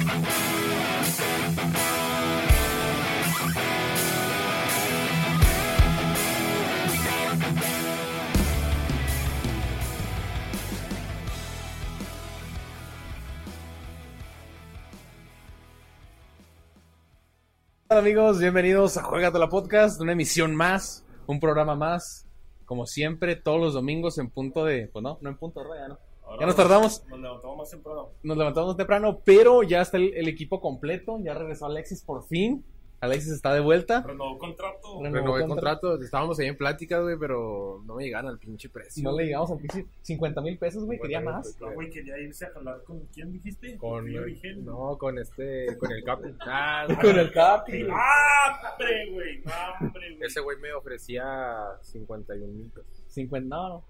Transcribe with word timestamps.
Hola 0.00 0.08
amigos, 18.00 18.38
bienvenidos 18.38 18.96
a 18.96 19.02
Juegate 19.02 19.38
la 19.38 19.50
Podcast, 19.50 20.00
una 20.00 20.12
emisión 20.12 20.54
más, 20.54 21.04
un 21.26 21.40
programa 21.40 21.74
más, 21.74 22.26
como 22.64 22.86
siempre, 22.86 23.36
todos 23.36 23.60
los 23.60 23.74
domingos 23.74 24.16
en 24.16 24.30
punto 24.30 24.64
de, 24.64 24.88
pues 24.88 25.02
no, 25.02 25.18
no 25.20 25.28
en 25.28 25.36
punto, 25.36 25.60
¿verdad? 25.60 25.76
Ya 25.76 25.88
no. 25.88 26.09
Ya 26.38 26.46
nos 26.46 26.56
tardamos, 26.56 27.04
Nos 27.08 27.20
levantamos 27.20 27.56
más 27.58 27.70
temprano. 27.70 28.08
nos 28.22 28.36
levantamos 28.36 28.76
temprano, 28.76 29.20
pero 29.24 29.62
ya 29.62 29.80
está 29.80 29.96
el, 29.96 30.14
el 30.14 30.28
equipo 30.28 30.60
completo, 30.60 31.18
ya 31.20 31.34
regresó 31.34 31.66
Alexis 31.66 32.02
por 32.02 32.24
fin, 32.26 32.64
Alexis 33.00 33.32
está 33.32 33.54
de 33.54 33.60
vuelta. 33.60 34.02
Renovó 34.06 34.36
contrato. 34.36 34.98
Renovó 35.02 35.14
Renovó 35.16 35.36
el 35.38 35.46
contrato. 35.46 35.80
contrato, 35.88 36.04
estábamos 36.04 36.38
ahí 36.38 36.48
en 36.48 36.56
pláticas, 36.56 37.02
güey, 37.02 37.16
pero 37.18 37.82
no 37.86 37.94
me 37.94 38.04
llegan 38.04 38.26
al 38.26 38.38
pinche 38.38 38.68
precio. 38.68 39.02
No 39.02 39.16
le 39.16 39.24
llegamos 39.24 39.50
al 39.50 39.58
pinche 39.58 39.86
50 40.02 40.40
mil 40.42 40.58
pesos, 40.58 40.84
güey, 40.84 41.00
quería 41.00 41.20
50,000 41.20 41.24
más. 41.24 41.60
No, 41.60 41.74
güey, 41.74 41.88
quería 41.88 42.18
irse 42.18 42.44
a 42.44 42.50
jalar 42.50 42.82
con. 42.84 43.00
¿Quién 43.14 43.32
dijiste? 43.32 43.78
Con, 43.78 44.04
Río 44.04 44.24
Vigel. 44.24 44.62
no, 44.66 44.98
con 44.98 45.18
este, 45.18 45.78
con 45.78 45.90
el 45.92 46.04
Capi. 46.04 46.28
Ah, 46.40 46.86
Con 47.00 47.18
el 47.18 47.32
Capi. 47.32 47.86
¡Ah, 47.90 48.72
hombre, 48.72 49.10
güey! 49.12 49.40
¡No, 49.44 49.52
hombre, 49.80 50.14
güey! 50.16 50.26
Ese 50.26 50.40
güey 50.40 50.58
me 50.58 50.72
ofrecía 50.74 51.68
51 51.80 52.52
mil 52.52 52.68
pesos. 52.70 53.02
50, 53.08 53.48
no, 53.48 53.68
no. 53.68 53.84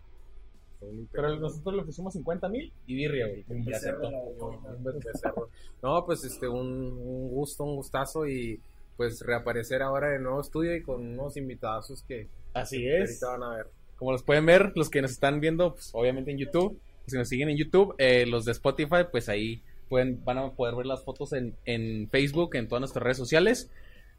51 0.80 0.92
mil 0.92 1.08
Pero 1.12 1.36
nosotros 1.36 1.74
le 1.76 1.82
pusimos 1.82 2.12
50 2.14 2.48
mil 2.48 2.72
y 2.86 2.94
birria, 2.94 3.28
güey. 3.28 3.44
Un 3.48 3.64
becerro 3.64 4.10
¿no? 4.10 4.18
Un 4.18 5.00
becerro. 5.00 5.48
No, 5.82 6.04
pues 6.04 6.24
este, 6.24 6.48
un, 6.48 6.66
un 6.66 7.28
gusto, 7.28 7.64
un 7.64 7.76
gustazo 7.76 8.26
y 8.26 8.60
pues 8.96 9.22
reaparecer 9.22 9.82
ahora 9.82 10.14
en 10.14 10.22
nuevo 10.24 10.40
estudio 10.40 10.74
y 10.74 10.82
con 10.82 11.06
unos 11.06 11.36
invitados 11.36 12.04
que 12.06 12.28
Así 12.52 12.78
que 12.78 13.02
es. 13.02 13.22
ahorita 13.22 13.38
van 13.38 13.52
a 13.52 13.56
ver. 13.56 13.66
Como 13.96 14.12
los 14.12 14.22
pueden 14.22 14.46
ver, 14.46 14.72
los 14.74 14.90
que 14.90 15.02
nos 15.02 15.10
están 15.10 15.40
viendo, 15.40 15.74
pues 15.74 15.90
obviamente 15.92 16.30
en 16.30 16.38
YouTube, 16.38 16.78
si 17.06 17.16
nos 17.16 17.28
siguen 17.28 17.50
en 17.50 17.56
YouTube, 17.56 17.94
eh, 17.98 18.26
los 18.26 18.44
de 18.44 18.52
Spotify, 18.52 19.04
pues 19.10 19.28
ahí 19.28 19.62
pueden, 19.88 20.22
van 20.24 20.38
a 20.38 20.50
poder 20.52 20.74
ver 20.74 20.86
las 20.86 21.02
fotos 21.04 21.32
en, 21.32 21.54
en 21.64 22.08
Facebook, 22.10 22.54
en 22.56 22.68
todas 22.68 22.80
nuestras 22.80 23.02
redes 23.02 23.16
sociales. 23.18 23.70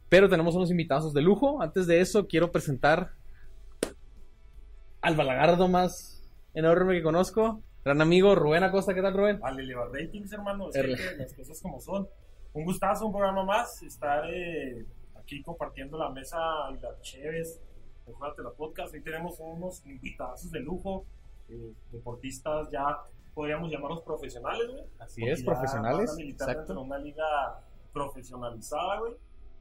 Pero 0.08 0.28
tenemos 0.28 0.54
unos 0.54 0.70
invitados 0.70 1.14
de 1.14 1.22
lujo. 1.22 1.62
Antes 1.62 1.86
de 1.86 2.00
eso, 2.00 2.26
quiero 2.26 2.52
presentar 2.52 3.12
al 5.00 5.16
balagardo 5.16 5.68
más 5.68 6.11
enorme 6.54 6.94
que 6.94 7.02
conozco. 7.02 7.62
Gran 7.84 8.00
amigo, 8.00 8.34
Rubén 8.34 8.62
Acosta. 8.62 8.94
¿Qué 8.94 9.02
tal, 9.02 9.14
Rubén? 9.14 9.40
Al 9.42 9.58
elevar 9.58 9.90
ratings, 9.90 10.32
hermano. 10.32 10.68
Es 10.68 10.74
que 10.74 11.16
las 11.16 11.34
cosas 11.34 11.60
como 11.60 11.80
son. 11.80 12.08
Un 12.52 12.64
gustazo, 12.64 13.06
un 13.06 13.12
programa 13.12 13.44
más. 13.44 13.82
Estar 13.82 14.24
eh, 14.32 14.86
aquí 15.16 15.42
compartiendo 15.42 15.98
la 15.98 16.10
mesa 16.10 16.38
y 16.70 16.80
las 16.80 17.00
cheves. 17.02 17.60
Jugate 18.04 18.42
la 18.42 18.50
podcast. 18.50 18.94
Hoy 18.94 19.00
tenemos 19.02 19.38
unos 19.40 19.84
invitados 19.86 20.50
de 20.50 20.60
lujo. 20.60 21.04
eh, 21.48 21.72
deportistas 21.90 22.70
ya 22.70 22.98
podríamos 23.34 23.70
llamarlos 23.70 24.02
profesionales, 24.02 24.68
güey. 24.70 24.84
Así 24.98 25.26
es, 25.26 25.42
profesionales. 25.42 26.14
Exacto. 26.18 26.74
de 26.74 26.80
una 26.80 26.98
liga 26.98 27.60
profesionalizada, 27.92 29.00
güey. 29.00 29.14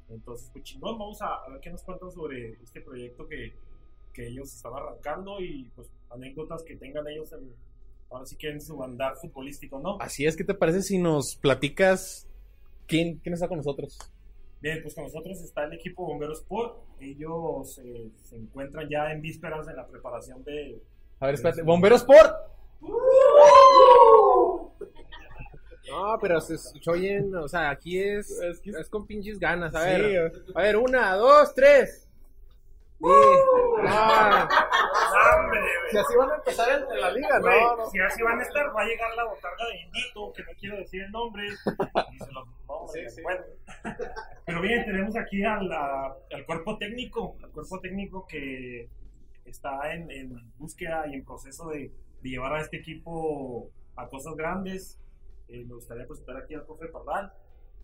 Entonces, 0.10 0.50
pues 0.52 0.64
chingón, 0.66 0.98
vamos 1.00 1.22
a, 1.22 1.36
a 1.36 1.50
ver 1.50 1.60
qué 1.62 1.70
nos 1.70 1.82
cuentan 1.84 2.12
sobre 2.12 2.54
este 2.62 2.82
proyecto 2.82 3.28
que, 3.28 3.56
que 4.14 4.28
ellos 4.28 4.54
están 4.54 4.74
arrancando 4.74 5.40
y 5.40 5.72
pues 5.76 5.90
anécdotas 6.14 6.64
que 6.64 6.76
tengan 6.76 7.08
ellos 7.08 7.32
en, 7.34 7.54
ahora 8.10 8.26
sí 8.26 8.36
que 8.36 8.50
en 8.50 8.62
su 8.62 8.82
andar 8.84 9.16
futbolístico, 9.18 9.80
¿no? 9.80 9.98
Así 10.00 10.26
es, 10.26 10.36
¿qué 10.36 10.44
te 10.44 10.54
parece 10.54 10.82
si 10.82 10.98
nos 10.98 11.36
platicas 11.36 12.28
quién, 12.88 13.18
quién 13.20 13.34
está 13.34 13.48
con 13.48 13.58
nosotros? 13.58 13.98
Bien, 14.62 14.80
pues 14.84 14.94
con 14.94 15.06
nosotros 15.06 15.42
está 15.42 15.64
el 15.64 15.74
equipo 15.74 16.06
Bombero 16.06 16.34
Sport. 16.34 16.78
Ellos 17.00 17.80
eh, 17.84 18.12
se 18.24 18.36
encuentran 18.36 18.88
ya 18.90 19.12
en 19.12 19.22
vísperas 19.22 19.66
de 19.66 19.74
la 19.74 19.88
preparación 19.88 20.44
de... 20.44 20.80
A 21.20 21.26
ver, 21.26 21.36
espérate. 21.36 21.64
Bombero 21.64 21.96
Sport. 21.96 22.36
No, 25.90 26.18
pero 26.22 26.40
se 26.40 26.56
escuchó 26.56 26.94
bien, 26.94 27.36
o 27.36 27.48
sea, 27.48 27.70
aquí 27.72 28.00
es, 28.00 28.30
Es 28.40 28.90
con 28.90 29.06
pinches 29.08 29.40
ganas. 29.40 29.74
A 29.76 29.84
Sí, 29.84 30.02
ver, 30.02 30.32
a 30.56 30.62
ver, 30.62 30.78
una, 30.78 31.16
dos, 31.16 31.54
tres. 31.56 32.08
Sí. 33.00 33.08
Ah, 33.88 34.48
Si 35.92 35.98
así 35.98 36.16
van 36.18 36.32
a 36.32 36.36
empezar 36.36 36.70
en, 36.70 36.92
en 36.92 37.02
la 37.02 37.12
liga, 37.12 37.40
Güey, 37.40 37.62
no, 37.62 37.78
no. 37.78 37.86
Si 37.90 38.00
así 38.00 38.22
van 38.24 38.40
a 38.40 38.44
estar, 38.44 38.76
va 38.76 38.82
a 38.82 38.86
llegar 38.86 39.16
la 39.16 39.26
botarga 39.26 39.66
de 39.68 39.80
Indito, 39.82 40.34
que 40.34 40.44
no 40.44 40.50
quiero 40.60 40.78
decir 40.78 41.04
el 41.04 41.12
nombre, 41.12 41.48
y 41.48 42.18
se 42.20 42.32
los 42.32 42.48
vamos 42.68 42.90
a 42.90 42.94
Sí, 42.94 43.10
sí. 43.10 43.22
bueno. 43.22 43.44
Pero 44.46 44.62
bien, 44.62 44.86
tenemos 44.86 45.16
aquí 45.18 45.44
a 45.44 45.62
la- 45.62 46.16
al 46.34 46.46
cuerpo 46.46 46.78
técnico, 46.78 47.36
al 47.44 47.52
cuerpo 47.52 47.80
técnico 47.80 48.26
que 48.28 48.90
está 49.46 49.94
en, 49.94 50.10
en 50.12 50.52
búsqueda 50.58 51.06
y 51.08 51.14
en 51.16 51.26
proceso 51.26 51.70
de, 51.70 51.92
de 52.22 52.30
llevar 52.30 52.54
a 52.56 52.62
este 52.62 52.78
equipo 52.78 53.70
a 53.96 54.08
cosas 54.08 54.36
grandes. 54.36 54.98
Eh, 55.48 55.66
me 55.66 55.76
gustaría 55.76 56.06
presentar 56.08 56.38
aquí 56.38 56.54
al 56.56 56.64
profe 56.66 56.88
Pardal, 56.88 57.34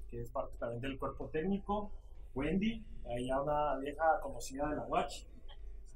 que 0.10 0.22
es 0.22 0.30
parte 0.32 0.56
también 0.58 0.82
del 0.82 0.98
cuerpo 0.98 1.30
técnico. 1.30 1.92
Wendy, 2.34 2.86
ahí 3.14 3.28
ya 3.28 3.42
una 3.42 3.78
vieja 3.78 4.20
conocida 4.22 4.70
de 4.70 4.76
la 4.78 4.84
Watch. 4.84 5.24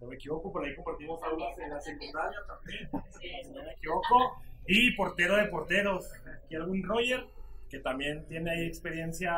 No 0.01 0.07
me 0.07 0.16
equivoco, 0.16 0.51
por 0.51 0.66
ahí 0.66 0.75
compartimos 0.75 1.22
aulas 1.23 1.57
en 1.59 1.69
la 1.69 1.79
secundaria 1.79 2.39
también, 2.47 2.89
si 3.19 3.50
no 3.51 3.63
me 3.63 3.72
equivoco. 3.72 4.41
Y 4.67 4.95
portero 4.95 5.35
de 5.35 5.45
porteros, 5.45 6.12
aquí 6.44 6.56
algún 6.56 6.84
Roger, 6.84 7.25
que 7.69 7.79
también 7.79 8.25
tiene 8.28 8.51
ahí 8.51 8.66
experiencia 8.66 9.34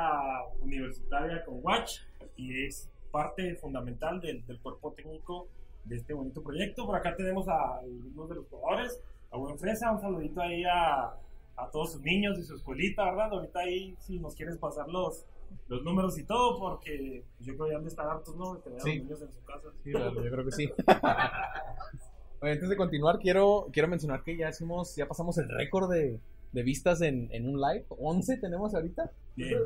universitaria 0.62 1.44
con 1.46 1.60
Watch 1.62 2.00
y 2.38 2.66
es 2.66 2.90
parte 3.12 3.56
fundamental 3.56 4.20
del, 4.22 4.46
del 4.48 4.60
cuerpo 4.60 4.92
técnico 4.94 5.48
de 5.86 5.98
este 5.98 6.14
bonito 6.14 6.42
proyecto. 6.42 6.86
Por 6.86 6.96
acá 6.96 7.16
tenemos 7.16 7.48
a 7.48 7.80
algunos 7.80 8.30
de 8.30 8.36
los 8.36 8.48
jugadores, 8.48 9.00
a 9.32 9.38
Buen 9.38 9.60
Fresa, 9.60 9.92
un 9.92 10.02
saludito 10.02 10.42
ahí 10.42 10.64
a, 10.64 11.14
a 11.58 11.70
todos 11.72 11.94
sus 11.94 12.02
niños 12.02 12.40
y 12.40 12.44
su 12.44 12.56
escuelita, 12.56 13.04
¿verdad? 13.06 13.34
Ahorita 13.34 13.60
ahí 13.60 13.96
si 14.00 14.20
nos 14.20 14.36
quieres 14.36 14.58
pasar 14.58 14.88
los, 14.88 15.26
los 15.68 15.84
números 15.84 16.18
y 16.18 16.24
todo, 16.26 16.60
porque 16.60 17.24
yo 17.40 17.54
creo 17.56 17.66
que 17.66 17.72
ya 17.72 17.78
han 17.78 17.84
de 17.84 17.90
estar 17.90 18.08
hartos, 18.08 18.36
¿no? 18.36 18.54
A 18.54 18.58
Sí. 18.58 18.70
los 18.70 18.86
niños 18.86 19.22
en 19.22 19.32
su 19.34 19.44
casa. 19.44 19.68
Sí, 19.84 19.92
Lalo, 19.92 20.24
yo 20.24 20.32
creo 20.32 20.46
que 20.46 20.52
sí. 20.52 20.70
Antes 22.42 22.68
de 22.70 22.76
continuar, 22.76 23.20
quiero, 23.20 23.68
quiero 23.72 23.88
mencionar 23.88 24.24
que 24.24 24.36
ya 24.36 24.50
hicimos, 24.50 24.96
ya 24.96 25.08
pasamos 25.08 25.38
el 25.38 25.48
récord 25.50 25.90
de, 25.92 26.20
de 26.52 26.64
vistas 26.64 27.02
en, 27.02 27.30
en 27.32 27.48
un 27.48 27.60
live. 27.62 27.86
11 27.90 28.38
tenemos 28.38 28.74
ahorita. 28.76 29.12
Bien. 29.36 29.60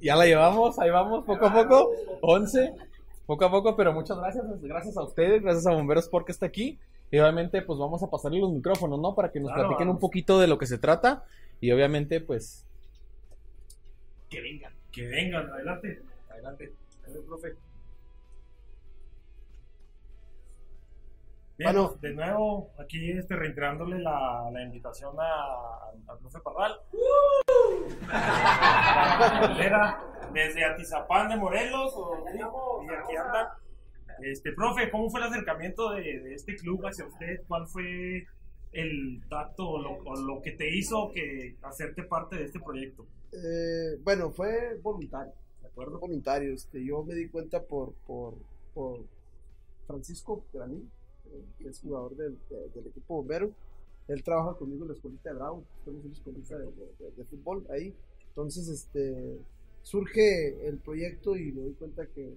Ya 0.00 0.14
la 0.14 0.26
llevamos, 0.26 0.78
ahí 0.78 0.90
vamos, 0.90 1.24
poco 1.24 1.46
a 1.46 1.52
poco. 1.52 1.90
11, 2.22 2.72
poco 3.26 3.44
a 3.44 3.50
poco, 3.50 3.74
pero 3.76 3.92
muchas 3.92 4.16
gracias. 4.18 4.44
Gracias 4.62 4.96
a 4.96 5.02
ustedes, 5.02 5.42
gracias 5.42 5.66
a 5.66 5.72
Bomberos 5.74 6.08
porque 6.08 6.30
está 6.32 6.46
aquí. 6.46 6.78
Y 7.10 7.18
obviamente, 7.18 7.62
pues 7.62 7.76
vamos 7.80 8.00
a 8.04 8.08
pasarle 8.10 8.38
los 8.38 8.52
micrófonos, 8.52 9.00
¿no? 9.00 9.16
Para 9.16 9.32
que 9.32 9.40
nos 9.40 9.50
Claro, 9.52 9.68
platiquen 9.70 9.88
un 9.88 9.98
poquito 9.98 10.38
de 10.38 10.46
lo 10.46 10.56
que 10.56 10.66
se 10.66 10.78
trata. 10.78 11.24
Y 11.60 11.72
obviamente, 11.72 12.20
pues, 12.20 12.64
Que 14.28 14.40
vengan. 14.40 14.72
Que 14.92 15.06
vengan, 15.06 15.48
adelante. 15.50 16.02
Adelante. 16.30 16.72
Adelante, 17.04 17.26
profe. 17.28 17.48
Bien, 21.58 21.72
Bueno. 21.72 21.88
pues, 21.90 22.00
de 22.00 22.12
nuevo, 22.14 22.70
aquí 22.78 23.12
este, 23.12 23.36
reiterándole 23.36 23.98
la, 23.98 24.50
la 24.50 24.62
invitación 24.62 25.14
a- 25.20 25.90
al 26.10 26.18
profe 26.18 26.38
Parral. 26.40 26.80
Bandera 29.30 30.02
desde 30.32 30.64
Atizapán 30.64 31.28
de 31.28 31.36
Morelos, 31.36 31.92
o, 31.96 32.24
y 32.82 32.88
aquí 32.94 33.16
anda. 33.16 33.56
Este, 34.22 34.52
profe, 34.52 34.90
¿cómo 34.90 35.08
fue 35.10 35.20
el 35.20 35.26
acercamiento 35.26 35.90
de, 35.92 36.02
de 36.20 36.34
este 36.34 36.56
club 36.56 36.84
hacia 36.86 37.06
usted? 37.06 37.40
¿Cuál 37.46 37.66
fue 37.66 38.26
el 38.72 39.22
tacto 39.28 39.68
o 39.68 39.78
lo, 39.82 39.90
o 40.04 40.14
lo 40.16 40.40
que 40.42 40.52
te 40.52 40.68
hizo 40.76 41.10
que 41.12 41.56
hacerte 41.62 42.02
parte 42.04 42.36
de 42.36 42.44
este 42.44 42.60
proyecto? 42.60 43.06
Eh, 43.32 43.98
bueno, 44.02 44.30
fue 44.30 44.76
voluntario, 44.82 45.32
¿De 45.62 45.68
acuerdo? 45.68 45.98
voluntario. 45.98 46.52
Este, 46.54 46.84
yo 46.84 47.02
me 47.04 47.14
di 47.14 47.28
cuenta 47.28 47.62
por, 47.62 47.92
por, 48.06 48.34
por 48.74 49.00
Francisco 49.86 50.44
Granín, 50.52 50.90
eh, 51.26 51.44
que 51.58 51.68
es 51.68 51.80
jugador 51.80 52.16
del, 52.16 52.38
de- 52.48 52.68
del 52.74 52.86
equipo 52.88 53.16
bombero. 53.16 53.52
Él 54.08 54.22
trabaja 54.24 54.54
conmigo 54.58 54.82
en 54.82 54.88
la 54.88 54.94
escuelita 54.94 55.30
de 55.30 55.36
Bravo, 55.36 55.62
estamos 55.78 56.02
en 56.04 56.10
la 56.10 56.16
escuelita 56.16 56.58
de, 56.58 57.24
fútbol 57.26 57.64
ahí. 57.70 57.94
Entonces, 58.28 58.68
este, 58.68 59.38
surge 59.82 60.66
el 60.66 60.78
proyecto 60.78 61.36
y 61.36 61.52
me 61.52 61.62
doy 61.62 61.72
cuenta 61.74 62.06
que, 62.06 62.34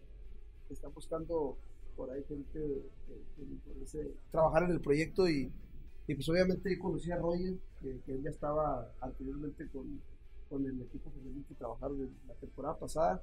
están 0.69 0.93
buscando 0.93 1.55
por 1.95 2.09
ahí 2.09 2.23
gente 2.27 2.47
que, 2.53 3.43
le 3.43 3.45
interese 3.45 4.11
trabajar 4.31 4.63
en 4.63 4.71
el 4.71 4.81
proyecto 4.81 5.29
y, 5.29 5.51
pues 6.07 6.27
obviamente 6.29 6.77
conocí 6.79 7.11
a 7.11 7.17
Roger, 7.17 7.53
que, 7.79 7.99
que 8.05 8.11
él 8.13 8.23
ya 8.23 8.31
estaba 8.31 8.91
anteriormente 8.99 9.67
con, 9.71 10.01
con 10.53 10.65
el 10.67 10.79
equipo 10.83 11.09
femenino 11.09 11.43
que 11.47 11.55
trabajaron 11.55 11.99
la 12.27 12.35
temporada 12.35 12.77
pasada. 12.77 13.21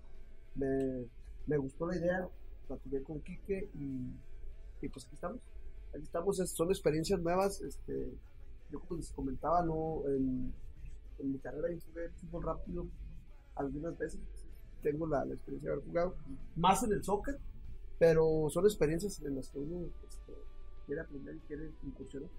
Me, 0.56 1.06
me 1.46 1.56
gustó 1.58 1.86
la 1.86 1.96
idea, 1.96 2.28
platiqué 2.66 3.02
con 3.04 3.20
Quique 3.20 3.70
y, 3.74 4.10
y 4.84 4.88
pues 4.88 5.06
aquí 5.06 5.14
estamos. 5.14 5.38
Aquí 5.94 6.02
estamos, 6.02 6.40
es- 6.40 6.50
son 6.50 6.70
experiencias 6.70 7.20
nuevas. 7.20 7.60
Este, 7.60 8.12
yo 8.72 8.80
como 8.80 8.96
les 8.98 9.12
comentaba, 9.12 9.62
no, 9.62 10.02
en, 10.08 10.52
mi 11.22 11.38
carrera 11.38 11.68
yo 11.70 11.78
jugué 11.86 12.08
fútbol 12.20 12.42
rápido 12.44 12.86
algunas 13.54 13.96
veces 13.98 14.18
tengo 14.82 15.06
la, 15.06 15.24
la 15.24 15.34
experiencia 15.34 15.68
de 15.70 15.74
haber 15.74 15.86
jugado, 15.86 16.14
más 16.56 16.82
en 16.82 16.92
el 16.92 17.04
soccer, 17.04 17.38
pero 17.98 18.48
son 18.48 18.64
experiencias 18.64 19.20
en 19.22 19.36
las 19.36 19.50
que 19.50 19.58
uno 19.58 19.86
este, 20.08 20.32
quiere 20.86 21.02
aprender 21.02 21.34
y 21.36 21.40
quiere 21.40 21.70
incursionar. 21.84 22.30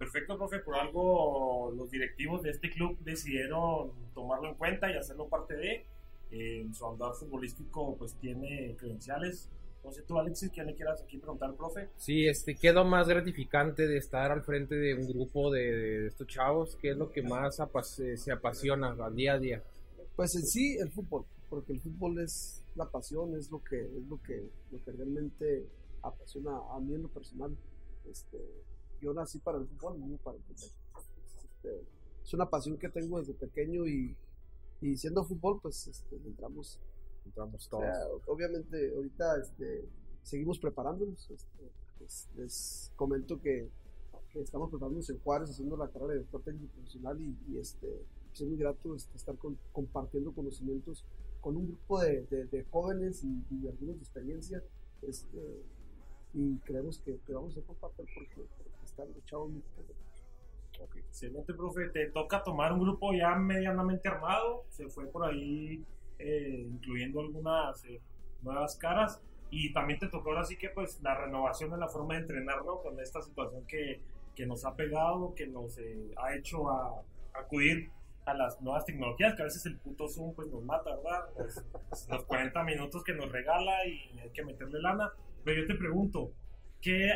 Perfecto, 0.00 0.38
profe. 0.38 0.60
Por 0.60 0.76
algo 0.76 1.70
los 1.76 1.90
directivos 1.90 2.42
de 2.42 2.50
este 2.50 2.70
club 2.70 2.98
decidieron 3.04 3.92
tomarlo 4.14 4.48
en 4.48 4.54
cuenta 4.54 4.90
y 4.90 4.96
hacerlo 4.96 5.28
parte 5.28 5.54
de. 5.54 5.84
Eh, 6.32 6.62
en 6.62 6.74
su 6.74 6.86
andar 6.86 7.12
futbolístico, 7.14 7.96
pues 7.98 8.14
tiene 8.14 8.74
credenciales. 8.78 9.50
No 9.84 9.92
sé 9.92 10.02
tú, 10.02 10.18
Alexis, 10.18 10.50
¿qué 10.50 10.62
le 10.64 10.74
quieras 10.74 11.02
aquí 11.02 11.18
preguntar 11.18 11.54
profe? 11.54 11.88
Sí, 11.98 12.26
este, 12.26 12.54
¿qué 12.54 12.68
es 12.68 12.74
lo 12.74 12.84
más 12.84 13.08
gratificante 13.08 13.86
de 13.86 13.98
estar 13.98 14.30
al 14.32 14.42
frente 14.42 14.74
de 14.76 14.94
un 14.94 15.06
grupo 15.06 15.50
de, 15.50 15.60
de 15.72 16.06
estos 16.06 16.26
chavos? 16.28 16.76
¿Qué 16.80 16.90
es 16.92 16.96
lo 16.96 17.10
que 17.10 17.22
más 17.22 17.60
apas- 17.60 17.98
eh, 18.00 18.16
se 18.16 18.32
apasiona 18.32 18.96
al 19.04 19.14
día 19.14 19.34
a 19.34 19.38
día? 19.38 19.62
Pues 20.16 20.34
en 20.36 20.46
sí 20.46 20.76
el 20.78 20.90
fútbol, 20.90 21.24
porque 21.50 21.72
el 21.74 21.80
fútbol 21.80 22.20
es 22.20 22.64
la 22.74 22.86
pasión, 22.86 23.34
es 23.36 23.50
lo 23.50 23.62
que 23.62 23.80
es 23.82 24.06
lo 24.08 24.18
que 24.22 24.48
lo 24.70 24.82
que 24.82 24.92
realmente 24.92 25.66
apasiona 26.02 26.52
a 26.74 26.80
mí 26.80 26.94
en 26.94 27.02
lo 27.02 27.08
personal. 27.08 27.54
Este, 28.10 28.38
yo 29.00 29.12
nací 29.14 29.38
para 29.38 29.58
el 29.58 29.66
fútbol, 29.66 29.98
no 30.00 30.16
para 30.18 30.36
el 30.36 30.42
fútbol. 30.44 30.70
Este, 31.44 31.84
es 32.24 32.34
una 32.34 32.48
pasión 32.48 32.78
que 32.78 32.88
tengo 32.88 33.18
desde 33.18 33.34
pequeño 33.34 33.86
y, 33.86 34.16
y 34.80 34.96
siendo 34.96 35.24
fútbol, 35.24 35.60
pues 35.60 35.86
este, 35.88 36.16
entramos. 36.16 36.78
Entramos 37.26 37.66
O 37.66 37.70
todos. 37.70 37.82
sea, 37.84 38.06
obviamente 38.26 38.94
ahorita 38.94 39.38
este, 39.40 39.84
seguimos 40.22 40.58
preparándonos. 40.58 41.30
este, 41.30 41.70
pues, 41.98 42.28
les 42.36 42.92
comento 42.96 43.40
que, 43.40 43.68
que 44.32 44.40
estamos 44.40 44.70
preparándonos 44.70 45.10
en 45.10 45.18
Juárez 45.20 45.50
haciendo 45.50 45.76
la 45.76 45.88
carrera 45.88 46.08
de 46.08 46.14
director 46.20 46.42
técnico 46.42 46.72
profesional 46.74 47.20
y, 47.20 47.36
y, 47.48 47.58
este, 47.58 48.06
es 48.32 48.42
muy 48.42 48.56
grato 48.56 48.94
este, 48.94 49.16
estar 49.16 49.36
con- 49.36 49.58
compartiendo 49.72 50.32
conocimientos 50.32 51.04
con 51.40 51.56
un 51.56 51.66
grupo 51.68 52.00
de, 52.00 52.22
de- 52.30 52.44
de 52.46 52.64
jóvenes 52.70 53.22
y, 53.24 53.44
y 53.50 53.68
algunos 53.68 53.96
de 53.96 54.02
experiencia. 54.02 54.62
Este, 55.02 55.62
y 56.32 56.56
creemos 56.58 56.98
que, 57.00 57.18
que 57.26 57.32
vamos 57.34 57.56
a 57.56 57.60
porque, 57.60 58.28
porque 58.36 58.69
están 59.04 59.24
chavos 59.24 59.50
muy 59.50 59.62
Excelente, 60.96 61.52
profe. 61.52 61.88
Te 61.88 62.06
toca 62.06 62.42
tomar 62.42 62.72
un 62.72 62.80
grupo 62.80 63.12
ya 63.12 63.34
medianamente 63.34 64.08
armado. 64.08 64.64
Se 64.70 64.88
fue 64.88 65.06
por 65.06 65.28
ahí 65.28 65.84
eh, 66.18 66.66
incluyendo 66.70 67.20
algunas 67.20 67.84
eh, 67.84 68.00
nuevas 68.42 68.76
caras. 68.76 69.20
Y 69.50 69.72
también 69.72 69.98
te 69.98 70.08
tocó 70.08 70.30
ahora 70.30 70.44
sí 70.44 70.56
que 70.56 70.70
pues 70.70 71.00
la 71.02 71.14
renovación 71.14 71.70
de 71.70 71.78
la 71.78 71.88
forma 71.88 72.14
de 72.14 72.20
entrenar, 72.20 72.64
¿no? 72.64 72.80
Con 72.80 72.98
esta 73.00 73.20
situación 73.20 73.66
que, 73.66 74.00
que 74.34 74.46
nos 74.46 74.64
ha 74.64 74.76
pegado, 74.76 75.34
que 75.34 75.46
nos 75.48 75.76
eh, 75.78 76.12
ha 76.16 76.36
hecho 76.36 76.70
a, 76.70 77.02
acudir 77.34 77.90
a 78.26 78.34
las 78.34 78.60
nuevas 78.60 78.84
tecnologías, 78.84 79.34
que 79.34 79.42
a 79.42 79.46
veces 79.46 79.66
el 79.66 79.76
puto 79.78 80.08
Zoom 80.08 80.34
pues 80.34 80.48
nos 80.48 80.62
mata, 80.62 80.94
¿verdad? 80.94 81.28
Pues, 81.34 82.08
los 82.08 82.24
40 82.24 82.62
minutos 82.62 83.02
que 83.02 83.12
nos 83.12 83.30
regala 83.32 83.86
y 83.86 84.18
hay 84.20 84.30
que 84.30 84.44
meterle 84.44 84.80
lana. 84.80 85.12
Pero 85.44 85.62
yo 85.62 85.66
te 85.66 85.74
pregunto, 85.74 86.32
¿qué, 86.80 87.10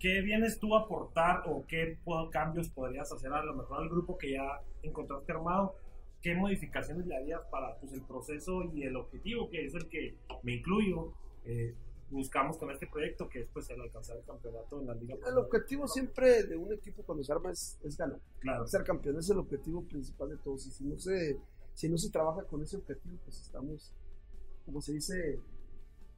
¿qué 0.00 0.22
vienes 0.22 0.58
tú 0.58 0.74
a 0.74 0.80
aportar 0.80 1.42
o 1.46 1.64
qué 1.68 1.98
cambios 2.32 2.68
podrías 2.70 3.12
hacer 3.12 3.32
a 3.32 3.44
lo 3.44 3.54
mejor 3.54 3.82
al 3.82 3.88
grupo 3.88 4.18
que 4.18 4.32
ya 4.32 4.60
encontraste 4.82 5.30
armado? 5.30 5.76
¿Qué 6.22 6.34
modificaciones 6.34 7.06
le 7.06 7.16
harías 7.16 7.42
para 7.50 7.76
pues, 7.76 7.92
el 7.92 8.02
proceso 8.02 8.64
y 8.74 8.82
el 8.82 8.96
objetivo, 8.96 9.48
que 9.48 9.64
es 9.64 9.74
el 9.74 9.88
que 9.88 10.16
me 10.42 10.54
incluyo, 10.54 11.12
eh, 11.44 11.74
buscamos 12.10 12.58
con 12.58 12.70
este 12.70 12.86
proyecto, 12.86 13.28
que 13.28 13.40
es 13.40 13.48
pues 13.52 13.70
el 13.70 13.80
alcanzar 13.80 14.16
el 14.16 14.24
campeonato 14.24 14.80
en 14.80 14.86
la 14.86 14.94
Liga? 14.94 15.16
El 15.26 15.38
objetivo 15.38 15.86
siempre 15.86 16.44
de 16.44 16.56
un 16.56 16.72
equipo 16.72 17.02
cuando 17.04 17.22
se 17.22 17.32
arma 17.32 17.50
es, 17.50 17.78
es 17.84 17.96
ganar. 17.96 18.18
Claro, 18.40 18.66
ser 18.66 18.82
campeón 18.84 19.18
es 19.18 19.30
el 19.30 19.38
objetivo 19.38 19.82
principal 19.84 20.30
de 20.30 20.36
todos 20.38 20.66
y 20.66 20.70
si 20.70 20.84
no 20.84 20.98
se 20.98 21.38
si 21.74 21.88
no 21.88 21.96
se 21.96 22.10
trabaja 22.10 22.42
con 22.44 22.62
ese 22.62 22.76
objetivo 22.76 23.16
pues 23.24 23.40
estamos 23.40 23.92
como 24.66 24.82
se 24.82 24.92
dice 24.92 25.38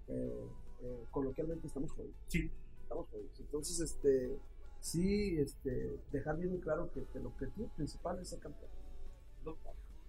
eh, 0.09 0.47
eh, 0.83 1.05
coloquialmente 1.11 1.67
estamos 1.67 1.93
jodidos 1.93 2.17
sí, 2.27 2.51
estamos 2.93 3.09
jodidos 3.11 3.41
entonces 3.41 3.81
este 3.81 4.39
sí 4.81 5.39
este 5.39 5.99
dejar 6.13 6.37
bien 6.37 6.59
claro 6.59 6.91
que, 6.93 7.05
que 7.07 7.19
el 7.19 7.27
objetivo 7.27 7.69
principal 7.77 8.19
es 8.21 8.29
ser 8.29 8.41
campeón 8.41 8.71
¿no? 9.45 9.57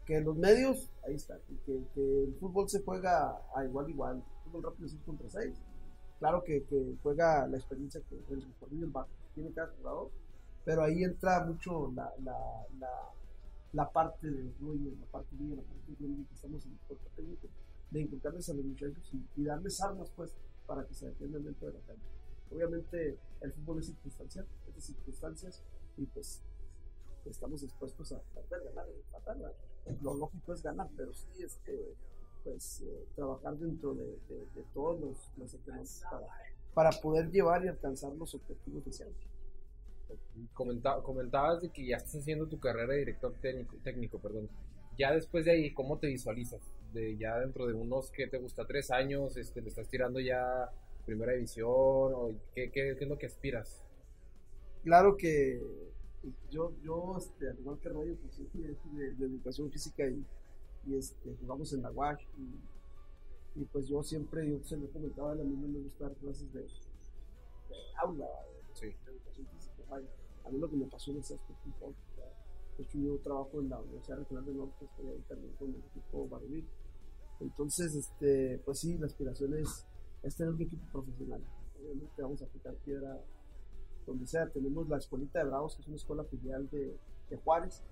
que 0.06 0.20
los 0.20 0.36
medios 0.36 0.92
ahí 1.08 1.16
está 1.16 1.40
y 1.50 1.56
que, 1.66 1.82
que 1.94 2.24
el 2.26 2.36
fútbol 2.40 2.68
se 2.68 2.82
juega 2.82 3.40
a 3.56 3.64
igual 3.64 3.90
igual 3.90 4.18
el 4.18 4.44
fútbol 4.44 4.64
rápido 4.64 4.86
es 4.88 4.92
6 4.92 5.04
contra 5.06 5.30
6 5.30 5.56
claro 6.20 6.44
que, 6.44 6.64
que 6.66 6.96
juega 7.02 7.48
la 7.48 7.58
experiencia 7.58 8.02
que 8.10 8.16
el 8.34 8.42
recorrido 8.42 8.90
tiene 9.34 9.52
cada 9.54 9.74
jugador 9.78 10.12
pero 10.66 10.84
ahí 10.84 11.04
entra 11.04 11.46
mucho 11.46 11.92
la, 11.96 12.12
la, 12.24 12.38
la, 12.80 12.90
la 13.74 13.92
parte 13.92 14.30
de 14.30 14.54
Roger, 14.62 14.94
la 14.98 15.06
parte 15.08 15.36
mía, 15.36 15.58
la 15.58 15.64
parte 15.64 15.92
de 16.00 16.26
que 16.26 16.34
estamos 16.34 16.66
en 16.66 16.72
el 16.72 16.78
cuerpo 16.88 17.10
técnico, 17.18 17.48
de 17.92 18.02
inculcarles 18.02 18.50
a 18.50 18.54
los 18.54 18.64
muchachos 18.64 19.12
y, 19.14 19.42
y 19.42 19.44
darles 19.44 19.82
armas 19.82 20.10
pues 20.16 20.34
para 20.66 20.86
que 20.86 20.94
se 20.94 21.08
defiendan 21.08 21.44
dentro 21.44 21.68
de 21.68 21.74
la 21.74 21.80
cancha. 21.82 22.08
Obviamente 22.51 23.18
el 23.42 23.51
fútbol 23.54 23.80
es 23.80 23.88
circunstancial, 23.88 24.45
es 24.68 24.75
de 24.75 24.81
circunstancias 24.81 25.63
y 25.98 26.06
pues 26.06 26.42
estamos 27.25 27.62
dispuestos 27.62 28.12
a 28.12 28.16
de 28.18 28.72
ganar. 29.25 29.54
Lo 30.01 30.13
lógico 30.13 30.54
es 30.54 30.62
ganar, 30.62 30.90
pero 30.95 31.13
sí 31.13 31.44
este 31.44 31.95
pues 32.44 32.81
eh, 32.81 33.07
trabajar 33.16 33.56
dentro 33.57 33.94
de, 33.94 34.18
todos 34.74 35.00
los, 35.00 35.31
los 35.38 35.56
para, 36.10 36.28
para 36.74 36.92
poder 37.01 37.31
llevar 37.31 37.63
y 37.63 37.69
alcanzar 37.69 38.12
los 38.13 38.36
objetivos 38.36 38.84
deseados. 38.84 39.16
Comenta- 40.54 41.01
comentabas 41.01 41.62
de 41.62 41.69
que 41.69 41.86
ya 41.86 41.98
estás 41.98 42.16
haciendo 42.18 42.48
tu 42.48 42.60
carrera 42.60 42.92
de 42.94 43.00
director 43.00 43.34
técnico, 43.42 43.78
técnico, 43.84 44.19
perdón. 44.19 44.50
Ya 44.98 45.13
después 45.13 45.46
de 45.46 45.51
ahí, 45.51 45.74
¿cómo 45.74 45.98
te 45.98 46.07
visualizas? 46.07 46.62
De 46.94 47.18
ya 47.18 47.39
dentro 47.39 47.66
de 47.66 47.74
unos, 47.74 48.12
¿qué 48.12 48.28
te 48.28 48.38
gusta? 48.38 48.66
¿Tres 48.68 48.92
años? 48.92 49.38
Este, 49.38 49.62
¿Le 49.62 49.69
estás 49.69 49.88
tirando 49.88 50.19
ya 50.19 50.69
primera 51.06 51.34
división? 51.34 51.70
¿O 51.70 52.32
qué, 52.56 52.72
qué, 52.72 52.96
qué 52.98 53.04
es 53.04 53.10
lo 53.10 53.18
que 53.18 53.26
aspiras? 53.28 53.84
claro 54.84 55.16
que 55.16 55.62
yo, 56.50 56.74
yo 56.82 57.16
este, 57.18 57.50
al 57.50 57.60
igual 57.60 57.80
que 57.80 57.90
Rayo, 57.90 58.16
pues 58.22 58.38
de, 58.54 59.12
de- 59.16 59.26
educación 59.26 59.70
física 59.72 60.06
y, 60.08 60.26
y, 60.88 60.98
este, 60.98 61.36
jugamos 61.42 61.72
en 61.74 61.82
la 61.82 61.92
UAC 61.92 62.20
y, 62.38 63.62
y, 63.62 63.66
pues 63.66 63.88
yo 63.88 64.04
siempre, 64.04 64.50
yo 64.50 64.60
se 64.64 64.78
lo 64.78 64.88
comentaba, 64.92 65.32
a 65.34 65.36
mí 65.36 65.56
no 65.56 65.68
me 65.68 65.80
gusta 65.80 66.06
dar 66.06 66.16
clases 66.16 66.52
de, 66.54 66.62
de 66.62 66.68
aula, 68.02 68.28
Sí. 68.74 68.88
de 68.88 69.12
educación 69.12 69.48
física, 69.56 69.84
vaya. 69.90 70.08
A 70.46 70.50
mí 70.50 70.60
lo 70.60 70.70
que 70.70 70.76
me 70.76 70.86
pasó 70.88 71.12
en 71.12 71.18
ese 71.18 71.36
aspecto 71.36 71.94
de 72.78 72.84
hecho 72.84 72.98
yo 72.98 73.18
trabajo 73.20 73.62
en 73.62 73.70
la 73.70 73.80
Universidad 73.80 74.18
Regional 74.18 74.46
del 74.46 74.58
Norte, 74.58 74.86
estoy 74.86 75.08
ahí 75.12 75.24
también 75.30 75.54
con 75.56 75.70
el 75.70 75.84
equipo 75.92 76.28
varonil. 76.28 76.68
Entonces, 77.39 77.94
este, 77.96 78.60
pues 78.66 78.80
sí, 78.80 78.98
la 78.98 79.06
aspiración 79.06 79.54
es, 79.54 79.86
es 80.24 80.36
tener 80.36 80.53
un 80.53 80.62
equipo 80.62 80.86
profesional. 80.92 81.42
Obviamente 81.80 82.22
vamos 82.22 82.42
a 82.42 82.46
aplicar 82.46 82.74
piedra 82.75 83.20
donde 84.06 84.25
sea. 84.25 84.50
Tenemos 84.50 84.88
la 84.88 84.98
escuelita 84.98 85.39
de 85.39 85.46
Bravos, 85.46 85.75
que 85.75 85.82
es 85.82 85.88
una 85.88 85.98
escuela 85.98 86.24
filial 86.24 86.70
de, 86.70 86.98
de 87.30 87.38
Juárez, 87.38 87.84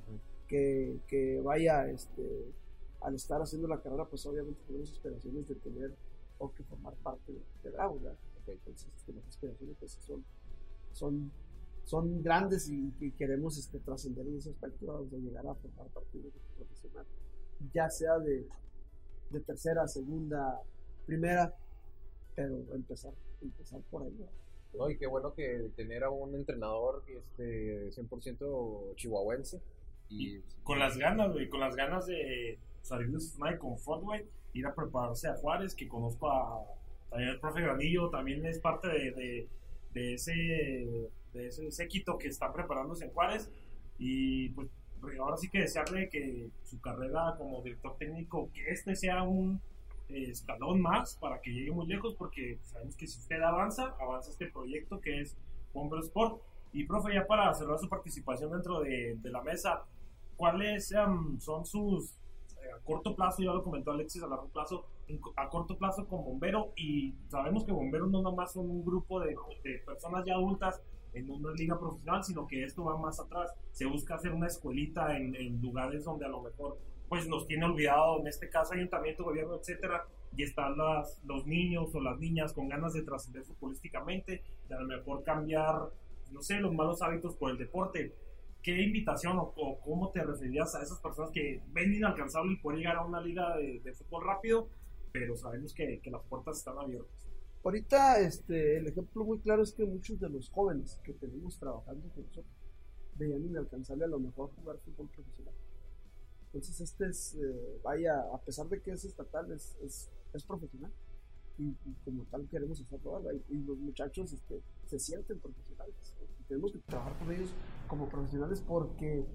que, 0.47 0.99
que 1.07 1.41
vaya, 1.41 1.89
este, 1.89 2.53
al 3.01 3.15
estar 3.15 3.41
haciendo 3.41 3.67
la 3.67 3.81
carrera, 3.81 4.05
pues 4.05 4.25
obviamente 4.25 4.61
tenemos 4.65 4.91
aspiraciones 4.91 5.47
de 5.47 5.55
tener 5.55 5.95
o 6.39 6.51
que 6.53 6.63
formar 6.63 6.93
parte 6.95 7.31
de, 7.31 7.41
de 7.63 7.69
Bravos, 7.71 8.01
¿verdad? 8.01 8.17
Entonces, 8.47 8.89
este, 8.95 9.13
las 9.13 9.25
aspiraciones 9.27 9.77
pues, 9.79 9.91
son, 9.91 10.23
son, 10.91 11.31
son 11.83 12.23
grandes 12.23 12.69
y, 12.69 12.93
y 12.99 13.11
queremos 13.11 13.57
este, 13.57 13.79
trascender 13.79 14.25
en 14.27 14.37
ese 14.37 14.49
aspecto, 14.49 15.05
de 15.11 15.19
llegar 15.19 15.45
a 15.47 15.55
formar 15.55 15.87
parte 15.87 16.17
de 16.17 16.19
un 16.19 16.27
equipo 16.29 16.47
profesional, 16.57 17.05
ya 17.73 17.89
sea 17.89 18.17
de, 18.19 18.47
de 19.29 19.39
tercera, 19.41 19.87
segunda, 19.87 20.61
primera, 21.05 21.55
pero 22.35 22.55
empezar, 22.73 23.13
empezar 23.41 23.81
por 23.89 24.03
ahí. 24.03 24.17
¿no? 24.73 24.89
Y 24.89 24.97
qué 24.97 25.07
bueno 25.07 25.33
que 25.33 25.69
tener 25.75 26.03
a 26.03 26.09
un 26.09 26.35
entrenador 26.35 27.03
este, 27.07 27.89
100% 27.91 28.95
chihuahuense. 28.95 29.61
Y, 30.09 30.39
con 30.63 30.79
las 30.79 30.97
ganas, 30.97 31.31
güey, 31.31 31.47
con 31.49 31.61
las 31.61 31.75
ganas 31.75 32.05
de 32.05 32.57
salir 32.81 33.09
de 33.11 33.19
su 33.19 33.37
zona 33.37 33.51
de 33.51 33.57
confort, 33.57 34.03
güey, 34.03 34.25
ir 34.53 34.65
a 34.65 34.75
prepararse 34.75 35.27
a 35.27 35.35
Juárez, 35.35 35.73
que 35.73 35.87
conozco 35.87 36.29
a 36.29 36.65
también 37.09 37.29
el 37.31 37.39
profe 37.39 37.61
Granillo, 37.61 38.09
también 38.09 38.45
es 38.45 38.59
parte 38.59 38.87
de, 38.87 39.11
de, 39.11 39.47
de 39.93 40.13
ese 40.13 41.11
de 41.33 41.47
ese 41.47 41.71
séquito 41.71 42.17
que 42.17 42.27
está 42.27 42.51
preparándose 42.51 43.05
en 43.05 43.11
Juárez 43.11 43.49
y 43.97 44.49
pues 44.49 44.69
ahora 45.19 45.37
sí 45.37 45.49
que 45.49 45.59
desearle 45.59 46.09
que 46.09 46.49
su 46.63 46.79
carrera 46.79 47.35
como 47.37 47.61
director 47.61 47.97
técnico, 47.97 48.49
que 48.53 48.69
este 48.69 48.95
sea 48.95 49.23
un 49.23 49.61
escalón 50.15 50.81
más 50.81 51.15
para 51.17 51.41
que 51.41 51.51
llegue 51.51 51.71
muy 51.71 51.87
lejos, 51.87 52.15
porque 52.15 52.59
sabemos 52.63 52.95
que 52.95 53.07
si 53.07 53.19
usted 53.19 53.41
avanza, 53.41 53.95
avanza 53.99 54.31
este 54.31 54.47
proyecto 54.47 54.99
que 54.99 55.21
es 55.21 55.37
Hombro 55.73 55.99
Sport. 55.99 56.41
Y 56.73 56.85
profe, 56.85 57.13
ya 57.13 57.27
para 57.27 57.53
cerrar 57.53 57.77
su 57.79 57.89
participación 57.89 58.51
dentro 58.51 58.79
de, 58.81 59.17
la 59.23 59.41
mesa, 59.41 59.83
¿cuáles 60.37 60.91
em, 60.93 61.39
son 61.39 61.65
sus 61.65 62.11
eh, 62.11 62.71
a 62.73 62.79
corto 62.85 63.13
plazo, 63.15 63.43
ya 63.43 63.51
lo 63.51 63.63
comentó 63.63 63.91
Alexis, 63.91 64.23
a 64.23 64.27
largo 64.27 64.47
plazo, 64.47 64.85
a 65.35 65.49
corto 65.49 65.77
plazo 65.77 66.07
con 66.07 66.23
Bombero? 66.23 66.71
Y 66.77 67.13
sabemos 67.27 67.65
que 67.65 67.73
Bombero 67.73 68.07
no 68.07 68.21
nomás 68.21 68.53
son 68.53 68.69
un 68.69 68.85
grupo 68.85 69.19
de, 69.19 69.35
de 69.63 69.79
personas 69.79 70.25
ya 70.25 70.35
adultas 70.35 70.81
en 71.13 71.29
una 71.29 71.51
liga 71.51 71.77
profesional, 71.77 72.23
sino 72.23 72.47
que 72.47 72.63
esto 72.63 72.85
va 72.85 72.97
más 72.97 73.19
atrás. 73.19 73.53
Se 73.71 73.85
busca 73.85 74.15
hacer 74.15 74.31
una 74.31 74.47
escuelita 74.47 75.17
en, 75.17 75.35
en 75.35 75.61
lugares 75.61 76.05
donde 76.05 76.25
a 76.25 76.29
lo 76.29 76.41
mejor 76.41 76.77
pues 77.11 77.27
nos 77.27 77.45
tiene 77.45 77.65
olvidado, 77.65 78.21
en 78.21 78.27
este 78.27 78.49
caso 78.49 78.73
ayuntamiento, 78.73 79.25
gobierno, 79.25 79.57
etcétera, 79.57 80.07
y 80.33 80.43
están 80.43 80.77
las, 80.77 81.21
los 81.25 81.45
niños 81.45 81.93
o 81.93 81.99
las 81.99 82.17
niñas 82.17 82.53
con 82.53 82.69
ganas 82.69 82.93
de 82.93 83.01
trascender 83.01 83.43
futbolísticamente, 83.43 84.41
de 84.69 84.73
a 84.73 84.79
lo 84.79 84.87
mejor 84.87 85.21
cambiar, 85.21 85.89
no 86.31 86.41
sé, 86.41 86.61
los 86.61 86.73
malos 86.73 87.01
hábitos 87.01 87.35
por 87.35 87.51
el 87.51 87.57
deporte. 87.57 88.15
¿Qué 88.63 88.81
invitación 88.81 89.37
o, 89.37 89.53
cómo 89.83 90.09
te 90.11 90.23
referirías 90.23 90.73
a 90.73 90.83
esas 90.83 91.01
personas 91.01 91.31
que 91.31 91.61
ven 91.73 91.93
inalcanzable 91.93 92.53
y 92.53 92.61
poder 92.61 92.79
llegar 92.79 92.95
a 92.95 93.05
una 93.05 93.19
liga 93.19 93.57
de, 93.57 93.81
de 93.81 93.93
fútbol 93.93 94.23
rápido, 94.25 94.69
pero 95.11 95.35
sabemos 95.35 95.73
que, 95.73 95.99
que 95.99 96.11
las 96.11 96.21
puertas 96.29 96.59
están 96.59 96.77
abiertas? 96.77 97.27
Ahorita, 97.61 98.21
este, 98.21 98.77
el 98.77 98.87
ejemplo 98.87 99.25
muy 99.25 99.39
claro 99.39 99.63
es 99.63 99.73
que 99.73 99.83
muchos 99.83 100.17
de 100.17 100.29
los 100.29 100.49
jóvenes 100.49 100.97
que 101.03 101.11
tenemos 101.11 101.59
trabajando 101.59 102.07
con 102.15 102.23
nosotros 102.23 102.55
veían 103.15 103.43
inalcanzable 103.43 104.05
a 104.05 104.07
lo 104.07 104.19
mejor 104.19 104.49
jugar 104.55 104.77
fútbol 104.77 105.09
profesional. 105.09 105.53
Entonces, 106.53 106.81
este 106.81 107.07
es, 107.07 107.35
eh, 107.35 107.79
vaya, 107.81 108.19
a 108.33 108.37
pesar 108.41 108.67
de 108.67 108.81
que 108.81 108.91
es 108.91 109.05
estatal, 109.05 109.49
es, 109.53 109.77
es, 109.81 110.09
es 110.33 110.43
profesional. 110.43 110.91
Y, 111.57 111.73
como 112.03 112.25
tal 112.25 112.47
queremos 112.49 112.81
hacerlo 112.81 113.15
ahora. 113.15 113.31
Y, 113.49 113.57
los 113.63 113.77
muchachos 113.77 114.33
este, 114.33 114.61
se 114.85 114.99
sienten 114.99 115.39
profesionales. 115.39 115.95
Tenemos 116.47 116.73
que 116.73 116.79
trabajar 116.79 117.17
con 117.19 117.31
ellos 117.31 117.53
como 117.87 118.09
profesionales 118.09 118.61
porque, 118.67 119.25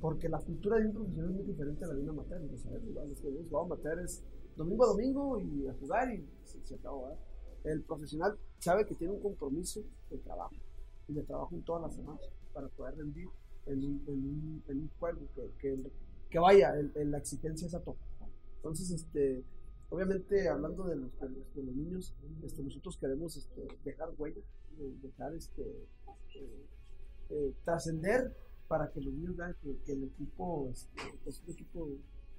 porque 0.00 0.28
la 0.28 0.40
cultura 0.40 0.78
de 0.78 0.86
un 0.86 0.94
profesional 0.94 1.30
es 1.30 1.36
muy 1.36 1.44
diferente 1.44 1.84
a 1.84 1.88
la 1.88 1.94
de 1.94 2.00
un 2.00 2.08
amateur. 2.10 2.40
¿no? 2.40 2.56
¿sabes? 2.56 2.82
Los 2.84 3.20
que 3.20 3.28
hemos 3.28 3.48
jugado 3.48 3.66
amateur 3.66 3.98
es 4.00 4.22
domingo 4.56 4.84
a 4.84 4.88
domingo 4.88 5.40
y 5.40 5.68
a 5.68 5.74
jugar 5.74 6.14
y 6.14 6.26
se, 6.44 6.64
se 6.64 6.74
acabó. 6.76 7.18
El 7.64 7.82
profesional 7.82 8.38
sabe 8.58 8.86
que 8.86 8.94
tiene 8.94 9.12
un 9.12 9.20
compromiso 9.20 9.82
de 10.10 10.18
trabajo 10.18 10.54
y 11.08 11.12
de 11.12 11.22
trabajo 11.24 11.54
en 11.54 11.62
todas 11.64 11.82
las 11.82 11.94
semanas 11.94 12.22
para 12.54 12.68
poder 12.68 12.96
rendir 12.96 13.28
en 13.66 13.82
en 13.82 14.62
en 14.68 14.78
un 14.78 14.90
juego 14.98 15.20
que, 15.34 15.50
que, 15.58 15.92
que 16.32 16.38
vaya, 16.38 16.74
el, 16.74 17.10
la 17.10 17.18
exigencia 17.18 17.66
es 17.66 17.74
a 17.74 17.80
tope. 17.80 18.00
Entonces, 18.56 18.90
este, 18.90 19.44
obviamente, 19.90 20.48
hablando 20.48 20.84
de 20.84 20.96
los, 20.96 21.10
de 21.20 21.62
los, 21.62 21.74
niños, 21.76 22.14
este, 22.42 22.62
nosotros 22.62 22.96
queremos 22.96 23.36
este, 23.36 23.68
dejar 23.84 24.08
huella, 24.16 24.40
dejar 25.02 25.34
este, 25.34 25.62
eh, 25.62 26.66
eh, 27.28 27.54
trascender 27.64 28.34
para 28.66 28.90
que 28.90 29.02
los 29.02 29.12
niños 29.12 29.36
vean 29.36 29.54
que, 29.62 29.92
el 29.92 30.04
equipo 30.04 30.70
este, 30.72 31.02
es 31.26 31.42
un 31.46 31.52
equipo, 31.52 31.88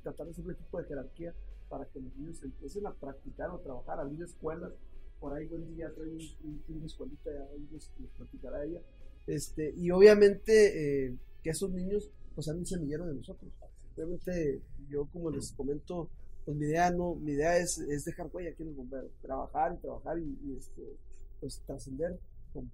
tratar 0.01 0.25
de 0.25 0.33
ser 0.33 0.45
un 0.45 0.51
equipo 0.51 0.79
de 0.79 0.85
jerarquía 0.85 1.35
para 1.69 1.85
que 1.85 1.99
los 1.99 2.15
niños 2.15 2.41
empiecen 2.43 2.87
a 2.87 2.93
practicar 2.93 3.51
o 3.51 3.59
trabajar, 3.59 3.99
abrir 3.99 4.23
escuelas. 4.23 4.73
Por 5.19 5.33
ahí 5.33 5.45
buen 5.45 5.67
día 5.75 5.93
trae 5.93 6.09
un, 6.09 6.19
un, 6.43 6.77
una 6.77 6.85
escuelita, 6.87 7.31
ya 7.31 7.47
les, 7.71 7.91
les 7.99 8.09
platicará 8.17 8.65
ella. 8.65 8.81
Este, 9.27 9.71
y 9.77 9.91
obviamente 9.91 11.05
eh, 11.05 11.15
que 11.43 11.51
esos 11.51 11.69
niños 11.69 12.09
pues 12.33 12.45
sean 12.45 12.57
un 12.57 12.65
semillero 12.65 13.05
de 13.05 13.13
nosotros. 13.13 13.51
Obviamente 13.95 14.61
yo 14.89 15.05
como 15.07 15.29
les 15.29 15.51
comento, 15.51 16.09
pues 16.45 16.57
mi 16.57 16.65
idea 16.65 16.91
no, 16.91 17.15
mi 17.15 17.33
idea 17.33 17.57
es, 17.57 17.77
es 17.77 18.05
dejar 18.05 18.29
huella 18.33 18.51
aquí 18.51 18.63
en 18.63 18.69
el 18.69 18.75
bombero, 18.75 19.09
trabajar 19.21 19.75
y 19.75 19.81
trabajar 19.81 20.19
y, 20.19 20.55
este, 20.57 20.97
pues 21.39 21.61
trascender 21.65 22.19
como, 22.51 22.69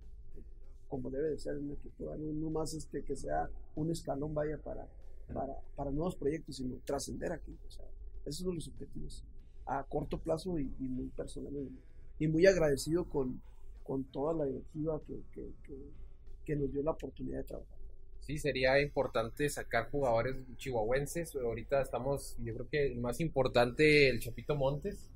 como, 0.88 1.10
debe 1.10 1.32
de 1.32 1.40
ser 1.40 1.56
en 1.56 1.66
un 1.66 1.72
equipo, 1.74 2.16
no, 2.16 2.34
no 2.34 2.50
más 2.50 2.74
este, 2.74 3.04
que 3.04 3.16
sea 3.16 3.50
un 3.76 3.92
escalón 3.92 4.34
vaya 4.34 4.58
para, 4.58 4.88
para, 5.34 5.56
para 5.76 5.92
nuevos 5.92 6.16
proyectos, 6.16 6.58
sino 6.58 6.78
trascender 6.86 7.32
aquí. 7.32 7.56
O 7.68 7.72
sea, 7.72 7.86
esos 8.26 8.44
son 8.44 8.56
los 8.56 8.68
objetivos 8.68 9.24
a 9.70 9.84
corto 9.84 10.20
plazo 10.20 10.58
y, 10.60 10.66
muy 10.80 11.10
personal 11.10 11.54
y 12.18 12.28
muy 12.28 12.46
agradecido 12.48 13.06
con, 13.06 13.40
con 13.84 14.04
toda 14.06 14.34
la 14.34 14.46
directiva 14.46 15.00
que, 15.06 15.22
que, 16.44 16.56
nos 16.56 16.72
dio 16.72 16.82
la 16.82 16.92
oportunidad 16.92 17.38
de 17.38 17.44
trabajar. 17.44 17.79
Sí, 18.30 18.38
sería 18.38 18.80
importante 18.80 19.50
sacar 19.50 19.90
jugadores 19.90 20.36
chihuahuenses. 20.58 21.36
Ahorita 21.36 21.82
estamos, 21.82 22.36
yo 22.44 22.54
creo 22.54 22.70
que 22.70 22.86
el 22.86 23.00
más 23.00 23.20
importante, 23.22 24.08
el 24.08 24.20
Chapito 24.20 24.56
Montes, 24.56 25.10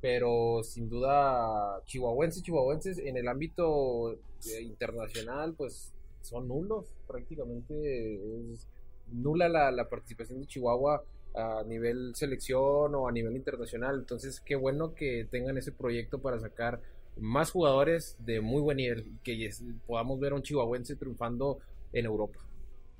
pero 0.00 0.64
sin 0.64 0.88
duda 0.88 1.80
chihuahuenses, 1.84 2.42
chihuahuenses 2.42 2.98
en 2.98 3.16
el 3.16 3.28
ámbito 3.28 4.14
eh, 4.14 4.62
internacional, 4.62 5.54
pues 5.54 5.92
son 6.22 6.48
nulos, 6.48 6.86
prácticamente 7.06 8.16
es 8.52 8.66
nula 9.12 9.48
la, 9.48 9.88
participación 9.88 10.40
de 10.40 10.48
Chihuahua 10.48 11.04
a 11.36 11.62
nivel 11.68 12.16
selección 12.16 12.96
o 12.96 13.06
a 13.06 13.12
nivel 13.12 13.36
internacional. 13.36 14.00
Entonces, 14.00 14.40
qué 14.40 14.56
bueno 14.56 14.92
que 14.96 15.24
tengan 15.30 15.56
ese 15.56 15.70
proyecto 15.70 16.20
para 16.20 16.40
sacar 16.40 16.80
más 17.16 17.52
jugadores 17.52 18.16
de 18.18 18.40
muy 18.40 18.60
buen 18.60 18.78
nivel, 18.78 19.06
que 19.22 19.50
podamos 19.86 20.18
ver 20.18 20.32
a 20.32 20.34
un 20.34 20.42
chihuahuense 20.42 20.96
triunfando 20.96 21.60
en 21.92 22.06
Europa. 22.06 22.38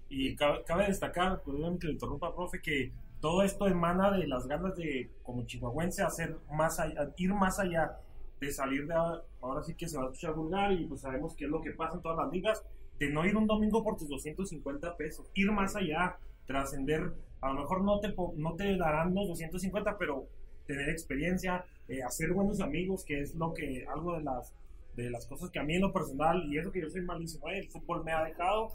Y 0.09 0.35
cabe, 0.37 0.65
cabe 0.65 0.87
destacar, 0.87 1.43
perdóname 1.43 1.79
que 1.79 1.87
le 1.87 1.93
interrumpa, 1.95 2.35
profe, 2.35 2.61
que 2.61 2.93
todo 3.21 3.43
esto 3.43 3.67
emana 3.67 4.11
de 4.11 4.27
las 4.27 4.47
ganas 4.47 4.77
de, 4.77 5.11
como 5.23 5.45
chihuahuense, 5.45 6.03
hacer 6.03 6.37
más 6.53 6.81
allá, 6.81 7.13
ir 7.17 7.33
más 7.35 7.59
allá, 7.59 7.99
de 8.41 8.51
salir 8.51 8.87
de 8.87 8.95
ahora 8.95 9.63
sí 9.63 9.75
que 9.75 9.87
se 9.87 9.99
va 9.99 10.05
a 10.05 10.07
escuchar 10.07 10.35
vulgar 10.35 10.73
y 10.73 10.87
pues 10.87 11.03
sabemos 11.03 11.35
qué 11.37 11.45
es 11.45 11.51
lo 11.51 11.61
que 11.61 11.73
pasa 11.73 11.97
en 11.97 12.03
todas 12.03 12.19
las 12.19 12.33
ligas, 12.33 12.65
de 12.99 13.11
no 13.11 13.25
ir 13.25 13.37
un 13.37 13.47
domingo 13.47 13.85
por 13.85 13.97
tus 13.97 14.09
250 14.09 14.97
pesos, 14.97 15.31
ir 15.35 15.53
más 15.53 15.77
allá, 15.77 16.17
trascender 16.47 17.13
a 17.41 17.53
lo 17.53 17.61
mejor 17.61 17.83
no 17.83 18.01
te, 18.01 18.15
no 18.37 18.55
te 18.55 18.77
darán 18.77 19.15
los 19.15 19.29
250, 19.29 19.97
pero 19.99 20.27
tener 20.67 20.89
experiencia, 20.91 21.65
eh, 21.89 22.03
hacer 22.03 22.33
buenos 22.33 22.61
amigos, 22.61 23.05
que 23.05 23.21
es 23.21 23.35
lo 23.35 23.55
que, 23.55 23.87
algo 23.93 24.17
de 24.17 24.23
las, 24.23 24.55
de 25.03 25.11
las 25.11 25.27
cosas 25.27 25.51
que 25.51 25.59
a 25.59 25.63
mí 25.63 25.75
en 25.75 25.83
lo 25.83 25.93
personal, 25.93 26.45
y 26.53 26.59
eso 26.59 26.73
que 26.73 26.81
yo 26.81 26.91
soy 26.91 27.03
malísimo, 27.03 27.49
eh, 27.49 27.59
el 27.59 27.69
fútbol 27.69 28.05
me 28.05 28.13
ha 28.13 28.25
dejado, 28.25 28.73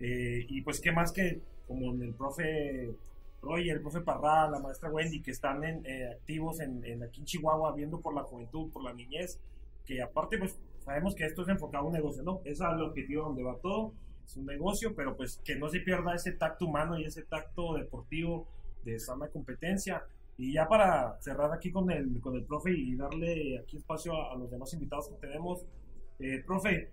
eh, 0.00 0.46
y 0.48 0.62
pues 0.62 0.80
qué 0.80 0.92
más 0.92 1.12
que 1.12 1.40
como 1.66 1.92
el 1.92 2.14
profe 2.14 2.94
Roy, 3.40 3.70
el 3.70 3.80
profe 3.80 4.00
Parra, 4.00 4.48
la 4.50 4.58
maestra 4.58 4.90
Wendy, 4.90 5.22
que 5.22 5.30
están 5.30 5.64
en, 5.64 5.84
eh, 5.86 6.10
activos 6.12 6.60
en, 6.60 6.84
en, 6.84 7.02
aquí 7.02 7.20
en 7.20 7.26
Chihuahua, 7.26 7.74
viendo 7.74 8.00
por 8.00 8.14
la 8.14 8.22
juventud, 8.22 8.70
por 8.70 8.82
la 8.84 8.92
niñez, 8.92 9.38
que 9.86 10.02
aparte 10.02 10.38
pues 10.38 10.58
sabemos 10.84 11.14
que 11.14 11.24
esto 11.24 11.42
es 11.42 11.48
enfocado 11.48 11.84
a 11.84 11.86
un 11.88 11.92
negocio, 11.94 12.22
¿no? 12.22 12.40
Es 12.44 12.60
el 12.60 12.82
objetivo 12.82 13.24
donde 13.24 13.42
va 13.42 13.56
todo 13.58 13.92
es 14.24 14.36
un 14.36 14.46
negocio, 14.46 14.94
pero 14.94 15.16
pues 15.16 15.40
que 15.44 15.56
no 15.56 15.68
se 15.68 15.80
pierda 15.80 16.14
ese 16.14 16.32
tacto 16.32 16.66
humano 16.66 16.98
y 16.98 17.04
ese 17.04 17.22
tacto 17.22 17.74
deportivo 17.74 18.46
de 18.84 18.98
sana 18.98 19.28
competencia. 19.28 20.04
Y 20.36 20.54
ya 20.54 20.66
para 20.66 21.16
cerrar 21.20 21.52
aquí 21.52 21.70
con 21.70 21.90
el, 21.90 22.20
con 22.20 22.34
el 22.34 22.44
profe 22.44 22.72
y 22.72 22.96
darle 22.96 23.58
aquí 23.58 23.76
espacio 23.76 24.14
a, 24.14 24.32
a 24.32 24.36
los 24.36 24.50
demás 24.50 24.72
invitados 24.74 25.08
que 25.08 25.26
tenemos, 25.26 25.64
eh, 26.18 26.42
profe, 26.44 26.90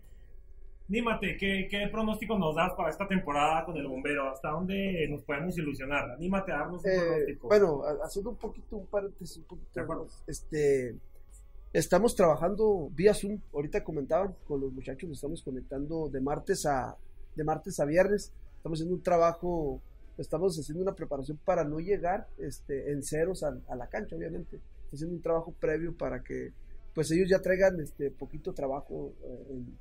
anímate, 0.89 1.37
¿qué, 1.37 1.67
¿qué, 1.69 1.87
pronóstico 1.87 2.37
nos 2.37 2.55
das 2.55 2.73
para 2.73 2.89
esta 2.89 3.07
temporada 3.07 3.65
con 3.65 3.77
el 3.77 3.87
bombero? 3.87 4.29
¿Hasta 4.29 4.49
dónde 4.49 5.07
nos 5.09 5.23
podemos 5.23 5.57
ilusionar? 5.57 6.11
Anímate 6.11 6.51
a 6.51 6.57
darnos 6.57 6.83
un 6.83 6.91
eh, 6.91 6.95
pronóstico. 6.99 7.47
Bueno, 7.47 7.81
haciendo 8.03 8.31
un 8.31 8.35
poquito, 8.37 8.77
un 8.77 8.87
paréntesis, 8.87 9.37
un 9.37 9.43
poquito, 9.45 10.07
este, 10.27 10.95
estamos 11.71 12.15
trabajando 12.15 12.89
vía 12.91 13.13
Zoom, 13.13 13.39
ahorita 13.53 13.83
comentaban 13.83 14.35
con 14.45 14.59
los 14.59 14.73
muchachos, 14.73 15.07
nos 15.07 15.17
estamos 15.17 15.41
conectando 15.43 16.09
de 16.09 16.19
martes 16.19 16.65
a, 16.65 16.97
de 17.35 17.43
martes 17.43 17.79
a 17.79 17.85
viernes. 17.85 18.33
Estamos 18.57 18.77
haciendo 18.77 18.95
un 18.95 19.03
trabajo, 19.03 19.81
estamos 20.21 20.57
haciendo 20.57 20.83
una 20.83 20.95
preparación 20.95 21.39
para 21.43 21.63
no 21.63 21.79
llegar 21.79 22.27
este, 22.37 22.91
en 22.91 23.03
ceros 23.03 23.43
a, 23.43 23.57
a 23.67 23.75
la 23.75 23.87
cancha, 23.87 24.15
obviamente. 24.15 24.57
Estamos 24.57 24.93
haciendo 24.93 25.15
un 25.15 25.21
trabajo 25.21 25.53
previo 25.59 25.95
para 25.95 26.23
que 26.23 26.53
pues 26.93 27.09
ellos 27.11 27.29
ya 27.29 27.41
traigan 27.41 27.79
este 27.79 28.11
poquito 28.11 28.53
trabajo, 28.53 29.13
eh, 29.23 29.45
en, 29.49 29.77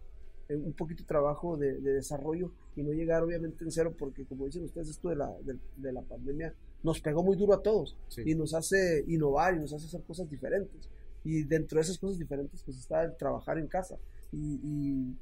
en 0.49 0.65
un 0.67 0.73
poquito 0.73 1.05
trabajo 1.05 1.57
de, 1.57 1.81
de, 1.81 1.95
desarrollo 1.95 2.53
y 2.77 2.83
no 2.83 2.93
llegar 2.93 3.23
obviamente 3.23 3.65
en 3.65 3.73
cero 3.73 3.95
porque 3.99 4.25
como 4.25 4.47
dicen 4.47 4.65
ustedes 4.65 4.91
esto 4.91 5.09
de 5.09 5.17
la, 5.17 5.33
de, 5.43 5.59
de 5.77 5.93
la 5.93 6.03
pandemia 6.03 6.55
nos 6.85 7.01
pegó 7.01 7.25
muy 7.25 7.37
duro 7.37 7.55
a 7.55 7.63
todos 7.63 7.97
sí. 8.09 8.23
y 8.25 8.37
nos 8.37 8.55
hace 8.55 9.05
innovar 9.09 9.55
y 9.55 9.59
nos 9.59 9.73
hace 9.73 9.87
hacer 9.87 10.03
cosas 10.03 10.31
diferentes 10.31 10.89
y 11.25 11.43
dentro 11.43 11.77
de 11.79 11.83
esas 11.83 11.99
cosas 11.99 12.17
diferentes 12.17 12.63
pues 12.63 12.79
está 12.79 13.03
el 13.03 13.17
trabajar 13.17 13.59
en 13.59 13.67
casa 13.67 13.99
y, 14.31 14.61
y 14.63 15.17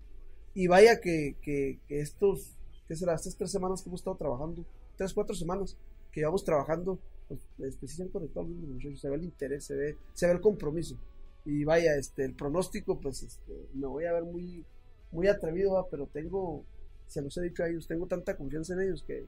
y 0.59 0.67
vaya 0.67 1.01
que, 1.01 1.37
que, 1.41 1.79
que, 1.87 2.01
estos, 2.01 2.57
¿qué 2.89 2.97
será? 2.97 3.15
Estas 3.15 3.37
tres 3.37 3.53
semanas 3.53 3.81
que 3.81 3.89
hemos 3.89 4.01
estado 4.01 4.17
trabajando, 4.17 4.65
tres, 4.99 5.15
cuatro 5.15 5.35
semanas 5.35 5.77
que 6.13 6.21
llevamos 6.21 6.45
trabajando, 6.45 6.99
pues, 7.29 7.41
este, 7.61 7.87
sí 7.87 7.97
se 7.97 8.03
han 8.03 8.09
conectado 8.09 8.47
algunos 8.47 8.69
muchachos, 8.69 9.01
se 9.01 9.09
ve 9.09 9.17
el 9.17 9.25
interés, 9.25 9.65
se 9.65 9.75
ve, 9.77 9.97
se 10.13 10.27
ve 10.27 10.33
el 10.33 10.41
compromiso. 10.41 10.97
Y 11.45 11.65
vaya, 11.65 11.95
este, 11.97 12.25
el 12.25 12.35
pronóstico, 12.35 13.01
pues 13.01 13.23
este, 13.23 13.69
me 13.75 13.87
voy 13.87 14.05
a 14.05 14.13
ver 14.13 14.25
muy, 14.25 14.65
muy 15.13 15.29
atrevido, 15.29 15.75
¿va? 15.75 15.87
pero 15.89 16.07
tengo, 16.07 16.65
se 17.07 17.23
los 17.23 17.37
he 17.39 17.43
dicho 17.43 17.63
a 17.63 17.69
ellos, 17.69 17.87
tengo 17.87 18.07
tanta 18.07 18.37
confianza 18.37 18.75
en 18.75 18.83
ellos 18.83 19.03
que, 19.07 19.27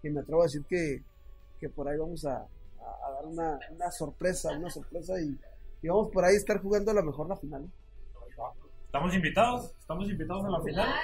que 0.00 0.10
me 0.10 0.20
atrevo 0.20 0.40
a 0.40 0.46
decir 0.46 0.64
que, 0.64 1.02
que 1.60 1.68
por 1.68 1.88
ahí 1.88 1.98
vamos 1.98 2.24
a, 2.24 2.38
a, 2.38 3.06
a 3.06 3.12
dar 3.12 3.26
una, 3.26 3.60
una, 3.70 3.90
sorpresa, 3.90 4.56
una 4.56 4.70
sorpresa 4.70 5.20
y, 5.20 5.38
y, 5.82 5.88
vamos 5.88 6.10
por 6.10 6.24
ahí 6.24 6.34
a 6.34 6.38
estar 6.38 6.60
jugando 6.60 6.90
a 6.90 6.94
lo 6.94 7.02
mejor 7.04 7.28
la 7.28 7.36
final. 7.36 7.64
¿eh? 7.64 7.70
¿Estamos 8.86 9.14
invitados? 9.14 9.72
¿Estamos 9.78 10.10
invitados 10.10 10.44
a 10.44 10.50
la 10.50 10.60
final? 10.60 10.94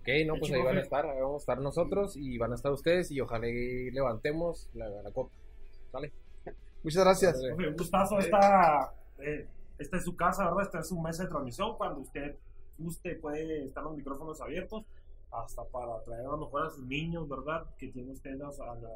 Ok, 0.00 0.08
no, 0.26 0.34
pues 0.38 0.50
ahí 0.52 0.62
van 0.62 0.78
a 0.78 0.80
estar, 0.80 1.04
ahí 1.04 1.20
vamos 1.20 1.42
a 1.42 1.44
estar 1.44 1.60
nosotros 1.60 2.16
y 2.16 2.38
van 2.38 2.52
a 2.52 2.54
estar 2.54 2.72
ustedes 2.72 3.10
y 3.10 3.20
ojalá 3.20 3.46
levantemos 3.46 4.70
la, 4.72 4.88
la 4.88 5.10
copa. 5.10 5.30
¿Sale? 5.92 6.12
Muchas 6.82 7.04
gracias. 7.04 7.42
Un 7.42 7.76
gustazo, 7.76 8.18
esta, 8.18 8.94
eh, 9.18 9.46
esta 9.78 9.96
es 9.98 10.04
su 10.04 10.16
casa, 10.16 10.44
¿verdad? 10.44 10.62
Esta 10.62 10.80
es 10.80 10.88
su 10.88 10.98
mesa 10.98 11.24
de 11.24 11.28
transmisión. 11.28 11.76
Cuando 11.76 12.00
usted 12.00 12.36
guste 12.78 13.16
puede 13.16 13.66
estar 13.66 13.84
los 13.84 13.94
micrófonos 13.96 14.40
abiertos 14.40 14.84
hasta 15.30 15.64
para 15.64 16.02
traer 16.02 16.26
a 16.26 16.30
lo 16.30 16.38
mejor 16.38 16.66
a 16.66 16.70
sus 16.70 16.86
niños, 16.86 17.28
¿verdad? 17.28 17.66
Que 17.78 17.88
tiene 17.88 18.10
usted 18.12 18.40
a, 18.40 18.74
la, 18.76 18.88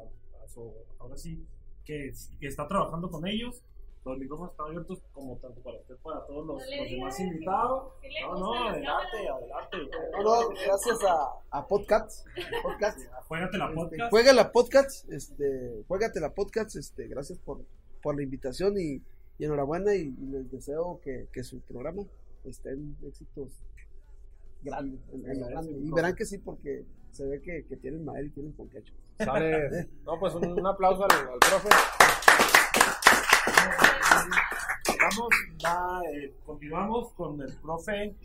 a 0.43 0.47
so, 0.47 0.73
ahora 0.99 1.15
sí, 1.17 1.45
que, 1.85 2.11
que 2.39 2.47
está 2.47 2.67
trabajando 2.67 3.09
con 3.09 3.27
ellos. 3.27 3.63
Los 4.05 4.19
micrófonos 4.19 4.51
están 4.51 4.67
abiertos 4.67 5.01
como 5.13 5.35
tanto 5.37 5.61
para 5.61 5.77
usted, 5.79 5.95
para 6.03 6.25
todos 6.27 6.45
los, 6.45 6.61
los 6.61 6.89
demás 6.91 7.19
invitados. 7.19 7.93
si 8.01 8.21
No, 8.21 8.35
no, 8.37 8.53
la 8.53 8.69
adelante, 8.71 9.27
adelante. 9.27 9.77
No, 10.11 10.23
no, 10.23 10.49
gracias 10.49 11.03
a, 11.03 11.57
a 11.57 11.67
Podcast. 11.67 12.27
Podcast. 12.61 12.99
Juégate 13.27 13.57
la 13.57 13.65
Este, 13.65 13.75
podcast. 13.75 14.09
juega 14.11 14.33
la 14.33 14.51
podcast, 14.51 15.11
este, 15.11 15.83
juégate 15.87 16.19
la 16.19 16.33
podcast, 16.35 16.75
este, 16.75 17.07
gracias 17.07 17.39
por, 17.39 17.65
por 18.03 18.15
la 18.15 18.21
invitación 18.21 18.75
y, 18.79 19.01
y 19.39 19.45
enhorabuena 19.45 19.95
y, 19.95 20.01
y 20.01 20.25
les 20.27 20.51
deseo 20.51 20.99
que, 21.03 21.27
que 21.33 21.43
su 21.43 21.59
programa 21.61 22.03
esté 22.43 22.69
en 22.73 22.95
éxitos 23.07 23.49
grandes, 24.61 24.99
en- 25.13 25.31
en 25.31 25.39
lo 25.41 25.47
grande. 25.47 25.71
Y 25.83 25.91
verán 25.91 26.13
que 26.15 26.25
sí, 26.25 26.37
porque 26.37 26.85
se 27.11 27.25
ve 27.25 27.41
que, 27.41 27.65
que 27.67 27.75
tienen 27.77 28.05
madera 28.05 28.27
y 28.27 28.29
tienen 28.29 28.51
con 28.53 28.69
qué. 28.69 28.83
No, 30.05 30.19
pues 30.19 30.35
un, 30.35 30.45
un 30.45 30.67
aplauso 30.67 31.03
al, 31.05 31.11
al 31.11 31.39
profe. 31.39 31.69
Vamos, 34.15 35.29
va, 35.65 36.01
eh, 36.11 36.33
continuamos 36.45 37.11
con 37.13 37.41
el 37.41 37.55
profe. 37.61 38.15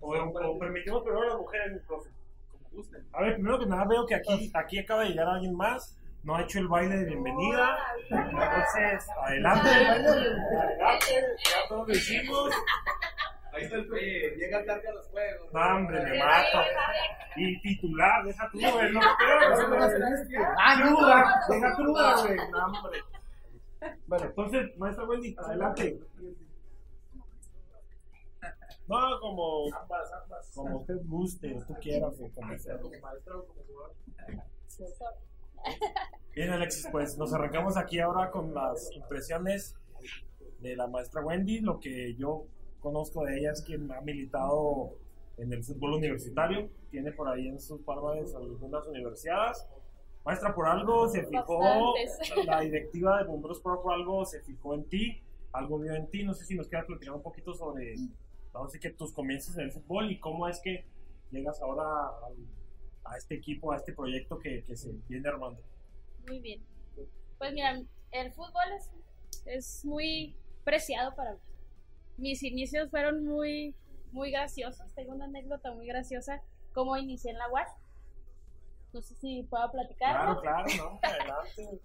O, 0.00 0.14
o 0.16 0.58
permitimos 0.58 1.02
primero 1.02 1.22
a 1.22 1.28
las 1.28 1.38
mujeres, 1.38 1.72
mi 1.72 1.78
profe. 1.80 2.10
Como 2.50 2.68
gusten. 2.70 3.06
A 3.12 3.22
ver, 3.22 3.34
primero 3.34 3.58
que 3.58 3.66
nada 3.66 3.84
veo 3.88 4.06
que 4.06 4.14
aquí, 4.16 4.50
aquí 4.54 4.78
acaba 4.78 5.02
de 5.02 5.10
llegar 5.10 5.28
alguien 5.28 5.54
más. 5.56 5.96
No 6.24 6.36
ha 6.36 6.42
hecho 6.42 6.60
el 6.60 6.68
baile 6.68 6.96
de 6.98 7.04
bienvenida. 7.06 7.78
Entonces, 8.08 9.08
adelante. 9.26 9.68
Adelante. 9.68 11.14
Ya 11.44 11.68
todos 11.68 11.88
lo 11.88 11.94
hicimos. 11.94 12.50
Ahí 13.52 13.64
está 13.64 13.76
el 13.76 13.86
profe. 13.86 14.34
Llega 14.36 14.64
tarde 14.64 14.88
a 14.88 14.92
los 14.92 15.06
juegos. 15.08 15.52
No, 15.52 15.60
hombre, 15.76 16.00
me 16.00 16.18
mata. 16.18 16.64
Y 17.36 17.60
titular, 17.60 18.24
deja 18.24 18.48
tú, 18.52 18.58
güey. 18.60 18.92
No, 18.92 19.00
Ah, 20.58 20.74
cruda. 20.80 21.40
Deja 21.48 21.74
cruda, 21.74 22.16
güey. 22.22 22.36
No, 22.50 22.66
hombre. 22.66 22.98
Bueno, 24.12 24.26
Entonces, 24.26 24.76
maestra 24.76 25.06
Wendy, 25.06 25.34
adelante. 25.38 25.98
No, 28.86 28.98
como, 29.22 29.70
como 30.54 30.80
usted 30.80 30.96
guste, 31.06 31.54
usted 31.54 31.74
quiera, 31.80 32.08
o 32.08 32.12
como 32.12 32.58
sea. 32.58 32.78
Bien, 36.34 36.50
Alexis, 36.50 36.88
pues 36.92 37.16
nos 37.16 37.32
arrancamos 37.32 37.78
aquí 37.78 38.00
ahora 38.00 38.30
con 38.30 38.52
las 38.52 38.92
impresiones 38.92 39.76
de 40.58 40.76
la 40.76 40.88
maestra 40.88 41.24
Wendy. 41.24 41.60
Lo 41.60 41.80
que 41.80 42.14
yo 42.14 42.44
conozco 42.80 43.24
de 43.24 43.38
ella 43.38 43.52
es 43.52 43.62
que 43.62 43.76
ha 43.76 44.00
militado 44.02 44.90
en 45.38 45.54
el 45.54 45.64
fútbol 45.64 45.94
universitario, 45.94 46.68
tiene 46.90 47.12
por 47.12 47.30
ahí 47.30 47.48
en 47.48 47.58
sus 47.58 47.80
palmas 47.80 48.34
algunas 48.34 48.86
universidades. 48.86 49.66
Maestra, 50.24 50.54
por 50.54 50.68
algo 50.68 51.08
se 51.08 51.24
fijó, 51.26 51.58
Bastantes. 51.58 52.46
la 52.46 52.60
directiva 52.60 53.18
de 53.18 53.24
Bomberos 53.24 53.60
Pro 53.60 53.82
por 53.82 53.92
algo 53.92 54.24
se 54.24 54.40
fijó 54.40 54.74
en 54.74 54.84
ti, 54.88 55.22
algo 55.52 55.78
vio 55.80 55.94
en 55.94 56.08
ti. 56.10 56.22
No 56.22 56.32
sé 56.34 56.44
si 56.44 56.54
nos 56.54 56.68
quieras 56.68 56.86
platicar 56.86 57.14
un 57.14 57.22
poquito 57.22 57.52
sobre, 57.54 57.94
ahora 58.52 58.70
sí 58.70 58.78
que 58.78 58.90
tus 58.90 59.12
comienzos 59.12 59.56
en 59.58 59.64
el 59.64 59.72
fútbol 59.72 60.10
y 60.12 60.20
cómo 60.20 60.46
es 60.48 60.60
que 60.60 60.86
llegas 61.32 61.60
ahora 61.60 61.82
al- 62.26 62.46
a 63.04 63.16
este 63.16 63.34
equipo, 63.34 63.72
a 63.72 63.76
este 63.76 63.92
proyecto 63.92 64.38
que, 64.38 64.62
que 64.62 64.76
se 64.76 64.92
viene 65.08 65.28
armando. 65.28 65.60
Muy 66.28 66.38
bien. 66.40 66.62
Pues 67.38 67.52
mira, 67.52 67.82
el 68.12 68.32
fútbol 68.32 68.62
es, 68.76 68.90
es 69.46 69.84
muy 69.84 70.36
preciado 70.62 71.14
para 71.16 71.32
mí. 71.34 71.40
Mis 72.18 72.42
inicios 72.44 72.90
fueron 72.90 73.24
muy, 73.24 73.74
muy 74.12 74.30
graciosos. 74.30 74.92
Tengo 74.94 75.14
una 75.14 75.24
anécdota 75.24 75.72
muy 75.74 75.86
graciosa, 75.88 76.40
cómo 76.72 76.96
inicié 76.96 77.32
en 77.32 77.38
la 77.38 77.48
UAS. 77.50 77.68
No 78.92 79.00
sé 79.02 79.14
si 79.16 79.42
puedo 79.44 79.70
platicar. 79.70 80.14
Claro, 80.14 80.40
claro, 80.40 80.64
no, 80.76 80.98
adelante. 81.02 81.80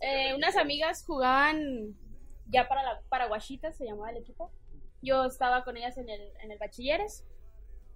Eh, 0.00 0.34
unas 0.34 0.56
amigas 0.56 1.04
jugaban 1.06 1.96
ya 2.48 2.68
para 2.68 2.82
la 2.82 3.00
para 3.08 3.26
Guachitas, 3.28 3.76
se 3.76 3.84
llamaba 3.86 4.10
el 4.10 4.18
equipo. 4.18 4.50
Yo 5.00 5.24
estaba 5.24 5.64
con 5.64 5.76
ellas 5.76 5.96
en 5.98 6.08
el, 6.08 6.20
en 6.42 6.50
el 6.50 6.58
bachilleres. 6.58 7.24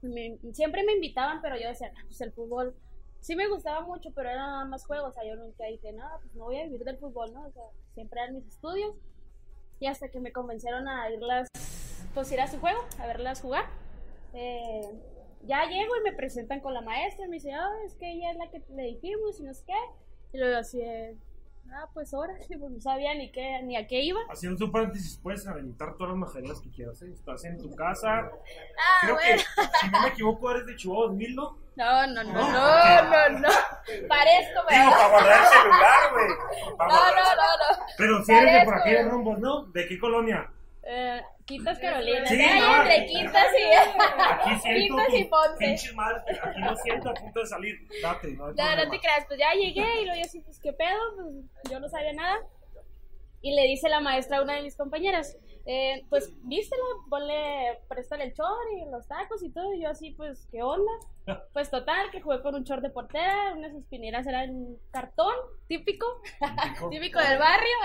Me- 0.03 0.39
siempre 0.53 0.85
me 0.85 0.93
invitaban, 0.93 1.41
pero 1.43 1.57
yo 1.57 1.69
decía, 1.69 1.91
"No, 1.93 2.01
pues 2.07 2.21
el 2.21 2.33
fútbol 2.33 2.75
sí 3.21 3.35
me 3.37 3.49
gustaba 3.49 3.81
mucho, 3.81 4.11
pero 4.15 4.29
eran 4.31 4.47
nada 4.47 4.65
más 4.65 4.87
juegos. 4.87 5.11
O 5.11 5.13
sea, 5.13 5.25
yo 5.25 5.37
nunca 5.37 5.65
dije, 5.67 5.93
no, 5.93 6.05
pues 6.23 6.35
no 6.35 6.45
voy 6.45 6.59
a 6.61 6.65
vivir 6.65 6.85
del 6.85 6.99
fútbol, 6.99 7.33
¿no? 7.35 7.47
O 7.47 7.51
sea, 7.53 7.63
siempre 7.95 8.21
eran 8.21 8.35
mis 8.35 8.47
estudios. 8.47 8.95
Y 9.81 9.87
hasta 9.89 10.09
que 10.09 10.21
me 10.21 10.33
convencieron 10.33 10.89
a 10.89 11.11
irlas, 11.11 11.49
pues 12.15 12.31
ir 12.33 12.41
a 12.41 12.47
su 12.47 12.59
juego, 12.61 12.79
a 13.01 13.07
verlas 13.07 13.41
jugar. 13.43 13.67
Eh, 14.33 14.81
ya 15.47 15.65
llego 15.67 15.97
y 15.97 16.03
me 16.11 16.13
presentan 16.17 16.61
con 16.61 16.75
la 16.75 16.81
maestra. 16.83 17.27
y 17.27 17.29
Me 17.29 17.37
dice, 17.37 17.53
ah, 17.53 17.71
es 17.85 17.95
que 17.97 18.11
ella 18.13 18.31
es 18.33 18.37
la 18.37 18.51
que 18.51 18.63
le 18.75 18.83
dijimos 18.85 19.39
y 19.41 19.45
no 19.45 19.55
sé 19.55 19.65
qué. 19.67 19.75
Y 20.33 20.39
luego 20.39 20.57
así, 20.59 20.83
ah, 21.73 21.89
pues 21.95 22.13
ahora, 22.15 22.35
pues 22.49 22.71
no 22.71 22.81
sabía 22.81 23.15
ni, 23.15 23.31
qué, 23.33 23.63
ni 23.63 23.77
a 23.77 23.87
qué 23.87 24.03
iba. 24.03 24.21
Haciendo 24.29 24.65
un 24.65 24.73
paréntesis, 24.73 25.19
puedes 25.23 25.47
aventar 25.47 25.95
todas 25.97 26.11
las 26.11 26.19
majaderías 26.19 26.61
que 26.61 26.71
quieras. 26.71 27.01
¿eh? 27.03 27.11
Estás 27.13 27.45
en 27.45 27.59
tu 27.59 27.75
casa. 27.75 28.21
Ah, 28.21 28.31
Creo 29.03 29.15
bueno. 29.15 29.43
que, 29.57 29.63
si 29.81 29.91
no 29.91 30.03
me 30.03 30.09
equivoco, 30.09 30.51
eres 30.51 30.67
de 30.67 30.77
Chihuahua 30.77 31.07
2000, 31.09 31.35
¿no? 31.37 31.67
No, 31.77 32.07
no, 32.07 32.25
no, 32.25 32.33
No, 32.33 32.43
no, 32.43 33.29
no, 33.29 33.39
no. 33.39 33.49
Parezco, 34.09 34.61
Digo, 34.71 34.71
¿verdad? 34.71 34.91
para 34.91 35.09
guardar 35.11 35.41
el 35.43 35.49
celular, 35.49 36.13
güey. 36.13 36.29
No, 36.79 36.87
no, 36.87 37.35
no, 37.37 37.79
no. 37.79 37.87
Pero 37.99 38.25
si 38.25 38.33
eres 38.33 38.53
de 38.55 38.65
por 38.65 38.75
aquí 38.79 38.91
de 38.93 39.03
rumbos, 39.03 39.39
¿no? 39.41 39.65
¿De 39.67 39.87
qué 39.87 39.99
colonia? 39.99 40.51
Eh, 40.89 41.21
Quintas 41.45 41.79
Carolinas. 41.81 42.29
Sí, 42.29 42.41
Ay, 42.41 42.61
no, 42.61 42.83
entre 42.83 43.07
Quintas 43.07 43.47
y. 43.59 43.65
Aquí 44.23 44.61
siento 44.61 44.97
Quintas 45.11 45.15
y 45.15 45.59
pinches 45.59 45.95
madres, 45.95 46.39
aquí 46.43 46.61
lo 46.61 46.77
siento 46.77 47.11
a 47.11 47.15
punto 47.15 47.41
de 47.41 47.47
salir. 47.47 47.75
Date, 48.03 48.29
no 48.33 48.53
No, 48.53 48.77
no 48.77 48.91
te 48.91 49.01
creas, 49.01 49.25
pues 49.27 49.39
ya 49.41 49.53
llegué 49.55 50.03
y 50.03 50.05
luego 50.05 50.21
yo 50.21 50.25
así, 50.25 50.41
pues 50.41 50.61
qué 50.61 50.73
pedo, 50.73 50.99
pues 51.17 51.73
yo 51.73 51.81
no 51.81 51.89
sabía 51.89 52.13
nada. 52.13 52.39
Y 53.43 53.55
le 53.55 53.63
dice 53.63 53.89
la 53.89 54.01
maestra 54.01 54.39
a 54.39 54.43
una 54.43 54.55
de 54.55 54.63
mis 54.63 54.77
compañeras, 54.77 55.37
eh, 55.67 56.05
pues 56.09 56.33
vístela, 56.45 56.83
ponle, 57.11 57.79
préstale 57.89 58.25
el 58.25 58.33
short 58.33 58.69
y 58.77 58.91
los 58.91 59.07
tacos 59.09 59.43
y 59.43 59.51
todo. 59.51 59.73
Y 59.75 59.83
yo 59.83 59.91
así, 59.91 60.13
pues, 60.13 60.47
¿qué 60.51 60.63
onda? 60.63 60.93
Pues 61.53 61.71
total, 61.71 62.11
que 62.13 62.21
jugué 62.21 62.41
con 62.41 62.55
un 62.55 62.63
short 62.63 62.83
de 62.83 62.91
portera, 62.91 63.53
unas 63.57 63.75
espineras 63.75 64.25
eran 64.29 64.77
cartón, 64.93 65.35
típico, 65.67 66.07
Típico. 66.39 66.89
típico 66.91 67.19
del 67.19 67.39
barrio. 67.39 67.77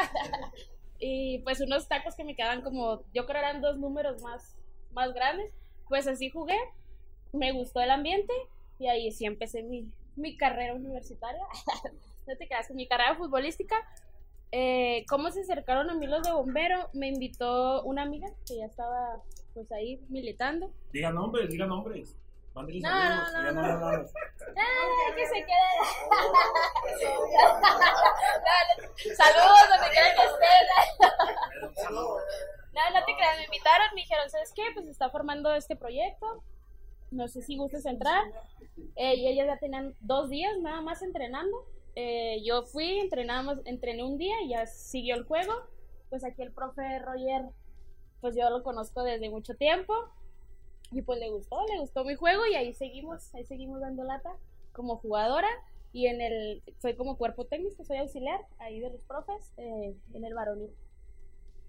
Y 1.02 1.40
pues 1.40 1.60
unos 1.60 1.88
tacos 1.88 2.16
que 2.16 2.24
me 2.24 2.36
quedaban 2.36 2.62
como, 2.62 3.04
yo 3.12 3.26
creo 3.26 3.40
eran 3.40 3.60
dos 3.60 3.78
números 3.80 4.22
más, 4.22 4.56
más 4.92 5.14
grandes. 5.14 5.52
Pues 5.90 6.08
así 6.08 6.30
jugué, 6.30 6.58
me 7.34 7.52
gustó 7.52 7.82
el 7.82 7.90
ambiente 7.90 8.32
y 8.80 8.88
ahí 8.88 9.12
sí 9.12 9.26
empecé 9.26 9.64
mi, 9.64 9.92
mi 10.16 10.38
carrera 10.38 10.76
universitaria. 10.76 11.42
no 12.28 12.38
te 12.38 12.48
creas, 12.48 12.70
mi 12.72 12.88
carrera 12.88 13.16
futbolística. 13.16 13.76
Eh, 14.52 15.06
¿Cómo 15.10 15.32
se 15.32 15.42
acercaron 15.42 15.90
a 15.90 15.96
mí 15.96 16.06
los 16.06 16.22
de 16.22 16.34
bombero? 16.34 16.90
Me 16.94 17.08
invitó 17.08 17.84
una 17.84 18.04
amiga 18.04 18.28
que 18.46 18.58
ya 18.58 18.66
estaba 18.66 19.24
pues 19.56 19.72
ahí 19.72 20.00
militando. 20.10 20.72
Diga 20.94 21.12
nombres, 21.12 21.50
diga 21.50 21.66
nombres. 21.66 22.16
No, 22.54 22.62
no, 22.64 22.68
diga 22.68 22.90
no, 22.90 23.54
nombres, 23.54 23.80
nombres. 23.80 24.14
¡Ah, 24.58 25.16
que 25.16 25.26
se 25.26 25.46
quede! 25.46 25.72
No, 27.32 27.48
no, 27.58 29.16
Saludos 29.16 29.70
donde 29.70 29.90
quiera 29.92 30.10
que 30.16 30.24
estén. 30.26 30.66
No, 32.74 32.90
no 32.94 33.06
te 33.06 33.16
creas, 33.16 33.38
me 33.38 33.46
invitaron, 33.46 33.88
me 33.96 34.02
dijeron, 34.02 34.30
¿sabes 34.30 34.52
qué? 34.54 34.64
Pues 34.74 34.88
está 34.88 35.10
formando 35.10 35.54
este 35.54 35.76
proyecto. 35.76 36.44
No 37.12 37.28
sé 37.28 37.42
si 37.42 37.58
gustes 37.58 37.86
entrar. 37.86 38.24
Eh, 38.96 39.16
y 39.16 39.28
ellas 39.28 39.48
ya 39.48 39.58
tenían 39.58 39.96
dos 40.00 40.30
días 40.30 40.58
nada 40.60 40.82
más 40.82 41.02
entrenando. 41.02 41.66
Eh, 41.96 42.42
yo 42.44 42.64
fui, 42.64 43.00
entrenamos, 43.00 43.60
entrené 43.66 44.04
un 44.04 44.18
día 44.18 44.42
y 44.44 44.50
ya 44.50 44.66
siguió 44.66 45.16
el 45.16 45.24
juego. 45.24 45.54
Pues 46.10 46.24
aquí 46.24 46.42
el 46.42 46.54
profe 46.54 47.00
Roger, 47.00 47.44
pues 48.22 48.36
yo 48.36 48.50
lo 48.50 48.64
conozco 48.64 49.04
desde 49.04 49.30
mucho 49.30 49.56
tiempo. 49.56 49.94
Y 50.92 51.02
pues 51.02 51.20
le 51.20 51.30
gustó, 51.30 51.66
le 51.68 51.80
gustó 51.80 52.04
mi 52.04 52.16
juego 52.16 52.46
y 52.46 52.56
ahí 52.56 52.74
seguimos, 52.74 53.34
ahí 53.34 53.46
seguimos 53.46 53.80
dando 53.82 54.04
lata 54.04 54.30
como 54.74 54.98
jugadora. 54.98 55.48
Y 55.94 56.08
en 56.08 56.22
el, 56.22 56.62
soy 56.82 56.96
como 56.96 57.18
cuerpo 57.18 57.46
técnico, 57.46 57.84
soy 57.84 57.98
auxiliar 57.98 58.40
ahí 58.60 58.80
de 58.80 58.90
los 58.92 59.02
profes 59.02 59.52
eh, 59.58 59.94
en 60.14 60.26
el 60.26 60.34
varonil. 60.34 60.70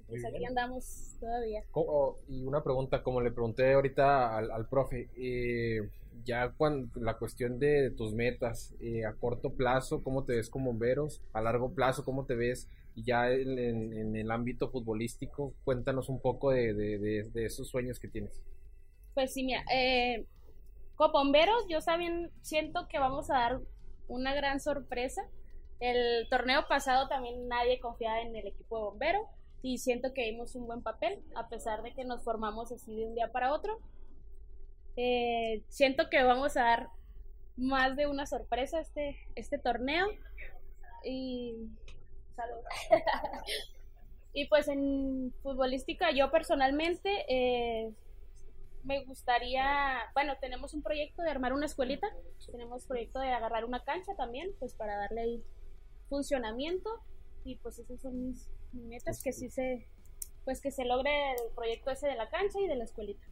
Pues 0.08 0.24
aquí 0.24 0.44
andamos 0.44 1.16
todavía. 1.20 1.62
Oh, 1.72 2.16
y 2.28 2.44
una 2.44 2.62
pregunta, 2.62 3.02
como 3.02 3.20
le 3.20 3.30
pregunté 3.30 3.72
ahorita 3.72 4.36
al, 4.36 4.50
al 4.50 4.68
profe, 4.68 5.08
eh, 5.16 5.88
ya 6.24 6.50
cuando 6.52 7.00
la 7.00 7.16
cuestión 7.16 7.58
de, 7.58 7.90
tus 7.90 8.12
metas, 8.12 8.74
eh, 8.80 9.04
a 9.06 9.14
corto 9.14 9.50
plazo, 9.54 10.02
¿cómo 10.02 10.24
te 10.24 10.34
ves 10.36 10.50
con 10.50 10.64
bomberos? 10.64 11.22
A 11.32 11.40
largo 11.40 11.72
plazo, 11.72 12.04
¿cómo 12.04 12.26
te 12.26 12.34
ves? 12.34 12.68
Ya 12.94 13.30
en, 13.32 13.58
en- 13.58 13.92
en 13.94 14.16
el 14.16 14.30
ámbito 14.30 14.68
futbolístico, 14.68 15.54
cuéntanos 15.64 16.08
un 16.10 16.20
poco 16.20 16.50
de, 16.50 16.74
de- 16.74 16.98
de- 16.98 17.24
de 17.32 17.44
esos 17.46 17.68
sueños 17.68 17.98
que 17.98 18.08
tienes. 18.08 18.42
Pues 19.14 19.32
sí, 19.32 19.44
mira, 19.44 19.64
eh, 19.72 20.26
con 20.96 21.12
bomberos 21.12 21.66
yo 21.68 21.80
también 21.80 22.30
siento 22.42 22.88
que 22.88 22.98
vamos 22.98 23.30
a 23.30 23.34
dar 23.34 23.60
una 24.08 24.34
gran 24.34 24.60
sorpresa. 24.60 25.22
El 25.80 26.28
torneo 26.30 26.66
pasado 26.68 27.08
también 27.08 27.48
nadie 27.48 27.80
confiaba 27.80 28.20
en 28.20 28.36
el 28.36 28.46
equipo 28.46 28.76
de 28.76 28.84
bombero 28.84 29.28
y 29.62 29.78
siento 29.78 30.12
que 30.14 30.24
dimos 30.24 30.54
un 30.54 30.66
buen 30.66 30.82
papel 30.82 31.22
a 31.34 31.48
pesar 31.48 31.82
de 31.82 31.92
que 31.92 32.04
nos 32.04 32.22
formamos 32.22 32.72
así 32.72 32.94
de 32.94 33.06
un 33.06 33.14
día 33.14 33.30
para 33.32 33.52
otro. 33.52 33.78
Eh, 34.96 35.62
siento 35.68 36.08
que 36.10 36.22
vamos 36.22 36.56
a 36.56 36.62
dar 36.62 36.88
más 37.56 37.96
de 37.96 38.06
una 38.06 38.26
sorpresa 38.26 38.80
este, 38.80 39.16
este 39.34 39.58
torneo. 39.58 40.06
y 41.04 41.68
salud. 42.36 42.62
y 44.32 44.46
pues 44.46 44.68
en 44.68 45.32
futbolística 45.42 46.12
yo 46.12 46.30
personalmente 46.30 47.24
eh, 47.28 47.92
me 48.84 49.04
gustaría, 49.04 49.98
bueno, 50.14 50.34
tenemos 50.40 50.74
un 50.74 50.82
proyecto 50.82 51.22
de 51.22 51.30
armar 51.30 51.52
una 51.52 51.66
escuelita, 51.66 52.08
tenemos 52.50 52.86
proyecto 52.86 53.20
de 53.20 53.28
agarrar 53.28 53.64
una 53.64 53.84
cancha 53.84 54.14
también, 54.16 54.50
pues 54.58 54.74
para 54.74 54.96
darle 54.96 55.20
ahí 55.20 55.44
funcionamiento 56.08 56.90
y 57.44 57.56
pues 57.56 57.78
esas 57.78 58.00
son 58.00 58.28
mis 58.28 58.50
metas 58.72 59.22
que 59.22 59.32
sí 59.32 59.48
se, 59.50 59.88
pues 60.44 60.60
que 60.60 60.70
se 60.70 60.84
logre 60.84 61.32
el 61.32 61.54
proyecto 61.54 61.90
ese 61.90 62.08
de 62.08 62.16
la 62.16 62.28
cancha 62.28 62.60
y 62.60 62.68
de 62.68 62.76
la 62.76 62.84
escuelita. 62.84 63.24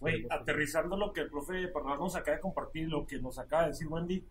Güey, 0.00 0.26
aterrizando 0.30 0.96
lo 0.96 1.12
que 1.12 1.20
el 1.20 1.30
profe 1.30 1.68
Parral 1.68 1.98
nos 1.98 2.16
acaba 2.16 2.36
de 2.36 2.40
compartir, 2.40 2.88
lo 2.88 3.06
que 3.06 3.20
nos 3.20 3.38
acaba 3.38 3.62
de 3.62 3.68
decir 3.68 3.86
Wendy, 3.86 4.24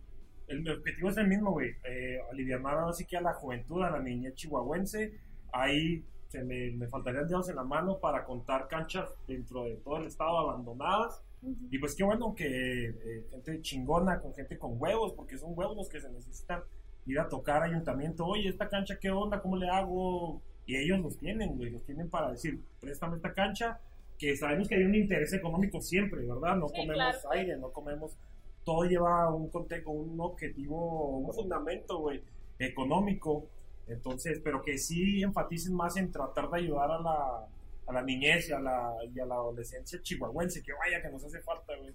el 0.46 0.68
objetivo 0.68 1.08
es 1.08 1.16
el 1.16 1.26
mismo, 1.26 1.52
güey. 1.52 1.70
Eh, 1.84 2.18
aliviar 2.30 2.60
así 2.88 3.06
que 3.06 3.16
a 3.16 3.20
la 3.20 3.32
juventud, 3.32 3.82
a 3.82 3.90
la 3.90 4.00
niña 4.00 4.32
chihuahuense. 4.34 5.18
Ahí 5.52 6.04
se 6.34 6.42
me, 6.42 6.72
me 6.72 6.88
faltarían 6.88 7.28
dedos 7.28 7.48
en 7.48 7.54
la 7.54 7.62
mano 7.62 7.98
para 8.00 8.24
contar 8.24 8.66
canchas 8.66 9.08
dentro 9.28 9.64
de 9.64 9.76
todo 9.76 9.98
el 9.98 10.06
estado 10.06 10.36
abandonadas. 10.36 11.22
Y 11.70 11.78
pues 11.78 11.94
qué 11.94 12.02
bueno 12.02 12.34
que 12.34 12.88
eh, 12.88 13.24
gente 13.30 13.60
chingona, 13.60 14.20
con 14.20 14.34
gente 14.34 14.58
con 14.58 14.80
huevos, 14.80 15.12
porque 15.12 15.38
son 15.38 15.52
huevos 15.54 15.76
los 15.76 15.88
que 15.88 16.00
se 16.00 16.10
necesitan 16.10 16.62
ir 17.06 17.20
a 17.20 17.28
tocar 17.28 17.62
ayuntamiento. 17.62 18.26
Oye, 18.26 18.48
esta 18.48 18.68
cancha, 18.68 18.98
¿qué 19.00 19.10
onda? 19.10 19.40
¿Cómo 19.40 19.56
le 19.56 19.68
hago? 19.68 20.42
Y 20.66 20.76
ellos 20.76 20.98
los 20.98 21.18
tienen, 21.18 21.56
güey, 21.56 21.70
los 21.70 21.84
tienen 21.84 22.10
para 22.10 22.32
decir, 22.32 22.60
préstame 22.80 23.16
esta 23.16 23.32
cancha, 23.32 23.78
que 24.18 24.36
sabemos 24.36 24.66
que 24.66 24.74
hay 24.74 24.82
un 24.82 24.94
interés 24.96 25.32
económico 25.34 25.80
siempre, 25.80 26.26
¿verdad? 26.26 26.56
No 26.56 26.66
comemos 26.66 27.26
aire, 27.30 27.56
no 27.58 27.70
comemos 27.70 28.16
todo 28.64 28.84
lleva 28.86 29.32
un 29.32 29.50
contexto, 29.50 29.90
un 29.90 30.18
objetivo, 30.20 31.18
un 31.18 31.32
fundamento, 31.32 31.98
güey, 31.98 32.22
económico. 32.58 33.46
Entonces, 33.86 34.40
pero 34.42 34.62
que 34.62 34.78
sí 34.78 35.22
enfaticen 35.22 35.74
más 35.74 35.96
en 35.96 36.10
tratar 36.10 36.50
de 36.50 36.58
ayudar 36.58 36.90
a 36.90 37.00
la, 37.00 37.48
a 37.86 37.92
la 37.92 38.02
niñez 38.02 38.48
y 38.48 38.52
a 38.52 38.60
la, 38.60 38.94
y 39.14 39.20
a 39.20 39.26
la 39.26 39.34
adolescencia 39.34 40.00
chihuahuense, 40.00 40.62
que 40.62 40.72
vaya 40.72 41.02
que 41.02 41.10
nos 41.10 41.24
hace 41.24 41.40
falta, 41.40 41.74
güey. 41.76 41.92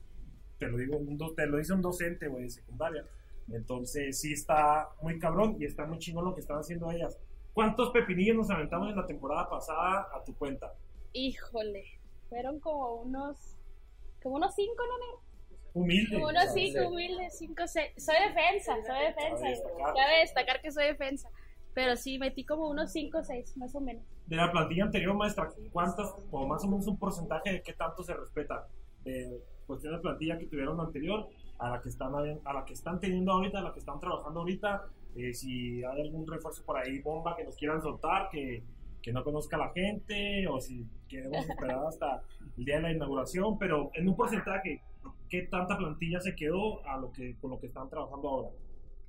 Te 0.58 0.67
lo 0.67 0.78
digo, 0.78 0.99
te 1.36 1.47
lo 1.47 1.58
dice 1.58 1.73
un 1.73 1.82
docente, 1.82 2.28
güey, 2.28 2.43
de 2.43 2.49
secundaria. 2.49 3.06
Entonces, 3.52 4.19
sí 4.19 4.34
está 4.34 4.89
muy 5.02 5.17
cabrón 5.17 5.58
y 5.60 5.65
está 5.65 5.86
muy 5.86 5.97
chingón 5.97 6.25
lo 6.25 6.36
que 6.36 6.41
están 6.41 6.58
haciendo 6.60 6.91
ellas. 6.91 7.17
¿Cuántos 7.54 7.91
pepinillos 7.91 8.36
nos 8.36 8.49
aventamos 8.49 8.89
en 8.89 8.95
la 8.95 9.08
temporada 9.08 9.49
pasada 9.49 10.08
a 10.13 10.23
tu 10.23 10.36
cuenta? 10.36 10.73
Híjole, 11.13 11.86
fueron 12.30 12.60
como 12.60 12.95
unos, 12.95 13.58
como 14.21 14.36
unos 14.36 14.54
cinco, 14.54 14.84
¿no, 14.86 15.30
Humilde. 15.73 16.17
Uno 16.17 16.39
cinco, 16.54 16.88
humilde, 16.88 17.30
cinco, 17.30 17.67
seis. 17.67 17.91
Soy 17.97 18.15
defensa, 18.28 18.75
soy 18.86 19.06
defensa. 19.06 19.69
Cabe 19.78 20.19
destacar 20.21 20.62
que 20.62 20.71
soy 20.71 20.86
defensa. 20.86 21.30
Pero 21.73 21.95
sí, 21.95 22.17
metí 22.19 22.43
como 22.43 22.69
unos 22.69 22.91
5 22.91 23.17
o 23.19 23.23
6, 23.23 23.58
más 23.58 23.75
o 23.75 23.82
menos. 23.82 24.03
De 24.27 24.36
la 24.36 24.51
plantilla 24.51 24.86
anterior, 24.86 25.15
maestra, 25.15 25.49
¿cuántas, 25.71 26.13
o 26.32 26.47
más 26.47 26.63
o 26.63 26.67
menos 26.67 26.88
un 26.88 26.97
porcentaje 26.97 27.51
de 27.51 27.62
qué 27.62 27.73
tanto 27.73 28.03
se 28.03 28.13
respeta 28.13 28.67
de 29.03 29.41
cuestión 29.65 29.93
de 29.95 29.99
plantilla 29.99 30.38
que 30.38 30.45
tuvieron 30.45 30.79
anterior 30.79 31.27
a 31.60 31.69
la 31.69 31.82
que 31.82 31.89
están, 31.89 32.13
a 32.15 32.53
la 32.53 32.65
que 32.65 32.73
están 32.73 32.99
teniendo 32.99 33.32
ahorita, 33.32 33.60
a 33.60 33.62
la 33.62 33.73
que 33.73 33.79
están 33.79 33.99
trabajando 33.99 34.39
ahorita? 34.39 34.86
Eh, 35.15 35.34
si 35.34 35.84
hay 35.84 36.01
algún 36.01 36.27
refuerzo 36.27 36.63
por 36.63 36.77
ahí, 36.77 36.99
bomba 36.99 37.36
que 37.36 37.43
nos 37.43 37.55
quieran 37.55 37.82
soltar, 37.82 38.29
que, 38.29 38.63
que 39.01 39.12
no 39.12 39.23
conozca 39.23 39.58
la 39.58 39.69
gente, 39.71 40.47
o 40.47 40.60
si 40.60 40.86
queremos 41.08 41.47
esperar 41.49 41.86
hasta 41.88 42.21
el 42.58 42.65
día 42.65 42.75
de 42.77 42.82
la 42.82 42.91
inauguración, 42.91 43.58
pero 43.58 43.91
en 43.93 44.08
un 44.08 44.15
porcentaje, 44.15 44.82
qué 45.29 45.43
tanta 45.43 45.77
plantilla 45.77 46.19
se 46.19 46.36
quedó 46.36 46.86
a 46.86 46.97
lo 46.97 47.12
que 47.12 47.36
con 47.38 47.51
lo 47.51 47.60
que 47.60 47.67
están 47.67 47.89
trabajando 47.89 48.27
ahora 48.27 48.49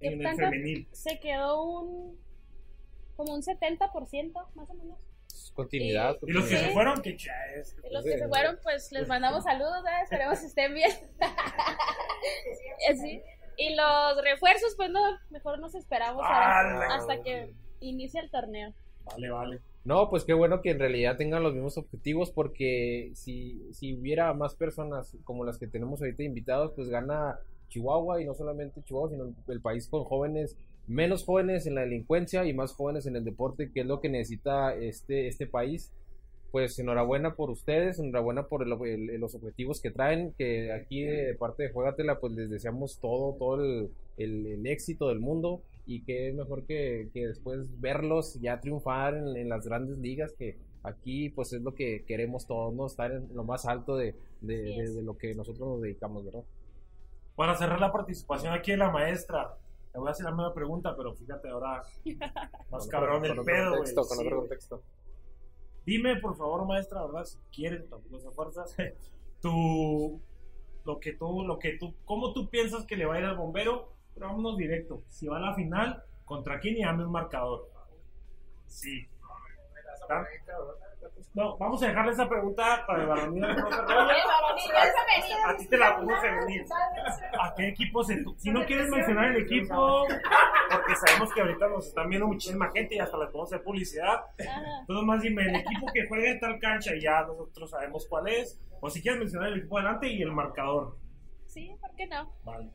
en 0.01 0.27
el 0.27 0.37
femenil. 0.37 0.89
Se 0.93 1.19
quedó 1.19 1.63
un 1.63 2.19
como 3.21 3.35
un 3.35 3.43
70% 3.43 4.33
más 4.55 4.71
o 4.71 4.75
menos. 4.75 4.99
Continuidad. 5.53 6.17
Y, 6.27 6.33
los 6.33 6.47
que 6.49 6.57
se 6.57 6.71
fueron, 6.71 7.03
que 7.03 7.19
ya 7.19 7.35
es. 7.55 7.77
Y 7.85 7.93
los 7.93 8.03
que 8.03 8.19
se 8.19 8.29
fueron, 8.29 8.59
pues 8.63 8.91
les 8.93 9.07
mandamos 9.09 9.45
saludos, 9.45 9.85
¿eh? 9.85 10.03
esperemos 10.05 10.39
que 10.41 10.47
estén 10.47 10.73
bien. 10.73 10.91
sí. 12.99 13.21
Y 13.59 13.75
los 13.75 14.25
refuerzos, 14.25 14.75
pues 14.75 14.91
no, 14.91 15.01
mejor 15.29 15.59
nos 15.59 15.75
esperamos 15.75 16.25
hasta 16.27 17.23
que 17.23 17.53
inicie 17.81 18.21
el 18.21 18.31
torneo. 18.31 18.73
Vale, 19.05 19.31
vale. 19.31 19.61
No, 19.85 20.09
pues 20.09 20.25
qué 20.25 20.33
bueno 20.33 20.63
que 20.63 20.71
en 20.71 20.79
realidad 20.79 21.19
tengan 21.19 21.43
los 21.43 21.53
mismos 21.53 21.77
objetivos 21.77 22.31
porque 22.31 23.13
si, 23.15 23.71
si 23.75 23.95
hubiera 23.95 24.33
más 24.33 24.55
personas 24.55 25.15
como 25.25 25.45
las 25.45 25.59
que 25.59 25.67
tenemos 25.67 26.01
ahorita 26.01 26.23
invitados, 26.23 26.73
pues 26.75 26.89
gana 26.89 27.39
Chihuahua 27.69 28.23
y 28.23 28.25
no 28.25 28.33
solamente 28.33 28.83
Chihuahua, 28.83 29.11
sino 29.11 29.35
el 29.49 29.61
país 29.61 29.89
con 29.89 30.05
jóvenes, 30.05 30.57
menos 30.91 31.25
jóvenes 31.25 31.67
en 31.67 31.77
la 31.77 31.83
delincuencia 31.83 32.45
y 32.45 32.53
más 32.53 32.73
jóvenes 32.73 33.07
en 33.07 33.15
el 33.15 33.25
deporte, 33.25 33.71
que 33.73 33.81
es 33.81 33.87
lo 33.87 34.01
que 34.01 34.09
necesita 34.09 34.75
este, 34.75 35.29
este 35.29 35.47
país. 35.47 35.93
Pues 36.51 36.77
enhorabuena 36.81 37.37
por 37.37 37.49
ustedes, 37.49 38.01
enhorabuena 38.01 38.49
por 38.49 38.67
los 38.67 39.35
objetivos 39.37 39.81
que 39.81 39.93
traen, 39.93 40.35
que 40.37 40.73
aquí 40.73 41.03
de 41.03 41.37
parte 41.37 41.63
de 41.63 41.71
Juegatela 41.71 42.19
pues 42.19 42.33
les 42.33 42.51
deseamos 42.51 42.99
todo, 42.99 43.37
todo 43.39 43.63
el, 43.63 43.91
el 44.17 44.67
éxito 44.67 45.09
del 45.09 45.21
mundo 45.21 45.63
y 45.87 46.03
qué 46.03 46.33
mejor 46.33 46.65
que, 46.67 47.09
que 47.13 47.29
después 47.29 47.61
verlos 47.81 48.41
ya 48.41 48.61
triunfar 48.61 49.15
en, 49.15 49.49
las 49.49 49.67
grandes 49.67 49.99
ligas 49.99 50.33
que 50.33 50.57
aquí 50.83 51.31
pues 51.31 51.53
es 51.53 51.63
lo 51.63 51.75
que 51.75 52.05
queremos 52.05 52.47
todos, 52.47 52.75
¿no? 52.75 52.87
Estar 52.87 53.13
en 53.13 53.35
lo 53.35 53.45
más 53.45 53.67
alto 53.67 53.97
de, 53.97 54.15
de, 54.41 55.03
lo 55.03 55.17
que 55.17 55.35
nosotros 55.35 55.69
nos 55.69 55.83
dedicamos, 55.83 56.25
¿verdad? 56.25 56.45
Para 57.37 57.57
cerrar 57.57 57.81
la 57.81 57.93
participación 57.93 58.53
aquí 58.53 58.73
de 58.73 58.77
la 58.77 58.91
maestra, 58.91 59.57
te 59.93 59.99
voy 59.99 60.09
a 60.09 60.11
hacer 60.13 60.25
la 60.25 60.33
misma 60.33 60.55
pregunta, 60.55 60.95
pero 60.97 61.15
fíjate 61.15 61.49
ahora, 61.49 61.83
más 62.71 62.87
cabrón 62.89 63.25
el 63.25 63.41
pedo, 63.43 63.79
güey. 63.79 63.95
Con 63.95 64.19
otro 64.19 64.39
contexto. 64.41 64.83
Dime, 65.85 66.17
por 66.17 66.37
favor, 66.37 66.67
maestra, 66.67 67.05
¿verdad? 67.07 67.25
Si 67.25 67.39
quieres, 67.53 67.89
tampoco 67.89 68.21
se 68.21 68.31
fuerzas, 68.31 68.77
tú, 69.41 70.21
lo 70.85 71.01
que 71.01 71.15
tú, 71.15 71.45
lo 71.45 71.59
que 71.59 71.79
tú, 71.79 71.95
¿cómo 72.05 72.33
tú 72.33 72.49
piensas 72.49 72.87
que 72.87 72.97
le 72.97 73.07
va 73.07 73.15
a 73.15 73.19
ir 73.19 73.25
al 73.25 73.37
bombero 73.37 74.01
pero 74.15 74.27
vámonos 74.27 74.57
directo. 74.57 75.03
Si 75.09 75.27
va 75.27 75.39
a 75.39 75.41
la 75.41 75.55
final, 75.55 76.03
¿contra 76.25 76.61
quién 76.61 76.77
y 76.77 76.83
dame 76.83 77.05
un 77.05 77.13
marcador? 77.13 77.71
Sí. 78.67 79.09
No, 81.33 81.57
vamos 81.59 81.81
a 81.83 81.87
dejarle 81.87 82.11
esa 82.11 82.29
pregunta 82.29 82.85
para 82.87 83.03
el 83.03 83.09
varonil. 83.09 83.45
A 85.45 85.57
ti 85.57 85.67
te 85.69 85.79
la 85.79 85.97
pongo 85.97 86.17
femenil. 86.21 86.65
¿A 87.41 87.55
qué 87.55 87.69
equipo 87.69 88.03
se.? 88.03 88.25
Si 88.37 88.51
no 88.51 88.65
quieres 88.67 88.91
mencionar 88.91 89.27
el 89.27 89.45
equipo, 89.45 90.07
porque 90.07 90.97
sabemos 90.97 91.33
que 91.33 91.41
ahorita 91.41 91.69
nos 91.69 91.87
están 91.87 92.09
viendo 92.09 92.27
muchísima 92.27 92.71
gente 92.73 92.97
y 92.97 92.99
hasta 92.99 93.17
les 93.17 93.29
podemos 93.29 93.53
hacer 93.53 93.63
publicidad. 93.63 94.25
Entonces, 94.39 95.07
más 95.07 95.23
dime 95.23 95.43
el 95.43 95.57
equipo 95.57 95.87
que 95.93 96.07
juega 96.09 96.31
en 96.31 96.41
tal 96.41 96.59
cancha 96.59 96.95
y 96.95 97.01
ya 97.01 97.23
nosotros 97.23 97.71
sabemos 97.71 98.07
cuál 98.09 98.29
es. 98.29 98.61
O 98.81 98.91
si 98.91 99.01
quieres 99.01 99.21
mencionar 99.21 99.51
el 99.51 99.59
equipo 99.59 99.79
adelante 99.79 100.09
y 100.09 100.23
el 100.23 100.33
marcador. 100.33 100.97
Sí, 101.47 101.75
¿por 101.81 101.95
qué 101.95 102.07
no? 102.07 102.33
Vale. 102.45 102.71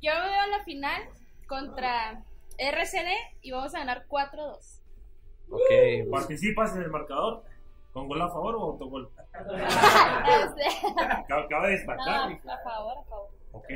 Yo 0.00 0.12
veo 0.12 0.46
la 0.50 0.64
final 0.64 1.02
contra 1.46 2.24
RCD 2.58 3.10
y 3.42 3.52
vamos 3.52 3.74
a 3.74 3.80
ganar 3.80 4.06
4-2. 4.08 4.80
Ok. 5.50 6.10
¿Participas 6.10 6.74
en 6.74 6.82
el 6.82 6.90
marcador? 6.90 7.44
¿Con 7.92 8.08
gol 8.08 8.22
a 8.22 8.28
favor 8.28 8.56
o 8.56 8.62
autogol? 8.72 9.08
Cabe 11.48 11.70
destacar. 11.70 12.40
No, 12.44 12.52
a 12.52 12.58
favor, 12.58 12.98
a 12.98 13.04
favor. 13.04 13.30
Ok. 13.52 13.68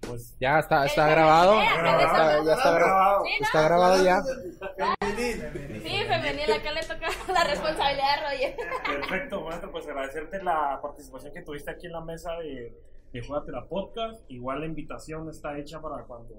Pues 0.00 0.36
ya 0.38 0.58
está, 0.58 0.84
está 0.84 1.08
grabado. 1.08 1.54
Ya 1.54 2.54
está 2.54 2.74
grabado. 2.74 3.24
Está 3.40 3.62
grabado 3.62 4.04
ya. 4.04 4.22
Sí, 4.22 6.02
femenil, 6.06 6.52
acá 6.52 6.72
le 6.72 6.82
toca 6.82 7.08
la 7.32 7.44
responsabilidad 7.44 8.10
a 8.10 8.30
Roger. 8.30 8.54
Perfecto, 8.84 9.40
maestro, 9.40 9.70
pues 9.70 9.86
agradecerte 9.86 10.42
la 10.42 10.78
participación 10.82 11.32
que 11.32 11.40
tuviste 11.42 11.70
aquí 11.70 11.86
en 11.86 11.92
la 11.92 12.02
mesa 12.02 12.36
de 12.38 12.74
de 13.14 13.22
Juegate 13.22 13.52
la 13.52 13.66
Podcast. 13.66 14.28
Igual 14.28 14.60
la 14.60 14.66
invitación 14.66 15.30
está 15.30 15.56
hecha 15.56 15.80
para 15.80 16.04
cuando 16.04 16.34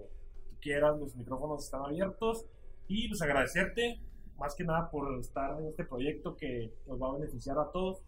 quieras, 0.60 1.00
los 1.00 1.16
micrófonos 1.16 1.64
están 1.64 1.84
abiertos. 1.84 2.46
Y 2.88 3.08
pues 3.08 3.22
agradecerte 3.22 4.02
más 4.38 4.56
que 4.56 4.64
nada 4.64 4.90
por 4.90 5.20
estar 5.20 5.60
en 5.60 5.68
este 5.68 5.86
proyecto 5.86 6.36
que 6.36 6.72
nos 6.88 7.02
va 7.02 7.10
a 7.10 7.18
beneficiar 7.18 7.58
a 7.58 7.72
todos, 7.72 8.04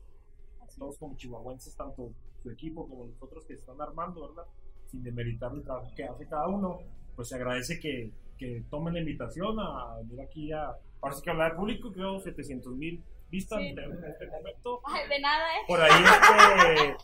a 0.62 0.68
todos 0.78 0.98
como 0.98 1.16
chihuahuenses, 1.16 1.76
tanto 1.76 2.12
su 2.44 2.52
equipo 2.52 2.88
como 2.88 3.06
nosotros 3.06 3.46
que 3.46 3.54
están 3.54 3.82
armando, 3.82 4.28
¿verdad? 4.28 4.46
Sin 4.88 5.04
demeritar 5.04 5.54
el 5.54 5.63
trabajo 5.63 5.92
que 5.96 6.04
hace 6.04 6.28
cada 6.28 6.48
uno, 6.48 6.80
pues 7.16 7.30
se 7.30 7.36
agradece 7.36 7.80
que, 7.80 8.12
que 8.38 8.63
tomen 8.70 8.94
la 8.94 9.00
invitaón 9.00 9.60
a 9.60 9.98
venir 9.98 10.22
aquí 10.22 10.52
a, 10.52 10.76
parece 11.00 11.22
que 11.22 11.30
hablar 11.30 11.56
público, 11.56 11.92
creo 11.92 12.20
700 12.20 12.74
mil 12.76 13.04
vistas 13.30 13.60
en 13.60 13.78
este 13.78 14.28
momento. 14.28 14.82
de 15.10 15.20
nada, 15.20 15.46
¿eh? 15.56 15.63
Por 15.68 15.82
ahí 15.82 16.04
este, 16.04 16.98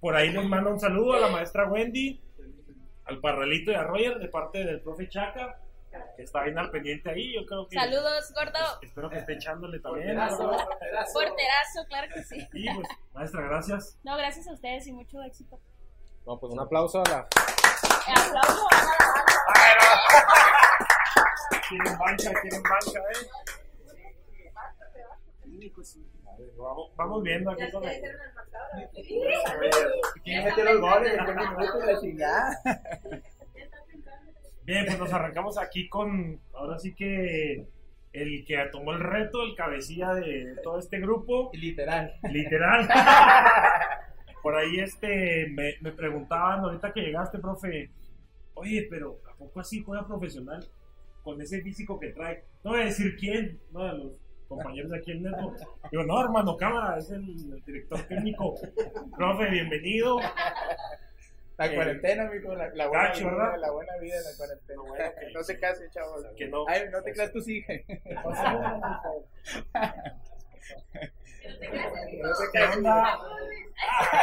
por 0.00 0.14
ahí 0.14 0.30
les 0.30 0.46
mando 0.46 0.70
un 0.70 0.80
saludo 0.80 1.14
a 1.14 1.20
la 1.20 1.28
maestra 1.28 1.70
Wendy, 1.70 2.20
al 3.04 3.20
Parralito 3.20 3.70
y 3.70 3.74
a 3.74 3.84
Roger 3.84 4.18
de 4.18 4.28
parte 4.28 4.64
del 4.64 4.80
profe 4.80 5.08
Chaca, 5.08 5.60
que 6.16 6.22
está 6.22 6.42
bien 6.44 6.58
al 6.58 6.70
pendiente 6.70 7.10
ahí. 7.10 7.34
Yo 7.34 7.44
creo 7.46 7.66
que. 7.68 7.76
Saludos, 7.76 8.32
gordo. 8.34 8.52
Pues, 8.52 8.88
espero 8.90 9.10
que 9.10 9.18
esté 9.18 9.32
echándole 9.34 9.80
también. 9.80 10.16
Porterazo, 10.16 11.84
claro 11.88 12.08
que 12.14 12.22
sí. 12.22 12.48
Y 12.52 12.74
pues, 12.74 12.88
maestra, 13.12 13.42
gracias. 13.42 13.98
No, 14.02 14.16
gracias 14.16 14.46
a 14.48 14.52
ustedes 14.52 14.86
y 14.86 14.92
mucho 14.92 15.22
éxito. 15.22 15.60
No, 16.26 16.38
pues 16.38 16.52
un 16.52 16.60
aplauso 16.60 17.00
a 17.00 17.08
la. 17.08 17.18
Aplauso 17.18 18.68
a 18.70 18.76
la. 18.76 18.90
quieren 21.68 21.98
banca, 21.98 22.40
quieren 22.40 22.62
banca, 22.62 23.00
eh. 23.00 23.26
Vamos, 26.56 26.90
vamos 26.96 27.22
viendo 27.22 27.50
aquí 27.50 27.70
con 27.70 27.84
el... 27.84 28.02
¿Quién 30.24 30.44
metió 30.44 30.64
los 30.64 30.80
goles? 30.80 31.18
¿En 31.18 31.26
qué 31.26 31.34
minuto? 31.34 31.86
La 31.86 32.00
chingada. 32.00 32.62
Bien, 34.70 34.86
pues 34.86 35.00
nos 35.00 35.12
arrancamos 35.12 35.58
aquí 35.58 35.88
con, 35.88 36.40
ahora 36.54 36.78
sí 36.78 36.94
que 36.94 37.66
el 38.12 38.44
que 38.46 38.56
tomó 38.70 38.92
el 38.92 39.00
reto, 39.00 39.42
el 39.42 39.56
cabecilla 39.56 40.14
de 40.14 40.54
todo 40.62 40.78
este 40.78 41.00
grupo, 41.00 41.50
Literal. 41.54 42.14
literal. 42.30 42.88
Por 44.44 44.54
ahí 44.54 44.78
este, 44.78 45.48
me, 45.48 45.74
me 45.80 45.90
preguntaban 45.90 46.60
ahorita 46.60 46.92
que 46.92 47.00
llegaste, 47.00 47.40
profe, 47.40 47.90
oye, 48.54 48.86
pero 48.88 49.18
¿a 49.28 49.34
poco 49.34 49.58
así 49.58 49.82
juega 49.82 50.06
profesional 50.06 50.64
con 51.24 51.42
ese 51.42 51.62
físico 51.62 51.98
que 51.98 52.10
trae? 52.10 52.44
No 52.62 52.70
voy 52.70 52.82
a 52.82 52.84
decir 52.84 53.16
quién, 53.18 53.58
no 53.72 53.84
de 53.86 53.98
los 53.98 54.12
compañeros 54.46 54.92
de 54.92 54.98
aquí 54.98 55.10
en 55.10 55.24
Network. 55.24 55.58
Digo, 55.90 56.04
no, 56.04 56.22
hermano, 56.22 56.56
cámara, 56.56 56.96
es 56.96 57.10
el, 57.10 57.24
el 57.28 57.64
director 57.66 58.02
técnico. 58.02 58.54
Profe, 59.16 59.50
bienvenido. 59.50 60.20
La 61.60 61.66
Eh, 61.66 61.74
cuarentena, 61.74 62.22
amigo, 62.26 62.54
la, 62.54 62.68
la 62.74 62.88
buena 62.88 63.08
gacho, 63.08 63.18
vida, 63.20 63.30
¿verdad? 63.36 63.58
la 63.58 63.70
buena 63.70 63.92
vida 64.00 64.16
en 64.16 64.24
la 64.24 64.30
cuarentena. 64.38 64.80
Bueno 64.80 65.04
que- 65.20 65.32
no 65.34 65.42
se 65.42 65.60
casen, 65.60 65.90
chavos. 65.90 66.26
Que 66.34 66.48
no. 66.48 66.64
Ay, 66.66 66.84
no 66.90 67.02
te 67.02 67.12
creas 67.12 67.32
tú 67.32 67.40
sí. 67.42 67.62
no 72.22 72.34
se 72.34 72.44
¿Qué 72.52 72.58
casen. 72.60 72.78
onda? 72.86 73.18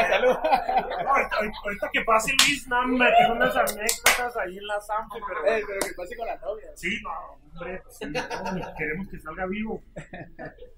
Salud. 0.10 0.34
No, 0.34 1.10
ahorita, 1.10 1.38
ahorita 1.64 1.90
que 1.94 2.02
pase 2.02 2.32
Luis, 2.46 2.68
no, 2.68 2.88
me 2.88 3.06
tengo 3.20 3.34
unas 3.34 3.56
anécdotas 3.56 4.38
ahí 4.38 4.58
en 4.58 4.66
la 4.68 4.82
Zampe, 4.82 5.20
pero 5.28 5.46
Eh, 5.46 5.64
pero 5.68 5.80
que 5.80 5.94
pase 5.96 6.16
con 6.18 6.28
la 6.28 6.38
novia. 6.38 6.72
sí, 6.76 7.00
no, 7.04 7.10
hombre, 7.54 7.82
sí, 7.90 8.06
no, 8.06 8.74
queremos 8.78 9.08
que 9.10 9.20
salga 9.20 9.46
vivo. 9.48 9.84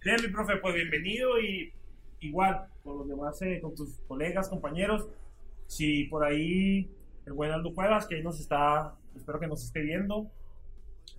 Bien, 0.04 0.18
mi 0.22 0.28
profe, 0.30 0.58
pues 0.58 0.76
bienvenido 0.76 1.40
y 1.40 1.74
igual, 2.20 2.68
con 2.84 2.98
los 3.00 3.08
demás, 3.08 3.42
eh, 3.44 3.60
con 3.62 3.76
tus 3.76 3.98
colegas, 4.08 4.50
compañeros, 4.50 5.08
si 5.70 6.06
por 6.06 6.24
ahí 6.24 6.90
el 7.28 7.34
buen 7.34 7.52
Aldo 7.52 7.76
Cuevas, 7.76 8.08
que 8.08 8.16
ahí 8.16 8.24
nos 8.24 8.40
está, 8.40 8.96
espero 9.16 9.40
que 9.40 9.46
nos 9.46 9.64
esté 9.64 9.82
viendo, 9.82 10.18
un 10.18 10.32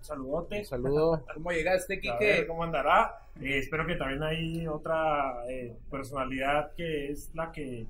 saludote. 0.01 0.65
Saludo. 0.65 1.25
¿Cómo 1.33 1.51
llegaste, 1.51 2.01
Kike? 2.01 2.45
cómo 2.47 2.65
andará. 2.65 3.17
Eh, 3.39 3.59
espero 3.59 3.87
que 3.87 3.95
también 3.95 4.21
hay 4.23 4.67
otra 4.67 5.45
eh, 5.47 5.73
personalidad 5.89 6.73
que 6.75 7.11
es 7.11 7.33
la 7.33 7.53
que, 7.53 7.87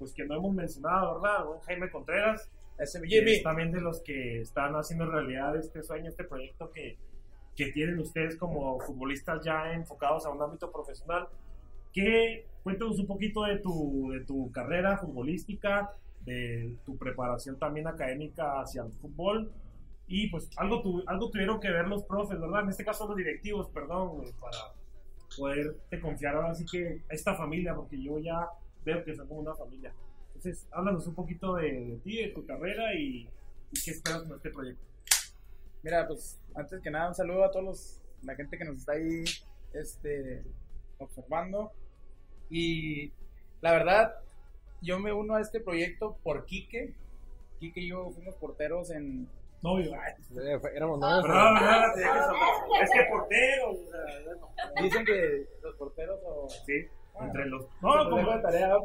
pues 0.00 0.12
que 0.12 0.24
no 0.24 0.34
hemos 0.34 0.52
mencionado, 0.52 1.20
¿verdad? 1.20 1.44
Buen 1.44 1.60
Jaime 1.60 1.90
Contreras. 1.90 2.50
Ese 2.76 3.00
Jimmy. 3.06 3.34
es 3.34 3.42
también 3.44 3.70
de 3.70 3.80
los 3.80 4.00
que 4.00 4.40
están 4.40 4.74
haciendo 4.74 5.06
realidad 5.06 5.56
este 5.56 5.80
sueño, 5.84 6.08
este 6.08 6.24
proyecto 6.24 6.72
que, 6.72 6.98
que 7.54 7.70
tienen 7.70 8.00
ustedes 8.00 8.36
como 8.36 8.80
futbolistas 8.80 9.44
ya 9.44 9.72
enfocados 9.74 10.26
a 10.26 10.30
un 10.30 10.42
ámbito 10.42 10.72
profesional. 10.72 11.28
Que 11.92 12.46
cuéntanos 12.62 12.98
un 12.98 13.06
poquito 13.06 13.44
de 13.44 13.58
tu, 13.58 14.10
de 14.12 14.20
tu 14.24 14.50
carrera 14.52 14.98
futbolística, 14.98 15.90
de 16.24 16.76
tu 16.84 16.96
preparación 16.98 17.58
también 17.58 17.86
académica 17.86 18.60
hacia 18.60 18.82
el 18.82 18.92
fútbol. 18.92 19.52
Y 20.06 20.28
pues 20.28 20.48
algo, 20.56 20.82
tu- 20.82 21.02
algo 21.06 21.30
tuvieron 21.30 21.60
que 21.60 21.70
ver 21.70 21.86
los 21.86 22.02
profes, 22.04 22.40
¿verdad? 22.40 22.62
En 22.64 22.70
este 22.70 22.84
caso 22.84 23.06
los 23.06 23.16
directivos, 23.16 23.68
perdón, 23.70 24.08
güey, 24.16 24.32
para 24.40 24.58
poderte 25.36 26.00
confiar 26.00 26.34
ahora 26.34 26.54
sí 26.54 26.64
que 26.66 27.02
a 27.08 27.14
esta 27.14 27.34
familia, 27.36 27.74
porque 27.74 28.02
yo 28.02 28.18
ya 28.18 28.48
veo 28.84 29.04
que 29.04 29.14
son 29.14 29.28
como 29.28 29.40
una 29.40 29.54
familia. 29.54 29.92
Entonces, 30.28 30.66
háblanos 30.72 31.06
un 31.06 31.14
poquito 31.14 31.54
de, 31.54 31.70
de 31.72 31.96
ti, 31.98 32.16
de 32.16 32.28
tu 32.28 32.44
carrera 32.44 32.94
y, 32.94 33.28
y 33.70 33.80
qué 33.84 33.90
esperas 33.92 34.22
con 34.24 34.36
este 34.36 34.50
proyecto. 34.50 34.82
Mira, 35.82 36.06
pues 36.08 36.40
antes 36.54 36.80
que 36.80 36.90
nada, 36.90 37.08
un 37.08 37.14
saludo 37.14 37.44
a 37.44 37.50
todos 37.50 37.64
los, 37.64 38.00
la 38.24 38.34
gente 38.34 38.58
que 38.58 38.64
nos 38.64 38.76
está 38.78 38.92
ahí 38.92 39.22
este, 39.72 40.42
observando. 41.04 41.72
Y 42.50 43.12
la 43.60 43.72
verdad, 43.72 44.14
yo 44.82 44.98
me 44.98 45.12
uno 45.12 45.34
a 45.34 45.40
este 45.40 45.60
proyecto 45.60 46.16
por 46.22 46.46
Quique. 46.46 46.94
Quique 47.58 47.80
y 47.80 47.88
yo 47.90 48.10
fuimos 48.10 48.34
porteros 48.36 48.90
en. 48.90 49.28
No, 49.62 49.78
yo, 49.78 49.90
Éramos. 50.74 50.98
¿verdad, 51.00 51.22
verdad? 51.22 51.94
Tenía 51.94 52.12
que 52.14 52.18
saber. 52.18 52.40
Es 52.82 52.90
que 52.90 53.04
portero, 53.10 53.70
o 53.70 53.76
sea, 53.90 54.82
Dicen 54.82 55.04
que 55.04 55.46
los 55.62 55.74
porteros 55.76 56.18
o. 56.24 56.48
sí, 56.48 56.86
entre 57.20 57.44
los, 57.46 57.66
No, 57.82 57.96
no, 57.96 58.04
no, 58.04 58.10
como- 58.10 58.40
tarea, 58.40 58.68
¿no? 58.68 58.82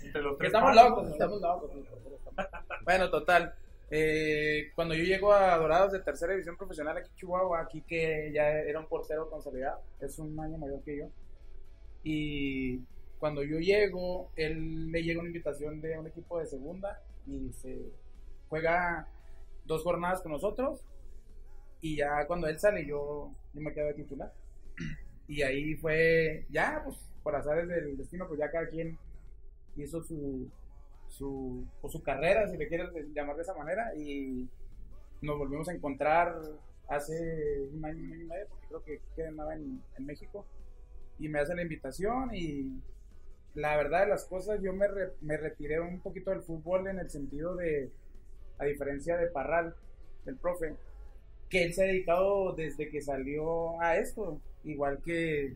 entre 0.00 0.22
los 0.22 0.38
tres 0.38 0.46
estamos 0.48 0.74
pasos, 0.74 0.90
locos, 0.90 1.10
estamos 1.10 1.40
locos. 1.42 1.70
porteros 1.70 2.50
Bueno, 2.84 3.10
total. 3.10 3.54
Eh, 3.94 4.72
cuando 4.74 4.94
yo 4.94 5.04
llego 5.04 5.34
a 5.34 5.54
Dorados 5.58 5.92
de 5.92 6.00
tercera 6.00 6.32
división 6.32 6.56
profesional 6.56 6.96
aquí 6.96 7.10
en 7.10 7.16
Chihuahua, 7.16 7.60
aquí 7.60 7.82
que 7.82 8.32
ya 8.32 8.48
era 8.48 8.80
un 8.80 8.88
portero 8.88 9.28
consolidado, 9.28 9.82
es 10.00 10.18
un 10.18 10.40
año 10.40 10.56
mayor 10.56 10.82
que 10.82 10.96
yo. 10.96 11.10
Y 12.02 12.78
cuando 13.18 13.42
yo 13.42 13.58
llego, 13.58 14.30
él 14.34 14.90
le 14.90 15.02
llega 15.02 15.20
una 15.20 15.28
invitación 15.28 15.82
de 15.82 15.98
un 15.98 16.06
equipo 16.06 16.38
de 16.38 16.46
segunda 16.46 17.02
y 17.26 17.52
se 17.52 17.92
juega 18.48 19.06
dos 19.66 19.82
jornadas 19.82 20.22
con 20.22 20.32
nosotros. 20.32 20.80
Y 21.82 21.96
ya 21.96 22.26
cuando 22.26 22.46
él 22.46 22.58
sale, 22.58 22.86
yo, 22.86 23.30
yo 23.52 23.60
me 23.60 23.74
quedo 23.74 23.88
de 23.88 23.94
titular. 23.94 24.32
Y 25.28 25.42
ahí 25.42 25.76
fue, 25.76 26.46
ya, 26.50 26.82
pues 26.84 26.96
por 27.22 27.36
azares 27.36 27.68
del 27.68 27.96
destino, 27.96 28.26
pues 28.26 28.40
ya 28.40 28.50
cada 28.50 28.68
quien 28.68 28.98
hizo 29.76 30.02
su, 30.02 30.50
su, 31.12 31.64
o 31.82 31.88
su 31.88 32.02
carrera, 32.02 32.48
si 32.48 32.56
le 32.56 32.68
quieres 32.68 32.88
llamar 33.14 33.36
de 33.36 33.42
esa 33.42 33.54
manera, 33.54 33.94
y 33.94 34.48
nos 35.20 35.38
volvimos 35.38 35.68
a 35.68 35.74
encontrar 35.74 36.40
hace 36.88 37.60
un 37.72 37.84
año, 37.84 38.02
y 38.02 38.24
medio, 38.24 38.46
porque 38.48 38.66
creo 38.68 38.82
que 38.84 39.00
quedaba 39.14 39.54
en, 39.54 39.80
en 39.98 40.06
México, 40.06 40.46
y 41.18 41.28
me 41.28 41.38
hace 41.38 41.54
la 41.54 41.62
invitación 41.62 42.34
y 42.34 42.80
la 43.54 43.76
verdad 43.76 44.00
de 44.00 44.08
las 44.08 44.24
cosas, 44.24 44.60
yo 44.62 44.72
me, 44.72 44.88
re- 44.88 45.12
me 45.20 45.36
retiré 45.36 45.78
un 45.80 46.00
poquito 46.00 46.30
del 46.30 46.42
fútbol 46.42 46.88
en 46.88 46.98
el 46.98 47.10
sentido 47.10 47.54
de, 47.54 47.90
a 48.58 48.64
diferencia 48.64 49.16
de 49.18 49.26
Parral, 49.26 49.74
del 50.24 50.36
profe, 50.36 50.74
que 51.50 51.64
él 51.64 51.74
se 51.74 51.82
ha 51.82 51.86
dedicado 51.86 52.54
desde 52.54 52.88
que 52.88 53.02
salió 53.02 53.78
a 53.80 53.98
esto, 53.98 54.40
igual 54.64 55.02
que 55.02 55.54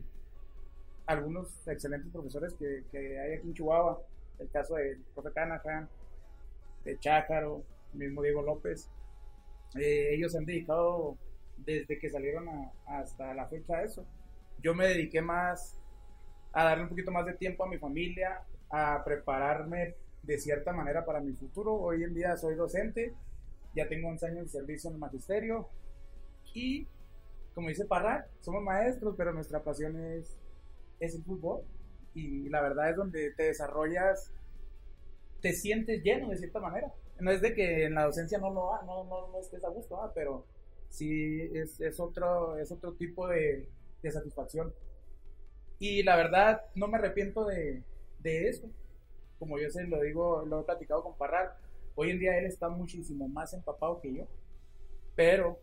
algunos 1.07 1.67
excelentes 1.67 2.11
profesores 2.11 2.53
que, 2.53 2.83
que 2.91 3.19
hay 3.19 3.33
aquí 3.33 3.47
en 3.47 3.53
Chihuahua, 3.55 3.99
el 4.39 4.49
caso 4.49 4.75
del 4.75 5.03
profe 5.13 5.31
Canahan, 5.33 5.89
de 6.83 6.99
Chácaro, 6.99 7.63
mismo 7.93 8.21
Diego 8.21 8.41
López, 8.41 8.89
eh, 9.75 10.13
ellos 10.13 10.31
se 10.31 10.37
han 10.37 10.45
dedicado 10.45 11.17
desde 11.57 11.99
que 11.99 12.09
salieron 12.09 12.47
hasta 12.85 13.33
la 13.33 13.47
fecha 13.47 13.77
a 13.77 13.83
eso. 13.83 14.05
Yo 14.61 14.73
me 14.73 14.87
dediqué 14.87 15.21
más 15.21 15.77
a 16.53 16.63
darle 16.63 16.83
un 16.83 16.89
poquito 16.89 17.11
más 17.11 17.25
de 17.25 17.33
tiempo 17.33 17.63
a 17.63 17.67
mi 17.67 17.77
familia, 17.77 18.43
a 18.69 19.03
prepararme 19.03 19.95
de 20.23 20.37
cierta 20.37 20.71
manera 20.73 21.05
para 21.05 21.19
mi 21.19 21.33
futuro. 21.33 21.73
Hoy 21.73 22.03
en 22.03 22.13
día 22.13 22.37
soy 22.37 22.55
docente, 22.55 23.13
ya 23.75 23.87
tengo 23.87 24.09
11 24.09 24.25
años 24.27 24.43
de 24.45 24.59
servicio 24.59 24.89
en 24.89 24.95
el 24.95 24.99
magisterio 24.99 25.69
y, 26.53 26.87
como 27.53 27.69
dice 27.69 27.85
Parra, 27.85 28.27
somos 28.39 28.63
maestros, 28.63 29.15
pero 29.17 29.33
nuestra 29.33 29.63
pasión 29.63 29.95
es, 30.01 30.39
es 30.99 31.15
el 31.15 31.23
fútbol 31.23 31.63
y 32.17 32.49
la 32.49 32.61
verdad 32.61 32.89
es 32.91 32.95
donde 32.97 33.31
te 33.31 33.43
desarrollas, 33.43 34.31
te 35.41 35.53
sientes 35.53 36.03
lleno 36.03 36.29
de 36.29 36.37
cierta 36.37 36.59
manera. 36.59 36.91
No 37.19 37.31
es 37.31 37.41
de 37.41 37.53
que 37.53 37.85
en 37.85 37.95
la 37.95 38.05
docencia 38.05 38.37
no 38.37 38.49
lo 38.51 38.71
no, 38.85 39.03
no, 39.05 39.27
no 39.31 39.39
estés 39.39 39.63
a 39.63 39.69
gusto, 39.69 39.99
pero 40.13 40.45
sí 40.89 41.41
es, 41.53 41.79
es, 41.81 41.99
otro, 41.99 42.57
es 42.57 42.71
otro 42.71 42.93
tipo 42.93 43.27
de, 43.27 43.67
de 44.01 44.11
satisfacción. 44.11 44.73
Y 45.79 46.03
la 46.03 46.15
verdad, 46.15 46.61
no 46.75 46.87
me 46.87 46.97
arrepiento 46.97 47.45
de, 47.45 47.83
de 48.19 48.49
eso. 48.49 48.67
Como 49.39 49.59
yo 49.59 49.69
se 49.69 49.83
lo 49.85 50.01
digo, 50.01 50.43
lo 50.45 50.61
he 50.61 50.63
platicado 50.65 51.03
con 51.03 51.17
Parral. 51.17 51.51
Hoy 51.95 52.11
en 52.11 52.19
día 52.19 52.37
él 52.39 52.45
está 52.45 52.69
muchísimo 52.69 53.27
más 53.27 53.53
empapado 53.53 54.01
que 54.01 54.13
yo. 54.13 54.25
Pero 55.15 55.59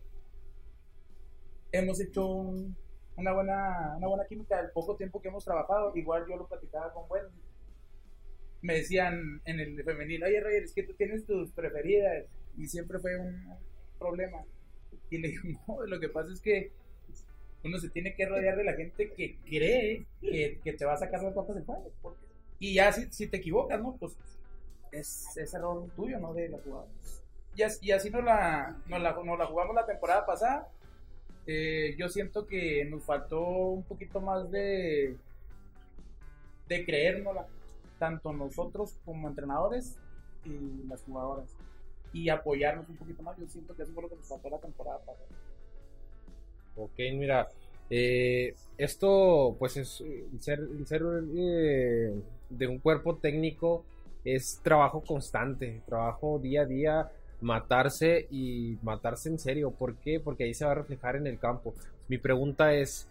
hemos 1.71 1.99
hecho 2.01 2.25
un- 2.25 2.75
una, 3.17 3.33
buena, 3.33 3.95
una 3.97 4.07
buena 4.07 4.25
química 4.25 4.59
el 4.59 4.71
poco 4.71 4.95
tiempo 4.95 5.21
que 5.21 5.29
hemos 5.29 5.45
trabajado. 5.45 5.95
Igual 5.95 6.25
yo 6.29 6.35
lo 6.35 6.47
platicaba 6.47 6.93
con 6.93 7.03
Wendy. 7.09 7.41
Me 8.61 8.75
decían 8.75 9.41
en 9.45 9.59
el 9.59 9.83
femenil, 9.83 10.23
oye 10.23 10.39
Roger, 10.39 10.63
es 10.63 10.73
que 10.73 10.83
tú 10.83 10.93
tienes 10.93 11.25
tus 11.25 11.51
preferidas. 11.51 12.25
Y 12.57 12.67
siempre 12.67 12.99
fue 12.99 13.17
un, 13.17 13.55
problema. 13.97 14.43
Y 15.09 15.17
le 15.17 15.29
digo, 15.29 15.43
no, 15.67 15.85
lo 15.85 15.99
que 15.99 16.09
pasa 16.09 16.31
es 16.31 16.41
que 16.41 16.71
uno 17.63 17.79
se 17.79 17.89
tiene 17.89 18.15
que 18.15 18.25
rodear 18.25 18.55
de 18.57 18.63
la 18.63 18.73
gente 18.73 19.11
que 19.13 19.37
cree 19.43 20.05
que, 20.21 20.59
que 20.63 20.73
te 20.73 20.85
va 20.85 20.93
a 20.93 20.97
sacar 20.97 21.23
las 21.23 21.33
papas 21.33 21.55
del 21.55 21.65
porque- 22.01 22.19
Y 22.59 22.75
ya 22.75 22.91
si, 22.91 23.11
si 23.11 23.27
te 23.27 23.37
equivocas, 23.37 23.81
¿no? 23.81 23.95
Pues 23.97 24.15
es, 24.91 25.35
es 25.37 25.53
error 25.53 25.89
tuyo, 25.95 26.19
¿no? 26.19 26.33
De 26.33 26.49
la 26.49 26.59
jugada. 26.59 26.85
Y 27.55 27.63
así, 27.63 27.85
y 27.87 27.91
así 27.91 28.09
nos, 28.09 28.23
la, 28.23 28.77
nos, 28.87 29.01
la, 29.01 29.13
nos 29.13 29.39
la 29.39 29.45
jugamos 29.45 29.75
la 29.75 29.85
temporada 29.85 30.25
pasada. 30.25 30.67
Eh, 31.47 31.95
yo 31.97 32.09
siento 32.09 32.47
que 32.47 32.85
nos 32.85 33.03
faltó 33.03 33.41
un 33.41 33.83
poquito 33.83 34.19
más 34.19 34.49
de, 34.49 35.15
de 36.67 36.85
creérnosla, 36.85 37.47
tanto 37.99 38.33
nosotros 38.33 38.95
como 39.05 39.27
entrenadores 39.27 39.97
y 40.43 40.87
las 40.87 41.01
jugadoras. 41.03 41.49
Y 42.13 42.29
apoyarnos 42.29 42.87
un 42.89 42.95
poquito 42.95 43.23
más. 43.23 43.37
Yo 43.37 43.47
siento 43.47 43.75
que 43.75 43.83
eso 43.83 43.91
fue 43.93 44.03
lo 44.03 44.09
que 44.09 44.15
nos 44.15 44.27
faltó 44.27 44.49
la 44.49 44.59
temporada 44.59 44.99
pasada. 44.99 45.27
Ok, 46.77 46.97
mira, 47.13 47.49
eh, 47.89 48.55
esto 48.77 49.55
pues 49.59 49.77
es 49.77 50.01
el 50.01 50.41
ser, 50.41 50.59
el 50.59 50.87
ser 50.87 51.03
eh, 51.37 52.13
de 52.49 52.67
un 52.67 52.79
cuerpo 52.79 53.17
técnico 53.17 53.85
es 54.23 54.59
trabajo 54.63 55.01
constante, 55.01 55.81
trabajo 55.85 56.39
día 56.39 56.61
a 56.61 56.65
día, 56.65 57.11
matarse 57.41 58.27
y 58.29 58.77
matarse 58.81 59.29
en 59.29 59.39
serio. 59.39 59.71
¿Por 59.71 59.95
qué? 59.95 60.19
Porque 60.19 60.45
ahí 60.45 60.53
se 60.53 60.65
va 60.65 60.71
a 60.71 60.75
reflejar 60.75 61.15
en 61.15 61.27
el 61.27 61.39
campo. 61.39 61.73
Mi 62.07 62.17
pregunta 62.17 62.73
es, 62.73 63.07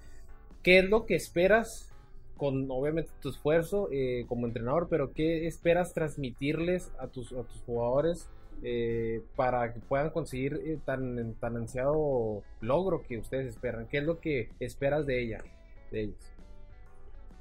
¿qué 0.62 0.78
es 0.78 0.84
lo 0.88 1.06
que 1.06 1.14
esperas 1.14 1.94
con 2.37 2.68
obviamente 2.70 3.10
tu 3.20 3.28
esfuerzo 3.28 3.88
eh, 3.92 4.24
como 4.28 4.46
entrenador, 4.46 4.88
pero 4.88 5.12
qué 5.12 5.46
esperas 5.46 5.94
transmitirles 5.94 6.90
a 6.98 7.06
tus, 7.06 7.32
a 7.32 7.42
tus 7.44 7.60
jugadores 7.62 8.28
eh, 8.62 9.22
para 9.37 9.72
que 9.72 9.80
puedan 9.80 10.10
conseguir 10.10 10.60
eh, 10.64 10.78
tan, 10.84 11.34
tan 11.34 11.56
ansiado 11.56 12.42
logro 12.60 13.02
que 13.02 13.18
ustedes 13.18 13.46
esperan? 13.46 13.87
¿Qué 13.87 13.98
es 13.98 14.04
lo 14.04 14.18
que 14.20 14.50
esperas 14.58 15.06
de 15.06 15.22
ella, 15.22 15.44
de 15.90 16.02
ellos? 16.02 16.32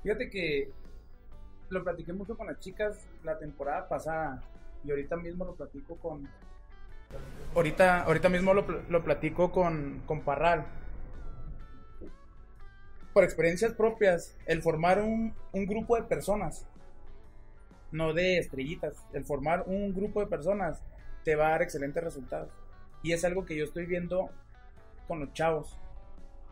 Fíjate 0.04 0.30
que 0.30 0.69
lo 1.69 1.84
platiqué 1.84 2.13
mucho 2.13 2.38
con 2.38 2.48
las 2.48 2.60
chicas 2.60 3.08
la 3.24 3.38
temporada 3.39 3.88
pasada 3.88 4.43
y 4.84 4.91
ahorita 4.91 5.15
mismo 5.17 5.46
lo 5.46 5.56
platico 5.56 5.96
con... 5.98 6.28
Ahorita, 7.56 8.04
ahorita 8.04 8.30
mismo 8.30 8.54
lo, 8.54 8.65
lo 8.89 9.04
platico 9.04 9.52
con, 9.52 10.02
con 10.06 10.21
Parral. 10.21 10.65
Por 13.13 13.23
experiencias 13.23 13.73
propias, 13.73 14.36
el 14.47 14.62
formar 14.63 14.99
un, 15.02 15.36
un 15.52 15.65
grupo 15.67 15.95
de 15.95 16.04
personas, 16.04 16.65
no 17.91 18.13
de 18.13 18.39
estrellitas, 18.39 19.06
el 19.13 19.23
formar 19.23 19.65
un 19.67 19.93
grupo 19.93 20.19
de 20.19 20.28
personas 20.28 20.82
te 21.23 21.36
va 21.36 21.47
a 21.47 21.52
dar 21.52 21.62
excelentes 21.62 22.04
resultados. 22.04 22.49
Y 23.04 23.13
es 23.13 23.23
algo 23.23 23.45
que 23.45 23.56
yo 23.56 23.65
estoy 23.65 23.86
viendo 23.86 24.30
con 25.08 25.19
los 25.19 25.32
chavos. 25.34 25.78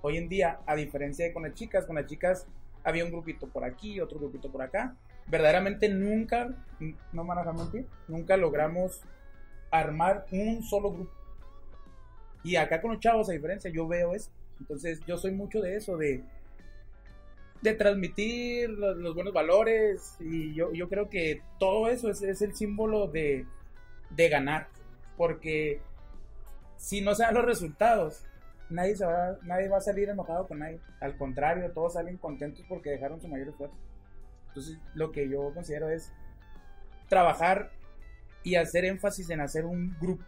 Hoy 0.01 0.17
en 0.17 0.29
día, 0.29 0.59
a 0.65 0.75
diferencia 0.75 1.25
de 1.25 1.33
con 1.33 1.43
las 1.43 1.53
chicas, 1.53 1.85
con 1.85 1.95
las 1.95 2.05
chicas 2.05 2.47
había 2.83 3.05
un 3.05 3.11
grupito 3.11 3.47
por 3.47 3.63
aquí, 3.63 3.99
otro 3.99 4.19
grupito 4.19 4.51
por 4.51 4.61
acá. 4.61 4.95
Verdaderamente 5.27 5.89
nunca, 5.89 6.49
no 7.11 7.23
me 7.23 7.35
van 7.35 7.47
a 7.47 7.53
mentir, 7.53 7.87
nunca 8.07 8.37
logramos 8.37 9.01
armar 9.71 10.25
un 10.31 10.61
solo 10.63 10.91
grupo. 10.91 11.11
Y 12.43 12.55
acá 12.55 12.81
con 12.81 12.91
los 12.91 12.99
chavos, 12.99 13.29
a 13.29 13.33
diferencia, 13.33 13.71
yo 13.71 13.87
veo 13.87 14.13
eso. 14.13 14.31
Entonces, 14.59 14.99
yo 15.07 15.17
soy 15.17 15.31
mucho 15.31 15.61
de 15.61 15.75
eso, 15.75 15.97
de, 15.97 16.23
de 17.61 17.73
transmitir 17.73 18.69
los, 18.69 19.15
buenos 19.15 19.33
valores. 19.33 20.15
Y 20.19 20.53
yo, 20.53 20.71
yo 20.73 20.89
creo 20.89 21.09
que 21.09 21.41
todo 21.59 21.87
eso 21.87 22.09
es, 22.09 22.21
es 22.21 22.41
el 22.41 22.55
símbolo 22.55 23.07
de, 23.07 23.45
de 24.09 24.29
ganar. 24.29 24.67
Porque 25.17 25.81
si 26.77 27.01
no 27.01 27.15
se 27.15 27.23
dan 27.23 27.35
los 27.35 27.45
resultados, 27.45 28.25
nadie, 28.69 28.95
se 28.95 29.05
va, 29.05 29.37
nadie 29.43 29.69
va 29.69 29.77
a 29.77 29.81
salir 29.81 30.09
enojado 30.09 30.47
con 30.47 30.59
nadie. 30.59 30.79
Al 30.99 31.15
contrario, 31.17 31.71
todos 31.71 31.93
salen 31.93 32.17
contentos 32.17 32.65
porque 32.67 32.89
dejaron 32.89 33.21
su 33.21 33.27
mayor 33.27 33.49
esfuerzo. 33.49 33.77
Entonces, 34.47 34.77
lo 34.95 35.11
que 35.11 35.29
yo 35.29 35.53
considero 35.53 35.89
es 35.89 36.11
trabajar 37.07 37.71
y 38.43 38.55
hacer 38.55 38.85
énfasis 38.85 39.29
en 39.29 39.41
hacer 39.41 39.65
un 39.65 39.95
grupo. 39.99 40.23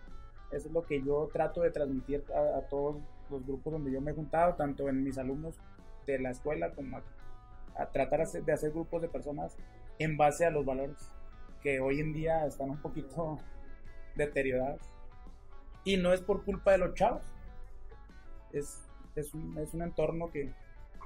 Eso 0.51 0.67
es 0.67 0.73
lo 0.73 0.85
que 0.85 1.01
yo 1.01 1.29
trato 1.33 1.61
de 1.61 1.71
transmitir 1.71 2.23
a, 2.33 2.59
a 2.59 2.61
todos 2.67 2.97
los 3.29 3.45
grupos 3.45 3.73
donde 3.73 3.91
yo 3.91 4.01
me 4.01 4.11
he 4.11 4.13
juntado, 4.13 4.53
tanto 4.55 4.87
en 4.89 5.03
mis 5.03 5.17
alumnos 5.17 5.55
de 6.05 6.19
la 6.19 6.31
escuela 6.31 6.71
como 6.71 6.97
a, 6.97 7.03
a 7.75 7.91
tratar 7.91 8.27
de 8.27 8.51
hacer 8.51 8.71
grupos 8.71 9.01
de 9.01 9.07
personas 9.07 9.57
en 9.99 10.17
base 10.17 10.45
a 10.45 10.51
los 10.51 10.65
valores 10.65 10.97
que 11.61 11.79
hoy 11.79 12.01
en 12.01 12.13
día 12.13 12.45
están 12.45 12.69
un 12.69 12.81
poquito 12.81 13.39
deteriorados. 14.15 14.81
Y 15.85 15.97
no 15.97 16.13
es 16.13 16.21
por 16.21 16.43
culpa 16.43 16.71
de 16.71 16.77
los 16.77 16.93
chavos. 16.93 17.23
Es, 18.51 18.85
es, 19.15 19.33
un, 19.33 19.57
es 19.57 19.73
un 19.73 19.81
entorno 19.81 20.29
que, 20.29 20.51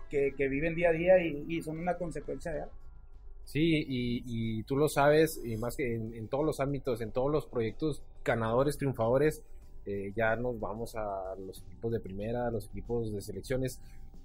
que, 0.09 0.33
que, 0.35 0.47
viven 0.49 0.75
día 0.75 0.89
a 0.89 0.93
día 0.93 1.19
y, 1.19 1.45
y 1.47 1.61
son 1.61 1.79
una 1.79 1.97
consecuencia 1.97 2.51
de 2.51 2.63
algo. 2.63 2.75
Sí, 3.47 3.85
y, 3.87 4.23
y, 4.25 4.63
tú 4.63 4.75
lo 4.75 4.89
sabes, 4.89 5.41
y 5.41 5.55
más 5.55 5.77
que 5.77 5.95
en, 5.95 6.13
en, 6.13 6.27
todos 6.27 6.45
los 6.45 6.59
ámbitos, 6.59 6.99
en 6.99 7.11
todos 7.11 7.31
los 7.31 7.45
proyectos 7.45 8.03
ganadores, 8.25 8.77
triunfadores, 8.77 9.41
eh, 9.85 10.11
ya 10.17 10.35
nos 10.35 10.59
vamos 10.59 10.95
a 10.97 11.33
los 11.39 11.61
equipos 11.61 11.93
de 11.93 12.01
primera, 12.01 12.47
a 12.47 12.51
los 12.51 12.67
equipos 12.67 13.13
de 13.13 13.21
selecciones. 13.21 13.79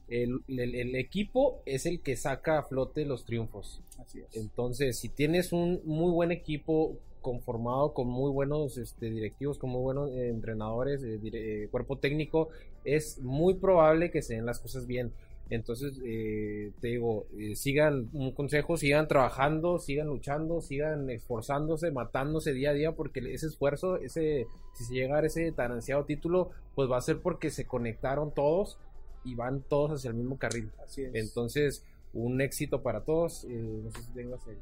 El, 0.08 0.42
el, 0.48 0.74
el, 0.74 0.96
equipo 0.96 1.62
es 1.66 1.86
el 1.86 2.00
que 2.00 2.16
saca 2.16 2.58
a 2.58 2.62
flote 2.64 3.04
los 3.04 3.24
triunfos. 3.24 3.80
Así 4.00 4.18
es. 4.18 4.36
Entonces, 4.36 4.98
si 4.98 5.08
tienes 5.08 5.52
un 5.52 5.80
muy 5.84 6.10
buen 6.10 6.32
equipo 6.32 6.96
conformado 7.22 7.94
con 7.94 8.08
muy 8.08 8.30
buenos 8.30 8.76
este, 8.76 9.08
directivos, 9.08 9.56
con 9.56 9.70
muy 9.70 9.80
buenos 9.80 10.10
eh, 10.10 10.28
entrenadores, 10.28 11.02
eh, 11.02 11.18
dire, 11.18 11.64
eh, 11.64 11.68
cuerpo 11.68 11.96
técnico, 11.96 12.48
es 12.84 13.18
muy 13.20 13.54
probable 13.54 14.10
que 14.10 14.20
se 14.20 14.34
den 14.34 14.44
las 14.44 14.58
cosas 14.58 14.86
bien. 14.86 15.12
Entonces, 15.50 16.00
eh, 16.04 16.72
te 16.80 16.88
digo, 16.88 17.26
eh, 17.38 17.56
sigan 17.56 18.08
un 18.14 18.32
consejo, 18.32 18.76
sigan 18.76 19.06
trabajando, 19.06 19.78
sigan 19.78 20.06
luchando, 20.06 20.60
sigan 20.60 21.10
esforzándose, 21.10 21.90
matándose 21.90 22.54
día 22.54 22.70
a 22.70 22.74
día, 22.74 22.92
porque 22.92 23.20
ese 23.34 23.48
esfuerzo, 23.48 23.96
ese, 23.96 24.46
si 24.74 24.84
se 24.84 24.94
llega 24.94 25.18
a 25.18 25.26
ese 25.26 25.52
tan 25.52 25.72
ansiado 25.72 26.04
título, 26.04 26.50
pues 26.74 26.90
va 26.90 26.96
a 26.96 27.02
ser 27.02 27.18
porque 27.20 27.50
se 27.50 27.66
conectaron 27.66 28.32
todos 28.32 28.78
y 29.24 29.34
van 29.34 29.62
todos 29.62 29.90
hacia 29.92 30.08
el 30.08 30.16
mismo 30.16 30.38
carril. 30.38 30.70
Así 30.82 31.02
es. 31.02 31.14
Entonces, 31.14 31.84
un 32.12 32.40
éxito 32.40 32.82
para 32.82 33.02
todos. 33.02 33.44
Eh, 33.44 33.80
no 33.82 33.90
sé 33.90 34.02
si 34.02 34.12
tengas 34.12 34.46
ahí. 34.46 34.58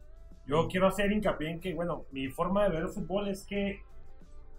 Yo 0.46 0.66
quiero 0.68 0.88
hacer 0.88 1.12
hincapié 1.12 1.50
en 1.50 1.60
que, 1.60 1.74
bueno, 1.74 2.04
mi 2.10 2.28
forma 2.28 2.64
de 2.64 2.70
ver 2.70 2.82
el 2.82 2.88
fútbol 2.88 3.28
es 3.28 3.44
que 3.44 3.80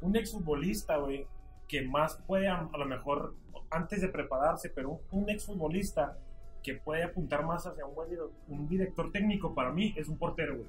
un 0.02 0.16
exfutbolista, 0.16 0.98
güey, 0.98 1.26
que 1.72 1.82
más 1.84 2.22
puede 2.28 2.50
a, 2.50 2.68
a, 2.72 2.78
lo 2.78 2.86
mejor 2.86 3.34
antes 3.70 4.02
de 4.02 4.10
prepararse, 4.10 4.70
pero 4.70 4.90
un, 4.90 5.00
un 5.24 5.30
exfutbolista 5.30 6.18
que 6.62 6.76
puede 6.76 7.04
apuntar 7.04 7.46
más 7.46 7.66
hacia 7.66 7.86
un 7.86 7.96
buen 7.96 8.10
un 8.50 8.68
director 8.68 9.10
técnico 9.10 9.56
para 9.56 9.72
mí 9.72 9.94
es 9.96 10.10
un 10.10 10.18
portero, 10.18 10.58
güey. 10.58 10.68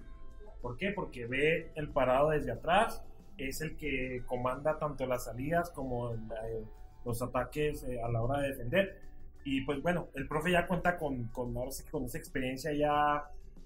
¿Por 0.63 0.77
qué? 0.77 0.93
Porque 0.93 1.27
ve 1.27 1.73
el 1.75 1.89
parado 1.89 2.31
desde 2.31 2.53
atrás, 2.53 3.05
es 3.37 3.61
el 3.63 3.77
que 3.77 4.23
comanda 4.27 4.79
tanto 4.79 5.05
las 5.07 5.25
salidas 5.25 5.71
como 5.71 6.15
eh, 6.15 6.65
los 7.05 7.21
ataques 7.21 7.83
eh, 7.83 8.01
a 8.01 8.09
la 8.09 8.23
hora 8.23 8.41
de 8.41 8.51
defender. 8.51 9.01
Y 9.45 9.63
pues 9.63 9.83
bueno, 9.83 10.07
el 10.15 10.29
profe 10.29 10.53
ya 10.53 10.69
cuenta 10.69 10.99
con, 10.99 11.25
con, 11.29 11.53
con 11.91 12.05
esa 12.05 12.19
experiencia 12.19 12.73
ya 12.73 13.25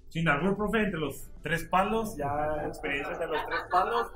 sin 0.09 0.27
algún 0.27 0.57
profe 0.57 0.85
entre 0.85 1.01
los 1.01 1.31
tres 1.43 1.65
palos, 1.65 2.17
ya 2.17 2.63
experiencia 2.67 3.19
de 3.19 3.27
los 3.27 3.45
tres 3.47 3.61
palos. 3.71 4.11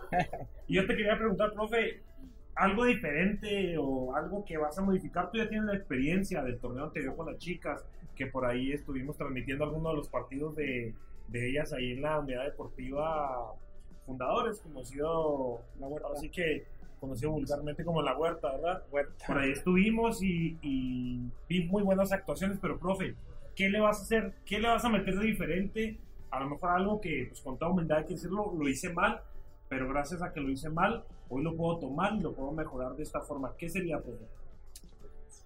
Y 0.66 0.76
yo 0.76 0.86
te 0.86 0.96
quería 0.96 1.18
preguntar, 1.18 1.52
profe, 1.52 2.02
algo 2.60 2.84
diferente 2.84 3.76
o 3.78 4.14
algo 4.14 4.44
que 4.44 4.58
vas 4.58 4.78
a 4.78 4.82
modificar. 4.82 5.30
Tú 5.30 5.38
ya 5.38 5.48
tienes 5.48 5.66
la 5.66 5.76
experiencia 5.76 6.42
del 6.42 6.58
torneo 6.58 6.84
anterior 6.84 7.16
con 7.16 7.26
las 7.26 7.38
chicas, 7.38 7.82
que 8.14 8.26
por 8.26 8.44
ahí 8.44 8.72
estuvimos 8.72 9.16
transmitiendo 9.16 9.64
algunos 9.64 9.92
de 9.92 9.96
los 9.96 10.08
partidos 10.08 10.54
de, 10.56 10.94
de 11.28 11.48
ellas 11.48 11.72
ahí 11.72 11.92
en 11.92 12.02
la 12.02 12.18
unidad 12.18 12.44
deportiva 12.44 13.54
Fundadores, 14.04 14.60
conocido, 14.60 15.60
la 15.78 15.86
huerta, 15.86 16.08
así 16.14 16.28
que 16.28 16.66
conocido 16.98 17.30
vulgarmente 17.30 17.84
como 17.84 18.02
la 18.02 18.16
huerta, 18.16 18.50
¿verdad? 18.52 18.82
Huerta. 18.90 19.26
Por 19.26 19.38
ahí 19.38 19.52
estuvimos 19.52 20.22
y, 20.22 20.58
y 20.62 21.30
vi 21.48 21.64
muy 21.64 21.82
buenas 21.82 22.12
actuaciones, 22.12 22.58
pero 22.60 22.78
profe, 22.78 23.14
¿qué 23.54 23.70
le 23.70 23.80
vas 23.80 24.00
a 24.00 24.02
hacer? 24.02 24.34
¿Qué 24.44 24.58
le 24.58 24.68
vas 24.68 24.84
a 24.84 24.88
meter 24.88 25.16
de 25.16 25.26
diferente? 25.26 25.98
A 26.30 26.40
lo 26.40 26.50
mejor 26.50 26.70
algo 26.70 27.00
que, 27.00 27.26
pues 27.28 27.40
con 27.40 27.56
toda 27.56 27.70
humildad 27.70 27.98
hay 27.98 28.04
que 28.04 28.14
decirlo, 28.14 28.52
lo 28.58 28.68
hice 28.68 28.92
mal, 28.92 29.22
pero 29.68 29.88
gracias 29.88 30.22
a 30.22 30.32
que 30.32 30.40
lo 30.40 30.50
hice 30.50 30.68
mal, 30.68 31.04
hoy 31.30 31.42
lo 31.42 31.56
puedo 31.56 31.78
tomar 31.78 32.14
y 32.14 32.20
lo 32.20 32.34
puedo 32.34 32.52
mejorar 32.52 32.94
de 32.94 33.02
esta 33.02 33.22
forma. 33.22 33.56
¿Qué 33.56 33.70
sería, 33.70 33.98
profe? 33.98 34.24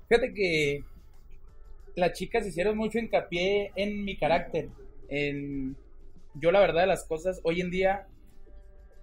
Fíjate 0.08 0.34
que 0.34 0.82
las 1.94 2.12
chicas 2.12 2.46
hicieron 2.46 2.76
mucho 2.76 2.98
hincapié 2.98 3.70
en 3.76 4.04
mi 4.04 4.16
carácter. 4.16 4.68
Yo 6.34 6.50
la 6.50 6.60
verdad 6.60 6.80
de 6.80 6.88
las 6.88 7.04
cosas, 7.04 7.40
hoy 7.44 7.60
en 7.60 7.70
día 7.70 8.08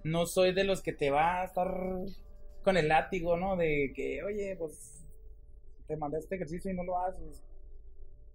no 0.03 0.25
soy 0.25 0.53
de 0.53 0.65
los 0.65 0.81
que 0.81 0.91
te 0.91 1.09
va 1.09 1.41
a 1.41 1.45
estar 1.45 1.73
con 2.63 2.75
el 2.75 2.89
látigo, 2.89 3.37
¿no? 3.37 3.55
De 3.55 3.93
que, 3.95 4.21
oye, 4.23 4.55
pues 4.57 5.05
te 5.87 5.95
mandé 5.95 6.19
este 6.19 6.35
ejercicio 6.35 6.69
y 6.71 6.75
no 6.75 6.83
lo 6.83 6.99
haces. 6.99 7.41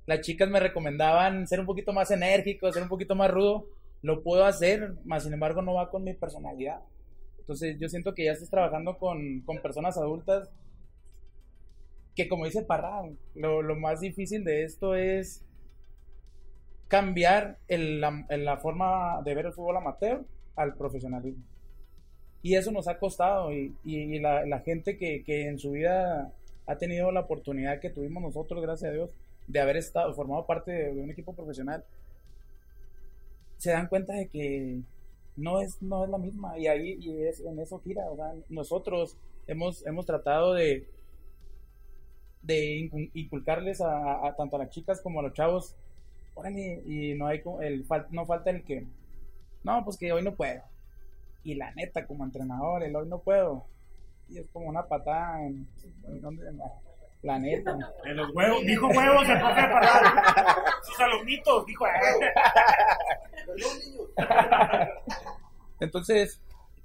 Las 0.06 0.20
chicas 0.20 0.48
me 0.48 0.60
recomendaban 0.60 1.46
ser 1.46 1.60
un 1.60 1.66
poquito 1.66 1.92
más 1.92 2.10
enérgico, 2.10 2.72
ser 2.72 2.82
un 2.82 2.88
poquito 2.88 3.14
más 3.14 3.30
rudo. 3.30 3.66
Lo 4.02 4.22
puedo 4.22 4.44
hacer, 4.44 4.94
más 5.04 5.24
sin 5.24 5.32
embargo 5.32 5.62
no 5.62 5.74
va 5.74 5.90
con 5.90 6.04
mi 6.04 6.14
personalidad. 6.14 6.80
Entonces 7.46 7.78
yo 7.78 7.88
siento 7.88 8.12
que 8.12 8.24
ya 8.24 8.32
estás 8.32 8.50
trabajando 8.50 8.98
con, 8.98 9.42
con 9.42 9.62
personas 9.62 9.96
adultas 9.96 10.50
que 12.16 12.26
como 12.26 12.44
dice 12.46 12.62
Parra, 12.62 13.02
lo, 13.36 13.62
lo, 13.62 13.76
más 13.76 14.00
difícil 14.00 14.42
de 14.42 14.64
esto 14.64 14.96
es 14.96 15.44
cambiar 16.88 17.58
el, 17.68 18.00
la, 18.00 18.56
forma 18.56 19.22
de 19.22 19.34
ver 19.36 19.46
el 19.46 19.52
fútbol 19.52 19.76
amateur 19.76 20.24
al 20.56 20.74
profesionalismo. 20.74 21.44
Y 22.42 22.56
eso 22.56 22.72
nos 22.72 22.88
ha 22.88 22.98
costado 22.98 23.52
y, 23.52 23.76
y, 23.84 23.96
y 23.96 24.18
la, 24.18 24.44
la, 24.44 24.60
gente 24.60 24.96
que, 24.96 25.22
que, 25.22 25.46
en 25.46 25.60
su 25.60 25.72
vida 25.72 26.32
ha 26.66 26.76
tenido 26.78 27.12
la 27.12 27.20
oportunidad 27.20 27.78
que 27.78 27.90
tuvimos 27.90 28.22
nosotros, 28.22 28.60
gracias 28.60 28.90
a 28.90 28.94
Dios, 28.94 29.10
de 29.46 29.60
haber 29.60 29.76
estado 29.76 30.12
formado 30.14 30.46
parte 30.46 30.72
de, 30.72 30.94
de 30.94 31.00
un 31.00 31.10
equipo 31.12 31.32
profesional, 31.32 31.84
se 33.58 33.70
dan 33.70 33.88
cuenta 33.88 34.14
de 34.14 34.28
que 34.28 34.80
no 35.36 35.60
es, 35.60 35.80
no 35.82 36.04
es 36.04 36.10
la 36.10 36.18
misma 36.18 36.58
y 36.58 36.66
ahí 36.66 36.96
y 37.00 37.22
es, 37.24 37.40
en 37.40 37.58
eso 37.58 37.80
gira. 37.80 38.04
O 38.10 38.16
sea, 38.16 38.34
nosotros 38.48 39.16
hemos, 39.46 39.86
hemos 39.86 40.06
tratado 40.06 40.54
de, 40.54 40.88
de 42.42 42.76
incu- 42.78 43.10
inculcarles 43.14 43.80
a, 43.80 44.34
tanto 44.36 44.56
a 44.56 44.60
las 44.60 44.70
chicas 44.70 45.00
como 45.00 45.20
a 45.20 45.22
los 45.24 45.32
chavos, 45.34 45.74
órale, 46.34 46.82
y 46.86 47.14
no 47.14 47.26
hay 47.26 47.42
el 47.62 47.84
no 48.10 48.26
falta 48.26 48.50
el 48.50 48.64
que, 48.64 48.86
no, 49.64 49.84
pues 49.84 49.96
que 49.96 50.12
hoy 50.12 50.22
no 50.22 50.34
puedo. 50.34 50.62
Y 51.44 51.54
la 51.54 51.72
neta, 51.74 52.06
como 52.06 52.24
entrenador, 52.24 52.82
el 52.82 52.94
hoy 52.96 53.08
no 53.08 53.20
puedo. 53.20 53.64
Y 54.28 54.38
es 54.38 54.46
como 54.52 54.66
una 54.68 54.86
patada 54.88 55.46
en, 55.46 55.68
en 56.08 56.20
donde- 56.20 56.44
la, 57.22 57.38
neta. 57.38 57.76
En 58.04 58.16
los 58.16 58.34
huevos, 58.34 58.62
dijo 58.64 58.86
huevos 58.88 59.28
el 59.28 59.38
profe 59.38 59.62
Parral. 59.62 60.04
Sus 60.84 61.00
alumnitos, 61.00 61.66
dijo. 61.66 61.86
"Eh". 61.86 61.90
Entonces, 65.80 66.40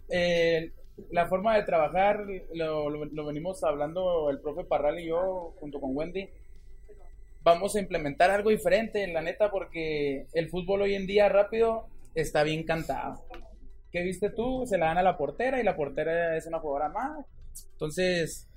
eh, 0.09 0.71
la 1.11 1.27
forma 1.27 1.55
de 1.55 1.63
trabajar 1.63 2.25
lo, 2.53 2.89
lo- 2.89 3.05
lo 3.05 3.25
venimos 3.25 3.63
hablando 3.63 4.29
el 4.29 4.39
profe 4.39 4.63
Parral 4.63 4.99
y 4.99 5.07
yo 5.07 5.53
junto 5.59 5.79
con 5.79 5.95
Wendy. 5.95 6.29
Vamos 7.43 7.75
a 7.75 7.79
implementar 7.79 8.29
algo 8.29 8.49
diferente, 8.51 9.07
la 9.07 9.21
neta, 9.21 9.49
porque 9.49 10.27
el 10.33 10.49
fútbol 10.49 10.83
hoy 10.83 10.93
en 10.95 11.07
día 11.07 11.27
rápido 11.27 11.87
está 12.13 12.43
bien 12.43 12.63
cantado. 12.63 13.23
¿Qué 13.91 14.03
viste 14.03 14.29
tú? 14.29 14.65
Se 14.67 14.77
la 14.77 14.87
dan 14.87 14.99
a 14.99 15.03
la 15.03 15.17
portera 15.17 15.59
y 15.59 15.63
la 15.63 15.75
portera 15.75 16.37
es 16.37 16.45
una 16.45 16.59
jugadora 16.59 16.89
más. 16.89 17.25
Entonces, 17.73 18.47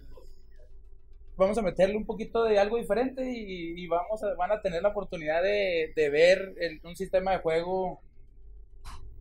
vamos 1.36 1.58
a 1.58 1.62
meterle 1.62 1.96
un 1.96 2.06
poquito 2.06 2.44
de 2.44 2.58
algo 2.58 2.76
diferente 2.76 3.24
y, 3.30 3.80
y 3.82 3.86
vamos 3.88 4.22
a, 4.22 4.34
van 4.34 4.52
a 4.52 4.60
tener 4.62 4.82
la 4.82 4.90
oportunidad 4.90 5.42
de, 5.42 5.92
de 5.96 6.08
ver 6.10 6.54
el- 6.60 6.80
un 6.84 6.94
sistema 6.96 7.32
de 7.32 7.38
juego 7.38 8.00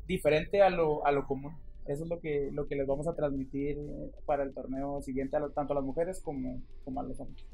diferente 0.08 0.62
a 0.62 0.70
lo, 0.70 1.06
a 1.06 1.12
lo 1.12 1.26
común. 1.26 1.54
Eso 1.86 2.04
es 2.04 2.10
lo 2.10 2.20
que, 2.20 2.50
lo 2.52 2.68
que 2.68 2.76
les 2.76 2.88
vamos 2.88 3.08
a 3.08 3.16
transmitir 3.16 3.78
para 4.26 4.44
el 4.44 4.54
torneo 4.54 5.02
siguiente, 5.02 5.36
a 5.36 5.40
lo- 5.40 5.52
tanto 5.52 5.74
a 5.74 5.76
las 5.76 5.84
mujeres 5.86 6.22
como, 6.22 6.62
como 6.86 7.00
a 7.02 7.04
los 7.04 7.20
hombres. 7.20 7.46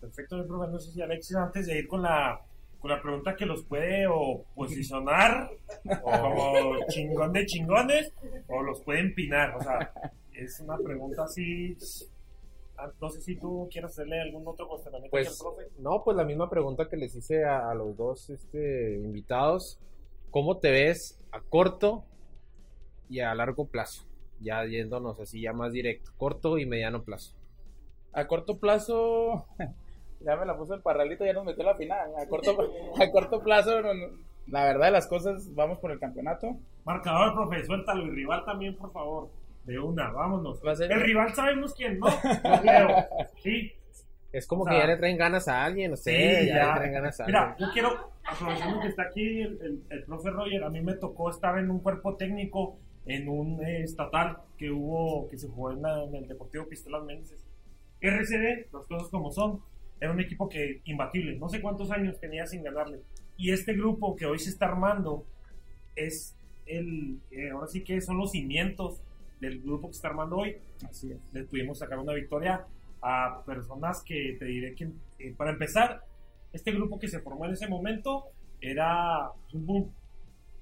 Perfecto, 0.00 0.46
profe. 0.46 0.70
No 0.70 0.78
sé 0.78 0.92
si 0.92 1.02
Alexis, 1.02 1.36
antes 1.36 1.66
de 1.66 1.78
ir 1.78 1.88
con 1.88 2.02
la, 2.02 2.40
con 2.78 2.90
la 2.90 3.00
pregunta 3.02 3.34
que 3.36 3.46
los 3.46 3.64
puede 3.64 4.06
o 4.06 4.44
posicionar 4.54 5.50
como 6.02 6.76
chingón 6.88 7.32
de 7.32 7.46
chingones 7.46 8.12
o 8.48 8.62
los 8.62 8.80
puede 8.82 9.00
empinar. 9.00 9.54
O 9.56 9.62
sea, 9.62 9.92
es 10.32 10.60
una 10.60 10.76
pregunta 10.78 11.24
así. 11.24 11.76
Ah, 12.78 12.90
No 13.00 13.08
sé 13.10 13.20
si 13.20 13.36
tú 13.36 13.68
quieres 13.70 13.90
hacerle 13.92 14.20
algún 14.20 14.46
otro 14.46 14.68
cuestionamiento 14.68 15.16
aquí 15.16 15.26
al 15.26 15.32
Pues, 15.32 15.40
profe. 15.40 15.68
no, 15.78 16.02
pues 16.04 16.16
la 16.16 16.24
misma 16.24 16.48
pregunta 16.50 16.88
que 16.88 16.96
les 16.96 17.14
hice 17.14 17.44
a, 17.44 17.70
a 17.70 17.74
los 17.74 17.96
dos 17.96 18.30
este, 18.30 18.94
invitados. 18.96 19.78
¿Cómo 20.30 20.58
te 20.58 20.70
ves 20.70 21.18
a 21.32 21.40
corto 21.40 22.04
y 23.08 23.20
a 23.20 23.34
largo 23.34 23.66
plazo? 23.66 24.04
Ya 24.40 24.64
yéndonos 24.66 25.18
así, 25.20 25.40
ya 25.40 25.52
más 25.52 25.72
directo. 25.72 26.10
Corto 26.18 26.58
y 26.58 26.66
mediano 26.66 27.02
plazo. 27.02 27.34
A 28.12 28.26
corto 28.26 28.58
plazo, 28.58 29.46
ya 30.20 30.36
me 30.36 30.44
la 30.46 30.56
puso 30.56 30.74
el 30.74 30.82
parralito, 30.82 31.24
ya 31.24 31.32
nos 31.32 31.44
metió 31.44 31.64
la 31.64 31.74
final. 31.76 32.10
A 32.16 32.26
corto, 32.28 32.50
a 33.00 33.10
corto 33.10 33.40
plazo, 33.42 33.80
no- 33.82 33.94
no- 33.94 34.26
la 34.48 34.64
verdad 34.64 34.86
de 34.86 34.90
las 34.92 35.08
cosas, 35.08 35.52
vamos 35.54 35.78
por 35.80 35.90
el 35.90 35.98
campeonato. 35.98 36.56
Marcador, 36.84 37.34
profe, 37.34 37.64
suéltalo. 37.64 38.06
Y 38.06 38.10
rival 38.10 38.44
también, 38.44 38.76
por 38.76 38.92
favor. 38.92 39.28
De 39.66 39.78
una, 39.78 40.10
vámonos. 40.10 40.60
Va 40.64 40.72
a 40.72 40.76
ser- 40.76 40.90
El 40.92 41.00
rival 41.00 41.34
sabemos 41.34 41.74
quién, 41.74 41.98
¿no? 41.98 42.06
No 42.44 42.60
creo. 42.62 42.88
Sí, 43.42 43.72
Es 44.32 44.46
como 44.46 44.62
O 44.62 44.66
que 44.66 44.76
ya 44.78 44.86
le 44.86 44.96
traen 44.96 45.16
ganas 45.16 45.48
a 45.48 45.64
alguien, 45.64 45.90
no 45.90 45.96
sé, 45.96 46.12
Sí, 46.40 46.46
ya, 46.48 46.54
ya. 46.56 46.66
le 46.68 46.74
traen 46.74 46.92
ganas 46.92 47.20
a 47.20 47.26
Mira, 47.26 47.50
alguien. 47.50 47.68
yo 47.68 47.72
quiero, 47.72 48.10
aprovechando 48.24 48.80
que 48.80 48.88
está 48.88 49.02
aquí 49.04 49.40
el, 49.40 49.58
el- 49.62 49.82
el 49.90 50.04
profe 50.04 50.30
Roger, 50.30 50.62
a 50.64 50.70
mí 50.70 50.80
me 50.80 50.94
tocó 50.94 51.30
estar 51.30 51.58
en 51.58 51.70
un 51.70 51.80
cuerpo 51.80 52.16
técnico 52.16 52.76
en 53.06 53.28
un 53.28 53.64
eh, 53.64 53.82
estatal 53.82 54.38
que 54.58 54.70
hubo, 54.70 55.28
que 55.28 55.38
se 55.38 55.48
jugó 55.48 55.70
en, 55.72 55.82
la- 55.82 56.02
en 56.04 56.14
el 56.14 56.28
Deportivo 56.28 56.66
Pistolas 56.68 57.04
Méndez. 57.04 57.34
RCD, 58.00 58.66
las 58.72 58.86
cosas 58.86 59.08
como 59.08 59.30
son, 59.32 59.60
era 60.00 60.10
un 60.12 60.20
equipo 60.20 60.48
que 60.48 60.80
imbatible, 60.84 61.36
no 61.38 61.48
sé 61.48 61.60
cuántos 61.62 61.90
años 61.90 62.18
tenía 62.20 62.46
sin 62.46 62.62
ganarle. 62.62 63.00
Y 63.38 63.52
este 63.52 63.72
grupo 63.74 64.14
que 64.16 64.26
hoy 64.26 64.38
se 64.38 64.50
está 64.50 64.66
armando 64.66 65.24
es 65.94 66.36
el, 66.66 67.18
eh, 67.30 67.50
ahora 67.50 67.66
sí 67.68 67.82
que 67.84 68.00
son 68.00 68.18
los 68.18 68.32
cimientos 68.32 69.00
del 69.40 69.60
grupo 69.62 69.88
que 69.88 69.92
está 69.96 70.08
armando 70.08 70.36
hoy 70.36 70.56
Así 70.88 71.12
es. 71.12 71.18
le 71.32 71.44
pudimos 71.44 71.78
sacar 71.78 71.98
una 71.98 72.12
victoria 72.14 72.64
a 73.02 73.42
personas 73.44 74.02
que 74.02 74.36
te 74.38 74.44
diré 74.46 74.74
que, 74.74 74.88
eh, 75.18 75.34
para 75.36 75.50
empezar, 75.50 76.02
este 76.52 76.72
grupo 76.72 76.98
que 76.98 77.08
se 77.08 77.20
formó 77.20 77.44
en 77.46 77.52
ese 77.52 77.68
momento 77.68 78.24
era 78.60 79.30
un 79.52 79.66
boom 79.66 79.92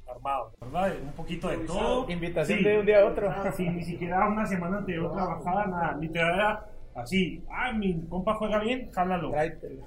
armado, 0.06 0.52
¿verdad? 0.60 0.92
Un 1.02 1.12
poquito 1.12 1.48
de 1.48 1.58
todo. 1.58 2.10
Invitación 2.10 2.58
Sí. 2.58 2.64
de 2.64 2.78
un 2.80 2.86
día 2.86 3.00
a 3.00 3.06
otro. 3.06 3.30
Ah, 3.30 3.50
sí, 3.52 3.68
ni 3.68 3.82
siquiera 3.82 4.28
una 4.28 4.44
semana 4.46 4.78
anterior 4.78 5.12
trabajada, 5.12 5.66
nada. 5.66 5.96
Literal 5.98 6.34
era 6.34 6.66
así, 6.96 7.42
ah, 7.50 7.72
mi 7.72 8.00
compa 8.08 8.34
juega 8.34 8.58
bien, 8.58 8.90
jálalo. 8.92 9.32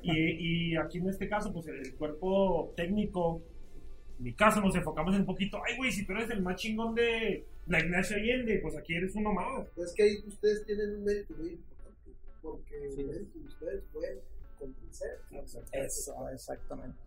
Y, 0.02 0.72
y 0.72 0.78
aquí 0.78 0.98
en 1.00 1.10
este 1.10 1.28
caso, 1.30 1.54
pues 1.54 1.68
el 1.68 1.96
cuerpo 1.96 2.74
técnico, 2.76 3.42
en 4.18 4.24
mi 4.24 4.34
caso 4.34 4.60
nos 4.62 4.76
enfocamos 4.76 5.16
un 5.16 5.26
poquito, 5.26 5.62
ay 5.68 5.78
güey, 5.78 5.92
si 5.92 6.06
tú 6.06 6.14
eres 6.14 6.30
el 6.32 6.42
más 6.42 6.56
chingón 6.56 6.96
de 6.96 7.44
la 7.68 7.80
Ignacio 7.80 8.18
Allende, 8.18 8.60
pues 8.62 8.76
aquí 8.76 8.96
eres 8.96 9.14
uno 9.16 9.34
más. 9.34 9.68
Es 9.78 9.94
que 9.94 10.04
ahí 10.04 10.18
ustedes 10.28 10.66
tienen 10.66 10.96
un 10.96 11.04
mérito 11.04 11.34
muy 11.38 11.50
importante, 11.50 12.12
porque 12.42 12.90
Sí. 12.96 13.02
el 13.02 13.08
mérito 13.08 13.40
de 13.40 13.46
ustedes 13.46 13.84
fue 13.92 14.22
convencer. 14.58 15.20
Eso, 15.72 16.30
exactamente. 16.30 16.98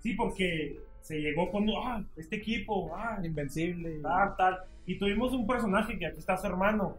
Sí, 0.00 0.12
porque 0.14 0.78
se 1.00 1.18
llegó 1.20 1.50
con, 1.50 1.66
ah, 1.70 2.04
este 2.16 2.36
equipo, 2.36 2.94
ah, 2.94 3.20
Invencible. 3.24 4.00
tal, 4.02 4.36
tal. 4.36 4.58
Y 4.86 4.98
tuvimos 4.98 5.32
un 5.32 5.46
personaje 5.46 5.98
que 5.98 6.06
aquí 6.06 6.18
está 6.18 6.36
su 6.36 6.46
hermano, 6.46 6.96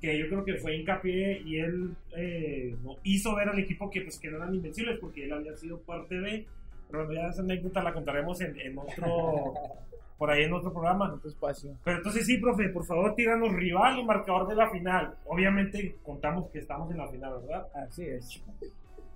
que 0.00 0.18
yo 0.18 0.28
creo 0.28 0.44
que 0.44 0.54
fue 0.56 0.76
hincapié 0.76 1.40
y 1.44 1.58
él 1.60 1.94
eh, 2.16 2.74
hizo 3.04 3.34
ver 3.36 3.48
al 3.48 3.58
equipo 3.58 3.88
que, 3.90 4.00
pues, 4.02 4.18
que 4.18 4.30
no 4.30 4.36
eran 4.38 4.54
invencibles 4.54 4.98
porque 5.00 5.24
él 5.24 5.32
había 5.32 5.56
sido 5.56 5.80
parte 5.80 6.16
de. 6.20 6.46
Pero 6.92 7.12
ya 7.12 7.28
esa 7.28 7.40
anécdota 7.40 7.82
la 7.82 7.94
contaremos 7.94 8.40
en, 8.42 8.60
en 8.60 8.78
otro, 8.78 9.54
por 10.18 10.30
ahí 10.30 10.44
en 10.44 10.52
otro 10.52 10.72
programa. 10.72 11.12
Otro 11.12 11.28
espacio. 11.28 11.76
Pero 11.82 11.96
entonces 11.96 12.26
sí, 12.26 12.36
profe, 12.36 12.68
por 12.68 12.84
favor, 12.84 13.14
tíranos 13.14 13.52
rival 13.52 13.98
y 13.98 14.04
marcador 14.04 14.46
de 14.46 14.54
la 14.54 14.70
final. 14.70 15.16
Obviamente 15.26 15.96
contamos 16.04 16.50
que 16.50 16.60
estamos 16.60 16.90
en 16.90 16.98
la 16.98 17.08
final, 17.08 17.40
¿verdad? 17.40 17.66
Así 17.74 18.04
es. 18.04 18.42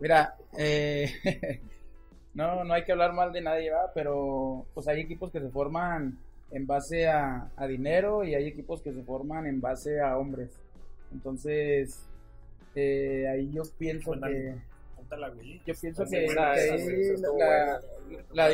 Mira, 0.01 0.35
eh, 0.59 1.11
no, 2.35 2.65
no 2.65 2.75
hay 2.75 2.85
que 2.85 2.93
hablar 2.93 3.13
mal 3.13 3.33
de 3.33 3.43
nadie, 3.43 3.71
¿verdad? 3.71 3.93
Pero 3.95 4.67
pues 4.75 4.89
hay 4.89 5.01
equipos 5.01 5.31
que 5.31 5.41
se 5.41 5.51
forman 5.51 6.19
en 6.51 6.67
base 6.67 7.07
a, 7.07 7.51
a 7.57 7.67
dinero 7.67 8.25
y 8.25 8.35
hay 8.35 8.47
equipos 8.47 8.81
que 8.81 8.93
se 8.93 9.03
forman 9.03 9.47
en 9.47 9.61
base 9.61 10.01
a 10.01 10.17
hombres. 10.17 10.59
Entonces, 11.13 12.09
eh, 12.75 13.27
ahí 13.29 13.51
yo 13.53 13.63
pienso 13.79 14.13
que... 14.13 14.55
Yo 15.65 15.75
pienso 15.81 16.05
que, 16.05 16.27
la, 18.33 18.49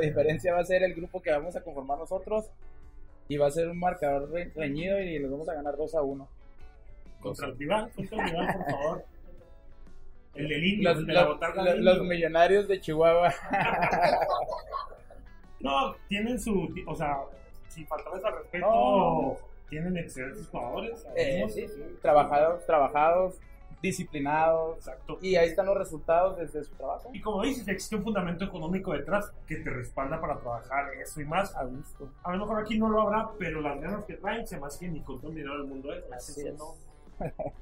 diferencia 0.00 0.54
va 0.54 0.60
a 0.60 0.64
ser 0.64 0.82
el 0.82 0.94
grupo 0.94 1.20
que 1.20 1.30
vamos 1.30 1.56
a 1.56 1.62
conformar 1.62 1.98
nosotros 1.98 2.46
y 3.28 3.36
va 3.36 3.46
a 3.46 3.50
ser 3.50 3.68
un 3.68 3.78
marcador 3.78 4.30
re- 4.30 4.50
reñido 4.54 4.98
y 5.00 5.18
los 5.18 5.30
vamos 5.30 5.48
a 5.48 5.54
ganar 5.54 5.76
2 5.76 5.94
a 5.94 6.02
1. 6.02 6.28
Contra 7.20 7.46
el 7.48 7.58
rival, 7.58 7.90
contra 7.94 8.24
el 8.24 8.30
rival, 8.30 8.54
por 8.56 8.70
favor. 8.70 9.04
El 10.34 10.48
del 10.48 10.64
indio, 10.64 10.88
Los, 10.90 10.98
el 11.00 11.06
de 11.06 11.12
la 11.12 11.22
los- 11.24 11.34
botarga 11.34 11.62
los- 11.62 11.74
del 11.74 11.84
los 11.84 11.96
indio. 11.98 12.08
millonarios 12.10 12.68
de 12.68 12.80
Chihuahua. 12.80 13.32
No, 15.60 15.94
tienen 16.08 16.40
su. 16.40 16.72
O 16.86 16.94
sea, 16.94 17.18
sin 17.68 17.86
faltarles 17.86 18.24
al 18.24 18.32
respeto, 18.38 18.66
No. 18.66 19.36
tienen 19.68 19.96
excelentes 19.98 20.48
jugadores. 20.48 21.06
Eh, 21.14 21.24
sabemos. 21.42 21.54
sí, 21.54 21.68
sí, 21.68 21.82
trabajados, 22.00 22.64
trabajados, 22.64 23.34
disciplinados. 23.82 24.76
Exacto. 24.78 25.18
Y 25.22 25.36
ahí 25.36 25.48
están 25.48 25.66
los 25.66 25.76
resultados 25.76 26.36
desde 26.38 26.64
su 26.64 26.74
trabajo. 26.74 27.10
Y 27.12 27.20
como 27.20 27.42
dices, 27.42 27.66
existe 27.68 27.96
un 27.96 28.02
fundamento 28.02 28.44
económico 28.44 28.92
detrás 28.92 29.32
que 29.46 29.56
te 29.56 29.70
respalda 29.70 30.20
para 30.20 30.38
trabajar 30.38 30.92
eso 31.02 31.20
y 31.20 31.24
más. 31.24 31.54
A 31.56 31.64
gusto. 31.64 32.10
A 32.22 32.32
lo 32.32 32.38
mejor 32.44 32.62
aquí 32.62 32.78
no 32.78 32.88
lo 32.88 33.00
habrá, 33.02 33.30
pero 33.38 33.60
las 33.60 33.80
ganas 33.80 34.04
que 34.04 34.14
traen 34.14 34.46
se 34.46 34.58
más 34.58 34.76
que 34.78 34.88
ni 34.88 35.00
con 35.02 35.18
todo 35.20 35.30
el 35.30 35.36
dinero 35.36 35.58
del 35.58 35.66
mundo 35.66 35.92
es. 35.92 36.04
Así 36.12 36.32
Así 36.32 36.48
es. 36.48 36.54
no. 36.58 36.74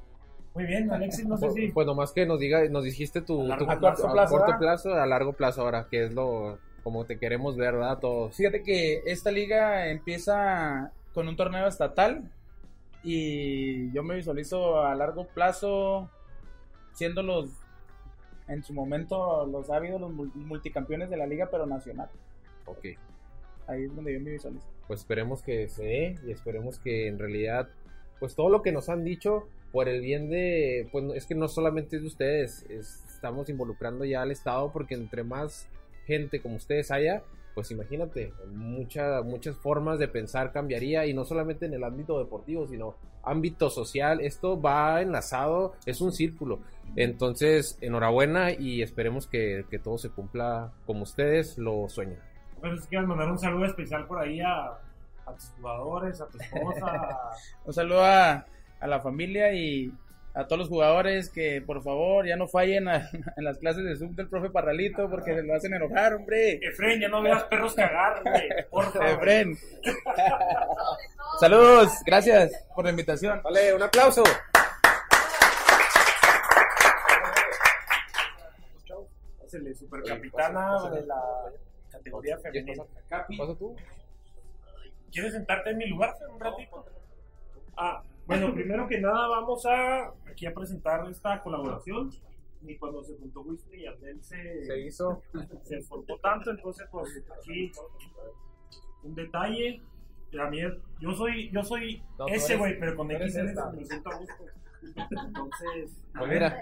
Muy 0.54 0.64
bien, 0.64 0.90
Alexis, 0.90 1.24
no 1.26 1.36
sé 1.36 1.50
si. 1.52 1.68
pues 1.68 1.86
nomás 1.86 2.10
que 2.12 2.26
nos 2.26 2.40
diga, 2.40 2.68
nos 2.68 2.82
dijiste 2.82 3.20
tu, 3.20 3.52
A 3.52 3.56
tu- 3.58 3.64
A 3.64 3.78
corto 3.78 4.08
a 4.08 4.12
plazo, 4.12 4.32
corto 4.32 4.46
¿verdad? 4.46 4.58
plazo, 4.58 4.94
a 4.94 5.06
largo 5.06 5.32
plazo 5.34 5.62
ahora, 5.62 5.86
que 5.88 6.06
es 6.06 6.14
lo 6.14 6.58
como 6.82 7.04
te 7.04 7.18
queremos 7.18 7.56
ver, 7.56 7.74
¿verdad? 7.74 7.98
Todos. 7.98 8.34
Fíjate 8.34 8.62
que 8.62 9.02
esta 9.06 9.30
liga 9.30 9.88
empieza 9.88 10.90
con 11.12 11.28
un 11.28 11.36
torneo 11.36 11.66
estatal 11.68 12.30
y 13.10 13.92
yo 13.92 14.02
me 14.02 14.16
visualizo 14.16 14.80
a 14.82 14.94
largo 14.94 15.26
plazo 15.28 16.10
siendo 16.92 17.22
los, 17.22 17.50
en 18.48 18.62
su 18.62 18.74
momento, 18.74 19.46
los 19.46 19.70
ávidos, 19.70 20.00
los 20.00 20.10
mul- 20.10 20.34
multicampeones 20.34 21.08
de 21.10 21.16
la 21.16 21.26
liga, 21.26 21.48
pero 21.50 21.64
nacional. 21.66 22.08
Ok. 22.66 22.86
Ahí 23.66 23.84
es 23.84 23.94
donde 23.94 24.12
yo 24.14 24.20
me 24.20 24.30
visualizo. 24.32 24.66
Pues 24.86 25.00
esperemos 25.00 25.42
que 25.42 25.68
se 25.68 25.84
dé 25.84 26.18
y 26.26 26.30
esperemos 26.30 26.78
que 26.78 27.06
en 27.08 27.18
realidad, 27.18 27.68
pues 28.20 28.34
todo 28.34 28.48
lo 28.50 28.62
que 28.62 28.72
nos 28.72 28.88
han 28.88 29.04
dicho 29.04 29.46
por 29.72 29.88
el 29.88 30.00
bien 30.00 30.28
de, 30.30 30.88
pues 30.92 31.04
es 31.14 31.26
que 31.26 31.34
no 31.34 31.48
solamente 31.48 31.96
es 31.96 32.02
de 32.02 32.08
ustedes, 32.08 32.62
es- 32.70 33.04
estamos 33.14 33.48
involucrando 33.48 34.04
ya 34.04 34.22
al 34.22 34.30
Estado 34.30 34.70
porque 34.72 34.94
entre 34.94 35.24
más 35.24 35.68
gente 36.06 36.40
como 36.40 36.56
ustedes 36.56 36.90
haya, 36.90 37.22
pues 37.58 37.72
imagínate, 37.72 38.32
muchas 38.54 39.24
muchas 39.24 39.56
formas 39.56 39.98
de 39.98 40.06
pensar 40.06 40.52
cambiaría 40.52 41.06
y 41.06 41.12
no 41.12 41.24
solamente 41.24 41.66
en 41.66 41.74
el 41.74 41.82
ámbito 41.82 42.16
deportivo, 42.20 42.68
sino 42.68 42.94
ámbito 43.24 43.68
social. 43.68 44.20
Esto 44.20 44.62
va 44.62 45.02
enlazado, 45.02 45.72
es 45.84 46.00
un 46.00 46.12
círculo. 46.12 46.60
Entonces, 46.94 47.76
enhorabuena 47.80 48.52
y 48.52 48.80
esperemos 48.80 49.26
que, 49.26 49.64
que 49.68 49.80
todo 49.80 49.98
se 49.98 50.10
cumpla 50.10 50.70
como 50.86 51.02
ustedes 51.02 51.58
lo 51.58 51.88
sueñan. 51.88 52.20
Bueno, 52.60 52.76
si 52.76 52.86
quieres 52.86 53.08
mandar 53.08 53.28
un 53.28 53.40
saludo 53.40 53.64
especial 53.64 54.06
por 54.06 54.20
ahí 54.20 54.38
a, 54.40 54.66
a 55.26 55.34
tus 55.34 55.52
jugadores, 55.58 56.20
a 56.20 56.28
tu 56.28 56.38
esposa. 56.38 57.18
Un 57.64 57.74
saludo 57.74 58.04
a, 58.04 58.46
a 58.78 58.86
la 58.86 59.00
familia 59.00 59.52
y 59.52 59.92
a 60.38 60.46
todos 60.46 60.60
los 60.60 60.68
jugadores 60.68 61.30
que 61.30 61.60
por 61.60 61.82
favor 61.82 62.24
ya 62.26 62.36
no 62.36 62.46
fallen 62.46 62.86
a- 62.88 63.10
en 63.36 63.44
las 63.44 63.58
clases 63.58 63.84
de 63.84 63.96
Zoom 63.96 64.14
del 64.14 64.28
profe 64.28 64.50
Parralito 64.50 65.10
porque 65.10 65.34
se 65.34 65.42
lo 65.42 65.54
hacen 65.54 65.74
enojar, 65.74 66.14
hombre. 66.14 66.60
Efren, 66.62 67.00
ya 67.00 67.08
no 67.08 67.20
veas 67.22 67.42
perros 67.44 67.74
cagar, 67.74 68.22
güey. 68.22 68.48
Por 68.70 68.84
favor. 68.92 69.08
Efren. 69.08 69.56
Saludos, 71.40 71.90
gracias 72.06 72.52
por 72.74 72.84
la 72.84 72.90
invitación. 72.90 73.40
Vale, 73.42 73.74
un 73.74 73.82
aplauso. 73.82 74.22
Pásale, 79.40 79.74
supercapitana 79.74 80.90
de 80.90 81.06
la 81.06 81.20
categoría 81.90 82.38
femenina. 82.38 82.84
Pasa 83.08 83.54
tú. 83.58 83.74
¿Quieres 85.10 85.32
sentarte 85.32 85.70
en 85.70 85.78
mi 85.78 85.86
lugar 85.86 86.14
un 86.30 86.38
ratito? 86.38 86.84
Ah, 87.76 88.02
bueno, 88.28 88.54
primero 88.54 88.86
que 88.86 89.00
nada 89.00 89.26
vamos 89.28 89.66
a 89.66 90.12
aquí 90.30 90.46
a 90.46 90.54
presentar 90.54 91.08
esta 91.10 91.42
colaboración. 91.42 92.10
Y 92.62 92.76
cuando 92.76 93.02
se 93.02 93.16
juntó 93.16 93.40
Whistler 93.42 93.80
y 93.80 93.86
Abdel 93.86 94.22
se, 94.22 94.64
Se 94.64 94.80
hizo. 94.80 95.22
se 95.62 95.78
esforzó 95.78 96.18
tanto, 96.18 96.50
entonces 96.50 96.86
pues 96.90 97.22
aquí 97.40 97.72
un 99.02 99.14
detalle. 99.14 99.82
Mí, 100.50 100.60
yo 101.00 101.12
soy, 101.12 101.50
yo 101.50 101.62
soy 101.64 102.02
No, 102.18 102.26
ese 102.28 102.56
güey, 102.56 102.78
pero 102.78 102.94
con 102.94 103.10
X 103.10 103.34
me 103.34 103.84
siento 103.84 104.10
a 104.10 104.18
gusto. 104.18 104.44
Entonces, 104.94 106.04
Pues 106.16 106.30
mira, 106.30 106.58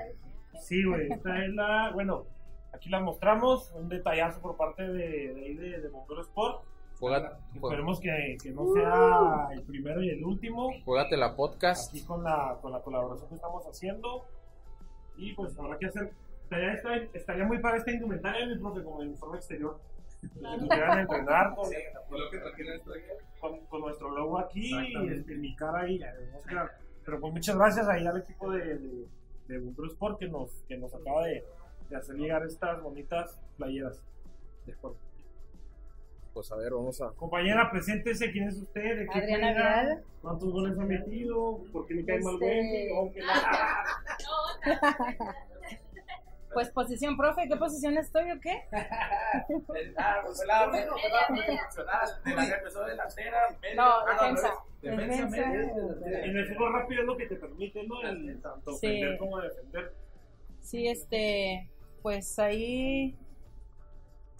Sí, 0.61 0.85
güey, 0.85 1.09
esta 1.11 1.45
es 1.45 1.53
la, 1.55 1.91
bueno, 1.93 2.27
aquí 2.73 2.89
la 2.89 3.01
mostramos, 3.01 3.73
un 3.73 3.89
detallazo 3.89 4.41
por 4.41 4.57
parte 4.57 4.83
de, 4.85 5.35
de 5.35 5.45
ahí 5.45 5.55
de, 5.55 5.81
de 5.81 5.91
Sport. 6.21 6.65
Juega, 6.99 7.39
juega- 7.53 7.77
Esperemos 7.77 8.01
que, 8.01 8.37
que 8.43 8.51
no 8.53 8.73
sea 8.73 9.49
el 9.53 9.63
primero 9.63 10.03
y 10.03 10.11
el 10.11 10.25
último. 10.25 10.71
juégate 10.85 11.17
la 11.17 11.35
podcast. 11.37 11.91
Aquí 11.91 12.03
con 12.05 12.23
la, 12.25 12.57
con 12.61 12.73
la 12.73 12.81
colaboración 12.81 13.29
que 13.29 13.35
estamos 13.37 13.65
haciendo. 13.67 14.25
Y 15.17 15.33
pues 15.35 15.59
habrá 15.59 15.79
que 15.79 15.87
hacer. 15.87 16.11
Estaría, 16.45 17.09
estaría- 17.13 17.45
muy 17.45 17.59
para 17.59 17.77
esta 17.79 17.91
indumentaria, 17.91 18.47
mi 18.47 18.57
profe, 18.59 18.83
como 18.85 18.97
uniforme 18.99 19.37
exterior. 19.39 19.79
Que 20.21 20.29
pudieran 20.29 20.99
entrenar 21.01 21.55
con, 21.55 21.67
con, 23.41 23.61
con 23.67 23.81
nuestro 23.83 24.11
logo 24.11 24.39
aquí 24.39 24.73
y 24.75 25.09
este, 25.13 25.35
mi 25.37 25.55
cara 25.55 25.81
ahí. 25.81 26.01
Pero 27.05 27.21
pues 27.21 27.33
muchas 27.33 27.57
gracias 27.57 27.89
ahí 27.89 28.07
al 28.07 28.19
equipo 28.19 28.51
de, 28.51 28.79
de, 28.79 29.07
de 29.49 29.59
Buntro 29.59 29.87
Sport 29.87 30.19
que 30.19 30.29
nos, 30.29 30.51
que 30.69 30.77
nos 30.77 30.93
acaba 30.95 31.27
de, 31.27 31.45
de 31.91 31.97
hacer 31.97 32.17
llegar 32.17 32.43
estas 32.45 32.83
bonitas 32.83 33.39
playeras. 33.57 34.03
de 34.65 34.73
sport. 34.73 34.97
Pues 36.37 36.53
a 36.53 36.57
ver, 36.57 36.71
vamos 36.71 37.01
a. 37.01 37.13
Compañera, 37.13 37.71
preséntese, 37.71 38.31
¿quién 38.31 38.49
es 38.49 38.59
usted? 38.59 38.99
¿De 38.99 39.07
qué 39.11 39.19
Adriana? 39.21 39.53
Vidal. 39.53 40.05
¿Cuántos 40.21 40.53
goles 40.53 40.79
ha 40.79 40.83
metido? 40.83 41.61
¿Por 41.73 41.87
qué 41.87 41.95
le 41.95 42.05
cae 42.05 42.21
mal 42.21 42.35
Este- 42.43 43.23
la- 43.25 43.85
Pues 46.53 46.69
posición, 46.73 47.17
profe, 47.17 47.49
¿qué 47.49 47.57
posición 47.57 47.97
estoy 47.97 48.31
o 48.33 48.39
qué? 48.41 48.65
No, 53.75 54.05
defensa. 54.05 54.53
Defensa. 54.83 55.45
En 55.55 56.37
el 56.37 56.49
fútbol 56.55 56.75
rápido 56.75 57.01
es 57.01 57.07
lo 57.07 57.17
que 57.17 57.27
te 57.29 57.37
permite, 57.37 57.83
¿no? 57.87 58.03
El 58.03 58.43
tanto 58.43 58.73
Sí. 58.73 58.87
ofender 58.89 59.17
como 59.19 59.41
defender. 59.41 59.95
Sí, 60.61 60.87
este, 60.87 61.71
pues 62.03 62.39
ahí 62.39 63.17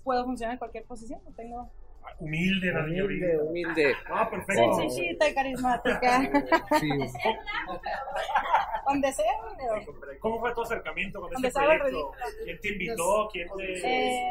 puedo 0.05 0.25
funcionar 0.27 0.53
en 0.53 0.59
cualquier 0.59 0.85
posición, 0.85 1.21
no 1.25 1.33
tengo 1.33 1.61
Ah, 1.63 1.71
Humilde, 2.19 2.73
la 2.73 2.87
niña 2.87 3.05
Humilde, 3.05 3.39
humilde. 3.39 3.95
Ah, 4.09 4.29
perfecto. 4.31 4.75
Sexychita 4.81 5.29
y 5.29 5.35
carismática. 5.35 6.21
Sí. 6.81 6.89
Donde 8.87 9.13
sea, 9.13 9.33
¿Cómo 10.21 10.39
fue 10.39 10.55
tu 10.55 10.63
acercamiento 10.63 11.21
con 11.21 11.33
este 11.35 11.51
proyecto? 11.51 12.13
¿Quién 12.45 12.61
te 12.61 12.69
invitó? 12.69 13.29
¿Quién 13.33 13.49
te...? 13.57 14.19
eh, 14.19 14.31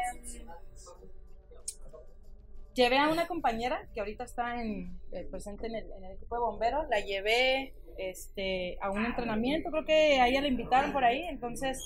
llevé 2.74 2.98
a 2.98 3.08
una 3.08 3.26
compañera 3.26 3.88
que 3.94 4.00
ahorita 4.00 4.24
está 4.24 4.60
en, 4.60 4.98
eh, 5.12 5.26
presente 5.30 5.66
en 5.66 5.76
el, 5.76 5.92
en 5.92 6.04
el 6.04 6.12
equipo 6.12 6.34
de 6.36 6.40
bomberos, 6.42 6.86
la 6.90 7.00
llevé 7.00 7.74
este, 7.96 8.78
a 8.82 8.90
un 8.90 9.04
entrenamiento, 9.04 9.70
creo 9.70 9.84
que 9.84 10.20
a 10.20 10.28
ella 10.28 10.42
la 10.42 10.48
invitaron 10.48 10.92
por 10.92 11.02
ahí, 11.02 11.22
entonces 11.22 11.78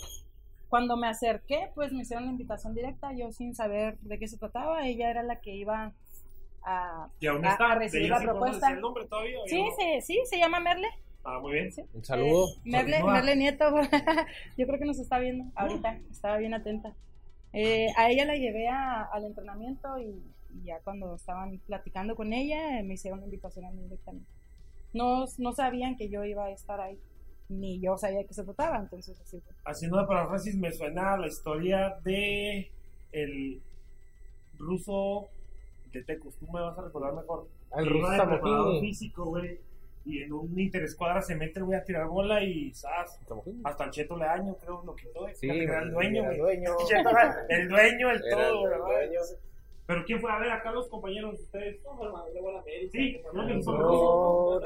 cuando 0.70 0.96
me 0.96 1.08
acerqué, 1.08 1.70
pues 1.74 1.92
me 1.92 2.02
hicieron 2.02 2.24
la 2.24 2.30
invitación 2.32 2.74
directa, 2.74 3.12
yo 3.12 3.30
sin 3.32 3.54
saber 3.54 3.98
de 3.98 4.18
qué 4.18 4.26
se 4.28 4.38
trataba, 4.38 4.86
ella 4.86 5.10
era 5.10 5.22
la 5.22 5.40
que 5.40 5.54
iba 5.54 5.92
a, 6.62 7.08
¿Y 7.20 7.26
aún 7.26 7.44
a- 7.44 7.50
está? 7.52 7.72
a 7.72 7.74
recibir 7.74 8.08
¿De 8.08 8.14
ella 8.14 8.24
la 8.24 8.30
propuesta. 8.32 8.70
el 8.70 8.80
nombre 8.80 9.06
todavía? 9.06 9.36
Sí, 9.46 9.62
no? 9.62 9.68
sí, 9.76 10.00
sí, 10.02 10.20
se 10.24 10.38
llama 10.38 10.60
Merle. 10.60 10.88
Ah, 11.24 11.38
muy 11.38 11.52
bien. 11.52 11.70
Sí. 11.72 11.82
Un 11.92 12.02
saludo. 12.04 12.48
Eh, 12.48 12.60
Merle, 12.64 12.92
Saluda. 12.98 13.12
Merle 13.12 13.36
Nieto, 13.36 13.64
yo 14.56 14.66
creo 14.66 14.78
que 14.78 14.86
nos 14.86 14.98
está 14.98 15.18
viendo 15.18 15.44
ahorita, 15.54 15.98
estaba 16.10 16.38
bien 16.38 16.54
atenta. 16.54 16.94
Eh, 17.52 17.88
a 17.98 18.08
ella 18.10 18.24
la 18.24 18.36
llevé 18.36 18.68
a- 18.68 19.02
al 19.04 19.24
entrenamiento 19.24 19.98
y, 19.98 20.22
y 20.54 20.64
ya 20.64 20.78
cuando 20.84 21.14
estaban 21.16 21.58
platicando 21.66 22.14
con 22.16 22.32
ella 22.32 22.78
eh, 22.78 22.82
me 22.84 22.94
hicieron 22.94 23.18
una 23.18 23.26
invitación 23.26 23.64
a 23.66 23.70
mí 23.70 23.82
directamente. 23.82 24.30
No, 24.92 25.24
no 25.38 25.52
sabían 25.52 25.96
que 25.96 26.08
yo 26.08 26.24
iba 26.24 26.46
a 26.46 26.50
estar 26.50 26.80
ahí, 26.80 26.98
ni 27.50 27.80
yo 27.80 27.96
sabía 27.96 28.24
qué 28.24 28.32
se 28.34 28.44
trataba, 28.44 28.78
entonces 28.78 29.18
así 29.20 29.40
fue. 29.40 29.54
Haciendo 29.64 29.98
de 29.98 30.06
paráfrasis 30.06 30.56
me 30.56 30.72
suena 30.72 31.16
la 31.16 31.26
historia 31.26 31.96
de 32.04 32.70
el 33.12 33.60
ruso 34.58 35.28
de 35.92 36.02
Tecos. 36.04 36.36
Tú 36.36 36.46
me 36.52 36.60
vas 36.60 36.78
a 36.78 36.82
recordar 36.82 37.14
mejor. 37.14 37.48
El 37.76 37.84
Que 37.84 37.90
ruso 37.90 38.72
de 38.72 38.80
físico, 38.80 39.24
güey. 39.26 39.58
Y 40.06 40.22
en 40.22 40.32
un 40.32 40.58
interescuadra 40.58 41.20
se 41.20 41.34
mete, 41.36 41.60
güey, 41.60 41.78
a 41.78 41.84
tirar 41.84 42.06
bola 42.08 42.42
y 42.42 42.72
¡zas! 42.72 43.20
Hasta 43.64 43.84
el 43.84 43.90
Cheto 43.90 44.16
Leaño, 44.16 44.56
creo, 44.56 44.82
lo 44.84 44.96
quitó. 44.96 45.26
Sí, 45.34 45.46
que 45.48 45.62
era 45.64 45.82
el 45.82 45.90
dueño, 45.92 46.22
güey. 46.24 46.34
el 46.36 46.40
dueño. 46.40 46.70
El 47.48 47.68
dueño, 47.68 48.10
el 48.10 48.24
Era 48.24 48.36
todo, 48.48 48.64
el 48.64 48.70
¿verdad? 48.70 48.86
dueño. 48.86 49.20
Pero 49.90 50.04
¿quién 50.04 50.20
fue 50.20 50.30
a 50.30 50.38
ver 50.38 50.52
acá 50.52 50.70
los 50.70 50.86
compañeros 50.88 51.36
de 51.36 51.42
ustedes? 51.42 51.80
Sí, 52.92 53.20
no, 53.34 53.44
que 53.44 53.54
No, 53.56 53.60
son- 53.64 53.78
no. 53.80 54.60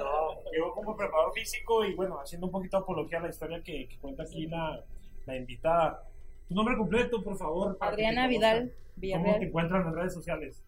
Llegó 0.53 0.75
como 0.75 0.95
preparador 0.95 1.33
físico 1.33 1.83
y 1.83 1.95
bueno, 1.95 2.21
haciendo 2.21 2.49
un 2.49 2.53
poquito 2.53 2.77
de 2.77 2.83
apología 2.83 3.21
a 3.21 3.23
la 3.23 3.31
historia 3.31 3.63
que, 3.63 3.89
que 3.89 3.97
cuenta 4.01 4.25
aquí 4.25 4.47
la, 4.49 4.85
la 5.25 5.37
invitada. 5.39 6.03
Tu 6.47 6.55
nombre 6.55 6.77
completo, 6.77 7.23
por 7.25 7.39
favor. 7.39 7.75
Adriana. 7.81 8.29
Vidal, 8.29 8.69
¿Cómo 8.69 8.71
te 8.97 9.01
Villarreal. 9.01 9.43
encuentran 9.45 9.87
en 9.87 9.95
redes 9.95 10.13
sociales? 10.13 10.63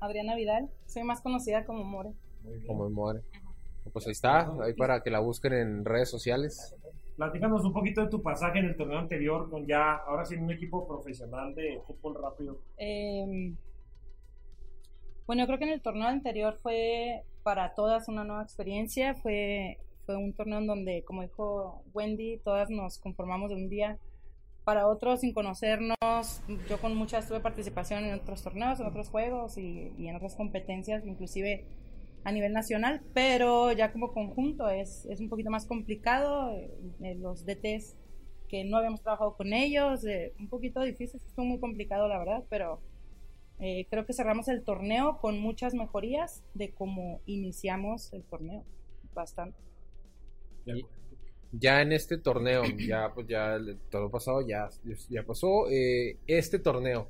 Adriana 0.00 0.34
Vidal, 0.34 0.70
soy 0.86 1.02
más 1.04 1.20
conocida 1.20 1.66
como 1.66 1.84
More. 1.84 2.12
Como 2.66 2.88
muere. 2.88 3.20
Pues 3.92 4.06
ahí 4.06 4.12
está, 4.12 4.50
ahí 4.64 4.72
para 4.72 5.02
que 5.02 5.10
la 5.10 5.20
busquen 5.20 5.52
en 5.52 5.84
redes 5.84 6.08
sociales. 6.10 6.74
Platícanos 7.16 7.62
un 7.66 7.74
poquito 7.74 8.00
de 8.00 8.08
tu 8.08 8.22
pasaje 8.22 8.60
en 8.60 8.64
el 8.64 8.76
torneo 8.76 8.98
anterior 8.98 9.50
con 9.50 9.66
ya, 9.66 9.96
ahora 9.96 10.24
sí, 10.24 10.36
un 10.36 10.50
equipo 10.50 10.88
profesional 10.88 11.54
de 11.54 11.82
fútbol 11.86 12.14
rápido. 12.20 12.56
Eh, 12.78 13.52
bueno, 15.26 15.46
creo 15.46 15.58
que 15.58 15.64
en 15.64 15.72
el 15.72 15.82
torneo 15.82 16.08
anterior 16.08 16.58
fue 16.62 17.22
para 17.42 17.74
todas 17.74 18.08
una 18.08 18.24
nueva 18.24 18.42
experiencia. 18.42 19.14
Fue, 19.14 19.78
fue 20.06 20.16
un 20.16 20.32
torneo 20.34 20.58
en 20.58 20.66
donde, 20.66 21.04
como 21.04 21.22
dijo 21.22 21.82
Wendy, 21.92 22.38
todas 22.44 22.70
nos 22.70 22.98
conformamos 22.98 23.50
de 23.50 23.56
un 23.56 23.68
día 23.68 23.98
para 24.64 24.86
otro 24.86 25.16
sin 25.16 25.32
conocernos. 25.32 25.96
Yo 26.68 26.78
con 26.80 26.96
muchas 26.96 27.28
tuve 27.28 27.40
participación 27.40 28.04
en 28.04 28.14
otros 28.14 28.42
torneos, 28.42 28.80
en 28.80 28.86
otros 28.86 29.08
juegos 29.08 29.58
y, 29.58 29.92
y 29.98 30.08
en 30.08 30.16
otras 30.16 30.36
competencias, 30.36 31.06
inclusive 31.06 31.66
a 32.24 32.32
nivel 32.32 32.52
nacional, 32.52 33.02
pero 33.12 33.70
ya 33.72 33.92
como 33.92 34.12
conjunto 34.12 34.68
es, 34.70 35.04
es 35.06 35.20
un 35.20 35.28
poquito 35.28 35.50
más 35.50 35.66
complicado. 35.66 36.50
eh, 36.52 36.70
eh, 37.02 37.14
los 37.16 37.44
DTs 37.44 37.96
que 38.48 38.64
no 38.64 38.78
habíamos 38.78 39.02
trabajado 39.02 39.36
con 39.36 39.52
ellos, 39.52 40.04
eh, 40.06 40.32
un 40.38 40.48
poquito 40.48 40.80
difícil, 40.82 41.20
estuvo 41.24 41.44
muy 41.44 41.58
complicado 41.60 42.08
la 42.08 42.18
verdad, 42.18 42.44
pero 42.48 42.80
eh, 43.60 43.86
creo 43.88 44.04
que 44.04 44.12
cerramos 44.12 44.48
el 44.48 44.62
torneo 44.62 45.18
con 45.20 45.38
muchas 45.38 45.74
mejorías 45.74 46.42
de 46.54 46.72
cómo 46.72 47.20
iniciamos 47.26 48.12
el 48.12 48.22
torneo, 48.24 48.64
bastante. 49.14 49.58
Ya 51.52 51.82
en 51.82 51.92
este 51.92 52.18
torneo, 52.18 52.62
ya 52.88 53.12
pues 53.14 53.28
ya 53.28 53.56
torneo 53.90 54.10
pasado 54.10 54.46
ya, 54.46 54.68
ya 55.08 55.22
pasó. 55.22 55.70
eh, 55.70 56.18
este 56.26 56.58
torneo, 56.58 57.08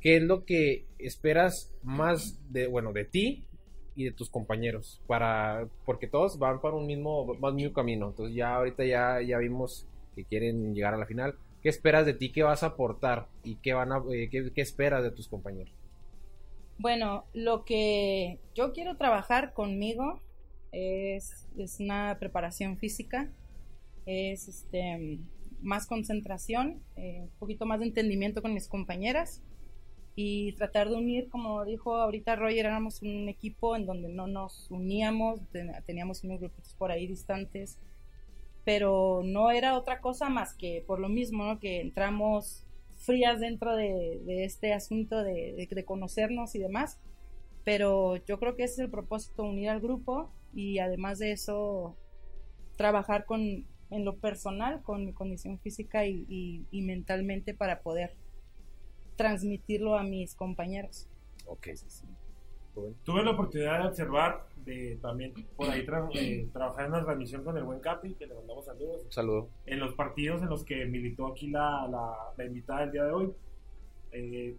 ¿qué 0.00 0.16
es 0.16 0.22
lo 0.22 0.44
que 0.44 0.86
esperas 0.98 1.72
más 1.82 2.38
de, 2.52 2.66
bueno, 2.66 2.92
de 2.92 3.04
ti 3.04 3.46
y 3.94 4.04
de 4.04 4.12
tus 4.12 4.30
compañeros? 4.30 5.00
Para, 5.06 5.68
porque 5.84 6.08
todos 6.08 6.38
van 6.38 6.60
para 6.60 6.74
un 6.74 6.86
mismo, 6.86 7.36
van 7.38 7.54
mismo 7.54 7.72
camino. 7.72 8.08
Entonces 8.08 8.34
ya 8.34 8.56
ahorita 8.56 8.84
ya, 8.84 9.22
ya 9.22 9.38
vimos 9.38 9.86
que 10.16 10.24
quieren 10.24 10.74
llegar 10.74 10.94
a 10.94 10.98
la 10.98 11.06
final. 11.06 11.36
¿Qué 11.62 11.68
esperas 11.70 12.04
de 12.06 12.14
ti? 12.14 12.30
¿Qué 12.32 12.42
vas 12.42 12.62
a 12.62 12.66
aportar? 12.66 13.28
¿Y 13.42 13.56
qué 13.56 13.72
van 13.74 13.92
a, 13.92 14.02
eh, 14.12 14.28
qué, 14.30 14.52
esperas 14.60 15.02
de 15.02 15.10
tus 15.12 15.28
compañeros? 15.28 15.74
Bueno, 16.78 17.24
lo 17.32 17.64
que 17.64 18.40
yo 18.54 18.72
quiero 18.72 18.96
trabajar 18.96 19.52
conmigo 19.52 20.20
es, 20.72 21.46
es 21.56 21.78
una 21.80 22.16
preparación 22.18 22.76
física, 22.78 23.30
es 24.06 24.48
este, 24.48 25.20
más 25.62 25.86
concentración, 25.86 26.82
eh, 26.96 27.20
un 27.22 27.30
poquito 27.38 27.66
más 27.66 27.80
de 27.80 27.86
entendimiento 27.86 28.42
con 28.42 28.54
mis 28.54 28.68
compañeras 28.68 29.42
y 30.16 30.54
tratar 30.54 30.90
de 30.90 30.96
unir, 30.96 31.28
como 31.30 31.64
dijo 31.64 31.96
ahorita 31.96 32.36
Roger, 32.36 32.66
éramos 32.66 33.02
un 33.02 33.28
equipo 33.28 33.76
en 33.76 33.86
donde 33.86 34.08
no 34.10 34.26
nos 34.28 34.70
uníamos, 34.70 35.40
ten- 35.52 35.72
teníamos 35.86 36.24
unos 36.24 36.40
grupitos 36.40 36.74
por 36.74 36.92
ahí 36.92 37.06
distantes, 37.06 37.78
pero 38.64 39.22
no 39.24 39.50
era 39.50 39.76
otra 39.76 40.00
cosa 40.00 40.28
más 40.30 40.54
que 40.54 40.84
por 40.86 41.00
lo 41.00 41.08
mismo, 41.08 41.44
¿no? 41.44 41.58
que 41.60 41.80
entramos 41.80 42.64
frías 42.96 43.40
dentro 43.40 43.76
de, 43.76 44.20
de 44.24 44.44
este 44.44 44.72
asunto 44.72 45.22
de, 45.24 45.54
de- 45.56 45.68
de 45.70 45.84
conocernos 45.84 46.54
y 46.54 46.60
demás, 46.60 46.98
pero 47.64 48.16
yo 48.26 48.38
creo 48.38 48.56
que 48.56 48.64
ese 48.64 48.74
es 48.74 48.78
el 48.80 48.90
propósito, 48.90 49.44
unir 49.44 49.70
al 49.70 49.80
grupo 49.80 50.30
y 50.54 50.78
además 50.78 51.18
de 51.18 51.32
eso, 51.32 51.96
trabajar 52.76 53.24
con, 53.26 53.40
en 53.90 54.04
lo 54.04 54.16
personal, 54.18 54.82
con 54.82 55.04
mi 55.06 55.12
condición 55.14 55.58
física 55.60 56.06
y, 56.06 56.26
y- 56.28 56.66
y 56.70 56.82
mentalmente 56.82 57.54
para 57.54 57.82
poder 57.82 58.16
transmitirlo 59.16 59.96
a 59.96 60.02
mis 60.02 60.34
compañeros. 60.34 61.08
Ok, 61.46 61.68
sí, 61.74 61.88
sí. 61.88 62.06
Tuve 63.04 63.22
la 63.22 63.32
oportunidad 63.32 63.80
de 63.82 63.88
observar, 63.88 64.46
de 64.64 64.96
también 65.02 65.32
por 65.56 65.68
ahí 65.70 65.84
tra- 65.86 66.08
eh, 66.14 66.48
trabajar 66.52 66.86
en 66.86 66.92
una 66.92 67.04
transmisión 67.04 67.42
con 67.44 67.56
el 67.56 67.64
buen 67.64 67.80
Capi, 67.80 68.14
que 68.14 68.26
le 68.26 68.34
mandamos 68.34 68.64
saludos, 68.64 69.02
Un 69.04 69.12
saludo. 69.12 69.48
en 69.66 69.80
los 69.80 69.94
partidos 69.94 70.42
en 70.42 70.48
los 70.48 70.64
que 70.64 70.84
militó 70.86 71.26
aquí 71.26 71.48
la, 71.50 71.86
la, 71.88 72.14
la 72.36 72.44
invitada 72.44 72.80
del 72.82 72.92
día 72.92 73.04
de 73.04 73.12
hoy. 73.12 73.32
Eh, 74.12 74.56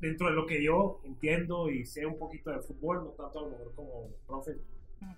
dentro 0.00 0.28
de 0.28 0.32
lo 0.34 0.46
que 0.46 0.62
yo 0.62 1.00
entiendo 1.04 1.68
y 1.70 1.84
sé 1.84 2.06
un 2.06 2.18
poquito 2.18 2.50
de 2.50 2.60
fútbol, 2.60 3.04
no 3.04 3.10
tanto 3.10 3.40
a 3.40 3.42
lo 3.42 3.48
mejor 3.50 3.74
como 3.74 4.08
profe, 4.26 4.56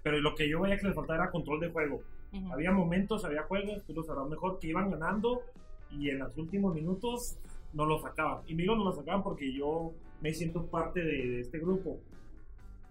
pero 0.03 0.21
lo 0.21 0.35
que 0.35 0.49
yo 0.49 0.61
veía 0.61 0.77
que 0.79 0.87
les 0.87 0.95
faltaba 0.95 1.23
era 1.23 1.31
control 1.31 1.61
de 1.61 1.71
juego. 1.71 2.03
Ujú. 2.33 2.53
Había 2.53 2.73
momentos, 2.73 3.25
había 3.25 3.43
juegos, 3.45 3.85
tú 3.87 3.93
lo 3.95 4.03
sabrás 4.03 4.29
mejor, 4.29 4.59
que 4.59 4.69
iban 4.69 4.91
ganando 4.91 5.43
y 5.91 6.09
en 6.11 6.19
los 6.21 6.37
últimos 6.37 6.75
minutos 6.75 7.39
no 7.75 7.85
lo 7.87 7.99
sacaban. 8.01 8.43
Y 8.47 8.55
digo 8.55 8.75
no 8.75 8.85
lo 8.85 8.93
sacaban 8.93 9.23
porque 9.23 9.53
yo 9.53 9.93
me 10.21 10.33
siento 10.33 10.67
parte 10.67 11.01
de, 11.01 11.29
de 11.29 11.41
este 11.41 11.59
grupo. 11.59 11.99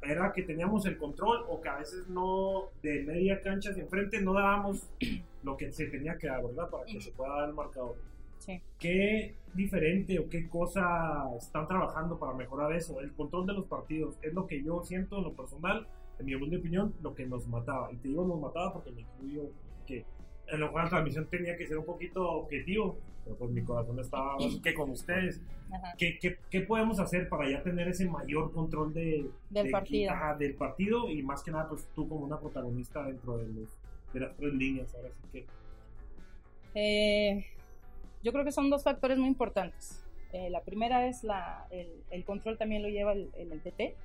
Era 0.01 0.31
que 0.33 0.43
teníamos 0.43 0.85
el 0.85 0.97
control 0.97 1.45
o 1.49 1.61
que 1.61 1.69
a 1.69 1.77
veces 1.77 2.07
no, 2.07 2.69
de 2.81 3.03
media 3.03 3.39
cancha 3.41 3.69
hacia 3.69 3.83
enfrente, 3.83 4.21
no 4.21 4.33
dábamos 4.33 4.89
lo 5.43 5.57
que 5.57 5.71
se 5.71 5.85
tenía 5.87 6.17
que 6.17 6.27
dar, 6.27 6.43
¿verdad? 6.43 6.69
Para 6.69 6.85
que 6.85 6.99
se 6.99 7.11
pueda 7.11 7.35
dar 7.35 7.49
el 7.49 7.55
marcador. 7.55 7.95
Sí. 8.39 8.59
¿Qué 8.79 9.35
diferente 9.53 10.17
o 10.17 10.27
qué 10.27 10.49
cosa 10.49 11.25
están 11.37 11.67
trabajando 11.67 12.17
para 12.17 12.33
mejorar 12.33 12.73
eso? 12.73 12.99
El 12.99 13.13
control 13.13 13.45
de 13.45 13.53
los 13.53 13.65
partidos 13.65 14.17
es 14.23 14.33
lo 14.33 14.47
que 14.47 14.63
yo 14.63 14.81
siento 14.83 15.17
en 15.17 15.23
lo 15.25 15.33
personal, 15.33 15.87
en 16.17 16.25
mi 16.25 16.33
humilde 16.33 16.57
opinión, 16.57 16.93
lo 17.03 17.13
que 17.13 17.27
nos 17.27 17.47
mataba. 17.47 17.91
Y 17.91 17.97
te 17.97 18.07
digo 18.07 18.25
nos 18.25 18.39
mataba 18.39 18.73
porque 18.73 18.91
me 18.91 19.01
incluyo 19.01 19.51
que 19.85 20.05
en 20.51 20.59
lo 20.59 20.71
cual 20.71 20.85
la 20.85 20.89
transmisión 20.89 21.27
tenía 21.27 21.55
que 21.57 21.65
ser 21.67 21.77
un 21.77 21.85
poquito 21.85 22.29
objetivo, 22.29 22.97
pero 23.23 23.35
pues 23.37 23.51
mi 23.51 23.61
corazón 23.63 23.99
estaba 23.99 24.37
más 24.37 24.57
que 24.63 24.73
con 24.73 24.89
ustedes. 24.89 25.41
¿Qué, 25.97 26.19
qué, 26.19 26.37
qué 26.49 26.61
podemos 26.61 26.99
hacer 26.99 27.29
para 27.29 27.49
ya 27.49 27.63
tener 27.63 27.87
ese 27.87 28.05
mayor 28.09 28.51
control 28.51 28.93
de, 28.93 29.29
Del 29.49 29.65
de- 29.67 29.71
partido. 29.71 30.11
ajá, 30.11 30.35
del 30.35 30.53
partido 30.55 31.09
y 31.09 31.23
más 31.23 31.41
que 31.43 31.51
nada 31.51 31.69
pues 31.69 31.87
tú 31.95 32.07
como 32.09 32.25
una 32.25 32.37
protagonista 32.39 33.03
dentro 33.05 33.37
de, 33.37 33.47
los, 33.47 33.69
de 34.13 34.19
las 34.19 34.35
tres 34.35 34.53
líneas 34.53 34.93
ahora 34.95 35.09
sí 35.09 35.27
que 35.31 35.45
Eh, 36.73 37.45
yo 38.23 38.31
creo 38.31 38.43
que 38.45 38.51
son 38.51 38.69
dos 38.69 38.83
factores 38.83 39.17
muy 39.17 39.27
importantes. 39.27 40.03
Eh, 40.33 40.49
la 40.49 40.61
primera 40.61 41.07
es 41.07 41.23
la, 41.23 41.65
el, 41.71 41.87
el 42.09 42.23
control 42.23 42.57
también 42.57 42.81
lo 42.83 42.89
lleva 42.89 43.13
el, 43.13 43.29
el, 43.37 43.51
el 43.51 43.61
DT. 43.63 43.95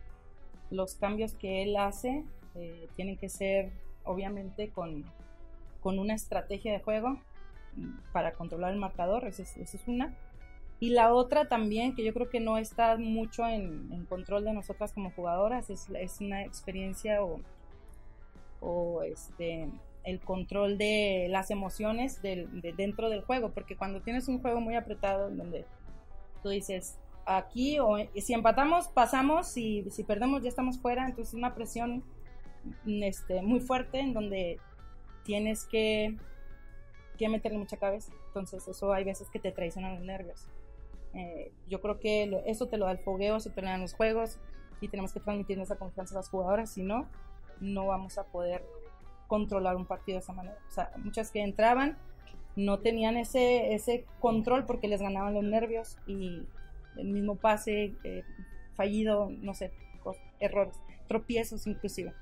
Los 0.70 0.94
cambios 0.96 1.34
que 1.34 1.62
él 1.62 1.76
hace 1.76 2.24
eh, 2.54 2.88
tienen 2.96 3.16
que 3.16 3.28
ser 3.28 3.70
obviamente 4.04 4.68
con, 4.70 5.04
con 5.86 6.00
una 6.00 6.14
estrategia 6.14 6.72
de 6.72 6.80
juego 6.80 7.16
para 8.12 8.32
controlar 8.32 8.72
el 8.72 8.76
marcador, 8.80 9.24
esa 9.24 9.44
es, 9.44 9.56
esa 9.56 9.76
es 9.76 9.86
una. 9.86 10.16
Y 10.80 10.90
la 10.90 11.14
otra 11.14 11.48
también, 11.48 11.94
que 11.94 12.02
yo 12.02 12.12
creo 12.12 12.28
que 12.28 12.40
no 12.40 12.58
está 12.58 12.96
mucho 12.96 13.46
en, 13.46 13.92
en 13.92 14.04
control 14.06 14.42
de 14.42 14.52
nosotras 14.52 14.92
como 14.92 15.12
jugadoras, 15.12 15.70
es, 15.70 15.88
es 15.90 16.20
una 16.20 16.42
experiencia 16.42 17.22
o, 17.22 17.38
o 18.58 19.04
este, 19.04 19.68
el 20.02 20.18
control 20.18 20.76
de 20.76 21.28
las 21.30 21.52
emociones 21.52 22.20
del, 22.20 22.60
de 22.62 22.72
dentro 22.72 23.08
del 23.08 23.20
juego, 23.20 23.52
porque 23.52 23.76
cuando 23.76 24.00
tienes 24.00 24.26
un 24.26 24.40
juego 24.40 24.60
muy 24.60 24.74
apretado 24.74 25.30
donde 25.30 25.66
tú 26.42 26.48
dices 26.48 26.98
aquí 27.26 27.78
o 27.78 27.96
si 28.16 28.34
empatamos 28.34 28.88
pasamos 28.88 29.56
y 29.56 29.88
si 29.92 30.02
perdemos 30.02 30.42
ya 30.42 30.48
estamos 30.48 30.80
fuera, 30.80 31.06
entonces 31.06 31.32
una 31.32 31.54
presión 31.54 32.02
este, 32.84 33.40
muy 33.40 33.60
fuerte 33.60 34.00
en 34.00 34.14
donde 34.14 34.58
tienes 35.26 35.64
que, 35.66 36.16
que 37.18 37.28
meterle 37.28 37.58
mucha 37.58 37.76
cabeza, 37.76 38.12
entonces 38.28 38.66
eso 38.68 38.92
hay 38.92 39.04
veces 39.04 39.28
que 39.28 39.40
te 39.40 39.52
traicionan 39.52 39.96
los 39.96 40.04
nervios. 40.04 40.46
Eh, 41.14 41.52
yo 41.68 41.80
creo 41.80 41.98
que 41.98 42.26
lo, 42.26 42.38
eso 42.44 42.68
te 42.68 42.78
lo 42.78 42.86
da 42.86 42.92
el 42.92 42.98
fogueo, 42.98 43.36
eso 43.36 43.50
te 43.50 43.60
lo 43.60 43.68
dan 43.68 43.80
los 43.80 43.94
juegos 43.94 44.38
y 44.80 44.88
tenemos 44.88 45.12
que 45.12 45.20
transmitir 45.20 45.58
esa 45.58 45.76
confianza 45.76 46.14
a 46.14 46.18
las 46.18 46.28
jugadoras, 46.28 46.70
si 46.70 46.82
no, 46.82 47.08
no 47.60 47.86
vamos 47.86 48.18
a 48.18 48.24
poder 48.24 48.64
controlar 49.26 49.76
un 49.76 49.86
partido 49.86 50.16
de 50.16 50.22
esa 50.22 50.32
manera. 50.32 50.58
O 50.68 50.70
sea, 50.70 50.92
muchas 50.98 51.30
que 51.30 51.42
entraban 51.42 51.98
no 52.54 52.78
tenían 52.78 53.16
ese, 53.16 53.74
ese 53.74 54.04
control 54.20 54.64
porque 54.64 54.88
les 54.88 55.02
ganaban 55.02 55.34
los 55.34 55.44
nervios 55.44 55.98
y 56.06 56.46
el 56.96 57.08
mismo 57.08 57.36
pase 57.36 57.94
eh, 58.04 58.22
fallido, 58.74 59.30
no 59.30 59.54
sé, 59.54 59.72
errores, 60.38 60.76
tropiezos 61.08 61.66
inclusive. 61.66 62.14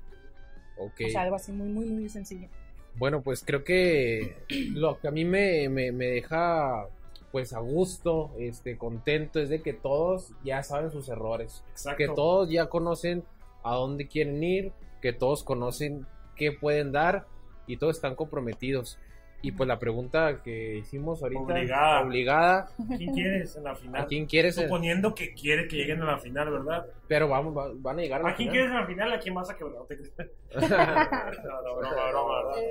Okay. 0.77 1.07
O 1.07 1.09
sea, 1.09 1.21
algo 1.21 1.35
así 1.35 1.51
muy, 1.51 1.69
muy, 1.69 1.85
muy 1.85 2.09
sencillo. 2.09 2.49
Bueno, 2.97 3.21
pues 3.21 3.43
creo 3.45 3.63
que 3.63 4.37
lo 4.73 4.99
que 4.99 5.07
a 5.07 5.11
mí 5.11 5.25
me, 5.25 5.69
me, 5.69 5.91
me 5.91 6.07
deja 6.07 6.87
pues 7.35 7.51
a 7.51 7.59
gusto, 7.59 8.31
este, 8.39 8.77
contento, 8.77 9.41
es 9.41 9.49
de 9.49 9.61
que 9.61 9.73
todos 9.73 10.31
ya 10.45 10.63
saben 10.63 10.89
sus 10.89 11.09
errores. 11.09 11.65
Exacto. 11.71 11.97
Que 11.97 12.07
todos 12.07 12.49
ya 12.49 12.67
conocen 12.67 13.25
a 13.61 13.75
dónde 13.75 14.07
quieren 14.07 14.41
ir, 14.41 14.71
que 15.01 15.11
todos 15.11 15.43
conocen 15.43 16.05
qué 16.37 16.53
pueden 16.53 16.93
dar 16.93 17.27
y 17.67 17.75
todos 17.75 17.97
están 17.97 18.15
comprometidos. 18.15 18.97
Y 19.45 19.51
pues 19.51 19.67
la 19.67 19.77
pregunta 19.77 20.41
que 20.41 20.77
hicimos 20.77 21.21
ahorita, 21.21 21.39
obligada, 21.39 22.01
obligada 22.01 22.69
¿quién 22.97 23.13
quieres 23.13 23.55
en 23.55 23.63
la 23.63 23.75
final? 23.75 24.01
¿A 24.01 24.07
quién 24.07 24.25
quieres? 24.25 24.55
Suponiendo 24.55 25.13
que 25.13 25.35
quiere 25.35 25.67
que 25.67 25.75
lleguen 25.75 26.01
a 26.01 26.05
la 26.05 26.17
final, 26.17 26.49
¿verdad? 26.49 26.87
Pero 27.07 27.29
vamos, 27.29 27.53
van 27.79 27.99
a 27.99 28.01
llegar 28.01 28.21
a 28.21 28.23
la 28.23 28.29
¿A 28.31 28.35
quién 28.35 28.49
final. 28.49 28.53
quieres 28.53 28.71
en 28.71 28.77
la 28.77 28.87
final? 28.87 29.13
¿A 29.13 29.19
quién 29.19 29.35
vas 29.35 29.49
a 29.51 29.55
quebrar? 29.55 29.75
no, 29.75 29.85
no, 31.61 31.75
broma, 31.75 32.09
broma, 32.09 32.43
¿verdad? 32.43 32.63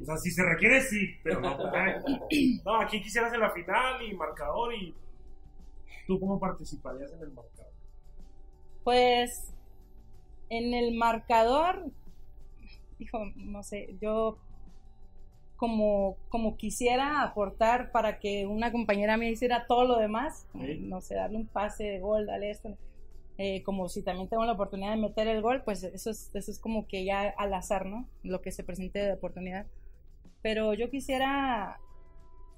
O 0.00 0.04
sea, 0.04 0.16
si 0.18 0.30
se 0.30 0.44
requiere, 0.44 0.80
sí, 0.82 1.08
pero 1.24 1.40
no. 1.40 1.58
No, 2.64 2.80
¿a 2.80 2.86
quién 2.86 3.02
quisieras 3.02 3.34
en 3.34 3.40
la 3.40 3.50
final 3.50 4.00
y 4.00 4.14
marcador? 4.14 4.72
y 4.72 4.94
¿Tú 6.06 6.20
cómo 6.20 6.38
participarías 6.38 7.12
en 7.14 7.22
el 7.22 7.32
marcador? 7.32 7.72
Pues 8.84 9.52
en 10.50 10.72
el 10.72 10.94
marcador, 10.96 11.84
hijo, 13.00 13.18
no 13.34 13.64
sé, 13.64 13.96
yo 14.00 14.38
como, 15.60 16.16
como 16.30 16.56
quisiera 16.56 17.22
aportar 17.22 17.92
para 17.92 18.18
que 18.18 18.46
una 18.46 18.72
compañera 18.72 19.18
me 19.18 19.28
hiciera 19.30 19.66
todo 19.66 19.84
lo 19.84 19.98
demás, 19.98 20.48
Sí. 20.58 20.78
no 20.80 21.02
sé, 21.02 21.16
darle 21.16 21.36
un 21.36 21.46
pase 21.46 21.84
de 21.84 22.00
gol, 22.00 22.24
darle 22.24 22.50
esto, 22.50 22.78
eh, 23.36 23.62
como 23.62 23.90
si 23.90 24.02
también 24.02 24.26
tengo 24.30 24.46
la 24.46 24.52
oportunidad 24.52 24.92
de 24.92 24.96
meter 25.02 25.28
el 25.28 25.42
gol, 25.42 25.60
pues 25.62 25.84
eso 25.84 26.08
es, 26.08 26.30
eso 26.34 26.50
es 26.50 26.58
como 26.58 26.88
que 26.88 27.04
ya 27.04 27.28
al 27.36 27.52
azar, 27.52 27.84
¿no? 27.84 28.08
Lo 28.22 28.40
que 28.40 28.52
se 28.52 28.64
presente 28.64 29.00
de 29.00 29.12
oportunidad. 29.12 29.66
Pero 30.40 30.72
yo 30.72 30.88
quisiera, 30.88 31.78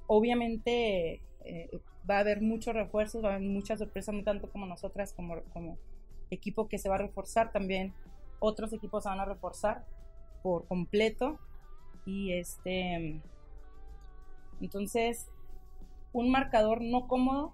obviamente, 0.07 1.21
eh, 1.45 1.71
va 2.09 2.19
a 2.19 2.21
haber 2.21 2.41
muchos 2.41 2.73
refuerzos, 2.73 3.25
va 3.25 3.31
a 3.33 3.35
haber 3.35 3.49
muchas 3.49 3.81
sorpresas, 3.81 4.15
no 4.15 4.23
tanto 4.23 4.49
como 4.51 4.67
nosotras, 4.67 5.13
como, 5.13 5.43
como 5.53 5.77
equipo 6.31 6.69
que 6.69 6.79
se 6.79 6.89
va 6.89 6.95
a 6.95 6.99
reforzar 6.99 7.51
también. 7.51 7.93
Otros 8.39 8.73
equipos 8.73 9.03
se 9.03 9.09
van 9.09 9.19
a 9.21 9.25
reforzar 9.25 9.85
por 10.43 10.67
completo. 10.69 11.41
Y 12.05 12.33
este. 12.33 13.21
Entonces, 14.61 15.29
un 16.13 16.31
marcador 16.31 16.81
no 16.83 17.07
cómodo. 17.09 17.53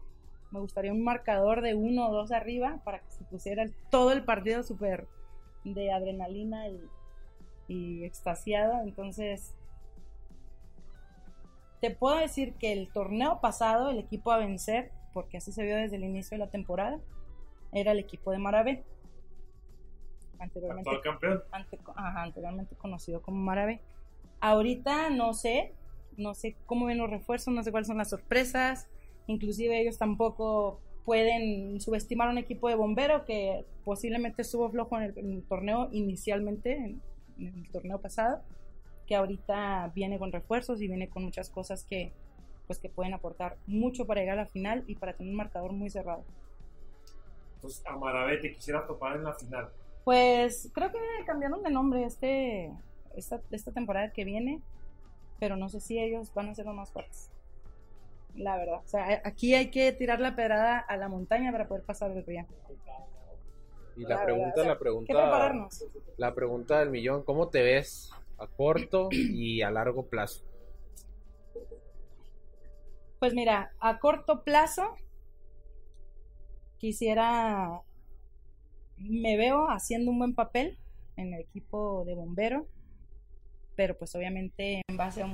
Me 0.50 0.60
gustaría 0.60 0.92
un 0.92 1.04
marcador 1.04 1.60
de 1.60 1.74
uno 1.74 2.08
o 2.08 2.12
dos 2.12 2.32
arriba 2.32 2.80
para 2.84 3.00
que 3.00 3.10
se 3.10 3.24
pusiera 3.24 3.66
todo 3.90 4.12
el 4.12 4.24
partido 4.24 4.62
súper 4.62 5.06
de 5.64 5.92
adrenalina 5.92 6.68
y, 6.68 6.80
y 7.68 8.04
extasiado. 8.04 8.80
Entonces, 8.82 9.54
te 11.80 11.90
puedo 11.90 12.16
decir 12.16 12.54
que 12.54 12.72
el 12.72 12.90
torneo 12.90 13.40
pasado, 13.40 13.90
el 13.90 13.98
equipo 13.98 14.32
a 14.32 14.38
vencer, 14.38 14.90
porque 15.12 15.36
así 15.36 15.52
se 15.52 15.62
vio 15.64 15.76
desde 15.76 15.96
el 15.96 16.04
inicio 16.04 16.36
de 16.38 16.44
la 16.44 16.50
temporada, 16.50 16.98
era 17.72 17.92
el 17.92 17.98
equipo 17.98 18.30
de 18.30 18.38
Maravé. 18.38 18.84
Anteriormente, 20.40 20.88
Actual 20.90 21.02
campeón. 21.02 21.42
ante- 21.52 21.78
ajá, 21.94 22.22
anteriormente 22.22 22.74
conocido 22.76 23.20
como 23.20 23.36
Maravé. 23.38 23.82
Ahorita 24.40 25.10
no 25.10 25.34
sé, 25.34 25.72
no 26.16 26.34
sé 26.34 26.56
cómo 26.66 26.86
ven 26.86 26.98
los 26.98 27.10
refuerzos, 27.10 27.52
no 27.52 27.62
sé 27.62 27.70
cuáles 27.70 27.88
son 27.88 27.98
las 27.98 28.10
sorpresas, 28.10 28.88
inclusive 29.26 29.80
ellos 29.80 29.98
tampoco 29.98 30.80
pueden 31.04 31.80
subestimar 31.80 32.28
a 32.28 32.32
un 32.32 32.38
equipo 32.38 32.68
de 32.68 32.74
bombero 32.74 33.24
que 33.24 33.64
posiblemente 33.84 34.42
estuvo 34.42 34.68
flojo 34.70 34.98
en 34.98 35.04
el, 35.04 35.18
en 35.18 35.32
el 35.32 35.42
torneo 35.42 35.88
inicialmente, 35.90 36.76
en, 36.76 37.02
en 37.38 37.58
el 37.58 37.70
torneo 37.70 38.00
pasado, 38.00 38.42
que 39.06 39.16
ahorita 39.16 39.90
viene 39.94 40.18
con 40.18 40.32
refuerzos 40.32 40.82
y 40.82 40.86
viene 40.88 41.08
con 41.08 41.24
muchas 41.24 41.48
cosas 41.48 41.84
que, 41.84 42.12
pues, 42.66 42.78
que 42.78 42.90
pueden 42.90 43.14
aportar 43.14 43.56
mucho 43.66 44.06
para 44.06 44.20
llegar 44.20 44.38
a 44.38 44.42
la 44.42 44.48
final 44.48 44.84
y 44.86 44.96
para 44.96 45.14
tener 45.14 45.30
un 45.30 45.36
marcador 45.36 45.72
muy 45.72 45.88
cerrado. 45.88 46.24
Entonces, 47.54 47.82
a 47.86 47.96
Maravé 47.96 48.36
te 48.36 48.52
quisiera 48.52 48.86
topar 48.86 49.16
en 49.16 49.24
la 49.24 49.32
final. 49.32 49.70
Pues 50.04 50.70
creo 50.74 50.92
que 50.92 50.98
cambiaron 51.26 51.62
de 51.62 51.70
nombre 51.70 52.04
este, 52.04 52.70
esta, 53.18 53.42
esta 53.50 53.72
temporada 53.72 54.12
que 54.12 54.24
viene, 54.24 54.62
pero 55.38 55.56
no 55.56 55.68
sé 55.68 55.80
si 55.80 55.98
ellos 55.98 56.32
van 56.34 56.48
a 56.50 56.54
ser 56.54 56.66
los 56.66 56.74
más 56.74 56.92
fuertes. 56.92 57.30
La 58.34 58.56
verdad. 58.56 58.80
O 58.84 58.88
sea, 58.88 59.22
aquí 59.24 59.54
hay 59.54 59.70
que 59.70 59.92
tirar 59.92 60.20
la 60.20 60.36
pedrada 60.36 60.78
a 60.78 60.96
la 60.96 61.08
montaña 61.08 61.52
para 61.52 61.68
poder 61.68 61.84
pasar 61.84 62.10
el 62.12 62.24
río. 62.24 62.46
Y 63.96 64.06
La 64.06 64.16
la 64.16 64.18
verdad, 64.18 64.24
pregunta, 64.24 64.62
o 64.62 64.64
sea, 64.64 64.72
la 64.72 64.78
¿Qué 65.06 65.14
pregunta, 65.14 65.14
prepararnos? 65.14 65.84
la 66.16 66.34
pregunta 66.34 66.78
del 66.80 66.90
millón, 66.90 67.24
¿cómo 67.24 67.48
te 67.50 67.62
ves 67.62 68.10
a 68.38 68.46
corto 68.48 69.16
y 69.26 69.62
a 69.62 69.70
largo 69.70 70.06
plazo? 70.08 70.44
Pues 73.18 73.34
mira, 73.34 73.72
a 73.80 73.98
corto 73.98 74.44
plazo 74.44 75.00
quisiera, 76.78 77.82
me 78.96 79.36
veo 79.36 79.66
haciendo 79.70 80.10
un 80.10 80.18
buen 80.18 80.34
papel 80.34 80.78
en 81.16 81.34
el 81.34 81.40
equipo 81.40 82.04
de 82.04 82.14
bombero, 82.14 82.66
pero 83.78 83.96
pues 83.96 84.12
obviamente 84.16 84.82
en 84.88 84.96
base 84.96 85.22
a 85.22 85.28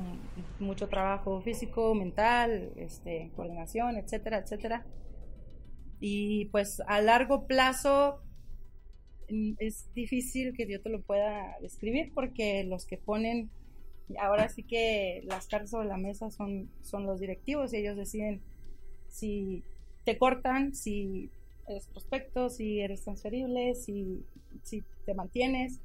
mucho 0.61 0.87
trabajo 0.91 1.41
físico, 1.41 1.95
mental, 1.95 2.75
este, 2.77 3.31
coordinación, 3.35 3.97
etcétera, 3.97 4.37
etcétera. 4.37 4.85
Y 5.99 6.45
pues 6.53 6.83
a 6.87 7.01
largo 7.01 7.47
plazo 7.47 8.21
mm, 9.31 9.55
es 9.61 9.91
difícil 9.95 10.53
que 10.55 10.71
yo 10.71 10.83
te 10.83 10.91
lo 10.91 11.01
pueda 11.01 11.57
describir 11.63 12.13
porque 12.13 12.65
los 12.65 12.85
que 12.85 12.99
ponen 12.99 13.49
ahora 14.19 14.51
sí 14.51 14.63
que 14.63 15.23
las 15.25 15.47
cartas 15.47 15.71
sobre 15.71 15.89
la 15.89 15.97
mesa 15.97 16.31
son, 16.31 16.69
son 16.83 17.07
los 17.07 17.21
directivos 17.21 17.73
y 17.73 17.79
ellos 17.79 17.97
deciden 17.97 18.43
si 19.09 19.63
te 20.05 20.19
cortan, 20.19 20.75
si 20.75 21.31
eres 21.67 21.87
prospecto, 21.87 22.51
si 22.51 22.81
eres 22.81 23.05
transferible, 23.05 23.75
si, 23.75 24.23
si 24.65 24.85
te 25.07 25.15
mantienes. 25.15 25.81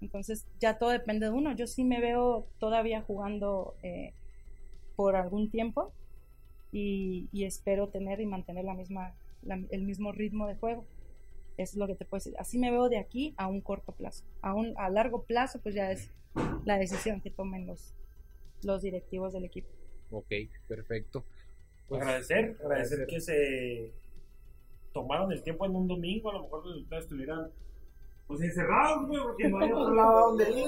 Entonces 0.00 0.46
ya 0.60 0.78
todo 0.78 0.90
depende 0.90 1.26
de 1.26 1.32
uno. 1.32 1.54
Yo 1.54 1.66
sí 1.66 1.84
me 1.84 2.00
veo 2.00 2.46
todavía 2.58 3.02
jugando 3.02 3.74
eh, 3.82 4.12
por 4.96 5.16
algún 5.16 5.50
tiempo 5.50 5.92
y, 6.72 7.28
y 7.32 7.44
espero 7.44 7.88
tener 7.88 8.20
y 8.20 8.26
mantener 8.26 8.64
la 8.64 8.74
misma, 8.74 9.14
la- 9.42 9.62
el 9.70 9.82
mismo 9.82 10.12
ritmo 10.12 10.46
de 10.46 10.56
juego. 10.56 10.84
Es 11.56 11.74
lo 11.74 11.86
que 11.86 11.94
te 11.94 12.04
puedo 12.04 12.18
decir. 12.18 12.34
Así 12.38 12.58
me 12.58 12.70
veo 12.70 12.88
de 12.88 12.98
aquí 12.98 13.34
a 13.38 13.46
un 13.46 13.60
corto 13.62 13.92
plazo. 13.92 14.24
A, 14.42 14.52
un, 14.54 14.74
a 14.76 14.90
largo 14.90 15.22
plazo, 15.24 15.60
pues 15.62 15.74
ya 15.74 15.90
es 15.90 16.10
la 16.66 16.76
decisión 16.78 17.20
que 17.22 17.30
tomen 17.30 17.66
los, 17.66 17.94
los 18.62 18.82
directivos 18.82 19.32
del 19.32 19.44
equipo. 19.44 19.68
Ok, 20.10 20.28
perfecto. 20.68 21.24
Pues 21.88 22.02
agradecer, 22.02 22.56
agradecer 22.62 23.06
que 23.06 23.20
se 23.20 23.92
tomaron 24.92 25.32
el 25.32 25.42
tiempo 25.42 25.64
en 25.66 25.76
un 25.76 25.86
domingo, 25.88 26.30
a 26.30 26.34
lo 26.34 26.42
mejor 26.42 26.66
ustedes 26.66 27.04
estuvieran 27.04 27.50
pues 28.26 28.40
encerrados, 28.40 29.06
güey, 29.06 29.22
porque 29.22 29.48
no 29.48 29.58
hay 29.60 29.72
otro 29.72 29.94
lado 29.94 30.18
a 30.18 30.20
donde 30.22 30.50
ir. 30.50 30.66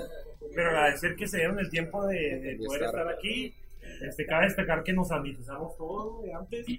Pero 0.54 0.68
agradecer 0.68 1.16
que 1.16 1.26
se 1.26 1.38
dieron 1.38 1.58
el 1.58 1.70
tiempo 1.70 2.06
de, 2.06 2.38
de 2.40 2.56
De 2.56 2.66
poder 2.66 2.82
estar. 2.84 3.00
estar 3.00 3.14
aquí. 3.16 3.54
Este, 4.02 4.26
cabe 4.26 4.46
destacar 4.46 4.82
que 4.82 4.92
nos 4.92 5.08
sanitizamos 5.08 5.76
todos 5.76 6.18
güey, 6.18 6.32
antes. 6.32 6.66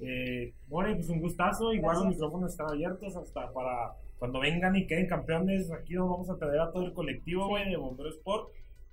Eh, 0.00 0.54
bueno, 0.68 0.94
pues 0.94 1.08
un 1.08 1.20
gustazo. 1.20 1.72
Igual 1.72 1.96
los 1.96 2.06
micrófonos 2.08 2.52
están 2.52 2.68
abiertos 2.70 3.14
hasta 3.16 3.52
para 3.52 3.92
cuando 4.18 4.40
vengan 4.40 4.74
y 4.76 4.86
queden 4.86 5.06
campeones. 5.06 5.70
Aquí 5.70 5.94
nos 5.94 6.08
vamos 6.08 6.30
a 6.30 6.36
traer 6.36 6.60
a 6.60 6.70
todo 6.70 6.86
el 6.86 6.92
colectivo, 6.92 7.48
güey, 7.48 7.68
de 7.68 7.76
Bombero 7.76 8.08
Sport. 8.10 8.50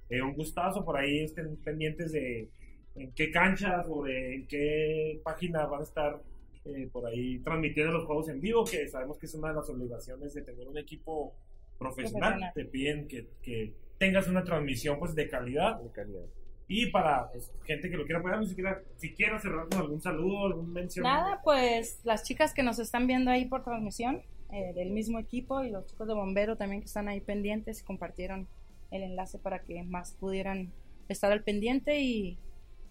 Eh, 0.09 0.21
un 0.21 0.33
gustazo. 0.33 0.83
Por 0.83 0.97
ahí 0.97 1.23
estén 1.23 1.55
pendientes 1.57 2.11
de 2.11 2.49
en 2.95 3.11
qué 3.13 3.31
canchas 3.31 3.85
o 3.89 4.03
de 4.03 4.35
en 4.35 4.47
qué 4.47 5.21
página 5.23 5.65
van 5.65 5.81
a 5.81 5.83
estar 5.83 6.21
eh, 6.65 6.89
por 6.91 7.05
ahí 7.05 7.39
transmitiendo 7.39 7.93
los 7.93 8.05
juegos 8.05 8.29
en 8.29 8.41
vivo, 8.41 8.65
que 8.65 8.87
sabemos 8.87 9.17
que 9.17 9.25
es 9.25 9.35
una 9.35 9.49
de 9.49 9.55
las 9.55 9.69
obligaciones 9.69 10.33
de 10.33 10.41
tener 10.41 10.67
un 10.67 10.77
equipo 10.77 11.35
profesional. 11.77 12.33
Profesional. 12.33 12.51
Te 12.53 12.65
piden 12.65 13.07
que, 13.07 13.27
que 13.41 13.73
tengas 13.97 14.27
una 14.27 14.43
transmisión 14.43 14.97
pues 14.99 15.13
de 15.15 15.27
calidad. 15.27 15.79
De 15.81 15.91
calidad. 15.91 16.25
Y 16.67 16.87
para 16.87 17.29
pues, 17.31 17.51
gente 17.63 17.89
que 17.89 17.97
lo 17.97 18.05
quiera 18.05 18.19
apoyar, 18.19 18.43
si 18.45 18.55
quiera, 18.55 18.81
si 18.95 19.13
quiera 19.13 19.39
cerrar 19.39 19.67
con 19.69 19.79
algún 19.79 20.01
saludo, 20.01 20.47
algún 20.47 20.73
mención. 20.73 21.03
Nada, 21.03 21.41
pues 21.43 21.99
las 22.03 22.23
chicas 22.23 22.53
que 22.53 22.63
nos 22.63 22.79
están 22.79 23.05
viendo 23.05 23.29
ahí 23.29 23.45
por 23.45 23.63
transmisión 23.63 24.23
eh, 24.51 24.73
del 24.73 24.89
mismo 24.89 25.19
equipo 25.19 25.63
y 25.63 25.69
los 25.69 25.85
chicos 25.85 26.07
de 26.07 26.15
bombero 26.15 26.57
también 26.57 26.81
que 26.81 26.87
están 26.87 27.07
ahí 27.07 27.21
pendientes 27.21 27.83
compartieron 27.83 28.47
el 28.89 29.03
enlace 29.03 29.37
para 29.37 29.59
que 29.59 29.83
más 29.83 30.13
pudieran 30.13 30.73
estar 31.07 31.31
al 31.31 31.43
pendiente 31.43 32.01
y, 32.01 32.39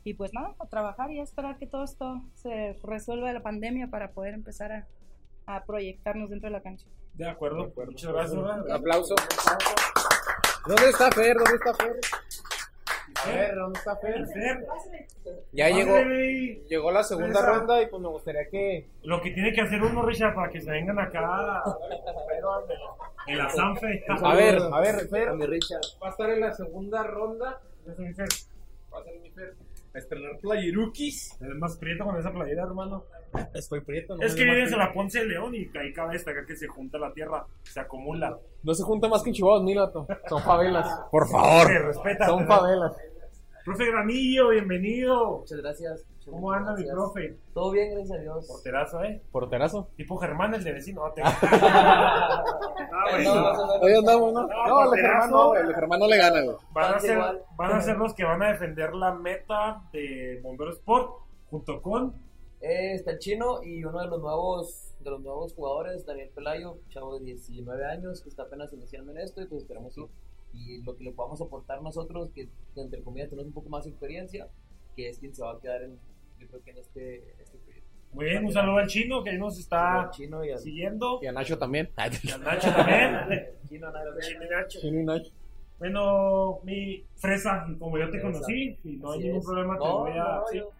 y 0.04 0.14
pues 0.14 0.32
nada, 0.34 0.54
a 0.58 0.66
trabajar 0.68 1.10
y 1.10 1.18
a 1.18 1.22
esperar 1.22 1.56
que 1.58 1.66
todo 1.66 1.84
esto 1.84 2.20
se 2.34 2.78
resuelva 2.82 3.28
de 3.28 3.34
la 3.34 3.42
pandemia 3.42 3.88
para 3.88 4.10
poder 4.12 4.34
empezar 4.34 4.70
a, 4.72 4.86
a 5.46 5.64
proyectarnos 5.64 6.28
dentro 6.30 6.48
de 6.48 6.52
la 6.52 6.62
cancha. 6.62 6.86
De 7.14 7.28
acuerdo. 7.28 7.64
De 7.64 7.70
acuerdo. 7.70 7.92
Muchas 7.92 8.12
gracias. 8.12 8.36
¿verdad? 8.36 8.70
Aplauso. 8.72 9.14
¿Dónde 10.66 10.88
está 10.90 11.10
Fer? 11.12 11.36
¿Dónde 11.36 11.54
está 11.54 11.74
Fer? 11.74 12.00
A 13.24 13.28
ver, 13.28 13.54
¿dónde 13.54 13.78
está 13.78 13.96
Fer? 13.96 14.26
Fer, 14.26 14.66
Ya 15.52 15.68
llegó, 15.70 15.96
llegó 16.68 16.90
la 16.90 17.04
segunda 17.04 17.40
Esa. 17.40 17.50
ronda 17.52 17.80
y 17.82 17.86
pues 17.86 18.02
me 18.02 18.08
gustaría 18.08 18.48
que 18.50 18.88
Lo 19.04 19.20
que 19.22 19.30
tiene 19.30 19.52
que 19.52 19.60
hacer 19.60 19.82
uno, 19.82 20.02
Richard, 20.02 20.34
para 20.34 20.50
que 20.50 20.60
se 20.60 20.70
vengan 20.70 20.98
acá 20.98 21.62
en 23.26 23.38
la 23.38 23.48
Sanfe. 23.50 24.04
A 24.08 24.34
ver, 24.34 24.58
a 24.72 24.80
ver, 24.80 25.08
Fer, 25.08 25.28
A 25.28 25.34
mi 25.34 25.46
Richard. 25.46 25.80
va 26.02 26.08
a 26.08 26.10
estar 26.10 26.28
en 26.30 26.40
la 26.40 26.52
segunda 26.52 27.02
ronda. 27.04 27.60
Yo 27.86 27.94
soy 27.94 28.12
Fer. 28.14 28.28
Va 28.92 28.98
a 29.00 29.04
ser 29.04 29.20
mi 29.20 29.30
Fer. 29.30 29.54
A 29.94 29.98
estrenar 29.98 30.38
playerukis. 30.40 31.32
Es 31.40 31.56
más 31.58 31.76
prieto 31.78 32.04
con 32.04 32.16
esa 32.18 32.32
playera, 32.32 32.64
hermano. 32.64 33.04
Estoy 33.54 33.80
prieto, 33.80 34.16
¿no? 34.16 34.22
Es 34.22 34.34
que 34.34 34.44
vives 34.44 34.72
en 34.72 34.78
la 34.78 34.92
Ponce 34.92 35.20
de 35.20 35.26
León 35.26 35.54
y 35.54 35.70
ahí 35.78 35.92
cabe 35.92 36.14
destacar 36.14 36.44
que 36.46 36.56
se 36.56 36.66
junta 36.68 36.98
la 36.98 37.12
tierra, 37.12 37.46
se 37.62 37.80
acumula. 37.80 38.36
No 38.62 38.74
se 38.74 38.82
junta 38.84 39.08
más 39.08 39.22
que 39.22 39.30
en 39.30 39.34
Chihuahua, 39.34 39.62
Milato. 39.62 40.06
Son 40.28 40.42
favelas. 40.42 40.88
Por 41.10 41.26
Se 41.26 41.32
favor. 41.32 41.66
respeta. 41.86 42.26
Son 42.26 42.46
favelas. 42.46 42.96
Profe 43.64 43.86
Granillo, 43.86 44.50
bienvenido. 44.50 45.38
Muchas 45.38 45.58
gracias. 45.58 46.04
Muchas 46.16 46.34
¿Cómo 46.34 46.52
anda 46.52 46.74
mi 46.74 46.84
profe? 46.84 47.36
Todo 47.54 47.70
bien, 47.70 47.94
gracias 47.94 48.18
a 48.18 48.22
Dios. 48.22 48.46
Porterazo, 48.46 49.02
¿eh? 49.04 49.22
Porterazo. 49.32 49.88
Tipo 49.96 50.18
Germán, 50.18 50.54
el 50.54 50.62
de 50.64 50.72
vecino. 50.72 51.06
No, 51.06 51.12
te... 51.12 51.22
Ah, 51.24 52.44
No, 52.90 53.10
bueno. 53.10 53.34
no, 53.34 53.52
no, 53.54 53.78
no. 53.78 53.86
Ahí 53.86 53.94
andamos, 53.94 54.32
¿no? 54.34 54.46
No, 54.46 54.66
No, 54.66 54.94
el. 54.94 55.00
Germán 55.00 55.30
no, 55.30 55.54
el 55.54 55.74
Germán 55.74 56.00
no 56.00 56.06
le 56.08 56.16
gana, 56.18 56.42
güey. 56.42 56.56
Van 56.72 56.94
a, 56.94 56.98
ser, 57.00 57.12
igual. 57.16 57.42
van 57.56 57.72
a 57.72 57.80
ser 57.80 57.96
los 57.96 58.14
que 58.14 58.24
van 58.24 58.42
a 58.42 58.48
defender 58.52 58.94
la 58.94 59.12
meta 59.14 59.82
de 59.92 60.40
Bombero 60.42 60.70
Sport 60.72 61.10
junto 61.50 61.80
con 61.82 62.14
Eh, 62.60 62.94
está 62.94 63.12
el 63.12 63.18
chino 63.18 63.62
y 63.62 63.82
uno 63.84 64.00
de 64.00 64.06
los 64.08 64.20
nuevos 64.20 64.94
de 65.00 65.10
los 65.10 65.20
nuevos 65.20 65.52
jugadores, 65.54 66.06
Daniel 66.06 66.30
Pelayo, 66.34 66.78
chavo 66.88 67.18
de 67.18 67.24
19 67.24 67.84
años, 67.86 68.22
que 68.22 68.28
está 68.30 68.44
apenas 68.44 68.72
iniciando 68.72 69.12
en 69.12 69.18
esto 69.18 69.42
y 69.42 69.46
pues 69.46 69.62
esperamos 69.62 69.94
que 69.94 70.06
y 70.54 70.82
lo 70.82 70.96
que 70.96 71.04
le 71.04 71.12
podamos 71.12 71.40
aportar 71.40 71.82
nosotros, 71.82 72.30
que 72.34 72.48
entre 72.76 73.02
comillas 73.02 73.28
tenemos 73.30 73.48
un 73.48 73.54
poco 73.54 73.68
más 73.68 73.84
de 73.84 73.90
experiencia, 73.90 74.48
que 74.96 75.08
es 75.08 75.18
quien 75.18 75.34
se 75.34 75.42
va 75.42 75.52
a 75.52 75.60
quedar 75.60 75.82
en, 75.82 75.98
yo 76.38 76.46
creo 76.48 76.62
que 76.62 76.70
en 76.70 76.78
este, 76.78 77.16
este 77.42 77.58
proyecto. 77.58 77.90
Muy 78.12 78.26
bien, 78.26 78.44
un 78.44 78.52
saludo 78.52 78.76
al 78.78 78.86
chino 78.86 79.24
que 79.24 79.30
ahí 79.30 79.38
nos 79.38 79.58
está 79.58 80.08
chino 80.12 80.44
y 80.44 80.52
al 80.52 80.58
siguiendo. 80.60 81.18
Y 81.20 81.26
a 81.26 81.32
Nacho 81.32 81.58
también. 81.58 81.90
Y 82.22 82.30
al 82.30 82.42
Nacho 82.44 82.70
también. 82.72 83.16
chino, 83.68 83.88
y 83.88 84.48
Nacho. 84.48 84.80
Chino 84.80 85.00
y 85.00 85.04
Nacho. 85.04 85.30
Bueno, 85.80 86.60
mi 86.62 87.04
fresa, 87.16 87.66
como 87.78 87.98
yo 87.98 88.04
te 88.10 88.20
Fresa. 88.20 88.32
conocí, 88.32 88.78
y 88.84 88.96
no 88.96 89.10
hay 89.12 89.18
ningún 89.20 89.40
es. 89.40 89.44
problema, 89.44 89.76
te 89.76 89.84
No, 89.84 89.98
voy 89.98 90.12
a. 90.12 90.14
no, 90.24 90.46
sí. 90.46 90.58
yo- 90.58 90.70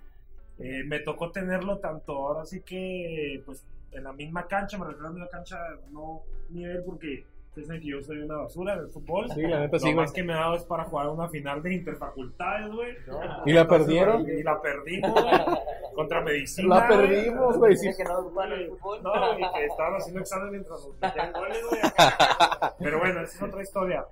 Eh, 0.61 0.85
me 0.85 1.01
tocó 1.01 1.33
tenerlo 1.33 1.79
tanto 1.79 2.13
ahora 2.13 2.45
sí 2.45 2.61
que, 2.61 3.43
pues, 3.45 3.67
en 3.91 4.05
la 4.05 4.13
misma 4.13 4.47
cancha, 4.47 4.79
me 4.79 4.85
refiero 4.85 5.09
a 5.09 5.11
una 5.11 5.27
cancha 5.27 5.59
no 5.91 6.23
nivel 6.51 6.85
porque 6.85 7.25
ustedes 7.55 7.69
saben 7.69 7.83
que 7.83 7.89
yo 7.89 8.03
soy 8.03 8.19
una 8.19 8.37
basura 8.39 8.77
del 8.77 8.89
fútbol. 8.89 9.31
Sí, 9.33 9.43
la 9.43 9.61
neta 9.61 9.77
Lo 9.77 9.79
sí, 9.79 9.85
güey. 9.85 9.95
más 9.95 10.13
que 10.13 10.25
me 10.25 10.33
ha 10.33 10.39
dado 10.39 10.57
es 10.57 10.65
para 10.65 10.85
jugar 10.85 11.09
una 11.09 11.29
final 11.29 11.63
de 11.63 11.75
interfacultades, 11.75 12.73
güey. 12.73 12.97
¿Y 13.47 13.53
la 13.53 13.69
perdieron? 13.69 14.29
Y 14.29 14.43
la 14.43 14.61
perdimos, 14.61 15.13
güey. 15.13 15.41
Contra 15.95 16.21
medicina. 16.23 16.81
La 16.81 16.89
perdimos, 16.89 17.57
güey. 17.57 17.77
Sí. 17.77 17.91
Que 17.97 18.03
no 18.03 18.19
el 18.43 18.71
fútbol. 18.71 19.03
No, 19.05 19.39
y 19.39 19.53
que 19.53 19.67
estaban 19.67 19.95
haciendo 19.95 20.21
examen 20.21 20.51
mientras 20.51 20.85
nos 20.85 21.01
metían 21.01 21.33
goles, 21.33 21.63
güey. 21.71 21.81
Pero 22.81 22.99
bueno, 22.99 23.21
esa 23.21 23.37
es 23.37 23.43
otra 23.43 23.63
historia. 23.63 24.05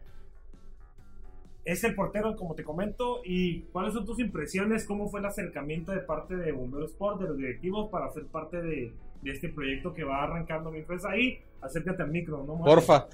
Es 1.65 1.83
el 1.83 1.97
portero, 1.97 2.37
como 2.37 2.55
te 2.55 2.63
comento, 2.63 3.23
y 3.25 3.63
¿cuáles 3.73 3.93
son 3.93 4.05
tus 4.07 4.21
impresiones? 4.21 4.87
¿Cómo 4.87 5.09
fue 5.09 5.19
el 5.19 5.27
acercamiento 5.27 5.91
de 5.91 6.01
parte 6.01 6.37
de 6.37 6.53
Bombero 6.53 6.85
Sport, 6.85 7.21
de 7.21 7.29
los 7.29 7.37
directivos, 7.37 7.91
para 7.91 8.09
ser 8.11 8.27
parte 8.27 8.63
de, 8.63 8.93
de 9.23 9.31
este 9.33 9.49
proyecto 9.49 9.93
que 9.93 10.05
va 10.05 10.23
arrancando 10.23 10.71
mi 10.71 10.79
empresa? 10.79 11.11
Ahí, 11.11 11.41
acércate 11.63 12.03
al 12.03 12.11
micro, 12.11 12.45
¿no? 12.45 12.59
Porfa. 12.63 13.09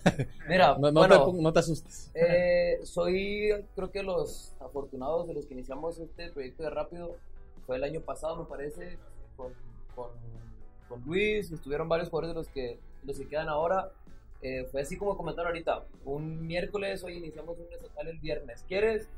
Mira, 0.49 0.77
No, 0.79 0.91
no 0.91 1.01
bueno, 1.01 1.33
te, 1.33 1.43
no 1.43 1.53
te 1.53 1.59
asustes. 1.61 2.11
Eh, 2.15 2.81
soy, 2.83 3.51
creo 3.75 3.91
que 3.91 4.03
los 4.03 4.55
afortunados 4.61 5.29
de 5.29 5.35
los 5.35 5.47
que 5.47 5.55
iniciamos 5.55 5.99
este 5.99 6.31
proyecto 6.31 6.63
de 6.65 6.71
Rápido 6.71 7.17
fue 7.67 7.77
el 7.77 7.85
año 7.85 8.01
pasado, 8.01 8.37
me 8.37 8.45
parece, 8.47 8.99
con, 9.37 9.53
con 9.95 10.09
con 10.89 11.03
Luis, 11.05 11.53
estuvieron 11.53 11.89
varios 11.89 12.09
jugadores 12.09 12.35
de 12.35 12.41
los 12.41 12.49
que, 12.49 12.81
los 13.05 13.19
que 13.19 13.29
quedan 13.29 13.49
ahora. 13.49 13.93
Eh, 14.41 14.67
fue 14.71 14.81
así 14.81 14.97
como 14.97 15.17
comentaron 15.17 15.49
ahorita, 15.49 15.85
un 16.05 16.47
miércoles, 16.47 17.03
hoy 17.05 17.19
iniciamos 17.19 17.59
un 17.59 17.67
estatal 17.73 18.09
el 18.09 18.19
viernes. 18.19 18.65
¿Quieres? 18.67 19.09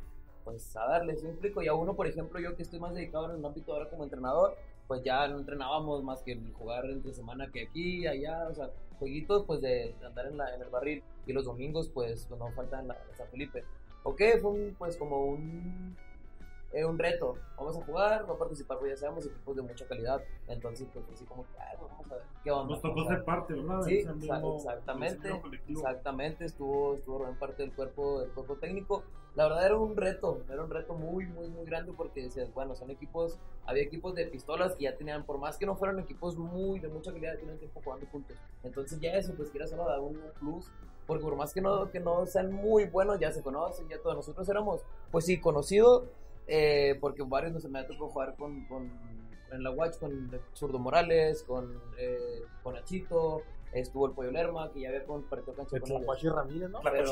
Pues 0.45 0.77
a 0.77 0.87
darle, 0.87 1.17
¿sí 1.17 1.25
me 1.25 1.31
explico? 1.31 1.63
Y 1.63 1.69
a 1.69 1.75
uno, 1.75 1.95
por 1.95 2.07
ejemplo, 2.07 2.41
yo 2.41 2.57
que 2.57 2.63
estoy 2.63 2.81
más 2.81 2.95
dedicado 2.95 3.31
en 3.31 3.39
el 3.39 3.45
ámbito 3.45 3.73
ahora 3.73 3.91
como 3.91 4.05
entrenador, 4.05 4.57
pues 4.89 5.03
ya 5.05 5.29
no 5.29 5.39
entrenábamos 5.39 6.03
más 6.03 6.23
que 6.23 6.37
jugar 6.59 6.87
entre 6.87 7.13
semana 7.13 7.51
que 7.53 7.63
aquí, 7.63 8.07
allá, 8.07 8.49
o 8.49 8.55
sea, 8.55 8.71
jueguitos 8.99 9.45
pues 9.45 9.61
de, 9.61 9.95
andar 10.05 10.27
en, 10.27 10.37
la, 10.37 10.55
en 10.55 10.63
el 10.63 10.69
barril. 10.69 11.03
Y 11.27 11.33
los 11.33 11.45
domingos 11.45 11.89
pues, 11.89 12.27
pues 12.29 12.41
no 12.41 12.51
falta 12.53 12.81
en, 12.81 12.89
la, 12.89 12.97
San 13.15 13.29
Felipe. 13.29 13.65
Ok, 14.03 14.23
fue 14.41 14.51
un, 14.51 14.77
pues 14.79 14.97
como 14.97 15.25
un 15.27 15.97
eh, 16.73 16.85
un 16.85 16.99
reto. 16.99 17.37
Vamos 17.57 17.77
a 17.77 17.85
jugar, 17.85 18.23
a 18.29 18.35
participar, 18.39 18.79
pues 18.79 18.93
ya 18.93 18.97
seamos 18.97 19.27
equipos 19.27 19.57
de 19.57 19.63
mucha 19.63 19.87
calidad. 19.87 20.23
Entonces, 20.49 20.87
pues 20.93 21.05
así 21.13 21.25
como, 21.25 21.45
ah, 21.59 21.73
vamos 21.81 22.11
a 22.11 22.15
ver 22.15 22.25
qué 22.45 22.51
onda. 22.51 22.75
Nos 22.75 22.83
tocó 22.83 23.05
ser 23.07 23.25
parte, 23.25 23.55
¿verdad? 23.55 23.83
Sí, 23.83 24.05
mismo- 24.15 24.57
exactamente, 24.57 25.29
exactamente, 25.81 26.45
estuvo, 26.45 26.95
estuvo 26.95 27.29
en 27.29 27.35
parte 27.37 27.63
del 27.63 27.73
cuerpo, 27.73 28.21
del 28.21 28.31
cuerpo 28.31 28.57
técnico. 28.57 29.03
La 29.37 29.45
verdad 29.45 29.65
era 29.67 29.77
un 29.77 29.97
reto, 29.97 30.41
era 30.51 30.65
un 30.65 30.71
reto 30.71 30.93
muy, 30.95 31.25
muy, 31.27 31.47
muy 31.49 31.65
grande 31.65 31.93
porque 31.97 32.21
decías, 32.23 32.53
bueno, 32.53 32.75
son 32.75 32.91
equipos, 32.91 33.39
había 33.65 33.85
equipos 33.85 34.15
de 34.17 34.27
pistolas 34.27 34.75
que 34.75 34.85
ya 34.85 34.97
tenían, 34.97 35.23
por 35.25 35.39
más 35.39 35.57
que 35.57 35.67
no 35.67 35.77
fueran 35.77 36.01
equipos 36.01 36.37
muy, 36.37 36.81
de 36.81 36.89
mucha 36.89 37.13
calidad, 37.13 37.37
tenían 37.39 37.57
tiempo 37.59 37.81
jugando 37.85 38.07
juntos. 38.11 38.37
Entonces 38.65 38.99
ya 38.99 39.13
eso, 39.13 39.33
pues 39.37 39.51
quiera 39.51 39.69
solo 39.69 39.85
dar 39.87 40.01
un 40.01 40.21
plus, 40.41 40.67
porque 41.07 41.23
por 41.23 41.37
más 41.37 41.55
que 41.55 41.61
no, 41.61 41.89
que 41.93 42.01
no 42.01 42.27
sean 42.27 42.53
muy 42.53 42.87
buenos, 42.87 43.21
ya 43.21 43.31
se 43.31 43.41
conocen, 43.41 43.89
ya 43.89 43.99
todos 44.03 44.17
nosotros 44.17 44.49
éramos, 44.49 44.81
pues 45.13 45.27
sí, 45.27 45.39
conocidos, 45.41 46.03
eh, 46.53 46.99
porque 47.01 47.23
varios 47.23 47.53
nos 47.53 47.65
me 47.67 47.79
ha 47.79 47.87
tocado 47.87 48.09
jugar 48.09 48.35
con, 48.37 48.65
con, 48.67 48.91
en 49.53 49.63
la 49.63 49.71
Watch 49.71 49.99
con 49.99 50.31
Zurdo 50.53 50.79
Morales, 50.81 51.45
con, 51.45 51.81
eh, 51.97 52.43
con 52.63 52.77
Achito, 52.77 53.43
estuvo 53.73 54.07
el 54.07 54.13
Pollo 54.13 54.33
Lerma, 54.33 54.71
que 54.73 54.81
ya 54.81 54.89
había 54.89 55.05
compartido 55.05 55.55
cancha 55.55 55.79
con 55.79 55.91
ellos. 55.91 56.05
Guachi 56.05 56.29
Ramírez, 56.29 56.71
¿no? 56.71 56.81
Pero- 56.83 57.05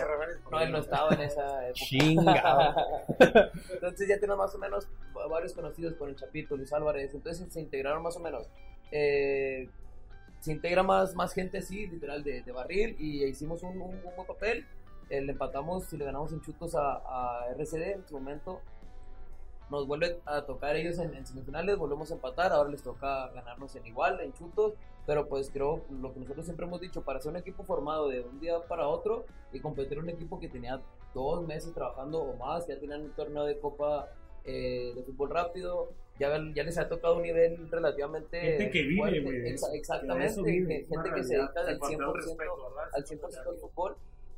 no, 0.50 0.60
él 0.60 0.72
no 0.72 0.78
estaba 0.78 1.14
en 1.14 1.20
esa 1.20 1.68
época. 1.68 1.72
Chingado. 1.74 2.74
entonces 3.74 4.08
ya 4.08 4.18
tenemos 4.18 4.38
más 4.38 4.54
o 4.54 4.58
menos 4.58 4.88
varios 5.30 5.52
conocidos 5.52 5.94
con 5.94 6.08
el 6.08 6.16
Chapito, 6.16 6.56
Luis 6.56 6.72
Álvarez, 6.72 7.14
entonces 7.14 7.52
se 7.52 7.60
integraron 7.60 8.02
más 8.02 8.16
o 8.16 8.20
menos. 8.20 8.48
Eh, 8.90 9.68
se 10.40 10.52
integra 10.52 10.82
más, 10.82 11.14
más 11.14 11.32
gente 11.32 11.58
así, 11.58 11.86
literal, 11.86 12.22
de, 12.24 12.42
de 12.42 12.52
barril, 12.52 12.96
y 12.98 13.24
hicimos 13.24 13.62
un, 13.62 13.80
un, 13.80 13.94
un 13.94 14.14
buen 14.16 14.26
papel. 14.26 14.66
Eh, 15.10 15.20
le 15.22 15.32
empatamos 15.32 15.92
y 15.92 15.96
le 15.96 16.04
ganamos 16.04 16.32
en 16.32 16.40
chutos 16.42 16.74
a, 16.74 16.96
a 17.04 17.46
RCD 17.56 17.92
en 17.94 18.06
su 18.06 18.14
momento. 18.18 18.60
Nos 19.70 19.86
vuelve 19.86 20.20
a 20.24 20.42
tocar 20.42 20.76
ellos 20.76 20.98
en, 20.98 21.14
en 21.14 21.26
semifinales, 21.26 21.76
volvemos 21.76 22.10
a 22.10 22.14
empatar, 22.14 22.52
ahora 22.52 22.70
les 22.70 22.82
toca 22.82 23.28
ganarnos 23.28 23.74
en 23.76 23.86
igual, 23.86 24.20
en 24.20 24.32
chutos, 24.32 24.74
pero 25.06 25.26
pues 25.28 25.50
creo 25.50 25.84
lo 26.02 26.12
que 26.12 26.20
nosotros 26.20 26.44
siempre 26.44 26.66
hemos 26.66 26.80
dicho, 26.80 27.02
para 27.02 27.20
ser 27.20 27.30
un 27.30 27.38
equipo 27.38 27.64
formado 27.64 28.08
de 28.08 28.20
un 28.20 28.40
día 28.40 28.60
para 28.68 28.88
otro 28.88 29.24
y 29.52 29.60
competir 29.60 29.98
un 29.98 30.08
equipo 30.10 30.38
que 30.38 30.48
tenía 30.48 30.80
dos 31.14 31.46
meses 31.46 31.72
trabajando 31.72 32.20
o 32.20 32.36
más, 32.36 32.66
ya 32.66 32.78
tenían 32.78 33.02
un 33.02 33.12
torneo 33.12 33.44
de 33.44 33.58
copa 33.58 34.10
eh, 34.44 34.92
de 34.94 35.02
fútbol 35.02 35.30
rápido, 35.30 35.92
ya, 36.18 36.30
ya 36.54 36.62
les 36.62 36.78
ha 36.78 36.88
tocado 36.88 37.16
un 37.16 37.22
nivel 37.22 37.70
relativamente 37.70 38.40
Gente 38.40 38.70
que 38.70 38.82
vive, 38.82 39.22
fuerte. 39.22 39.50
eso. 39.50 39.68
exactamente, 39.72 40.42
vive, 40.42 40.86
gente 40.88 41.10
que 41.14 41.24
se 41.24 41.36
realidad, 41.36 41.54
dedica 41.54 41.60
al 41.60 41.68
en 41.68 41.78
cuanto 41.78 42.04
al 42.04 42.10
100%, 42.10 42.14
respeto, 42.14 42.78
al 42.92 43.04
100% 43.04 43.48
al 43.48 43.56
fútbol. 43.58 43.96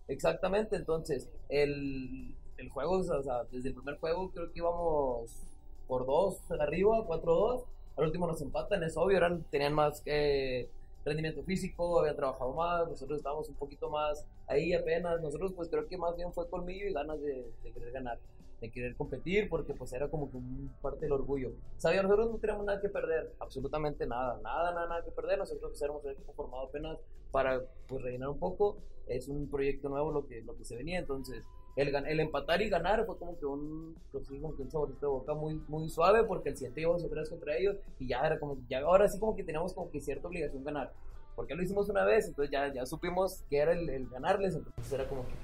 Exactamente, 0.09 0.77
entonces 0.77 1.29
el, 1.49 2.35
el 2.61 2.71
juego, 2.71 2.99
o 2.99 3.03
sea, 3.03 3.45
desde 3.51 3.71
el 3.71 3.75
primer 3.75 3.99
juego 3.99 4.31
creo 4.31 4.53
que 4.53 4.59
íbamos 4.59 5.47
por 5.89 6.07
dos 6.07 6.41
arriba, 6.61 7.05
4-2. 7.07 7.65
Al 7.97 8.05
último 8.05 8.27
nos 8.27 8.41
empatan, 8.41 8.83
es 8.85 8.97
obvio, 8.97 9.17
eran, 9.17 9.43
tenían 9.51 9.75
más 9.75 10.03
eh, 10.07 10.69
rendimiento 11.05 11.43
físico, 11.43 11.99
habían 11.99 12.17
trabajado 12.17 12.53
más, 12.53 12.89
nosotros 12.89 13.19
estábamos 13.19 13.49
un 13.49 13.57
poquito 13.57 13.91
más 13.91 14.25
ahí 14.47 14.73
apenas. 14.73 15.21
Nosotros, 15.21 15.53
pues 15.55 15.69
creo 15.69 15.87
que 15.87 15.99
más 15.99 16.17
bien 16.17 16.33
fue 16.33 16.49
colmillo 16.49 16.87
y 16.87 16.93
ganas 16.93 17.21
de, 17.21 17.51
de 17.65 17.73
querer 17.73 17.93
ganar, 17.93 18.19
de 18.61 18.71
querer 18.71 18.95
competir, 18.95 19.49
porque 19.49 19.75
pues 19.75 19.93
era 19.93 20.09
como 20.09 20.31
que 20.31 20.39
parte 20.81 21.01
del 21.01 21.13
orgullo. 21.13 21.53
Sabía, 21.77 22.03
nosotros 22.03 22.31
no 22.31 22.39
teníamos 22.39 22.67
nada 22.67 22.81
que 22.81 22.89
perder, 22.89 23.35
absolutamente 23.41 24.07
nada, 24.07 24.39
nada, 24.43 24.73
nada, 24.73 24.87
nada 24.87 25.05
que 25.05 25.11
perder. 25.11 25.39
Nosotros 25.39 25.73
pues, 25.73 25.83
éramos 25.83 26.05
un 26.05 26.13
equipo 26.13 26.33
formado 26.35 26.67
apenas 26.67 26.99
para 27.33 27.63
pues 27.89 28.03
rellenar 28.03 28.29
un 28.29 28.39
poco. 28.39 28.79
Es 29.09 29.29
un 29.29 29.51
proyecto 29.51 29.89
nuevo 29.89 30.13
lo 30.13 30.27
que, 30.27 30.41
lo 30.43 30.57
que 30.57 30.65
se 30.65 30.77
venía, 30.77 31.01
entonces 31.01 31.43
el, 31.77 31.95
el 31.95 32.21
empatar 32.21 32.61
y 32.63 32.69
ganar 32.69 33.05
fue 33.07 33.17
como 33.19 33.39
que 33.39 33.47
un, 33.47 33.97
pues, 34.13 34.27
sí, 34.27 34.39
como 34.41 34.55
que 34.57 34.63
un 34.63 34.71
saborcito 34.71 35.07
de 35.07 35.13
boca 35.13 35.35
muy, 35.35 35.61
muy 35.69 35.89
suave 35.89 36.25
porque 36.25 36.51
el 36.51 36.57
siguiente 36.57 36.81
íbamos 36.83 37.05
otra 37.05 37.21
vez 37.21 37.31
contra 37.31 37.57
ellos 37.57 37.77
y 37.99 38.09
ya 38.09 38.21
era 38.21 38.39
como, 38.39 38.59
ya 38.69 38.81
ahora 38.81 39.09
sí 39.09 39.19
como 39.19 39.37
que 39.37 39.45
teníamos 39.45 39.73
como 39.73 39.91
que 39.91 40.01
cierta 40.01 40.29
obligación 40.29 40.65
ganar. 40.65 40.93
Porque 41.37 41.55
lo 41.55 41.63
hicimos 41.63 41.89
una 41.89 42.05
vez, 42.05 42.27
entonces 42.29 42.51
ya, 42.53 42.73
ya 42.73 42.85
supimos 42.85 43.45
que 43.49 43.59
era 43.59 43.73
el, 43.73 43.89
el 43.89 44.09
ganarles, 44.09 44.57
entonces 44.57 44.93
era 44.93 45.09
como 45.09 45.23
que 45.23 45.35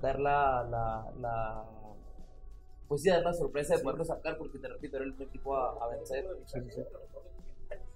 dar 0.00 0.20
la, 0.20 0.66
la, 0.70 1.12
la 1.20 1.64
pues 2.88 3.02
sí, 3.02 3.10
dar 3.10 3.22
la 3.22 3.34
sorpresa 3.34 3.76
de 3.76 3.82
poderlo 3.82 4.04
sacar 4.04 4.38
porque 4.38 4.58
te 4.58 4.68
repito, 4.68 4.96
era 4.96 5.06
el 5.06 5.20
equipo 5.20 5.56
a, 5.56 5.72
a 5.84 5.88
vencer. 5.88 6.24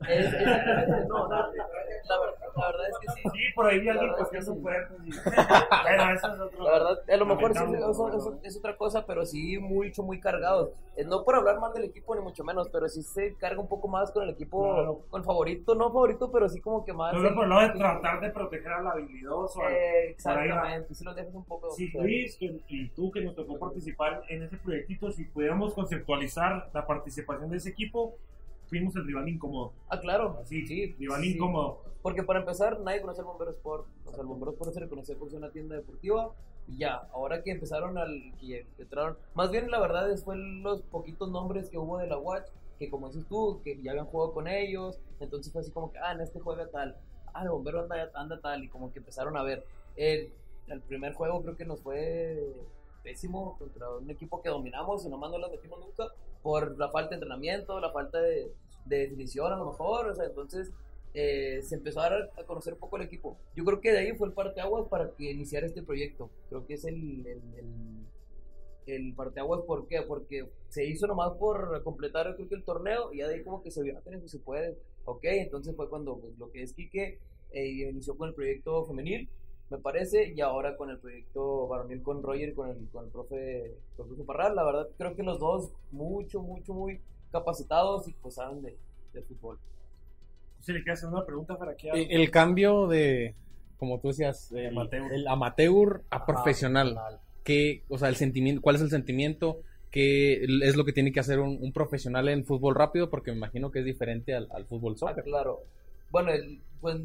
Es- 0.08 1.08
no, 1.08 1.28
no, 1.28 1.28
la, 1.28 1.46
ver- 1.46 2.34
la 2.56 2.66
verdad 2.66 2.88
es 2.88 2.98
que 3.00 3.12
sí. 3.12 3.28
Sí, 3.32 3.38
por 3.54 3.66
ahí 3.66 3.80
vi 3.80 3.88
a 3.90 3.94
La 3.94 4.00
alguien 4.00 4.60
fuertes. 4.62 4.96
y- 5.04 5.10
Bueno, 5.82 6.12
eso 6.14 6.26
es 6.34 6.40
otro. 6.40 6.64
La 6.64 6.70
verdad, 6.72 6.98
a 7.08 7.16
lo 7.16 7.26
mejor 7.26 7.52
sí, 7.52 7.58
lamentable, 7.58 7.90
eso, 7.92 8.08
¿no? 8.08 8.16
eso 8.16 8.38
es 8.42 8.56
otra 8.56 8.76
cosa, 8.76 9.04
pero 9.06 9.26
sí 9.26 9.58
mucho, 9.58 10.02
muy 10.02 10.18
cargados. 10.18 10.70
Eh, 10.96 11.04
No 11.04 11.22
por 11.24 11.34
hablar 11.36 11.60
mal 11.60 11.72
del 11.72 11.84
equipo, 11.84 12.14
ni 12.14 12.22
mucho 12.22 12.42
menos, 12.44 12.68
pero 12.70 12.88
sí 12.88 13.02
se 13.02 13.34
carga 13.36 13.60
un 13.60 13.68
poco 13.68 13.88
más 13.88 14.10
con 14.10 14.22
el 14.24 14.30
equipo, 14.30 14.62
Claro. 14.74 15.00
con 15.10 15.22
favorito, 15.22 15.74
no 15.74 15.84
favorito, 15.92 16.30
pero 16.32 16.48
sí 16.48 16.60
como 16.60 16.84
que 16.84 16.92
más. 16.92 17.12
El- 17.14 17.34
por 17.34 17.46
lado 17.46 17.60
de 17.72 17.78
tratar 17.78 18.20
de 18.20 18.30
proteger 18.30 18.72
al 18.72 18.86
habilidoso. 18.86 19.60
Eh, 19.68 20.10
exactamente, 20.10 20.94
si 20.94 21.04
los 21.04 21.14
dejas 21.14 21.34
un 21.34 21.44
poco. 21.44 21.70
Sí, 21.70 21.90
Luis 21.94 22.38
y 22.40 22.88
tú 22.88 23.10
que 23.10 23.20
nos 23.20 23.34
tocó 23.36 23.58
participar 23.58 24.22
en 24.28 24.44
ese 24.44 24.56
proyectito, 24.56 25.10
si 25.12 25.24
pudiéramos 25.24 25.74
conceptualizar 25.74 26.68
la 26.72 26.86
participación 26.86 27.50
de 27.50 27.58
ese 27.58 27.68
equipo, 27.70 28.14
fuimos 28.70 28.96
el 28.96 29.04
rival 29.04 29.28
incómodo. 29.28 29.74
Ah, 29.88 30.00
claro. 30.00 30.38
Así, 30.40 30.66
Sí, 30.66 30.94
rival 30.98 31.20
sí. 31.20 31.34
incómodo. 31.34 31.82
Porque 32.00 32.22
para 32.22 32.40
empezar, 32.40 32.80
nadie 32.80 33.02
conoce 33.02 33.20
el 33.20 33.26
Bombero 33.26 33.50
Sport. 33.50 33.86
O 34.06 34.10
sea, 34.12 34.20
el 34.22 34.26
Bombero 34.26 34.52
Sport 34.52 34.72
se 34.72 34.80
reconocía 34.80 35.16
por 35.18 35.28
ser 35.28 35.38
una 35.38 35.50
tienda 35.50 35.76
deportiva. 35.76 36.32
Y 36.66 36.78
ya, 36.78 36.94
ahora 37.12 37.42
que 37.42 37.50
empezaron 37.50 37.98
al. 37.98 38.32
que 38.40 38.64
entraron. 38.78 39.18
Más 39.34 39.50
bien, 39.50 39.70
la 39.70 39.78
verdad, 39.80 40.10
es 40.10 40.24
fue 40.24 40.36
los 40.38 40.80
poquitos 40.82 41.30
nombres 41.30 41.68
que 41.68 41.76
hubo 41.76 41.98
de 41.98 42.06
la 42.06 42.16
Watch. 42.16 42.46
Que 42.78 42.88
como 42.88 43.08
dices 43.08 43.26
tú, 43.28 43.60
que 43.62 43.82
ya 43.82 43.90
habían 43.90 44.06
jugado 44.06 44.32
con 44.32 44.48
ellos. 44.48 44.98
Entonces 45.18 45.52
fue 45.52 45.60
así 45.60 45.70
como 45.70 45.92
que, 45.92 45.98
ah, 45.98 46.12
en 46.12 46.20
este 46.22 46.40
juega 46.40 46.70
tal. 46.70 46.96
Ah, 47.34 47.42
el 47.42 47.50
Bombero 47.50 47.80
anda, 47.80 48.10
anda 48.14 48.40
tal. 48.40 48.64
Y 48.64 48.68
como 48.68 48.90
que 48.92 49.00
empezaron 49.00 49.36
a 49.36 49.42
ver. 49.42 49.66
El, 49.96 50.32
el 50.68 50.80
primer 50.80 51.12
juego 51.12 51.42
creo 51.42 51.56
que 51.56 51.66
nos 51.66 51.80
fue 51.82 52.54
pésimo 53.02 53.56
contra 53.58 53.90
un 53.96 54.10
equipo 54.10 54.40
que 54.42 54.50
dominamos 54.50 55.04
y 55.04 55.08
nomás 55.08 55.30
no 55.30 55.38
lo 55.38 55.50
metimos 55.50 55.80
nunca 55.80 56.04
por 56.42 56.78
la 56.78 56.90
falta 56.90 57.10
de 57.10 57.16
entrenamiento, 57.16 57.80
la 57.80 57.92
falta 57.92 58.20
de, 58.20 58.52
de 58.86 58.98
definición 58.98 59.52
a 59.52 59.56
lo 59.56 59.66
mejor, 59.66 60.08
o 60.08 60.14
sea, 60.14 60.26
entonces 60.26 60.70
eh, 61.12 61.60
se 61.62 61.74
empezó 61.74 62.00
a 62.00 62.10
dar 62.10 62.30
a 62.38 62.44
conocer 62.44 62.74
un 62.74 62.78
poco 62.78 62.96
el 62.96 63.02
equipo. 63.02 63.36
Yo 63.56 63.64
creo 63.64 63.80
que 63.80 63.90
de 63.92 63.98
ahí 63.98 64.12
fue 64.16 64.28
el 64.28 64.34
parteaguas 64.34 64.86
para 64.88 65.10
que 65.16 65.30
iniciara 65.30 65.66
este 65.66 65.82
proyecto. 65.82 66.30
Creo 66.48 66.66
que 66.66 66.74
es 66.74 66.84
el, 66.84 67.26
el, 67.26 68.06
el, 68.86 69.14
parteaguas, 69.14 69.62
¿por 69.62 69.88
qué? 69.88 70.02
Porque 70.02 70.48
se 70.68 70.84
hizo 70.86 71.06
nomás 71.06 71.32
por 71.32 71.82
completar 71.82 72.34
creo 72.36 72.48
que 72.48 72.54
el 72.54 72.64
torneo 72.64 73.12
y 73.12 73.18
ya 73.18 73.28
de 73.28 73.34
ahí 73.34 73.42
como 73.42 73.62
que 73.62 73.70
se 73.70 73.82
vio, 73.82 73.98
ah, 73.98 74.02
que 74.04 74.28
se 74.28 74.38
puede, 74.38 74.78
ok, 75.04 75.24
entonces 75.24 75.74
fue 75.74 75.88
cuando 75.88 76.18
pues, 76.18 76.38
lo 76.38 76.50
que 76.50 76.62
es 76.62 76.74
Quique 76.74 77.18
eh, 77.52 77.66
inició 77.66 78.16
con 78.16 78.28
el 78.28 78.34
proyecto 78.34 78.86
femenil, 78.86 79.28
me 79.70 79.78
parece, 79.78 80.32
y 80.34 80.40
ahora 80.40 80.76
con 80.76 80.90
el 80.90 80.98
proyecto 80.98 81.68
varonil 81.68 82.02
con 82.02 82.22
Roger 82.22 82.48
y 82.48 82.54
con 82.54 82.68
el, 82.70 82.88
con 82.92 83.04
el 83.04 83.10
profe, 83.10 83.76
con 83.96 84.06
el 84.06 84.14
profe 84.14 84.26
Parral, 84.26 84.56
la 84.56 84.64
verdad 84.64 84.88
creo 84.98 85.14
que 85.14 85.22
los 85.22 85.38
dos 85.38 85.72
mucho, 85.92 86.40
mucho, 86.42 86.74
muy 86.74 87.00
capacitados 87.30 88.08
y 88.08 88.12
pues 88.14 88.34
saben 88.34 88.62
de, 88.62 88.76
de 89.12 89.22
fútbol. 89.22 89.58
Si 90.60 90.72
le 90.72 90.82
quieres 90.82 90.98
hacer 91.02 91.14
una 91.14 91.24
pregunta 91.24 91.56
para 91.56 91.74
que 91.76 91.88
Eh, 91.90 92.08
El 92.10 92.30
cambio 92.30 92.86
de, 92.88 93.34
como 93.78 94.00
tú 94.00 94.08
decías, 94.08 94.50
el 94.52 94.68
Amateur. 94.76 95.12
el 95.12 95.26
amateur 95.28 96.02
a 96.10 96.26
profesional. 96.26 96.98
¿Qué, 97.44 97.84
o 97.88 97.96
sea, 97.96 98.08
el 98.08 98.16
sentimiento, 98.16 98.60
¿Cuál 98.60 98.76
es 98.76 98.82
el 98.82 98.90
sentimiento? 98.90 99.60
¿Qué 99.90 100.44
es 100.44 100.76
lo 100.76 100.84
que 100.84 100.92
tiene 100.92 101.10
que 101.12 101.20
hacer 101.20 101.40
un, 101.40 101.58
un 101.60 101.72
profesional 101.72 102.28
en 102.28 102.44
fútbol 102.44 102.74
rápido? 102.74 103.08
Porque 103.08 103.30
me 103.30 103.38
imagino 103.38 103.70
que 103.70 103.78
es 103.80 103.84
diferente 103.84 104.34
al, 104.34 104.48
al 104.52 104.66
fútbol 104.66 104.92
Ah, 104.96 104.98
soccer. 104.98 105.24
claro. 105.24 105.60
Bueno, 106.10 106.30
el, 106.32 106.60
pues, 106.80 106.96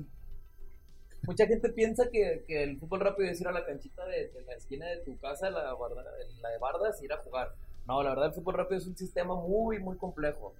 mucha 1.28 1.48
gente 1.48 1.70
piensa 1.70 2.10
que, 2.10 2.44
que 2.48 2.64
el 2.64 2.80
fútbol 2.80 3.02
rápido 3.02 3.30
es 3.30 3.40
ir 3.42 3.48
a 3.48 3.52
la 3.52 3.66
canchita 3.66 4.06
de, 4.06 4.32
la 4.46 4.54
esquina 4.54 4.88
de 4.88 4.98
tu 4.98 5.18
casa, 5.20 5.50
la, 5.50 5.64
la 5.64 6.50
de 6.50 6.58
Bardas, 6.60 7.02
y 7.02 7.06
ir 7.06 7.14
a 7.14 7.18
jugar. 7.18 7.54
No, 7.88 8.02
la 8.02 8.10
verdad 8.10 8.28
el 8.28 8.34
fútbol 8.34 8.56
rápido 8.56 8.80
es 8.80 8.88
un 8.88 8.98
sistema 8.98 9.36
muy, 9.36 9.80
muy 9.80 9.98
complejo. 9.98 10.54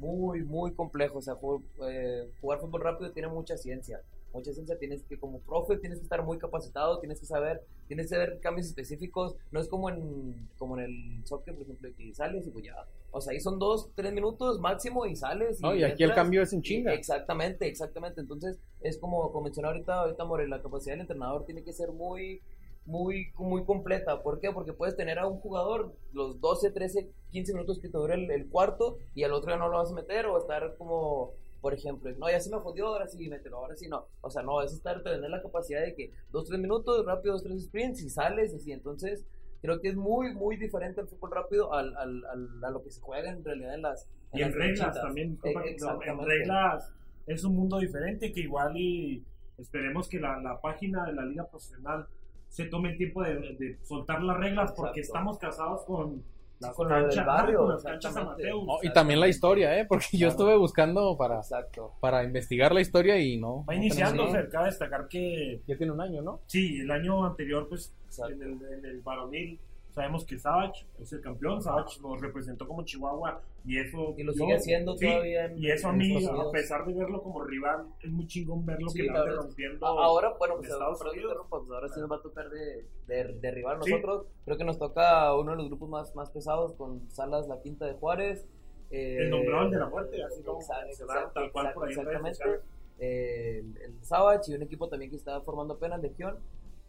Muy, 0.00 0.42
muy 0.42 0.72
complejo. 0.72 1.18
O 1.18 1.22
sea, 1.22 1.34
jugar, 1.34 1.62
eh, 1.88 2.28
jugar 2.40 2.58
fútbol 2.58 2.82
rápido 2.82 3.12
tiene 3.12 3.28
mucha 3.28 3.56
ciencia. 3.56 4.00
Mucha 4.32 4.52
ciencia 4.52 4.78
tienes 4.78 5.02
que, 5.02 5.18
como 5.18 5.40
profe, 5.40 5.76
tienes 5.76 5.98
que 5.98 6.04
estar 6.04 6.22
muy 6.22 6.38
capacitado, 6.38 7.00
tienes 7.00 7.18
que 7.18 7.26
saber, 7.26 7.64
tienes 7.88 8.06
que 8.06 8.14
saber 8.14 8.38
cambios 8.40 8.68
específicos. 8.68 9.34
No 9.50 9.60
es 9.60 9.68
como 9.68 9.90
en, 9.90 10.48
como 10.56 10.78
en 10.78 10.84
el 10.84 11.26
soccer, 11.26 11.54
por 11.54 11.64
ejemplo, 11.64 11.90
que 11.96 12.14
sales 12.14 12.46
y 12.46 12.50
pues 12.50 12.64
ya. 12.64 12.74
O 13.10 13.20
sea, 13.20 13.32
ahí 13.32 13.40
son 13.40 13.58
dos, 13.58 13.90
tres 13.96 14.12
minutos 14.12 14.60
máximo 14.60 15.04
y 15.04 15.16
sales. 15.16 15.60
No, 15.60 15.74
y 15.74 15.82
aquí 15.82 16.04
el 16.04 16.14
cambio 16.14 16.42
es 16.42 16.52
en 16.52 16.62
chinga. 16.62 16.94
Exactamente, 16.94 17.66
exactamente. 17.66 18.20
Entonces, 18.20 18.58
es 18.80 18.98
como, 18.98 19.32
como 19.32 19.44
mencioné 19.44 19.68
ahorita, 19.68 19.94
ahorita 20.02 20.24
More, 20.24 20.46
la 20.46 20.62
capacidad 20.62 20.94
del 20.94 21.02
entrenador 21.02 21.44
tiene 21.44 21.64
que 21.64 21.72
ser 21.72 21.90
muy, 21.90 22.40
muy, 22.86 23.32
muy 23.36 23.64
completa. 23.64 24.22
¿Por 24.22 24.40
qué? 24.40 24.50
Porque 24.52 24.72
puedes 24.72 24.96
tener 24.96 25.18
a 25.18 25.26
un 25.26 25.38
jugador 25.40 25.94
los 26.12 26.40
12, 26.40 26.70
13, 26.72 27.08
15 27.30 27.52
minutos 27.54 27.78
que 27.78 27.88
te 27.88 27.96
dure 27.98 28.14
el, 28.14 28.30
el 28.30 28.48
cuarto 28.48 28.96
y 29.14 29.22
al 29.24 29.32
otro 29.32 29.50
ya 29.50 29.56
no 29.58 29.68
lo 29.68 29.78
vas 29.78 29.90
a 29.92 29.94
meter 29.94 30.26
o 30.26 30.38
estar 30.38 30.76
como, 30.76 31.32
por 31.60 31.74
ejemplo, 31.74 32.10
no, 32.18 32.28
ya 32.30 32.40
se 32.40 32.50
me 32.50 32.58
jodió, 32.58 32.88
ahora 32.88 33.06
sí, 33.06 33.28
mételo, 33.28 33.58
ahora 33.58 33.76
sí 33.76 33.88
no. 33.88 34.06
O 34.22 34.30
sea, 34.30 34.42
no, 34.42 34.62
es 34.62 34.72
estar, 34.72 35.02
tener 35.02 35.30
la 35.30 35.42
capacidad 35.42 35.82
de 35.82 35.94
que 35.94 36.10
dos, 36.30 36.46
tres 36.48 36.58
minutos, 36.60 37.04
rápido, 37.06 37.34
dos, 37.34 37.42
tres 37.44 37.62
sprints 37.64 38.02
y 38.02 38.10
sales 38.10 38.52
y 38.52 38.56
así. 38.56 38.72
Entonces, 38.72 39.24
creo 39.62 39.80
que 39.80 39.88
es 39.88 39.96
muy, 39.96 40.34
muy 40.34 40.56
diferente 40.56 41.00
el 41.02 41.06
fútbol 41.06 41.30
rápido 41.32 41.72
al, 41.74 41.94
al, 41.96 42.24
al- 42.24 42.64
a 42.64 42.70
lo 42.70 42.82
que 42.82 42.90
se 42.90 43.00
juega 43.00 43.30
en 43.30 43.44
realidad 43.44 43.74
en 43.74 43.82
las. 43.82 44.08
Y 44.32 44.42
en 44.42 44.48
las 44.48 44.54
reglas 44.56 44.78
canchitas. 44.80 45.02
también. 45.02 45.38
No, 45.80 45.88
en 46.12 46.18
reglas 46.26 46.92
es 47.26 47.44
un 47.44 47.54
mundo 47.54 47.78
diferente 47.78 48.32
que 48.32 48.40
igual 48.40 48.76
y 48.76 49.22
esperemos 49.58 50.08
que 50.08 50.18
la, 50.18 50.40
la 50.40 50.60
página 50.60 51.04
de 51.04 51.12
la 51.12 51.24
liga 51.26 51.46
profesional 51.48 52.06
se 52.50 52.66
tome 52.66 52.90
el 52.90 52.98
tiempo 52.98 53.22
de, 53.22 53.34
de 53.58 53.78
soltar 53.82 54.22
las 54.22 54.36
reglas 54.36 54.72
porque 54.76 55.00
Exacto. 55.00 55.18
estamos 55.18 55.38
casados 55.38 55.84
con 55.86 56.22
las 56.58 56.74
con 56.74 56.88
lo 56.90 56.94
del 56.96 57.04
canchas, 57.04 57.24
barrio, 57.26 57.58
con 57.60 57.68
las 57.70 57.82
canchas 57.82 58.10
exactamente. 58.10 58.50
amateur. 58.50 58.66
No, 58.66 58.78
y 58.82 58.92
también 58.92 59.18
la 59.20 59.28
historia, 59.28 59.78
¿eh? 59.80 59.86
Porque 59.88 60.06
yo 60.12 60.18
Claro. 60.18 60.30
estuve 60.32 60.56
buscando 60.58 61.16
para, 61.16 61.36
Exacto. 61.36 61.92
para 62.00 62.22
investigar 62.22 62.72
la 62.74 62.82
historia 62.82 63.18
y 63.18 63.38
no. 63.38 63.64
Va 63.64 63.72
no 63.74 63.80
iniciando, 63.80 64.28
Fer, 64.30 64.50
cabe 64.50 64.66
destacar 64.66 65.08
que 65.08 65.62
Ya 65.66 65.76
tiene 65.78 65.92
un 65.92 66.02
año, 66.02 66.20
¿no? 66.20 66.40
sí, 66.46 66.80
el 66.80 66.90
año 66.90 67.24
anterior, 67.24 67.66
pues 67.66 67.94
Exacto. 68.04 68.34
en 68.34 68.42
el, 68.42 68.72
en 68.78 68.84
el 68.84 69.00
varonil, 69.00 69.58
sabemos 69.92 70.24
que 70.24 70.38
Savage 70.38 70.86
es 70.98 71.12
el 71.12 71.20
campeón, 71.20 71.60
Savage 71.62 72.00
nos 72.00 72.20
representó 72.20 72.66
como 72.66 72.84
Chihuahua 72.84 73.40
y 73.64 73.78
eso 73.78 74.14
Y 74.16 74.22
lo 74.22 74.32
yo- 74.32 74.38
sigue 74.38 74.54
haciendo 74.54 74.96
sí, 74.96 75.06
todavía 75.06 75.44
en- 75.46 75.58
y 75.58 75.70
eso 75.70 75.88
a 75.88 75.92
mí, 75.92 76.24
a 76.26 76.50
pesar 76.50 76.86
de 76.86 76.94
verlo 76.94 77.22
como 77.22 77.42
rival, 77.44 77.86
es 78.00 78.10
muy 78.10 78.26
chingón 78.26 78.64
verlo 78.64 78.88
Sí, 78.88 79.00
que 79.00 79.06
la 79.12 79.20
ande 79.20 79.32
rompiendo. 79.36 79.86
Ahora, 79.86 80.34
bueno, 80.38 80.54
en 80.54 80.60
pues, 80.60 80.70
interrumpa, 80.72 81.58
pues 81.58 81.70
ahora 81.70 81.88
sí 81.88 82.00
nos 82.00 82.10
va 82.10 82.16
a 82.16 82.22
tocar 82.22 82.48
de, 82.50 82.86
de, 83.06 83.24
derribar 83.40 83.82
Sí. 83.82 83.90
nosotros. 83.90 84.26
Creo 84.44 84.56
que 84.56 84.64
nos 84.64 84.78
toca 84.78 85.34
uno 85.36 85.50
de 85.52 85.56
los 85.58 85.66
grupos 85.68 85.88
más, 85.90 86.14
más 86.16 86.30
pesados 86.30 86.72
con 86.74 87.10
Salas 87.10 87.46
La 87.48 87.60
Quinta 87.60 87.86
de 87.86 87.94
Juárez. 87.94 88.46
eh, 88.92 89.18
el 89.20 89.30
nombrado 89.30 89.66
el 89.66 89.70
de 89.70 89.78
la 89.78 89.88
muerte, 89.88 90.20
así 90.24 90.42
como 90.42 90.58
exacto, 90.60 90.92
se 90.94 91.04
da 91.06 91.14
exacto, 91.14 91.32
tal 91.40 91.52
cual 91.52 91.72
por 91.74 91.86
ahí 91.88 91.94
en 91.94 92.04
redes 92.06 92.30
exactamente. 92.30 92.64
Eh, 92.98 93.58
el, 93.60 93.76
el 93.82 94.04
Savage 94.04 94.50
y 94.50 94.54
un 94.56 94.62
equipo 94.62 94.88
también 94.88 95.10
que 95.10 95.16
está 95.16 95.40
formando 95.42 95.74
apenas 95.74 96.00
Legión. 96.02 96.38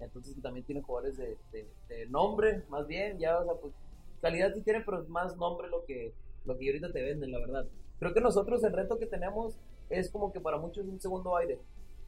Entonces 0.02 0.36
también 0.42 0.66
tiene 0.66 0.82
jugadores 0.82 1.18
de, 1.18 1.38
de- 1.52 1.68
de 1.90 2.06
nombre, 2.08 2.64
más 2.70 2.88
bien, 2.88 3.18
ya, 3.20 3.40
o 3.40 3.46
sea, 3.46 3.54
pues 3.56 3.74
calidad 4.22 4.54
sí 4.54 4.62
tiene, 4.62 4.82
pero 4.86 5.02
es 5.02 5.10
más 5.10 5.36
nombre 5.38 5.68
lo 5.70 5.86
que, 5.86 6.14
lo 6.46 6.58
que 6.58 6.68
ahorita 6.68 6.92
te 6.92 7.02
venden, 7.04 7.32
la 7.32 7.40
verdad. 7.40 7.66
Creo 8.00 8.14
que 8.14 8.22
nosotros 8.22 8.64
el 8.64 8.74
reto 8.74 8.98
que 9.00 9.06
tenemos 9.06 9.58
es 9.90 10.10
como 10.12 10.32
que 10.34 10.40
para 10.40 10.58
muchos 10.58 10.86
un 10.88 11.00
segundo 11.00 11.36
aire. 11.38 11.60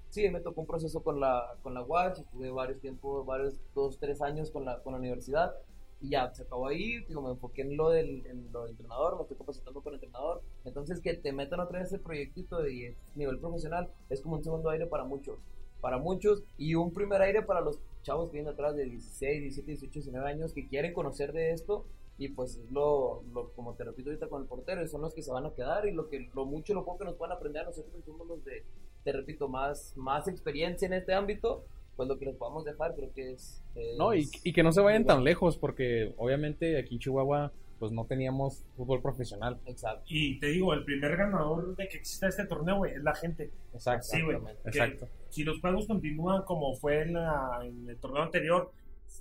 Sí, 0.10 0.30
me 0.30 0.41
tocó 0.41 0.62
un 0.62 0.68
proceso 0.68 1.02
con 1.04 1.20
la, 1.20 1.56
con 1.64 1.74
la 1.74 1.82
UACH, 1.84 2.20
estuve 2.20 2.52
varios 2.52 2.80
tiempos, 2.80 3.26
varios, 3.26 3.60
dos, 3.74 3.98
tres 4.00 4.22
años 4.22 4.52
con 4.52 4.64
la, 4.66 4.80
con 4.84 4.94
la 4.94 5.00
universidad 5.00 5.56
y 6.02 6.10
ya, 6.10 6.32
se 6.34 6.44
acabó 6.44 6.68
ahí, 6.68 7.00
digo, 7.06 7.22
me 7.22 7.32
enfoqué 7.32 7.62
en 7.62 7.78
lo, 7.78 7.89
del, 7.89 8.26
en 8.28 8.52
lo 8.52 8.64
del 8.64 8.72
entrenador, 8.72 9.16
me 9.16 9.22
estoy 9.24 9.38
capacitando 9.38 9.82
con 9.82 9.94
el 9.94 9.96
entrenador, 10.04 10.41
entonces 10.66 11.00
que 11.00 11.14
te 11.16 11.32
metan 11.32 11.62
otra 11.62 11.80
vez 11.80 11.88
ese 11.88 11.98
proyectito 12.00 12.68
y 12.68 12.96
nivel 13.16 13.39
profesional 13.39 13.89
es 14.10 14.22
como 14.22 14.36
un 14.36 14.44
segundo 14.44 14.70
aire 14.70 14.86
para 14.86 15.06
muchos, 15.06 15.39
para 15.84 15.98
muchos 15.98 16.44
y 16.58 16.76
un 16.76 16.94
primer 16.94 17.22
aire 17.22 17.42
para 17.42 17.60
los 17.60 17.78
chavos 18.04 18.30
que 18.30 18.38
vienen 18.38 18.54
atrás 18.54 18.74
de 18.76 18.86
16, 18.86 19.42
17, 19.42 19.72
18, 19.72 19.92
19 19.94 20.30
años 20.30 20.54
que 20.54 20.66
quieren 20.70 20.94
conocer 20.94 21.34
de 21.34 21.52
esto 21.52 21.86
y 22.18 22.30
pues 22.30 22.56
es 22.56 22.72
lo, 22.72 23.22
lo 23.34 23.52
como 23.52 23.74
te 23.76 23.84
repito 23.84 24.10
ahorita 24.10 24.30
con 24.30 24.44
el 24.44 24.48
portero, 24.48 24.88
son 24.88 25.02
los 25.02 25.14
que 25.14 25.22
se 25.22 25.32
van 25.32 25.46
a 25.46 25.54
quedar 25.54 25.86
y 25.86 25.92
lo 25.92 26.08
que 26.10 26.30
lo 26.34 26.46
mucho, 26.46 26.74
lo 26.74 26.86
poco 26.86 27.00
que 27.00 27.06
nos 27.06 27.16
puedan 27.16 27.36
aprender 27.36 27.64
a 27.64 27.66
nosotros 27.66 27.94
somos 28.06 28.26
los 28.28 28.46
de, 28.46 28.64
te 29.04 29.12
repito, 29.12 29.50
más, 29.50 29.94
más 29.98 30.28
experiencia 30.30 30.86
en 30.86 30.94
este 30.94 31.14
ámbito, 31.14 31.66
pues 31.98 32.08
lo 32.08 32.18
que 32.18 32.26
les 32.28 32.36
podamos 32.38 32.64
dejar 32.64 32.96
creo 32.96 33.12
que 33.14 33.34
es... 33.34 33.62
es- 33.76 33.98
No, 33.98 34.16
y, 34.16 34.30
y 34.46 34.54
que 34.54 34.64
no 34.64 34.72
se 34.72 34.80
vayan 34.80 35.06
tan 35.06 35.24
lejos, 35.26 35.58
porque 35.58 36.14
obviamente 36.18 36.78
aquí 36.80 36.96
en 36.96 37.00
Chihuahua, 37.02 37.52
pues 37.84 37.92
no 37.92 38.06
teníamos 38.06 38.64
fútbol 38.78 39.02
profesional. 39.02 39.60
Exacto. 39.66 40.04
Y 40.08 40.40
te 40.40 40.48
digo, 40.48 40.74
el 40.74 40.86
primer 40.86 41.18
ganador 41.18 41.76
de 41.76 41.86
que 41.90 41.98
exista 41.98 42.30
este 42.30 42.46
torneo, 42.46 42.78
güey, 42.78 42.94
es 42.94 43.04
la 43.04 43.14
gente. 43.14 43.52
Exacto. 43.74 44.08
Sí, 44.10 44.22
güey. 44.22 44.38
Exacto. 44.64 45.10
Si 45.28 45.44
los 45.44 45.60
juegos 45.60 45.86
continúan 45.86 46.44
como 46.44 46.74
fue 46.76 47.02
en, 47.02 47.14
la- 47.16 47.60
en 47.62 47.90
el 47.90 47.98
torneo 47.98 48.24
anterior, 48.24 48.72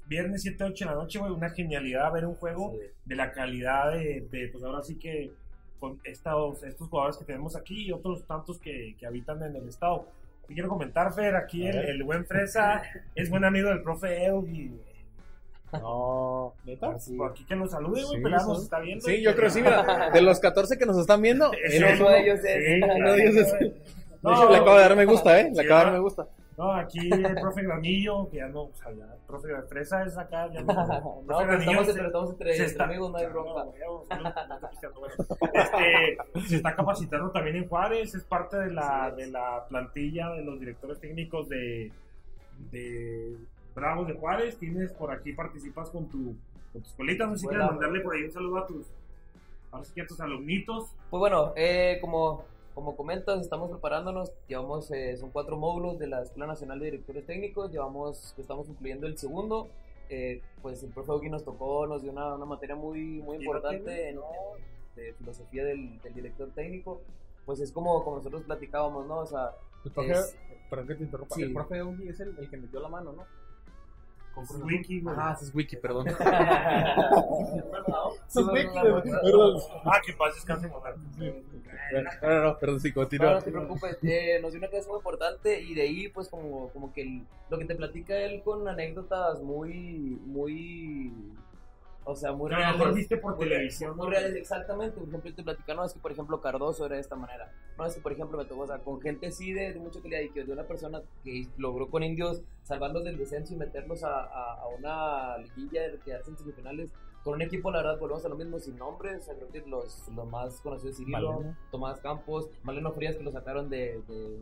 viernes 0.07 0.43
7, 0.43 0.63
8 0.63 0.85
de 0.85 0.91
la 0.93 0.97
noche, 0.97 1.19
güey, 1.19 1.33
una 1.33 1.51
genialidad 1.51 2.13
ver 2.13 2.25
un 2.25 2.37
juego 2.37 2.71
Sí. 2.71 2.87
de 3.05 3.17
la 3.17 3.33
calidad 3.33 3.91
de, 3.95 4.29
de, 4.31 4.49
pues 4.53 4.63
ahora 4.63 4.81
sí 4.83 4.97
que 4.97 5.33
con 5.81 5.99
estos, 6.05 6.63
estos 6.63 6.89
jugadores 6.89 7.17
que 7.17 7.25
tenemos 7.25 7.57
aquí 7.57 7.87
y 7.87 7.91
otros 7.93 8.25
tantos 8.29 8.61
que, 8.61 8.95
que 8.97 9.07
habitan 9.07 9.43
en 9.43 9.57
el 9.57 9.67
estado. 9.69 10.07
Te 10.47 10.55
quiero 10.55 10.69
comentar, 10.69 11.13
Fer, 11.13 11.35
aquí 11.35 11.67
el, 11.67 11.77
el 11.79 12.05
buen 12.05 12.25
Fresa 12.27 12.81
es 13.17 13.29
buen 13.29 13.45
amigo 13.45 13.69
del 13.71 13.83
profe 13.83 14.27
Eugi. 14.27 14.71
No, 15.81 16.55
¿neta? 16.65 16.97
Por 17.17 17.31
aquí 17.31 17.45
que 17.47 17.57
nos 17.57 17.71
salude, 17.71 18.03
güey, 18.05 18.17
Sí, 18.23 18.23
nos 18.31 18.43
son- 18.45 18.63
está 18.63 18.79
viendo. 18.81 19.07
Sí, 19.07 19.23
yo 19.23 19.33
creo 19.35 19.45
que 19.45 19.51
sí, 19.51 19.63
mira, 19.63 20.11
de 20.11 20.21
los 20.23 20.39
14 20.41 20.77
que 20.79 20.87
nos 20.87 20.99
están 20.99 21.23
viendo, 21.23 21.51
Sí, 21.51 21.57
él 21.65 21.85
es 21.85 21.99
uno 22.01 22.09
uno 22.09 22.11
de 22.15 22.21
ellos 22.23 22.39
es- 22.45 22.65
Sí, 22.67 22.81
uno 22.99 23.13
de 23.13 23.23
ellos 23.23 23.37
es- 23.37 23.51
güey. 23.51 23.71
De 23.71 23.73
hecho, 24.33 24.51
le 24.51 24.57
acabo 24.59 24.75
de 24.77 24.83
dar 24.83 24.97
me 24.97 25.05
gusta, 25.07 25.41
¿eh? 25.41 25.49
Le 25.51 25.55
Sí, 25.63 25.67
acabo 25.67 25.87
de 25.87 25.93
me 25.93 25.99
gusta. 26.01 26.27
No, 26.59 26.71
aquí 26.75 27.11
el 27.11 27.35
profe 27.41 27.63
Granillo, 27.63 28.29
que 28.31 28.37
ya 28.37 28.47
no, 28.49 28.65
o 28.65 28.71
sea, 28.75 28.93
ya 28.93 29.05
el 29.05 29.21
profe 29.27 29.49
de 29.49 29.63
Fresa 29.63 30.05
es 30.05 30.17
acá, 30.19 30.49
ya 30.53 30.61
no. 30.61 30.67
No, 31.27 31.39
pero 31.39 31.59
estamos, 31.59 31.87
se- 31.87 31.95
pero 31.95 32.07
estamos 32.09 32.31
entre, 32.33 32.51
se 32.51 32.57
entre 32.59 32.67
está- 32.73 32.85
amigos, 32.85 33.11
no 33.11 33.17
hay 33.17 33.27
no, 33.27 33.33
bueno. 35.01 35.15
Este, 35.55 36.49
se 36.49 36.57
está 36.57 36.77
capacitando 36.77 37.31
también 37.31 37.57
en 37.57 37.69
Juárez, 37.69 38.15
es 38.15 38.23
parte 38.25 38.59
de 38.59 38.71
la, 38.71 39.09
es. 39.09 39.17
de 39.17 39.27
la 39.29 39.65
plantilla 39.69 40.31
de 40.33 40.43
los 40.45 40.61
directores 40.61 41.01
técnicos 41.01 41.49
de, 41.49 41.91
de 42.71 43.35
Bravos 43.75 44.07
de 44.09 44.15
Juárez. 44.15 44.57
Tienes 44.59 44.93
por 44.93 45.11
aquí, 45.11 45.33
participas 45.33 45.91
con 45.91 46.07
tu, 46.09 46.35
con 46.73 46.83
tus 46.83 46.93
colitas, 46.93 47.29
no 47.29 47.35
sé 47.35 47.41
si 47.41 47.47
Escuela. 47.47 47.65
quieres 47.65 47.81
mandarle 47.81 48.01
por 48.05 48.15
ahí 48.15 48.23
un 48.25 48.33
saludo 48.33 48.59
a 48.59 48.67
tus, 48.67 48.87
que 49.95 50.03
a 50.03 50.07
tus 50.07 50.21
alumnitos. 50.21 50.91
Pues 51.11 51.19
bueno, 51.19 51.53
eh, 51.57 51.99
como, 52.01 52.45
como 52.75 52.97
comentas, 52.97 53.41
estamos 53.41 53.71
preparándonos. 53.71 54.33
Llevamos, 54.49 54.91
eh, 54.91 55.17
son 55.17 55.31
cuatro 55.31 55.57
módulos 55.57 55.99
de 55.99 56.07
la 56.09 56.23
Escuela 56.23 56.47
Nacional 56.47 56.79
de 56.81 56.87
Directores 56.87 57.27
Técnicos. 57.27 57.71
Llevamos, 57.73 58.35
estamos 58.39 58.69
incluyendo 58.69 59.07
el 59.07 59.17
segundo. 59.19 59.69
Eh, 60.11 60.43
pues 60.61 60.83
el 60.83 60.91
profe 60.91 61.11
Ogi 61.13 61.31
nos 61.31 61.43
tocó, 61.45 61.87
nos 61.87 62.03
dio 62.03 62.13
una, 62.13 62.35
una 62.35 62.45
materia 62.45 62.77
muy, 62.77 63.23
muy 63.23 63.37
¿Y 63.39 63.41
importante 63.41 64.11
en, 64.11 64.17
en- 64.19 64.23
de 64.97 65.15
filosofía 65.15 65.65
del, 65.65 65.99
del 66.03 66.13
director 66.13 66.51
técnico. 66.51 67.01
Pues 67.47 67.61
es 67.61 67.73
como, 67.73 68.05
como 68.05 68.17
nosotros 68.19 68.43
platicábamos, 68.43 69.07
¿no? 69.07 69.21
O 69.21 69.27
sea, 69.27 69.53
El 69.87 69.91
profe, 69.91 70.13
Es- 70.13 70.37
perdón 70.69 70.87
que 70.89 70.95
te 70.97 71.05
interrumpa, 71.05 71.35
Sí. 71.35 71.43
el 71.45 71.55
profe 71.55 71.83
Ugi 71.83 72.09
es 72.09 72.21
el, 72.21 72.37
el 72.39 72.51
que 72.51 72.57
metió 72.59 72.79
la 72.81 72.89
mano, 72.89 73.13
¿no? 73.13 73.25
Con 74.35 74.45
Cruz 74.47 74.57
Azul. 74.61 74.67
Wiki, 74.73 75.01
güey. 75.01 75.15
Ah, 75.19 75.37
es 75.41 75.55
Wiki, 75.55 75.77
perdón. 75.77 76.07
Wiki, 78.53 78.81
güey, 78.81 79.03
perdón. 79.03 79.59
Ah, 79.85 80.01
que 80.05 80.13
paz 80.15 80.35
descanse. 80.35 80.69
No, 82.23 82.29
no, 82.29 82.43
no, 82.45 82.59
perdón, 82.59 82.81
sí, 82.81 82.89
No, 82.89 82.95
continúa. 82.95 83.33
no 83.35 83.43
te 83.43 83.51
preocupes, 83.53 83.99
eh, 84.03 84.39
nos 84.41 84.53
dio 84.53 84.59
una 84.61 84.69
clase 84.69 84.89
muy 84.89 84.97
importante 84.97 85.61
y 85.61 85.75
de 85.75 85.83
ahí 85.83 86.09
pues 86.09 86.29
como, 86.29 86.69
como 86.71 86.91
que 86.93 87.03
el- 87.03 87.27
lo 87.51 87.59
que 87.59 87.67
te 87.67 87.75
platica 87.75 88.17
él 88.19 88.43
con 88.43 88.67
anécdotas 88.67 89.43
muy, 89.43 90.19
muy, 90.25 91.13
o 92.05 92.17
sea, 92.17 92.33
muy 92.33 92.51
lo 92.51 92.57
mejor 92.57 92.95
viste 92.95 93.17
por 93.17 93.37
muy 93.37 93.49
televisión, 93.49 93.97
Muy 93.97 94.07
¿no? 94.07 94.11
reales, 94.11 94.35
exactamente. 94.35 94.99
Por 94.99 95.09
ejemplo, 95.09 95.35
te 95.35 95.43
platica, 95.43 95.75
no, 95.75 95.85
es 95.85 95.93
que 95.93 96.01
por 96.01 96.13
ejemplo 96.13 96.41
Cardoso 96.41 96.87
era 96.87 96.97
de 96.97 97.01
esta 97.01 97.17
manera. 97.17 97.53
No, 97.79 97.87
es 97.87 97.95
que 97.95 98.01
por 98.01 98.13
ejemplo 98.13 98.39
me 98.39 98.45
tocó, 98.45 98.63
o 98.63 98.67
sea, 98.67 98.79
con 98.79 99.01
gente 99.01 99.29
así 99.29 99.53
de, 99.53 99.73
de 99.73 99.79
mucha 99.81 100.01
calidad 100.01 100.21
y 100.21 100.31
que 100.31 100.45
de 100.45 100.53
una 100.53 100.65
persona 100.65 101.03
que 101.25 101.47
logró 101.57 101.89
con 101.91 102.03
indios 102.03 102.43
salvarlos 102.63 103.05
del 103.05 103.19
descenso 103.19 103.55
y 103.55 103.57
meterlos 103.57 104.03
a, 104.05 104.21
a, 104.21 104.55
a 104.63 104.69
una 104.69 105.39
liguilla 105.39 105.89
de 105.89 105.99
que 105.99 106.15
hacen 106.15 106.37
semifinales. 106.37 106.93
Con 107.25 107.35
un 107.35 107.43
equipo, 107.43 107.71
la 107.71 107.79
verdad, 107.79 108.01
volvemos 108.01 108.25
a 108.25 108.29
lo 108.29 108.35
mismo, 108.35 108.59
sin 108.59 108.77
nombres. 108.77 109.21
O 109.21 109.25
sea, 109.27 109.35
creo 109.37 109.49
que 109.49 109.61
los, 109.71 110.09
los 110.09 110.29
más 110.29 110.61
conocidos, 110.61 110.97
Cirilo, 110.97 111.33
Maleno. 111.35 111.57
Tomás 111.71 112.01
Campos, 112.01 112.51
Maleno 112.65 112.93
Frías, 112.93 113.15
que 113.15 113.23
lo 113.23 113.31
sacaron 113.31 113.71
de, 113.71 114.03
de, 114.09 114.39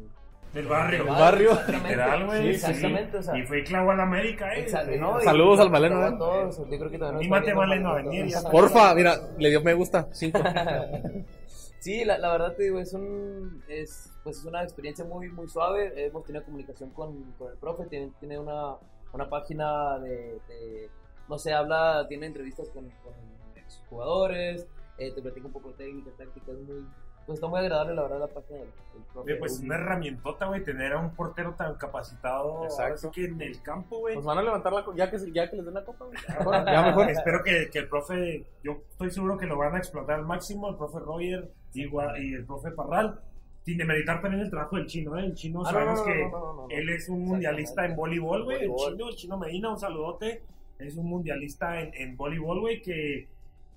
Del 0.52 0.66
barrio. 0.66 1.04
Del 1.04 1.06
barrio. 1.12 1.50
Exactamente. 1.52 1.88
Literal, 1.88 2.26
güey. 2.26 2.38
Sí, 2.38 2.48
sí, 2.58 2.66
exactamente, 2.70 3.16
o 3.18 3.22
sea. 3.22 3.38
Y 3.38 3.42
fue 3.46 3.62
clavo 3.64 3.90
a 3.92 3.94
la 3.96 4.02
América, 4.02 4.52
eh. 4.54 4.60
Exacto, 4.62 4.96
¿no? 4.98 5.20
Saludos 5.20 5.58
y- 5.58 5.62
al 5.62 5.70
Maleno, 5.70 6.00
a 6.02 6.08
¿eh? 6.08 6.14
todos, 6.18 6.58
yo 6.58 6.64
creo 6.66 6.90
que 6.90 6.98
también 6.98 7.12
nos 7.14 7.20
Anímate, 7.20 7.54
Maleno, 7.54 7.90
a 7.90 7.94
venir, 7.96 8.34
Porfa, 8.50 8.94
mira, 8.94 9.14
le 9.38 9.48
dio 9.50 9.60
me 9.62 9.74
gusta, 9.74 10.08
cinco. 10.12 10.40
Sí, 11.80 12.04
la, 12.04 12.18
la 12.18 12.30
verdad 12.32 12.54
te 12.56 12.64
digo, 12.64 12.78
es 12.78 12.92
un 12.92 13.62
es 13.66 14.12
pues 14.22 14.36
es 14.36 14.44
una 14.44 14.62
experiencia 14.62 15.02
muy 15.06 15.30
muy 15.30 15.48
suave. 15.48 15.90
Hemos 16.04 16.24
tenido 16.24 16.44
comunicación 16.44 16.90
con, 16.90 17.32
con 17.38 17.52
el 17.52 17.56
profe, 17.56 17.86
tiene, 17.86 18.12
tiene 18.20 18.38
una, 18.38 18.74
una 19.14 19.30
página 19.30 19.98
de, 19.98 20.38
de- 20.46 20.90
no 21.26 21.38
sé, 21.38 21.54
habla, 21.54 22.04
tiene 22.06 22.26
entrevistas 22.26 22.68
con, 22.68 22.84
con 23.02 23.14
jugadores, 23.88 24.66
te 24.98 25.22
platica 25.22 25.46
un 25.46 25.52
poco 25.52 25.70
de 25.70 25.74
técnica, 25.76 26.10
táctica, 26.18 26.52
es 26.52 26.58
muy 26.58 26.84
pues 27.30 27.36
está 27.38 27.46
muy 27.46 27.60
agradable 27.60 27.94
la 27.94 28.02
verdad 28.02 28.18
la 28.18 28.26
página 28.26 28.58
del, 28.58 28.66
del 28.66 29.02
profe. 29.12 29.36
Pues 29.36 29.60
una 29.60 29.76
herramientota, 29.76 30.46
güey, 30.46 30.64
tener 30.64 30.94
a 30.94 30.98
un 30.98 31.14
portero 31.14 31.54
tan 31.54 31.76
capacitado. 31.76 32.64
Exacto. 32.64 33.12
que 33.12 33.26
en 33.26 33.40
el 33.40 33.62
campo, 33.62 34.00
güey. 34.00 34.14
Pues 34.14 34.26
van 34.26 34.38
a 34.38 34.42
levantar 34.42 34.72
la 34.72 34.84
ya 34.96 35.08
que, 35.08 35.16
ya 35.32 35.48
que 35.48 35.54
les 35.54 35.64
den 35.64 35.74
la 35.74 35.84
copa. 35.84 36.06
güey. 36.06 36.18
Ya 36.66 36.82
mejor. 36.82 37.08
Espero 37.08 37.44
que, 37.44 37.70
que 37.70 37.78
el 37.78 37.88
profe, 37.88 38.44
yo 38.64 38.82
estoy 38.90 39.12
seguro 39.12 39.38
que 39.38 39.46
lo 39.46 39.56
van 39.56 39.76
a 39.76 39.78
explotar 39.78 40.18
al 40.18 40.26
máximo, 40.26 40.68
el 40.70 40.74
profe 40.74 40.98
Roger 40.98 41.52
y, 41.72 41.84
el 41.84 42.44
profe 42.46 42.72
Parral. 42.72 43.20
Sin 43.64 43.78
demeritar 43.78 44.20
también 44.20 44.42
el 44.42 44.50
trabajo 44.50 44.74
del 44.74 44.86
chino, 44.86 45.16
¿eh? 45.16 45.24
El 45.26 45.34
chino 45.34 45.62
Ah, 45.64 45.70
sabemos 45.70 46.00
no, 46.00 46.06
no, 46.06 46.12
que 46.12 46.22
no, 46.24 46.30
no, 46.30 46.38
no, 46.38 46.54
no. 46.62 46.66
él 46.70 46.88
es 46.88 47.08
un 47.08 47.24
mundialista 47.26 47.84
en 47.84 47.94
voleibol, 47.94 48.42
güey. 48.42 48.64
El 48.64 48.74
chino, 48.74 49.08
el 49.08 49.14
chino 49.14 49.38
Medina, 49.38 49.70
un 49.70 49.78
saludote. 49.78 50.42
Es 50.80 50.96
un 50.96 51.06
mundialista 51.06 51.80
en, 51.80 51.92
en 51.94 52.16
voleibol, 52.16 52.58
güey, 52.58 52.82
que 52.82 53.28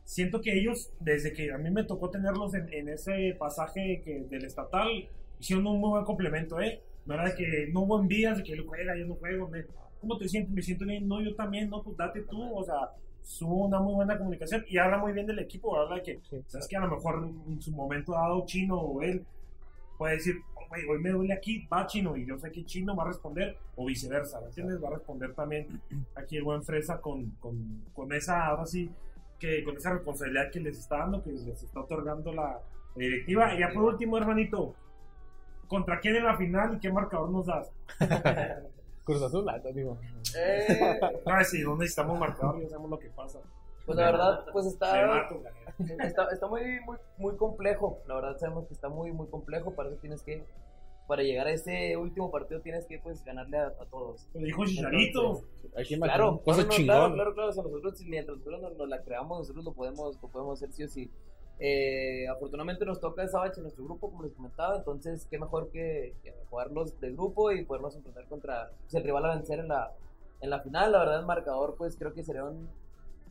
siento 0.03 0.41
que 0.41 0.57
ellos, 0.57 0.91
desde 0.99 1.33
que 1.33 1.51
a 1.51 1.57
mí 1.57 1.71
me 1.71 1.83
tocó 1.83 2.09
tenerlos 2.09 2.53
en, 2.53 2.71
en 2.73 2.89
ese 2.89 3.35
pasaje 3.37 4.01
que, 4.03 4.25
del 4.29 4.45
estatal, 4.45 4.89
hicieron 5.39 5.67
un 5.67 5.79
muy 5.79 5.89
buen 5.91 6.05
complemento, 6.05 6.59
¿eh? 6.61 6.81
No 7.05 7.15
era 7.15 7.25
de 7.25 7.35
que 7.35 7.69
no 7.73 7.81
hubo 7.81 7.99
envías, 7.99 8.37
de 8.37 8.43
que 8.43 8.53
él 8.53 8.65
juega, 8.65 8.95
yo 8.95 9.05
no 9.05 9.15
juego, 9.15 9.47
me, 9.49 9.65
¿cómo 9.99 10.17
te 10.17 10.27
sientes? 10.27 10.53
Me 10.53 10.61
siento 10.61 10.85
bien, 10.85 11.07
no, 11.07 11.21
yo 11.21 11.35
también, 11.35 11.69
no, 11.69 11.83
pues 11.83 11.97
date 11.97 12.21
tú, 12.21 12.41
o 12.55 12.63
sea, 12.63 12.91
hubo 13.41 13.65
una 13.65 13.79
muy 13.79 13.93
buena 13.93 14.17
comunicación 14.17 14.65
y 14.67 14.77
habla 14.77 14.97
muy 14.97 15.13
bien 15.13 15.25
del 15.25 15.39
equipo, 15.39 15.77
habla 15.77 15.95
de 15.95 16.03
que, 16.03 16.19
sabes 16.47 16.67
que 16.67 16.75
a 16.77 16.81
lo 16.81 16.95
mejor 16.95 17.29
en 17.47 17.61
su 17.61 17.71
momento 17.71 18.13
dado 18.13 18.45
Chino 18.45 18.77
o 18.77 19.01
él 19.01 19.25
puede 19.97 20.15
decir, 20.15 20.35
"Oh, 20.55 20.67
güey, 20.69 20.85
hoy 20.85 20.99
me 20.99 21.09
duele 21.11 21.33
aquí, 21.33 21.65
va 21.71 21.87
Chino, 21.87 22.15
y 22.17 22.25
yo 22.25 22.37
sé 22.37 22.51
que 22.51 22.65
Chino 22.65 22.95
va 22.95 23.03
a 23.03 23.07
responder, 23.07 23.57
o 23.75 23.85
viceversa, 23.85 24.39
¿me 24.41 24.47
entiendes? 24.47 24.81
Va 24.83 24.89
a 24.89 24.93
responder 24.93 25.33
también 25.33 25.67
aquí 26.15 26.37
el 26.37 26.43
buen 26.43 26.63
Fresa 26.63 26.99
con, 26.99 27.31
con, 27.39 27.83
con 27.93 28.11
esa, 28.13 28.47
ahora 28.47 28.65
sí, 28.65 28.89
que 29.43 29.61
con 29.65 29.75
esa 29.75 29.91
responsabilidad 29.91 30.49
que 30.51 30.61
les 30.61 30.79
está 30.79 30.99
dando, 30.99 31.21
que 31.21 31.31
les 31.31 31.45
está 31.61 31.81
otorgando 31.81 32.31
la, 32.31 32.43
la 32.53 32.61
directiva. 32.95 33.53
Y 33.53 33.59
ya 33.59 33.69
por 33.73 33.83
último, 33.83 34.17
hermanito, 34.17 34.73
¿contra 35.67 35.99
quién 35.99 36.15
en 36.15 36.23
la 36.23 36.37
final 36.37 36.75
y 36.75 36.79
qué 36.79 36.89
marcador 36.91 37.29
nos 37.29 37.45
das? 37.47 37.69
Cruz 39.03 39.21
Azul, 39.21 39.45
la- 39.45 39.59
digo. 39.59 39.97
Eh, 40.37 40.97
Ah, 41.25 41.43
sí, 41.43 41.61
no 41.61 41.75
necesitamos 41.75 42.17
marcador, 42.17 42.61
ya 42.61 42.69
sabemos 42.69 42.89
lo 42.91 42.99
que 42.99 43.09
pasa. 43.09 43.39
pues 43.85 43.97
la 43.97 44.05
verdad, 44.11 44.45
pues 44.53 44.65
está, 44.65 45.05
mato, 45.07 45.43
está, 45.99 46.29
está 46.31 46.47
muy, 46.47 46.79
muy, 46.85 46.97
muy 47.17 47.35
complejo. 47.35 47.99
La 48.07 48.15
verdad 48.15 48.37
sabemos 48.37 48.65
que 48.67 48.73
está 48.73 48.87
muy, 48.87 49.11
muy 49.11 49.27
complejo. 49.27 49.71
Para 49.75 49.89
eso 49.89 49.97
tienes 49.97 50.23
que, 50.23 50.45
para 51.07 51.23
llegar 51.23 51.47
a 51.47 51.51
ese 51.51 51.97
último 51.97 52.31
partido 52.31 52.61
tienes 52.61 52.85
que 52.85 52.99
pues 52.99 53.23
ganarle 53.23 53.57
a, 53.57 53.67
a 53.67 53.85
todos. 53.89 54.27
Lo 54.33 54.41
dijo 54.41 54.65
Chicharito. 54.65 55.43
Claro, 55.99 56.41
cosa 56.43 56.63
no, 56.63 56.69
claro, 56.69 57.13
claro, 57.13 57.33
claro. 57.33 57.49
o 57.49 57.53
sea, 57.53 57.63
nosotros, 57.63 58.01
mientras 58.05 58.37
nosotros 58.37 58.61
nos, 58.61 58.77
nos 58.77 58.89
la 58.89 59.01
creamos, 59.03 59.39
nosotros 59.39 59.65
lo 59.65 59.73
podemos, 59.73 60.21
lo 60.21 60.29
podemos 60.29 60.61
hacer 60.61 60.71
sí 60.71 60.83
o 60.83 60.87
sí. 60.87 61.11
Eh, 61.59 62.27
afortunadamente 62.27 62.85
nos 62.85 62.99
toca 62.99 63.23
esa 63.23 63.39
bache 63.39 63.57
en 63.57 63.63
nuestro 63.63 63.83
grupo, 63.83 64.09
como 64.09 64.23
les 64.23 64.33
comentaba, 64.33 64.77
entonces 64.77 65.27
qué 65.29 65.37
mejor 65.37 65.69
que, 65.71 66.15
que 66.23 66.33
jugarlos 66.49 66.99
de 66.99 67.11
grupo 67.11 67.51
y 67.51 67.63
podernos 67.63 67.95
enfrentar 67.95 68.27
contra 68.27 68.71
pues, 68.81 68.93
el 68.95 69.03
rival 69.03 69.25
a 69.25 69.35
vencer 69.35 69.59
en 69.59 69.67
la, 69.67 69.91
en 70.41 70.49
la 70.49 70.61
final. 70.61 70.91
La 70.91 70.99
verdad, 70.99 71.19
el 71.19 71.25
marcador, 71.25 71.75
pues 71.77 71.95
creo 71.97 72.13
que 72.13 72.23
sería 72.23 72.43
un 72.43 72.69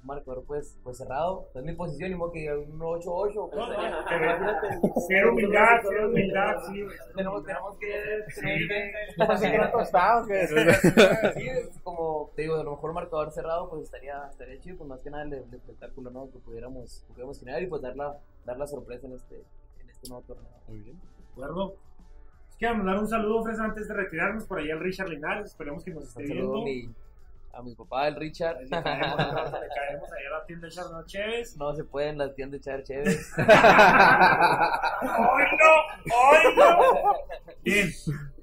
marcador 0.03 0.45
pues, 0.47 0.79
pues 0.83 0.99
cerrado. 0.99 1.49
Es 1.55 1.63
mi 1.63 1.75
posición, 1.75 2.11
y 2.11 2.15
modo 2.15 2.33
que 2.33 2.41
diga 2.41 2.59
un 2.59 2.79
8-8. 2.79 3.51
pues. 3.51 5.05
Cero 5.09 5.33
humildad, 5.33 5.81
cero 5.89 6.09
humildad, 6.09 6.55
sí, 6.67 6.83
güey. 6.83 6.97
Tenemos, 7.15 7.45
tenemos 7.45 7.77
que. 7.79 8.25
Sí. 8.29 8.41
tenemos 8.41 8.69
que- 8.69 9.23
Así 9.33 9.51
que 9.51 9.59
no 9.59 9.71
tostado, 9.71 10.27
que- 10.27 10.47
Sí, 10.47 11.49
es 11.49 11.81
como 11.83 12.31
te 12.35 12.43
digo, 12.43 12.57
a 12.57 12.65
lo 12.65 12.73
mejor 12.73 12.91
un 12.91 12.95
marcador 12.97 13.31
cerrado, 13.33 13.69
pues 13.71 13.83
estaría, 13.85 14.27
estaría 14.31 14.59
chido, 14.61 14.79
pues 14.79 14.89
más 14.89 15.03
que 15.03 15.11
nada 15.11 15.25
el, 15.25 15.33
el 15.35 15.55
espectáculo, 15.55 16.11
¿no? 16.11 16.31
Que 16.31 16.39
pudiéramos, 16.39 17.01
que 17.07 17.13
pudiéramos 17.13 17.39
generar 17.39 17.63
y 17.63 17.67
pues 17.67 17.83
dar 17.83 17.97
la, 17.97 18.17
dar 18.45 18.57
la 18.59 18.67
sorpresa 18.67 19.07
en 19.07 19.15
este, 19.15 19.37
en 19.81 19.89
este 19.91 20.09
nuevo 20.09 20.25
torneo. 20.27 20.51
Muy 20.69 20.79
bien. 20.81 20.97
¿De 20.99 21.33
acuerdo? 21.33 21.75
Quiero 22.59 22.77
mandar 22.77 22.99
un 22.99 23.09
saludo, 23.09 23.43
Fresa, 23.43 23.65
antes 23.65 23.89
de 23.89 23.95
retirarnos 23.95 24.47
por 24.47 24.59
allá 24.61 24.75
al 24.75 24.81
Richard 24.81 25.09
Linares. 25.09 25.47
Esperemos 25.47 25.83
que 25.85 25.91
nos 25.93 26.05
esté 26.09 26.23
Un 26.23 26.29
saludo 26.29 26.61
a 26.61 26.65
viendo. 26.65 26.89
mi, 26.91 26.95
a 27.53 27.63
mi 27.63 27.75
papá, 27.75 28.09
el 28.09 28.17
Richard. 28.17 28.63
Le 28.63 28.69
caemos, 28.83 29.17
le 29.19 29.69
caemos 29.69 30.11
allá 30.13 30.29
a 30.29 30.39
la 30.39 30.47
tienda 30.47 30.69
de 30.69 31.07
Chévez. 31.07 31.57
No 31.57 31.75
se 31.75 31.85
puede 31.85 32.09
en 32.09 32.19
las 32.19 32.35
tiendas 32.35 32.61
echar 32.61 32.83
chévere. 32.83 33.17
¡Ay, 33.37 33.47
no! 35.59 35.73
¡Ay, 36.15 36.57
no! 36.57 37.13
Bien. 37.63 37.89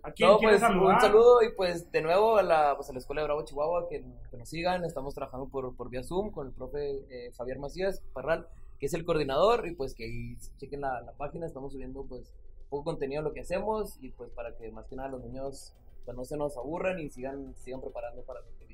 ¿A 0.03 0.11
quién 0.11 0.29
No, 0.29 0.39
pues 0.39 0.59
saludar? 0.61 0.95
un 0.95 1.01
saludo 1.01 1.43
y 1.43 1.51
pues 1.55 1.91
de 1.91 2.01
nuevo 2.01 2.37
a 2.37 2.43
la, 2.43 2.75
pues, 2.75 2.89
a 2.89 2.93
la 2.93 2.99
Escuela 2.99 3.21
de 3.21 3.25
Bravo 3.27 3.43
Chihuahua, 3.43 3.89
que, 3.89 4.03
que 4.31 4.37
nos 4.37 4.47
sigan, 4.47 4.85
estamos 4.85 5.13
trabajando 5.13 5.49
por, 5.49 5.75
por 5.75 5.89
vía 5.89 6.03
Zoom 6.03 6.31
con 6.31 6.47
el 6.47 6.53
profe 6.53 7.03
eh, 7.09 7.31
Javier 7.37 7.59
Macías 7.59 8.01
Parral, 8.13 8.47
que 8.79 8.85
es 8.85 8.93
el 8.93 9.03
coordinador, 9.03 9.67
y 9.67 9.75
pues 9.75 9.93
que 9.93 10.05
ahí 10.05 10.37
chequen 10.57 10.81
la, 10.81 11.01
la 11.01 11.11
página, 11.13 11.45
estamos 11.45 11.73
subiendo 11.73 12.05
pues 12.05 12.31
poco 12.69 12.85
contenido 12.85 13.21
de 13.21 13.29
lo 13.29 13.33
que 13.33 13.41
hacemos, 13.41 13.97
y 14.01 14.11
pues 14.11 14.29
para 14.31 14.55
que 14.55 14.71
más 14.71 14.87
que 14.87 14.95
nada 14.95 15.09
los 15.09 15.21
niños 15.21 15.73
pues, 16.05 16.15
no 16.15 16.23
se 16.23 16.37
nos 16.37 16.55
aburran 16.55 16.97
y 16.99 17.09
sigan, 17.09 17.53
sigan 17.57 17.81
preparando 17.81 18.21
para 18.23 18.39
lo 18.39 18.47
que. 18.57 18.68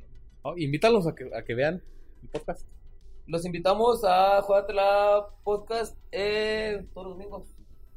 Oh, 0.48 0.54
invítalos 0.58 1.08
a 1.08 1.16
que, 1.16 1.28
a 1.36 1.44
que 1.44 1.56
vean 1.56 1.82
el 2.22 2.30
podcast. 2.30 2.68
Los 3.26 3.44
invitamos 3.48 4.04
a 4.04 4.44
Juegatela 4.44 5.26
Podcast 5.44 5.98
eh, 6.12 6.86
todos 6.94 7.08
los 7.08 7.18
domingos. 7.18 7.48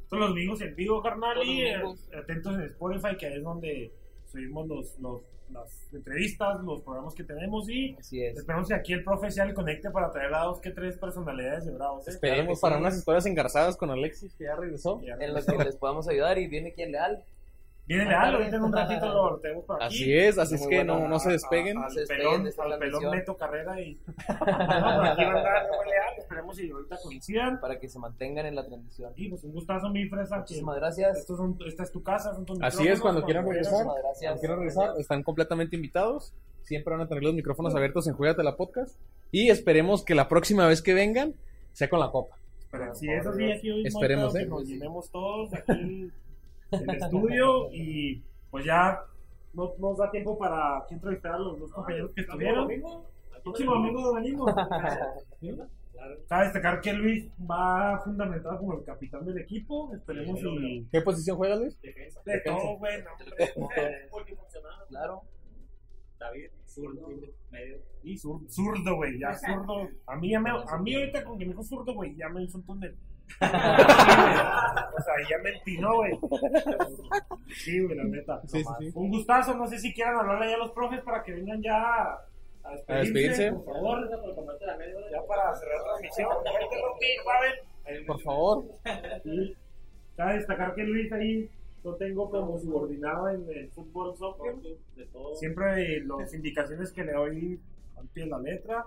Todos 0.09 0.21
los 0.21 0.29
domingos 0.31 0.63
en 0.63 0.75
vivo, 0.75 1.03
carnal. 1.03 1.45
Y 1.45 1.61
eh, 1.61 1.77
atentos 2.19 2.55
en 2.55 2.63
Spotify, 2.63 3.19
que 3.19 3.27
es 3.29 3.43
donde 3.43 3.93
subimos 4.25 4.67
los, 4.67 4.99
los, 4.99 5.21
las 5.51 5.93
entrevistas, 5.93 6.59
los 6.65 6.81
programas 6.81 7.15
que 7.15 7.25
tenemos. 7.25 7.69
Y 7.69 7.95
Así 8.01 8.23
es. 8.23 8.39
esperamos 8.39 8.67
que 8.67 8.75
aquí 8.77 8.95
el 8.95 9.05
profe 9.05 9.31
sea 9.31 9.45
el 9.45 9.53
conecte 9.53 9.91
para 9.91 10.11
traer 10.11 10.33
a 10.33 10.45
dos 10.45 10.59
que 10.59 10.71
tres 10.71 10.97
personalidades 10.97 11.67
de 11.67 11.73
Bravos. 11.73 12.09
¿eh? 12.09 12.13
Esperemos 12.13 12.61
para 12.61 12.79
unas 12.79 12.97
historias 12.97 13.27
engarzadas 13.27 13.77
con 13.77 13.91
Alexis, 13.91 14.35
que 14.35 14.45
ya 14.45 14.57
regresó. 14.57 15.03
Ya 15.03 15.17
En 15.21 15.35
los 15.35 15.45
que 15.45 15.55
les 15.55 15.77
podamos 15.77 16.09
ayudar 16.09 16.39
y 16.39 16.47
viene 16.47 16.73
quien 16.73 16.93
leal. 16.93 17.23
Viene 17.89 18.05
leal, 18.05 18.34
ahorita 18.34 18.57
en 18.57 18.62
un 18.62 18.72
ratito 18.72 19.09
lo 19.30 19.39
tenemos 19.41 19.64
por 19.64 19.82
aquí. 19.82 19.86
Así 19.97 20.12
es, 20.14 20.39
así 20.39 20.55
es 20.57 20.61
que 20.66 20.76
buena. 20.76 20.93
no, 20.99 21.09
no 21.09 21.18
se 21.18 21.30
despeguen. 21.30 21.78
A- 21.78 21.86
Al 21.86 21.91
Se 21.91 22.01
despeguen 22.01 22.43
pelón, 22.45 22.72
al 22.72 22.78
pelón. 22.78 23.11
Neto 23.11 23.36
Carrera 23.36 23.80
y. 23.80 23.95
No, 23.95 24.05
por 24.39 24.49
aquí 24.49 25.24
va 25.24 25.41
a 25.41 25.66
buen 25.68 25.89
leal. 25.89 26.14
Esperemos 26.18 26.61
y 26.61 26.70
ahorita 26.70 26.97
coincidan. 27.03 27.61
para 27.61 27.80
que 27.80 27.89
se 27.89 27.99
mantengan 27.99 28.45
en 28.47 28.55
la 28.57 28.66
transmisión. 28.66 29.12
Y 29.16 29.28
pues 29.30 29.43
un 29.45 29.53
gustazo, 29.53 29.89
mi 29.89 30.07
fresa. 30.09 30.36
que 30.36 30.41
Muchísimas 30.41 30.76
gracias. 30.76 31.18
Esto 31.18 31.34
es 31.34 31.41
un- 31.41 31.59
esta 31.66 31.82
es 31.82 31.91
tu 31.91 32.03
casa, 32.03 32.34
son 32.34 32.45
tus 32.45 32.61
Así 32.62 32.86
es, 32.86 33.01
cuando 33.01 33.22
quieran 33.24 33.47
regresar. 33.47 33.72
Muchísimas 33.86 33.97
gracias. 34.03 34.22
Cuando 34.28 34.41
quieran 34.41 34.59
regresar, 34.59 34.91
están 34.99 35.22
completamente 35.22 35.76
invitados. 35.76 36.34
Siempre 36.64 36.93
van 36.93 37.01
a 37.03 37.09
tener 37.09 37.22
los 37.24 37.32
micrófonos 37.32 37.74
abiertos 37.74 38.07
en 38.07 38.12
Juegate 38.14 38.43
la 38.43 38.55
Podcast. 38.57 38.95
Y 39.32 39.49
esperemos 39.49 40.05
que 40.05 40.14
la 40.14 40.28
próxima 40.28 40.66
vez 40.66 40.82
que 40.82 40.93
vengan 40.93 41.34
sea 41.72 41.89
con 41.89 42.01
la 42.01 42.11
copa. 42.11 42.36
Pero 42.70 42.95
si 42.95 43.09
es 43.11 43.26
así, 43.26 43.51
aquí 43.51 43.70
hoy 43.70 43.86
Esperemos, 43.86 44.34
que 44.34 44.43
¿eh? 44.43 44.47
nos 44.47 44.64
llenemos 44.64 45.11
todos 45.11 45.55
aquí 45.55 46.11
el 46.71 46.91
estudio 46.91 47.71
y 47.73 48.23
pues 48.51 48.64
ya 48.64 49.01
no 49.55 49.73
nos 49.79 49.99
da 49.99 50.11
tiempo 50.11 50.39
para 50.39 50.79
aquí 50.79 50.95
entrevistar 50.95 51.35
a 51.35 51.39
los 51.39 51.59
dos 51.59 51.73
compañeros 51.73 52.11
que 52.14 52.23
estuvieron. 52.23 52.71
El 52.71 53.43
próximo 53.43 53.75
domingo 53.75 54.14
venimos. 54.14 54.55
Cabe 56.29 56.45
destacar 56.45 56.81
que 56.81 56.93
Luis 56.93 57.29
va 57.51 58.01
fundamentado 58.05 58.59
como 58.59 58.75
el 58.75 58.85
capitán 58.85 59.25
del 59.25 59.39
equipo. 59.39 59.93
Esperemos 59.95 60.39
y 60.43 60.87
¿Qué 60.93 61.01
posición 61.01 61.37
juega 61.37 61.57
Luis? 61.57 61.77
de 61.81 62.41
todo, 62.45 62.77
güey. 62.79 63.03
no, 66.20 67.07
hombre. 67.07 67.31
Claro. 67.51 67.77
Y 68.03 68.16
zur- 68.16 68.49
zurdo, 68.49 68.97
güey, 68.97 69.19
ya 69.19 69.35
zurdo. 69.36 69.89
A 70.07 70.16
mí, 70.16 70.31
ya 70.31 70.40
me, 70.40 70.51
a 70.51 70.78
mí 70.78 70.95
ahorita 70.95 71.24
con 71.24 71.39
que 71.39 71.45
me 71.45 71.51
dijo 71.53 71.62
zurdo, 71.65 71.95
güey, 71.95 72.15
ya 72.16 72.28
me 72.28 72.43
hizo 72.43 72.59
un 72.59 72.65
túnel. 72.66 72.95
o 73.40 75.01
sea, 75.03 75.15
ya 75.31 75.39
me 75.43 75.51
empinó, 75.51 75.95
güey. 75.97 76.12
Sí, 77.55 77.81
güey, 77.81 77.97
la 77.97 78.05
neta. 78.05 78.40
Sí, 78.47 78.62
sí, 78.65 78.65
sí. 78.81 78.90
Un 78.95 79.11
gustazo, 79.11 79.55
no 79.55 79.66
sé 79.66 79.78
si 79.78 79.93
quieran 79.93 80.16
hablarle 80.16 80.49
ya 80.51 80.55
a 80.55 80.59
los 80.59 80.73
profes 80.73 81.01
para 81.03 81.23
que 81.23 81.32
vengan 81.32 81.61
ya 81.62 81.77
a 81.82 82.70
despedirse, 82.73 82.93
A 82.93 82.97
despedirse. 83.01 83.53
por 83.53 83.65
favor. 83.74 84.11
Ya 85.11 85.23
para 85.27 85.55
cerrar 85.57 85.77
la 85.78 85.85
transmisión. 85.85 86.28
Por 88.07 88.20
favor. 88.23 88.65
Sí. 89.24 89.57
Cabe 90.16 90.35
destacar 90.35 90.74
que 90.74 90.82
Luis 90.85 91.12
ahí 91.12 91.49
lo 91.85 91.95
tengo 91.97 92.31
como 92.31 92.59
subordinado 92.59 93.29
en 93.29 93.47
el 93.49 93.71
fútbol 93.71 94.17
soccer. 94.17 94.55
Siempre 95.35 96.01
las 96.05 96.35
indicaciones 96.35 96.93
que 96.93 97.05
le 97.05 97.13
doy 97.13 97.61
al 97.97 98.07
pie 98.09 98.25
de 98.25 98.31
la 98.31 98.39
letra. 98.39 98.87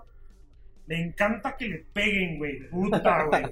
Le 0.84 1.00
encanta 1.00 1.56
que 1.56 1.68
le 1.68 1.78
peguen, 1.92 2.38
güey. 2.38 2.68
Puta, 2.68 3.24
güey. 3.26 3.44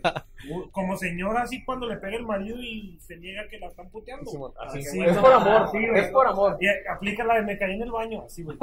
Como 0.72 0.96
señora, 0.96 1.42
así 1.42 1.64
cuando 1.64 1.86
le 1.86 1.96
pega 1.96 2.16
el 2.16 2.26
marido 2.26 2.56
y 2.58 2.98
se 3.00 3.16
niega 3.18 3.46
que 3.48 3.60
la 3.60 3.68
están 3.68 3.88
puteando. 3.88 4.28
Simón, 4.28 4.52
así. 4.58 4.82
Sí, 4.82 5.00
Es 5.00 5.14
no, 5.14 5.22
por 5.22 5.32
amor, 5.34 5.68
sí, 5.70 5.78
güey. 5.88 6.00
es 6.00 6.08
por 6.08 6.26
amor. 6.26 6.56
Y 6.60 6.66
aplica 6.90 7.22
la 7.24 7.34
de 7.36 7.42
me 7.42 7.56
caí 7.56 7.76
en 7.76 7.82
el 7.82 7.92
baño, 7.92 8.24
así, 8.26 8.42
güey. 8.42 8.58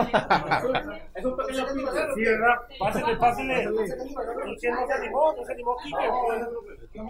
Es 1.15 1.25
un 1.25 1.37
pequeño 1.37 1.65
Sí, 2.13 2.21
¿verdad? 2.25 2.55
Pásale, 2.77 3.15
pásale. 3.15 3.63
¿Y 3.63 4.55
quién 4.57 4.73
no 4.75 4.85
se 4.85 4.93
animó? 4.93 5.33
No 5.33 5.45
se 5.45 5.53
animó, 5.53 5.77
Kike. 5.83 7.07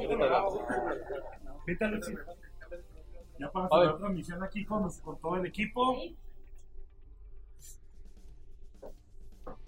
Vete, 1.65 1.85
Alexis. 1.85 2.17
Ya 3.39 3.51
para 3.51 3.67
cerrar 3.69 3.85
la 3.85 3.97
transmisión 3.97 4.43
aquí 4.43 4.65
con, 4.65 4.89
con 5.01 5.17
todo 5.19 5.35
el 5.37 5.45
equipo. 5.45 5.95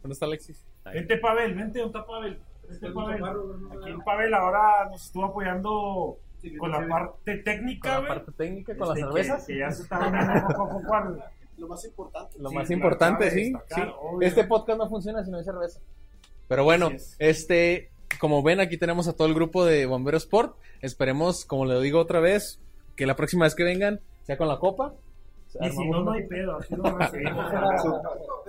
¿Dónde 0.01 0.13
está 0.13 0.25
Alexis? 0.25 0.65
Vente, 0.85 1.17
Pavel, 1.17 1.53
vente, 1.55 1.79
¿dónde 1.79 1.97
está 1.99 2.05
Pavel? 2.07 2.39
Vente, 2.67 2.91
Pavel. 2.91 3.23
Aquí 3.23 3.89
el 3.89 4.01
Pavel 4.03 4.33
ahora 4.33 4.89
nos 4.89 5.05
estuvo 5.05 5.25
apoyando 5.25 6.17
con 6.57 6.71
la 6.71 6.87
parte 6.87 7.37
técnica, 7.39 7.95
Con 7.97 8.03
la 8.03 8.09
parte 8.09 8.31
técnica, 8.31 8.77
con 8.77 8.87
las 8.89 8.97
Este, 8.97 9.07
cervezas. 9.09 9.45
Que, 9.45 9.53
que 9.53 9.59
ya 9.59 9.71
se 9.71 9.83
está 9.83 10.09
viendo 10.09 10.47
poco 10.47 10.81
Lo 11.57 11.67
más 11.67 11.85
importante. 11.85 12.39
Lo 12.39 12.49
Sí, 12.49 12.55
más 12.55 12.69
la 12.69 12.75
importante, 12.75 13.31
sí. 13.31 13.51
destacar, 13.51 13.87
sí. 13.89 14.25
Este 14.25 14.43
podcast 14.45 14.77
no 14.79 14.89
funciona 14.89 15.23
si 15.23 15.31
no 15.31 15.37
hay 15.37 15.43
cerveza. 15.43 15.79
Pero 16.47 16.63
bueno, 16.63 16.87
es. 16.87 17.15
este, 17.19 17.91
como 18.19 18.41
ven, 18.41 18.59
aquí 18.61 18.77
tenemos 18.77 19.07
a 19.09 19.13
todo 19.13 19.27
el 19.27 19.33
grupo 19.33 19.65
de 19.65 19.85
Bombero 19.85 20.17
Sport. 20.17 20.55
Esperemos, 20.81 21.43
como 21.45 21.65
le 21.65 21.79
digo 21.81 21.99
otra 21.99 22.21
vez, 22.21 22.59
que 22.99 23.05
la 23.05 23.15
próxima 23.15 23.45
vez 23.45 23.55
que 23.55 23.63
vengan 23.63 24.01
sea 24.23 24.35
con 24.35 24.49
la 24.49 24.59
copa. 24.59 24.93
Y 25.61 25.69
si 25.69 25.87
no, 25.87 26.03
no 26.03 26.11
hay 26.11 26.27
pedo, 26.27 26.57
aquí 26.57 26.75
lo 26.75 26.97
recibimos. 26.97 27.45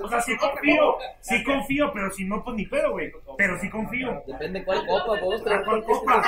O 0.03 0.09
sea, 0.09 0.21
sí 0.21 0.37
confío, 0.37 0.97
sí 1.21 1.45
confío, 1.45 1.91
pero 1.95 2.11
si 2.11 2.25
no, 2.25 2.43
pues 2.43 2.57
ni 2.57 2.67
pedo, 2.67 2.91
güey. 2.91 3.13
Pero 3.39 3.59
sí 3.61 3.71
confío. 3.71 4.21
Depende 4.27 4.65
cuál 4.65 4.85
copa, 4.87 5.21
traer 5.45 5.65
¿Cuál 5.65 5.85
copa? 5.85 6.23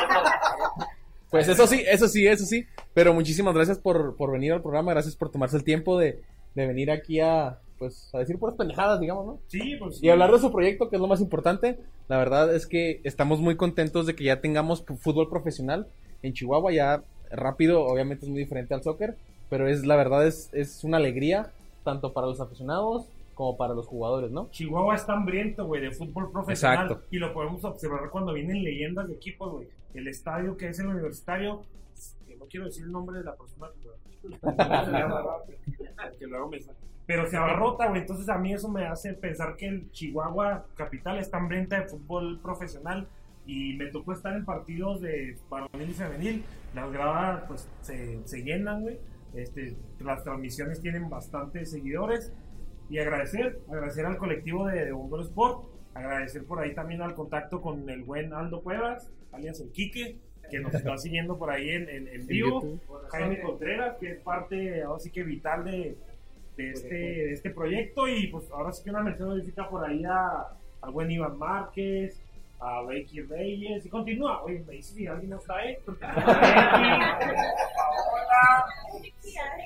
Pues 1.31 1.49
eso 1.49 1.67
sí, 1.67 1.83
eso 1.85 2.07
sí, 2.07 2.27
eso 2.27 2.47
sí. 2.47 2.65
Pero 2.95 3.13
muchísimas 3.13 3.55
gracias 3.55 3.79
por, 3.79 4.17
por 4.17 4.31
venir 4.31 4.53
al 4.53 4.63
programa. 4.63 4.93
Gracias 4.93 5.17
por 5.17 5.31
tomarse 5.31 5.57
el 5.57 5.65
tiempo 5.65 5.99
de, 5.99 6.23
de 6.55 6.67
venir 6.67 6.93
aquí 6.93 7.19
a, 7.19 7.59
pues, 7.79 8.09
a 8.15 8.21
decir 8.21 8.39
puras 8.39 8.55
pendejadas, 8.55 9.01
digamos, 9.01 9.27
¿no? 9.27 9.41
Sí, 9.49 9.77
pues 9.81 9.99
sí. 9.99 10.07
Y 10.07 10.11
hablar 10.11 10.31
de 10.31 10.39
su 10.39 10.53
proyecto, 10.53 10.89
que 10.89 10.97
es 10.97 11.03
lo 11.03 11.09
más 11.09 11.21
importante. 11.21 11.81
La 12.07 12.19
verdad 12.19 12.55
es 12.55 12.69
que 12.69 13.01
estamos 13.03 13.41
muy 13.41 13.57
contentos 13.57 14.07
de 14.07 14.15
que 14.15 14.25
ya 14.25 14.41
tengamos 14.41 14.85
fútbol 15.01 15.29
profesional 15.29 15.89
en 16.23 16.33
Chihuahua. 16.33 16.73
Ya 16.73 17.03
rápido, 17.33 17.85
obviamente 17.85 18.25
es 18.27 18.31
muy 18.31 18.39
diferente 18.41 18.75
al 18.75 18.83
soccer, 18.83 19.17
pero 19.51 19.69
es 19.69 19.85
la 19.85 19.97
verdad 19.97 20.27
es, 20.27 20.51
es 20.53 20.85
una 20.85 20.99
alegría 20.99 21.51
tanto 21.85 22.13
para 22.13 22.27
los 22.27 22.41
aficionados 22.41 23.07
como 23.35 23.57
para 23.57 23.75
los 23.75 23.87
jugadores, 23.87 24.31
¿no? 24.31 24.49
Chihuahua 24.51 24.95
está 24.95 25.15
hambriento, 25.15 25.67
güey, 25.67 25.81
de 25.81 25.91
fútbol 25.91 26.31
profesional. 26.31 26.85
Exacto. 26.87 27.07
Y 27.11 27.19
lo 27.19 27.33
podemos 27.33 27.65
observar 27.65 28.11
cuando 28.11 28.33
vienen 28.35 28.63
leyendas 28.63 29.09
de 29.09 29.15
equipos, 29.15 29.53
güey. 29.53 29.69
El 29.95 30.07
estadio 30.09 30.57
que 30.57 30.69
es 30.69 30.79
el 30.79 30.87
universitario, 30.87 31.63
que 32.27 32.37
no 32.37 32.45
quiero 32.47 32.67
decir 32.67 32.85
el 32.85 32.93
nombre 32.93 33.19
de 33.19 33.25
la 33.25 33.35
persona, 33.35 33.69
pero- 33.83 33.93
que 36.19 36.27
luego 36.27 36.49
me 36.49 36.61
sale. 36.61 36.77
Pero 37.07 37.29
se 37.29 37.37
abarrota, 37.37 37.89
güey. 37.89 38.03
Entonces 38.03 38.29
a 38.29 38.39
mí 38.39 38.53
eso 38.53 38.69
me 38.69 38.87
hace 38.87 39.13
pensar 39.15 39.57
que 39.57 39.67
el 39.67 39.91
Chihuahua 39.91 40.67
capital 40.77 41.19
está 41.19 41.39
hambrienta 41.39 41.81
de 41.81 41.89
fútbol 41.89 42.39
profesional. 42.41 43.09
Y 43.47 43.75
me 43.77 43.87
tocó 43.87 44.13
estar 44.13 44.37
en 44.37 44.45
partidos 44.45 45.01
de 45.01 45.37
varonil 45.49 45.91
y 45.91 45.93
femenil. 45.93 46.45
Las 46.75 46.93
gradas, 46.93 47.45
pues, 47.49 47.69
se, 47.81 48.21
se 48.25 48.43
llenan, 48.43 48.83
güey. 48.83 48.99
Este, 49.35 49.77
las 50.01 50.23
transmisiones 50.23 50.81
tienen 50.81 51.09
bastantes 51.09 51.71
seguidores 51.71 52.33
y 52.91 52.99
agradecer, 52.99 53.61
agradecer 53.69 54.05
al 54.05 54.19
colectivo 54.19 54.67
de, 54.67 54.85
de 54.85 54.93
Bombero 54.93 55.23
Sport, 55.23 55.65
agradecer 55.95 56.45
por 56.45 56.61
ahí 56.61 56.75
también 56.75 57.01
al 57.01 57.15
contacto 57.15 57.63
con 57.63 57.89
el 57.89 58.03
buen 58.03 58.35
Aldo 58.35 58.63
Cuevas, 58.63 59.11
alias 59.33 59.61
el 59.61 59.73
Quique, 59.73 60.19
que 60.51 60.61
nos 60.61 60.75
está 60.75 60.97
siguiendo 60.99 61.39
por 61.39 61.51
ahí 61.51 61.71
en, 61.71 61.89
en, 61.89 62.09
en 62.09 62.27
vivo. 62.27 62.79
Jaime 63.11 63.41
Contreras, 63.41 63.97
que 63.99 64.13
es 64.13 64.21
parte 64.21 64.83
ahora 64.83 65.01
sí 65.01 65.11
que 65.11 65.23
vital 65.23 65.65
de, 65.65 65.97
de, 66.59 66.71
este, 66.71 66.95
de 66.95 67.33
este 67.33 67.51
proyecto, 67.51 68.07
y 68.07 68.27
pues 68.27 68.51
ahora 68.51 68.73
sí 68.73 68.85
que 68.85 68.91
una 68.91 69.03
mención 69.03 69.31
honorífica 69.31 69.69
por 69.71 69.89
ahí 69.89 70.05
a, 70.05 70.49
al 70.83 70.91
buen 70.93 71.11
Iván 71.11 71.39
Márquez, 71.39 72.23
a 72.63 72.83
Becky 72.83 73.23
Reyes, 73.23 73.85
y 73.85 73.89
continúa, 73.89 74.41
oye, 74.43 74.61
me 74.61 74.75
dice 74.75 74.95
si 74.95 75.07
alguien 75.07 75.31
no 75.31 75.39
está 75.39 75.57
ahí, 75.57 75.77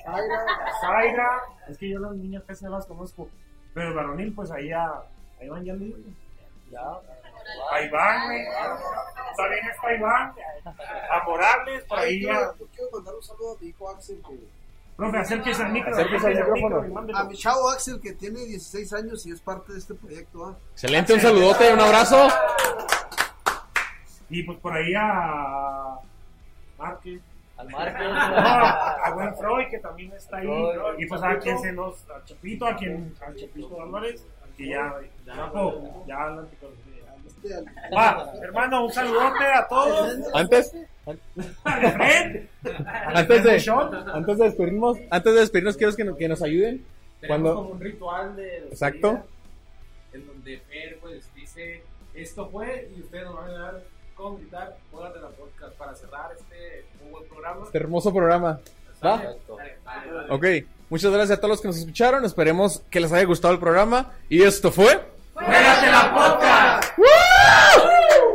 Zaira, 0.07 0.45
Zaira, 0.81 1.41
es 1.67 1.77
que 1.77 1.89
yo 1.89 1.99
las 1.99 2.13
niñas 2.13 2.43
casi 2.47 2.65
no 2.65 2.71
las 2.71 2.87
conozco, 2.87 3.29
pero 3.73 3.89
el 3.89 3.93
varonil, 3.93 4.33
pues 4.33 4.49
ahí, 4.49 4.71
a, 4.71 5.03
ahí 5.39 5.47
van 5.47 5.63
ya 5.63 5.73
le 5.73 5.85
digo. 5.85 5.97
Ya. 6.71 6.81
Ahí 7.71 7.89
van, 7.89 8.25
güey. 8.25 8.45
También 9.37 9.67
está 9.69 9.93
Iván. 9.93 10.33
A 10.65 11.23
Morales, 11.25 11.83
por 11.85 11.99
ahí 11.99 12.23
ya. 12.23 12.51
Yo 12.59 12.67
quiero 12.67 12.91
mandar 12.91 13.15
un 13.15 13.23
saludo 13.23 13.55
a 13.55 13.61
mi 13.61 13.67
hijo 13.67 13.89
Axel, 13.89 14.21
que, 14.27 14.39
Profe, 14.97 15.17
acérquese 15.19 15.63
al 15.63 15.71
micro. 15.71 15.91
Acérquese 15.93 16.27
al 16.27 16.51
micrófono. 16.51 17.17
a 17.17 17.23
mi 17.25 17.35
chavo 17.37 17.69
Axel, 17.69 18.01
que 18.01 18.13
tiene 18.13 18.39
16 18.45 18.93
años 18.93 19.25
y 19.27 19.31
es 19.31 19.39
parte 19.39 19.71
de 19.73 19.79
este 19.79 19.93
proyecto. 19.93 20.45
¿ah? 20.45 20.57
Excelente, 20.73 21.13
un 21.13 21.19
saludote, 21.21 21.71
un 21.71 21.79
abrazo. 21.79 22.27
Y 24.29 24.43
pues 24.43 24.57
por 24.59 24.73
ahí 24.73 24.93
a. 24.97 25.99
Márquez. 26.77 27.21
Al 27.57 27.69
Marcos. 27.69 28.01
No, 28.01 28.15
a 28.15 29.11
buen 29.15 29.35
Freud, 29.35 29.67
que 29.71 29.79
también 29.79 30.11
está 30.13 30.37
ahí. 30.37 30.45
Freud, 30.45 30.95
Y 30.99 31.05
pues 31.07 31.23
a 31.23 31.39
quien 31.39 31.59
se 31.59 31.71
nos. 31.71 32.09
A 32.09 32.23
Chapito, 32.25 32.65
a 32.67 32.75
quien. 32.75 33.15
A 33.21 33.33
Chapito 33.33 33.81
Álvarez, 33.81 34.25
que 34.57 34.67
ya. 34.69 34.93
Ya 35.25 35.33
adelante 36.23 36.55
con 36.59 36.69
Este, 36.73 36.91
al- 36.91 36.96
Va, 37.95 38.31
hermano, 38.41 38.85
un 38.85 38.91
saludote 38.91 39.45
a 39.45 39.67
todos. 39.67 40.17
Antes, 40.33 40.73
antes 41.63 43.43
de, 43.43 43.53
antes 44.13 44.37
de 44.37 44.43
despedirnos, 44.45 44.97
antes 45.09 45.33
de 45.33 45.39
despedirnos, 45.39 45.77
quiero 45.77 45.95
que, 45.95 46.03
nos- 46.03 46.17
que 46.17 46.27
nos 46.27 46.41
ayuden. 46.41 46.85
Tenemos 47.21 47.27
Cuando- 47.27 47.55
como 47.55 47.69
un 47.75 47.79
ritual 47.79 48.35
de 48.35 48.57
Exacto. 48.69 49.23
en 50.13 50.27
donde 50.27 50.59
Fer 50.69 50.97
pues 51.01 51.33
dice 51.35 51.83
esto 52.13 52.49
fue 52.49 52.89
y 52.95 53.01
ustedes 53.01 53.25
nos 53.25 53.35
van 53.35 53.49
a 53.49 53.53
dar 53.53 53.83
con 54.15 54.37
gritar 54.37 54.75
hola 54.91 55.11
de 55.13 55.21
la 55.21 55.29
podcast 55.29 55.73
para 55.77 55.95
cerrar 55.95 56.31
este 56.37 56.85
muy 57.01 57.11
buen 57.11 57.27
programa. 57.27 57.65
Este 57.65 57.77
hermoso 57.77 58.13
programa. 58.13 58.59
¿Va? 59.05 59.21
Ok, 60.29 60.45
muchas 60.89 61.11
gracias 61.11 61.37
a 61.37 61.41
todos 61.41 61.51
los 61.51 61.61
que 61.61 61.67
nos 61.67 61.77
escucharon. 61.77 62.25
Esperemos 62.25 62.81
que 62.89 62.99
les 62.99 63.11
haya 63.13 63.25
gustado 63.25 63.53
el 63.53 63.59
programa. 63.59 64.11
Y 64.27 64.41
esto 64.41 64.71
fue. 64.71 64.99
¡Juégatela 65.39 66.11
podcast! 66.13 66.97
¡Woo! 66.97 68.26